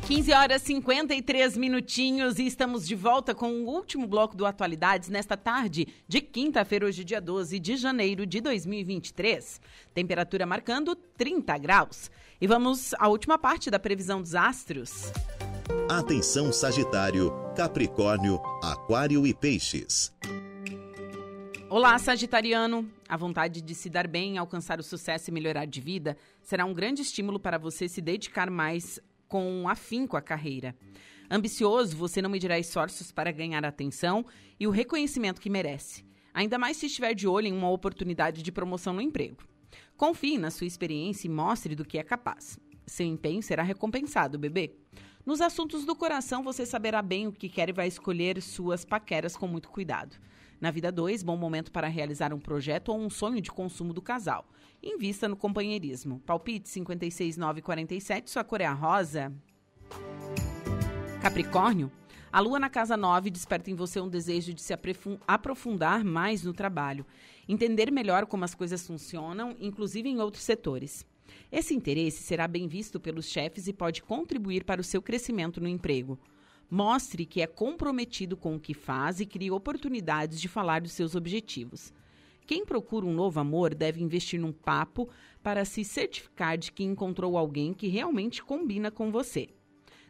Quinze 0.07 0.33
horas 0.33 0.63
e 0.63 0.67
53 0.67 1.57
minutinhos 1.57 2.39
e 2.39 2.47
estamos 2.47 2.87
de 2.87 2.95
volta 2.95 3.35
com 3.35 3.51
o 3.63 3.69
último 3.69 4.07
bloco 4.07 4.37
do 4.37 4.45
Atualidades 4.45 5.09
nesta 5.09 5.37
tarde 5.37 5.87
de 6.09 6.21
quinta-feira, 6.21 6.87
hoje 6.87 7.05
dia 7.05 7.21
12 7.21 7.59
de 7.61 7.77
janeiro 7.77 8.27
de 8.27 8.41
2023. 8.41 9.61
Temperatura 9.95 10.47
marcando 10.47 10.97
30 10.97 11.59
graus. 11.59 12.11
E 12.41 12.47
vamos 12.47 12.93
à 12.95 13.09
última 13.09 13.39
parte 13.39 13.71
da 13.71 13.79
previsão 13.79 14.21
dos 14.21 14.35
astros. 14.35 15.13
Atenção 15.89 16.53
Sagitário, 16.53 17.33
Capricórnio, 17.57 18.41
Aquário 18.63 19.27
e 19.27 19.35
Peixes. 19.35 20.13
Olá, 21.69 21.99
Sagitariano! 21.99 22.91
A 23.09 23.17
vontade 23.17 23.61
de 23.61 23.75
se 23.75 23.89
dar 23.89 24.09
bem, 24.09 24.39
alcançar 24.39 24.81
o 24.81 24.83
sucesso 24.83 25.31
e 25.31 25.33
melhorar 25.33 25.67
de 25.67 25.81
vida 25.81 26.17
será 26.43 26.65
um 26.65 26.75
grande 26.75 27.03
estímulo 27.03 27.39
para 27.39 27.59
você 27.59 27.89
se 27.89 28.01
dedicar 28.01 28.51
mais 28.51 28.99
com 29.29 29.69
afinco 29.69 30.17
à 30.17 30.23
carreira. 30.23 30.75
Ambicioso, 31.31 31.97
você 31.97 32.21
não 32.21 32.31
medirá 32.31 32.59
esforços 32.59 33.13
para 33.13 33.31
ganhar 33.31 33.65
a 33.65 33.69
atenção 33.69 34.27
e 34.59 34.67
o 34.67 34.71
reconhecimento 34.71 35.41
que 35.41 35.51
merece, 35.51 36.05
ainda 36.35 36.59
mais 36.59 36.77
se 36.77 36.87
estiver 36.87 37.15
de 37.15 37.29
olho 37.29 37.47
em 37.47 37.53
uma 37.53 37.71
oportunidade 37.71 38.43
de 38.43 38.51
promoção 38.51 38.93
no 38.93 39.01
emprego. 39.01 39.45
Confie 39.97 40.39
na 40.39 40.51
sua 40.51 40.67
experiência 40.67 41.29
e 41.29 41.31
mostre 41.31 41.77
do 41.77 41.85
que 41.85 41.99
é 41.99 42.03
capaz. 42.03 42.59
Seu 42.87 43.07
empenho 43.07 43.41
será 43.41 43.63
recompensado, 43.63 44.37
bebê. 44.37 44.75
Nos 45.25 45.43
assuntos 45.43 45.85
do 45.85 45.95
coração, 45.95 46.43
você 46.43 46.65
saberá 46.65 47.03
bem 47.03 47.27
o 47.27 47.33
que 47.33 47.49
quer 47.49 47.69
e 47.69 47.73
vai 47.73 47.87
escolher 47.87 48.41
suas 48.41 48.87
paqueras 48.87 49.37
com 49.37 49.47
muito 49.47 49.69
cuidado. 49.69 50.17
Na 50.59 50.71
vida 50.71 50.91
2, 50.91 51.23
bom 51.23 51.37
momento 51.37 51.71
para 51.71 51.89
realizar 51.89 52.33
um 52.33 52.41
projeto 52.41 52.89
ou 52.89 52.99
um 52.99 53.11
sonho 53.11 53.41
de 53.41 53.51
consumo 53.51 53.93
do 53.93 54.01
casal. 54.01 54.49
Invista 54.83 55.29
no 55.29 55.37
companheirismo. 55.37 56.21
Palpite 56.21 56.71
56947, 56.71 58.31
sua 58.31 58.43
cor 58.43 58.63
é 58.63 58.67
a 58.67 58.73
rosa. 58.73 59.33
Capricórnio, 61.21 61.93
a 62.33 62.41
lua 62.41 62.59
na 62.59 62.71
casa 62.71 62.97
9 62.97 63.29
desperta 63.29 63.71
em 63.71 63.75
você 63.75 64.01
um 64.01 64.09
desejo 64.09 64.55
de 64.55 64.63
se 64.63 64.75
aprofundar 65.27 66.03
mais 66.03 66.45
no 66.45 66.55
trabalho, 66.55 67.05
entender 67.47 67.91
melhor 67.91 68.25
como 68.25 68.45
as 68.45 68.55
coisas 68.55 68.87
funcionam, 68.87 69.55
inclusive 69.61 70.09
em 70.09 70.19
outros 70.19 70.45
setores. 70.45 71.05
Esse 71.53 71.75
interesse 71.75 72.23
será 72.23 72.47
bem 72.47 72.69
visto 72.69 73.01
pelos 73.01 73.29
chefes 73.29 73.67
e 73.67 73.73
pode 73.73 74.03
contribuir 74.03 74.65
para 74.65 74.81
o 74.81 74.85
seu 74.85 75.03
crescimento 75.03 75.61
no 75.61 75.67
emprego. 75.69 76.19
Mostre 76.71 77.27
que 77.27 77.43
é 77.43 77.47
comprometido 77.47 78.37
com 78.37 78.55
o 78.55 78.61
que 78.61 78.73
faz 78.73 79.19
e 79.19 79.27
crie 79.27 79.51
oportunidades 79.51 80.41
de 80.41 80.47
falar 80.47 80.81
dos 80.81 80.93
seus 80.93 81.17
objetivos. 81.17 81.93
Quem 82.47 82.65
procura 82.65 83.07
um 83.07 83.13
novo 83.13 83.41
amor 83.41 83.75
deve 83.75 84.03
investir 84.03 84.41
num 84.41 84.53
papo 84.53 85.09
para 85.43 85.65
se 85.65 85.85
certificar 85.85 86.57
de 86.57 86.71
que 86.71 86.85
encontrou 86.85 87.37
alguém 87.37 87.75
que 87.75 87.89
realmente 87.89 88.43
combina 88.43 88.91
com 88.91 89.11
você. 89.11 89.49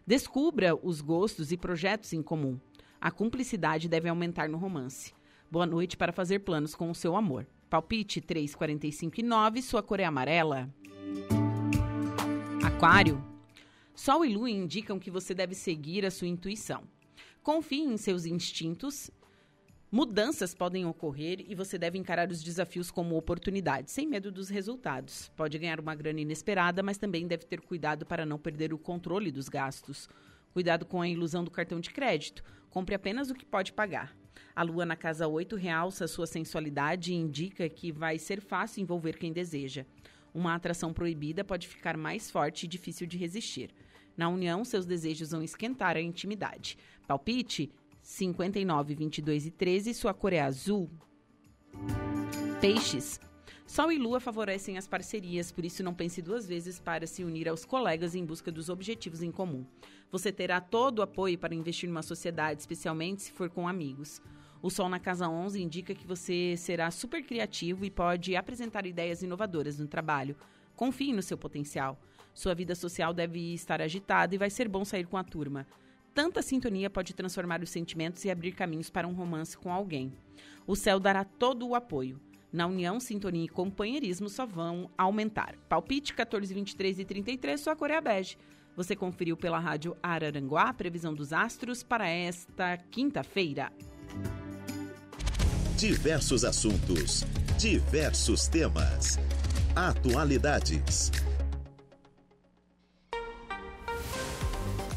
Descubra 0.06 0.74
os 0.74 1.00
gostos 1.00 1.52
e 1.52 1.56
projetos 1.56 2.12
em 2.12 2.22
comum. 2.22 2.58
A 3.00 3.10
cumplicidade 3.10 3.88
deve 3.88 4.08
aumentar 4.08 4.48
no 4.48 4.58
romance. 4.58 5.14
Boa 5.50 5.66
noite 5.66 5.96
para 5.96 6.12
fazer 6.12 6.40
planos 6.40 6.74
com 6.74 6.90
o 6.90 6.94
seu 6.94 7.16
amor. 7.16 7.46
Palpite 7.70 8.20
345 8.20 9.20
e 9.20 9.22
9, 9.22 9.62
sua 9.62 9.82
cor 9.82 10.00
é 10.00 10.04
amarela. 10.04 10.68
Aquário. 12.64 13.22
Sol 13.94 14.24
e 14.24 14.32
Lua 14.32 14.51
indicam 14.51 14.98
que 14.98 15.10
você 15.10 15.35
deve 15.35 15.55
seguir 15.55 16.06
a 16.06 16.10
sua 16.10 16.28
intuição. 16.28 16.85
Confie 17.43 17.81
em 17.81 17.97
seus 17.97 18.24
instintos. 18.24 19.10
Mudanças 19.93 20.55
podem 20.55 20.86
ocorrer 20.86 21.44
e 21.48 21.55
você 21.55 21.77
deve 21.77 21.98
encarar 21.98 22.31
os 22.31 22.43
desafios 22.43 22.90
como 22.90 23.16
oportunidades, 23.16 23.93
sem 23.93 24.06
medo 24.06 24.31
dos 24.31 24.48
resultados. 24.48 25.31
Pode 25.36 25.59
ganhar 25.59 25.81
uma 25.81 25.94
grana 25.94 26.20
inesperada, 26.20 26.82
mas 26.82 26.97
também 26.97 27.27
deve 27.27 27.44
ter 27.44 27.60
cuidado 27.60 28.06
para 28.06 28.24
não 28.24 28.39
perder 28.39 28.72
o 28.72 28.78
controle 28.78 29.31
dos 29.31 29.48
gastos. 29.48 30.09
Cuidado 30.52 30.86
com 30.86 31.02
a 31.02 31.09
ilusão 31.09 31.43
do 31.44 31.51
cartão 31.51 31.81
de 31.81 31.90
crédito. 31.90 32.43
Compre 32.70 32.94
apenas 32.94 33.31
o 33.31 33.35
que 33.35 33.44
pode 33.44 33.72
pagar. 33.72 34.16
A 34.55 34.62
lua 34.62 34.86
na 34.86 34.97
casa 34.97 35.27
8 35.27 35.56
realça 35.56 36.06
sua 36.06 36.27
sensualidade 36.27 37.12
e 37.12 37.16
indica 37.16 37.68
que 37.68 37.90
vai 37.90 38.18
ser 38.18 38.40
fácil 38.40 38.82
envolver 38.82 39.18
quem 39.18 39.32
deseja. 39.32 39.85
Uma 40.32 40.55
atração 40.55 40.93
proibida 40.93 41.44
pode 41.44 41.66
ficar 41.66 41.97
mais 41.97 42.31
forte 42.31 42.65
e 42.65 42.69
difícil 42.69 43.07
de 43.07 43.19
resistir. 43.19 43.70
Na 44.16 44.28
união, 44.28 44.65
seus 44.65 44.86
desejos 44.86 45.31
vão 45.31 45.43
esquentar 45.43 45.97
a 45.97 46.01
intimidade. 46.01 46.77
Palpite 47.07 47.70
59, 48.02 48.94
22 48.94 49.47
e 49.47 49.51
13, 49.51 49.94
sua 49.94 50.15
cor 50.15 50.32
é 50.32 50.40
azul. 50.40 50.90
Peixes. 52.61 53.20
Sol 53.66 53.93
e 53.93 53.98
Lua 53.98 54.19
favorecem 54.19 54.77
as 54.77 54.89
parcerias, 54.89 55.52
por 55.52 55.65
isso 55.65 55.85
não 55.85 55.94
pense 55.94 56.20
duas 56.20 56.47
vezes 56.47 56.81
para 56.81 57.07
se 57.07 57.23
unir 57.23 57.48
aos 57.48 57.65
colegas 57.65 58.16
em 58.16 58.24
busca 58.24 58.51
dos 58.51 58.69
objetivos 58.69 59.23
em 59.23 59.31
comum. 59.31 59.65
Você 60.11 60.32
terá 60.32 60.61
todo 60.61 60.98
o 60.98 61.02
apoio 61.02 61.39
para 61.39 61.55
investir 61.55 61.89
numa 61.89 62.02
sociedade, 62.02 62.61
especialmente 62.61 63.23
se 63.23 63.32
for 63.32 63.48
com 63.48 63.69
amigos. 63.69 64.20
O 64.62 64.69
Sol 64.69 64.89
na 64.89 64.99
casa 64.99 65.28
11 65.28 65.62
indica 65.62 65.95
que 65.95 66.07
você 66.07 66.55
será 66.57 66.91
super 66.91 67.23
criativo 67.24 67.85
e 67.85 67.91
pode 67.91 68.37
apresentar 68.37 68.85
ideias 68.85 69.23
inovadoras 69.23 69.78
no 69.78 69.87
trabalho. 69.87 70.37
Confie 70.77 71.12
no 71.12 71.23
seu 71.23 71.39
potencial. 71.39 71.99
Sua 72.35 72.55
vida 72.55 72.74
social 72.74 73.15
deve 73.15 73.55
estar 73.55 73.81
agitada 73.81 74.35
e 74.35 74.39
vai 74.39 74.51
ser 74.51 74.69
bom 74.69 74.85
sair 74.85 75.07
com 75.07 75.16
a 75.16 75.24
turma. 75.24 75.66
Tanta 76.12 76.43
sintonia 76.43 76.91
pode 76.91 77.15
transformar 77.15 77.62
os 77.62 77.70
sentimentos 77.70 78.24
e 78.24 78.31
abrir 78.31 78.53
caminhos 78.53 78.91
para 78.91 79.09
um 79.09 79.12
romance 79.12 79.57
com 79.57 79.73
alguém. 79.73 80.12
O 80.66 80.77
céu 80.77 81.01
dará 81.01 81.24
todo 81.24 81.66
o 81.66 81.74
apoio. 81.74 82.20
Na 82.53 82.66
união, 82.66 82.99
sintonia 82.99 83.45
e 83.45 83.49
companheirismo 83.49 84.28
só 84.28 84.45
vão 84.45 84.91
aumentar. 84.99 85.55
Palpite 85.69 86.12
14, 86.12 86.53
23 86.53 86.99
e 86.99 87.05
33, 87.05 87.61
sua 87.61 87.77
cor 87.77 87.91
é 87.91 88.01
bege. 88.01 88.37
Você 88.77 88.97
conferiu 88.97 89.37
pela 89.37 89.59
rádio 89.59 89.97
Araranguá 90.03 90.65
a 90.65 90.74
previsão 90.74 91.15
dos 91.15 91.32
astros 91.32 91.82
para 91.82 92.09
esta 92.09 92.77
quinta-feira. 92.91 93.73
Diversos 95.81 96.44
assuntos, 96.44 97.24
diversos 97.57 98.47
temas. 98.47 99.19
Atualidades. 99.74 101.11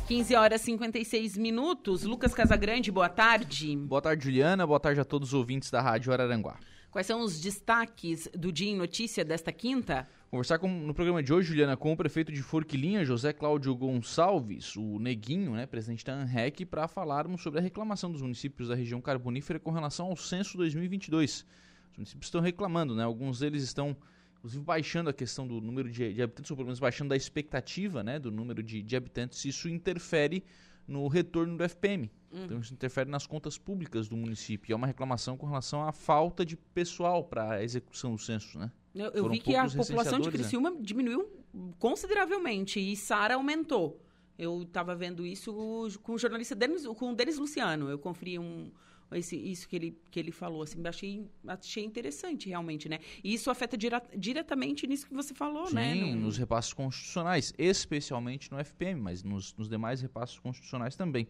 15 0.09 0.35
horas 0.35 0.61
e 0.63 0.65
56 0.65 1.37
minutos. 1.37 2.03
Lucas 2.03 2.33
Casagrande, 2.33 2.91
boa 2.91 3.07
tarde. 3.07 3.77
Boa 3.77 4.01
tarde, 4.01 4.25
Juliana. 4.25 4.67
Boa 4.67 4.77
tarde 4.77 4.99
a 4.99 5.05
todos 5.05 5.29
os 5.29 5.33
ouvintes 5.33 5.71
da 5.71 5.79
Rádio 5.79 6.11
Araranguá. 6.11 6.59
Quais 6.91 7.07
são 7.07 7.21
os 7.21 7.39
destaques 7.39 8.27
do 8.37 8.51
Dia 8.51 8.69
em 8.69 8.75
Notícia 8.75 9.23
desta 9.23 9.53
quinta? 9.53 10.05
Conversar 10.33 10.57
com, 10.57 10.67
no 10.67 10.95
programa 10.95 11.21
de 11.21 11.31
hoje, 11.31 11.49
Juliana, 11.49 11.77
com 11.77 11.93
o 11.93 11.95
prefeito 11.95 12.31
de 12.31 12.41
Forquilinha, 12.41 13.05
José 13.05 13.31
Cláudio 13.31 13.75
Gonçalves, 13.75 14.75
o 14.75 14.97
Neguinho, 14.97 15.51
né, 15.51 15.67
presidente 15.67 16.03
da 16.03 16.15
ANREC, 16.15 16.65
para 16.65 16.87
falarmos 16.87 17.43
sobre 17.43 17.59
a 17.59 17.61
reclamação 17.61 18.11
dos 18.11 18.23
municípios 18.23 18.67
da 18.67 18.73
região 18.73 18.99
carbonífera 18.99 19.59
com 19.59 19.69
relação 19.69 20.07
ao 20.07 20.15
censo 20.15 20.57
2022. 20.57 21.45
Os 21.91 21.97
municípios 21.97 22.25
estão 22.25 22.41
reclamando, 22.41 22.95
né? 22.95 23.03
Alguns 23.03 23.41
deles 23.41 23.61
estão, 23.61 23.95
inclusive, 24.39 24.63
baixando 24.63 25.07
a 25.07 25.13
questão 25.13 25.47
do 25.47 25.61
número 25.61 25.87
de, 25.87 26.11
de 26.11 26.23
habitantes, 26.23 26.49
ou 26.49 26.57
pelo 26.57 26.65
menos 26.65 26.79
baixando 26.79 27.09
da 27.09 27.15
expectativa, 27.15 28.01
né, 28.01 28.17
do 28.17 28.31
número 28.31 28.63
de, 28.63 28.81
de 28.81 28.95
habitantes. 28.95 29.45
Isso 29.45 29.69
interfere 29.69 30.43
no 30.87 31.07
retorno 31.07 31.55
do 31.55 31.63
FPM. 31.63 32.09
Uhum. 32.33 32.45
Então 32.45 32.59
isso 32.59 32.73
interfere 32.73 33.09
nas 33.09 33.27
contas 33.27 33.57
públicas 33.57 34.09
do 34.09 34.17
município. 34.17 34.71
E 34.71 34.73
é 34.73 34.75
uma 34.75 34.87
reclamação 34.87 35.37
com 35.37 35.45
relação 35.45 35.87
à 35.87 35.91
falta 35.91 36.43
de 36.43 36.57
pessoal 36.57 37.23
para 37.23 37.53
a 37.53 37.63
execução 37.63 38.15
do 38.15 38.17
censo, 38.17 38.57
né? 38.57 38.71
Eu, 38.95 39.11
eu 39.11 39.29
vi 39.29 39.39
que 39.39 39.55
a 39.55 39.69
população 39.69 40.19
de 40.19 40.27
né? 40.27 40.31
Criciúma 40.31 40.75
diminuiu 40.79 41.29
consideravelmente 41.77 42.79
e 42.79 42.95
Sara 42.95 43.35
aumentou. 43.35 43.99
Eu 44.37 44.63
estava 44.63 44.95
vendo 44.95 45.25
isso 45.25 45.53
com 46.01 46.13
o 46.13 46.17
jornalista 46.17 46.55
Denis, 46.55 46.85
com 46.85 47.11
o 47.11 47.15
Denis 47.15 47.37
Luciano. 47.37 47.87
Eu 47.87 47.99
conferi 47.99 48.39
um, 48.39 48.71
esse, 49.11 49.35
isso 49.35 49.67
que 49.67 49.75
ele, 49.75 49.97
que 50.09 50.19
ele 50.19 50.31
falou, 50.31 50.63
assim, 50.63 50.81
achei, 50.85 51.27
achei 51.47 51.83
interessante 51.83 52.49
realmente, 52.49 52.89
né? 52.89 52.99
E 53.23 53.33
isso 53.33 53.51
afeta 53.51 53.77
dira, 53.77 54.01
diretamente 54.17 54.87
nisso 54.87 55.07
que 55.07 55.13
você 55.13 55.33
falou, 55.33 55.67
Sim, 55.67 55.75
né? 55.75 55.95
No... 55.95 56.15
nos 56.15 56.37
repasses 56.37 56.73
constitucionais, 56.73 57.53
especialmente 57.57 58.51
no 58.51 58.57
FPM, 58.57 58.99
mas 58.99 59.23
nos, 59.23 59.53
nos 59.55 59.69
demais 59.69 60.01
repasses 60.01 60.39
constitucionais 60.39 60.95
também. 60.95 61.27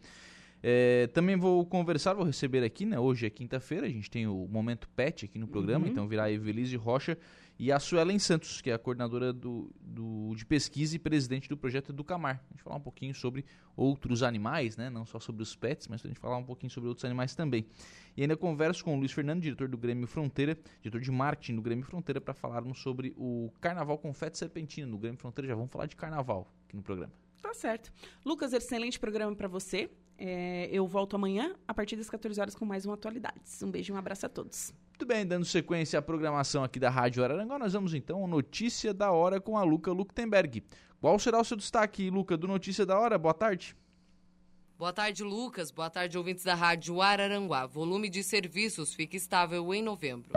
É, 0.65 1.07
também 1.07 1.35
vou 1.35 1.65
conversar, 1.65 2.13
vou 2.13 2.25
receber 2.25 2.63
aqui, 2.63 2.85
né? 2.85 2.97
Hoje 2.97 3.25
é 3.25 3.29
quinta-feira, 3.29 3.85
a 3.85 3.89
gente 3.89 4.09
tem 4.09 4.25
o 4.25 4.47
Momento 4.47 4.87
Pet 4.95 5.25
aqui 5.25 5.37
no 5.37 5.45
programa, 5.45 5.85
uhum. 5.85 5.91
então 5.91 6.07
virá 6.07 6.23
a 6.23 6.31
Evelise 6.31 6.77
Rocha 6.77 7.17
e 7.59 7.69
a 7.69 7.79
Suelen 7.79 8.17
Santos, 8.17 8.61
que 8.61 8.69
é 8.69 8.73
a 8.73 8.79
coordenadora 8.79 9.33
do, 9.33 9.69
do, 9.81 10.33
de 10.35 10.45
pesquisa 10.45 10.95
e 10.95 10.99
presidente 10.99 11.49
do 11.49 11.57
projeto 11.57 11.91
Educamar. 11.91 12.41
A 12.49 12.53
gente 12.53 12.63
falar 12.63 12.77
um 12.77 12.81
pouquinho 12.81 13.13
sobre 13.13 13.43
outros 13.75 14.23
animais, 14.23 14.77
né? 14.77 14.89
não 14.89 15.05
só 15.05 15.19
sobre 15.19 15.43
os 15.43 15.53
pets, 15.53 15.89
mas 15.89 16.03
a 16.03 16.07
gente 16.07 16.19
falar 16.19 16.37
um 16.37 16.45
pouquinho 16.45 16.71
sobre 16.71 16.87
outros 16.87 17.03
animais 17.03 17.35
também. 17.35 17.65
E 18.15 18.21
ainda 18.21 18.37
converso 18.37 18.85
com 18.85 18.95
o 18.95 18.97
Luiz 18.97 19.11
Fernando, 19.11 19.41
diretor 19.41 19.67
do 19.67 19.77
Grêmio 19.77 20.07
Fronteira, 20.07 20.57
diretor 20.81 21.01
de 21.01 21.11
marketing 21.11 21.55
do 21.55 21.61
Grêmio 21.61 21.83
Fronteira, 21.83 22.21
para 22.21 22.33
falarmos 22.33 22.79
sobre 22.79 23.13
o 23.17 23.51
Carnaval 23.59 23.97
Confete 23.97 24.37
Serpentina 24.37 24.87
no 24.87 24.97
Grêmio 24.97 25.19
Fronteira. 25.19 25.47
Já 25.49 25.55
vamos 25.55 25.71
falar 25.71 25.87
de 25.87 25.95
carnaval 25.97 26.49
aqui 26.65 26.75
no 26.75 26.81
programa. 26.81 27.11
Tá 27.41 27.53
certo. 27.53 27.91
Lucas, 28.25 28.53
excelente 28.53 28.97
programa 28.99 29.35
para 29.35 29.49
você. 29.49 29.89
É, 30.17 30.69
eu 30.71 30.87
volto 30.87 31.15
amanhã, 31.15 31.55
a 31.67 31.73
partir 31.73 31.95
das 31.95 32.09
14 32.09 32.39
horas, 32.39 32.55
com 32.55 32.65
mais 32.65 32.85
um 32.85 32.91
Atualidades. 32.91 33.61
Um 33.63 33.71
beijo 33.71 33.91
e 33.91 33.95
um 33.95 33.97
abraço 33.97 34.25
a 34.25 34.29
todos. 34.29 34.73
Muito 34.89 35.05
bem, 35.05 35.25
dando 35.25 35.45
sequência 35.45 35.99
à 35.99 36.01
programação 36.01 36.63
aqui 36.63 36.79
da 36.79 36.89
Rádio 36.89 37.23
Araranguá, 37.23 37.57
nós 37.57 37.73
vamos 37.73 37.93
então 37.93 38.19
ao 38.21 38.27
Notícia 38.27 38.93
da 38.93 39.11
Hora 39.11 39.41
com 39.41 39.57
a 39.57 39.63
Luca 39.63 39.91
Luktenberg. 39.91 40.63
Qual 41.01 41.19
será 41.19 41.41
o 41.41 41.43
seu 41.43 41.57
destaque, 41.57 42.09
Luca, 42.09 42.37
do 42.37 42.47
Notícia 42.47 42.85
da 42.85 42.97
Hora? 42.97 43.17
Boa 43.17 43.33
tarde. 43.33 43.75
Boa 44.77 44.93
tarde, 44.93 45.23
Lucas. 45.23 45.71
Boa 45.71 45.89
tarde, 45.89 46.17
ouvintes 46.17 46.43
da 46.43 46.55
Rádio 46.55 47.01
Araranguá. 47.01 47.65
Volume 47.65 48.09
de 48.09 48.23
serviços 48.23 48.93
fica 48.93 49.17
estável 49.17 49.73
em 49.73 49.81
novembro. 49.81 50.31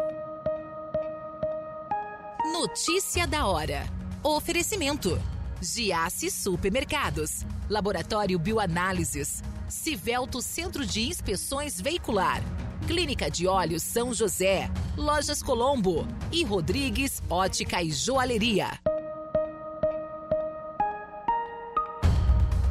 Notícia 2.52 3.26
da 3.26 3.46
Hora. 3.46 3.82
Oferecimento. 4.22 5.35
Giasse 5.60 6.30
Supermercados. 6.30 7.44
Laboratório 7.68 8.38
Bioanálises. 8.38 9.42
Civelto 9.68 10.42
Centro 10.42 10.84
de 10.84 11.08
Inspeções 11.08 11.80
Veicular. 11.80 12.42
Clínica 12.86 13.30
de 13.30 13.48
Olhos 13.48 13.82
São 13.82 14.14
José, 14.14 14.70
Lojas 14.96 15.42
Colombo 15.42 16.06
e 16.30 16.44
Rodrigues 16.44 17.20
Ótica 17.28 17.82
e 17.82 17.90
Joalheria. 17.90 18.78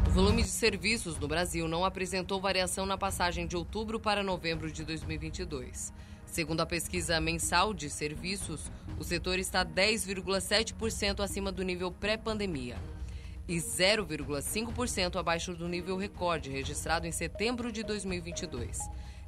O 0.07 0.09
volume 0.11 0.43
de 0.43 0.47
serviços 0.47 1.19
no 1.19 1.27
Brasil 1.27 1.67
não 1.67 1.83
apresentou 1.83 2.39
variação 2.39 2.85
na 2.85 2.97
passagem 2.97 3.45
de 3.45 3.57
outubro 3.57 3.99
para 3.99 4.23
novembro 4.23 4.71
de 4.71 4.85
2022. 4.85 5.91
Segundo 6.25 6.61
a 6.61 6.65
pesquisa 6.65 7.19
mensal 7.21 7.73
de 7.73 7.89
serviços, 7.89 8.71
o 8.99 9.03
setor 9.03 9.39
está 9.39 9.65
10,7% 9.65 11.21
acima 11.21 11.51
do 11.51 11.63
nível 11.63 11.91
pré-pandemia 11.91 12.77
e 13.47 13.57
0,5% 13.57 15.17
abaixo 15.17 15.53
do 15.53 15.67
nível 15.67 15.97
recorde 15.97 16.49
registrado 16.49 17.05
em 17.05 17.11
setembro 17.11 17.71
de 17.71 17.83
2022. 17.83 18.79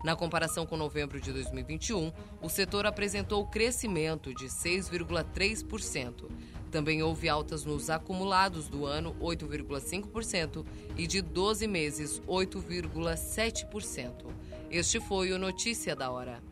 Na 0.04 0.16
comparação 0.16 0.66
com 0.66 0.78
novembro 0.78 1.20
de 1.20 1.34
2021, 1.34 2.12
o 2.42 2.50
setor 2.50 2.86
apresentou 2.86 3.46
crescimento 3.48 4.34
de 4.34 4.46
6,3%. 4.46 6.30
Também 6.70 7.02
houve 7.02 7.30
altas 7.30 7.66
nos 7.66 7.90
acumulados 7.90 8.68
do 8.68 8.86
ano, 8.86 9.16
8,5%, 9.20 10.66
e 10.96 11.08
de 11.08 11.22
12 11.22 11.68
meses, 11.68 12.22
8,7%. 12.28 14.12
Este 14.70 15.00
foi 15.00 15.32
o 15.32 15.40
Notícia 15.40 15.96
da 15.96 16.12
Hora. 16.12 16.44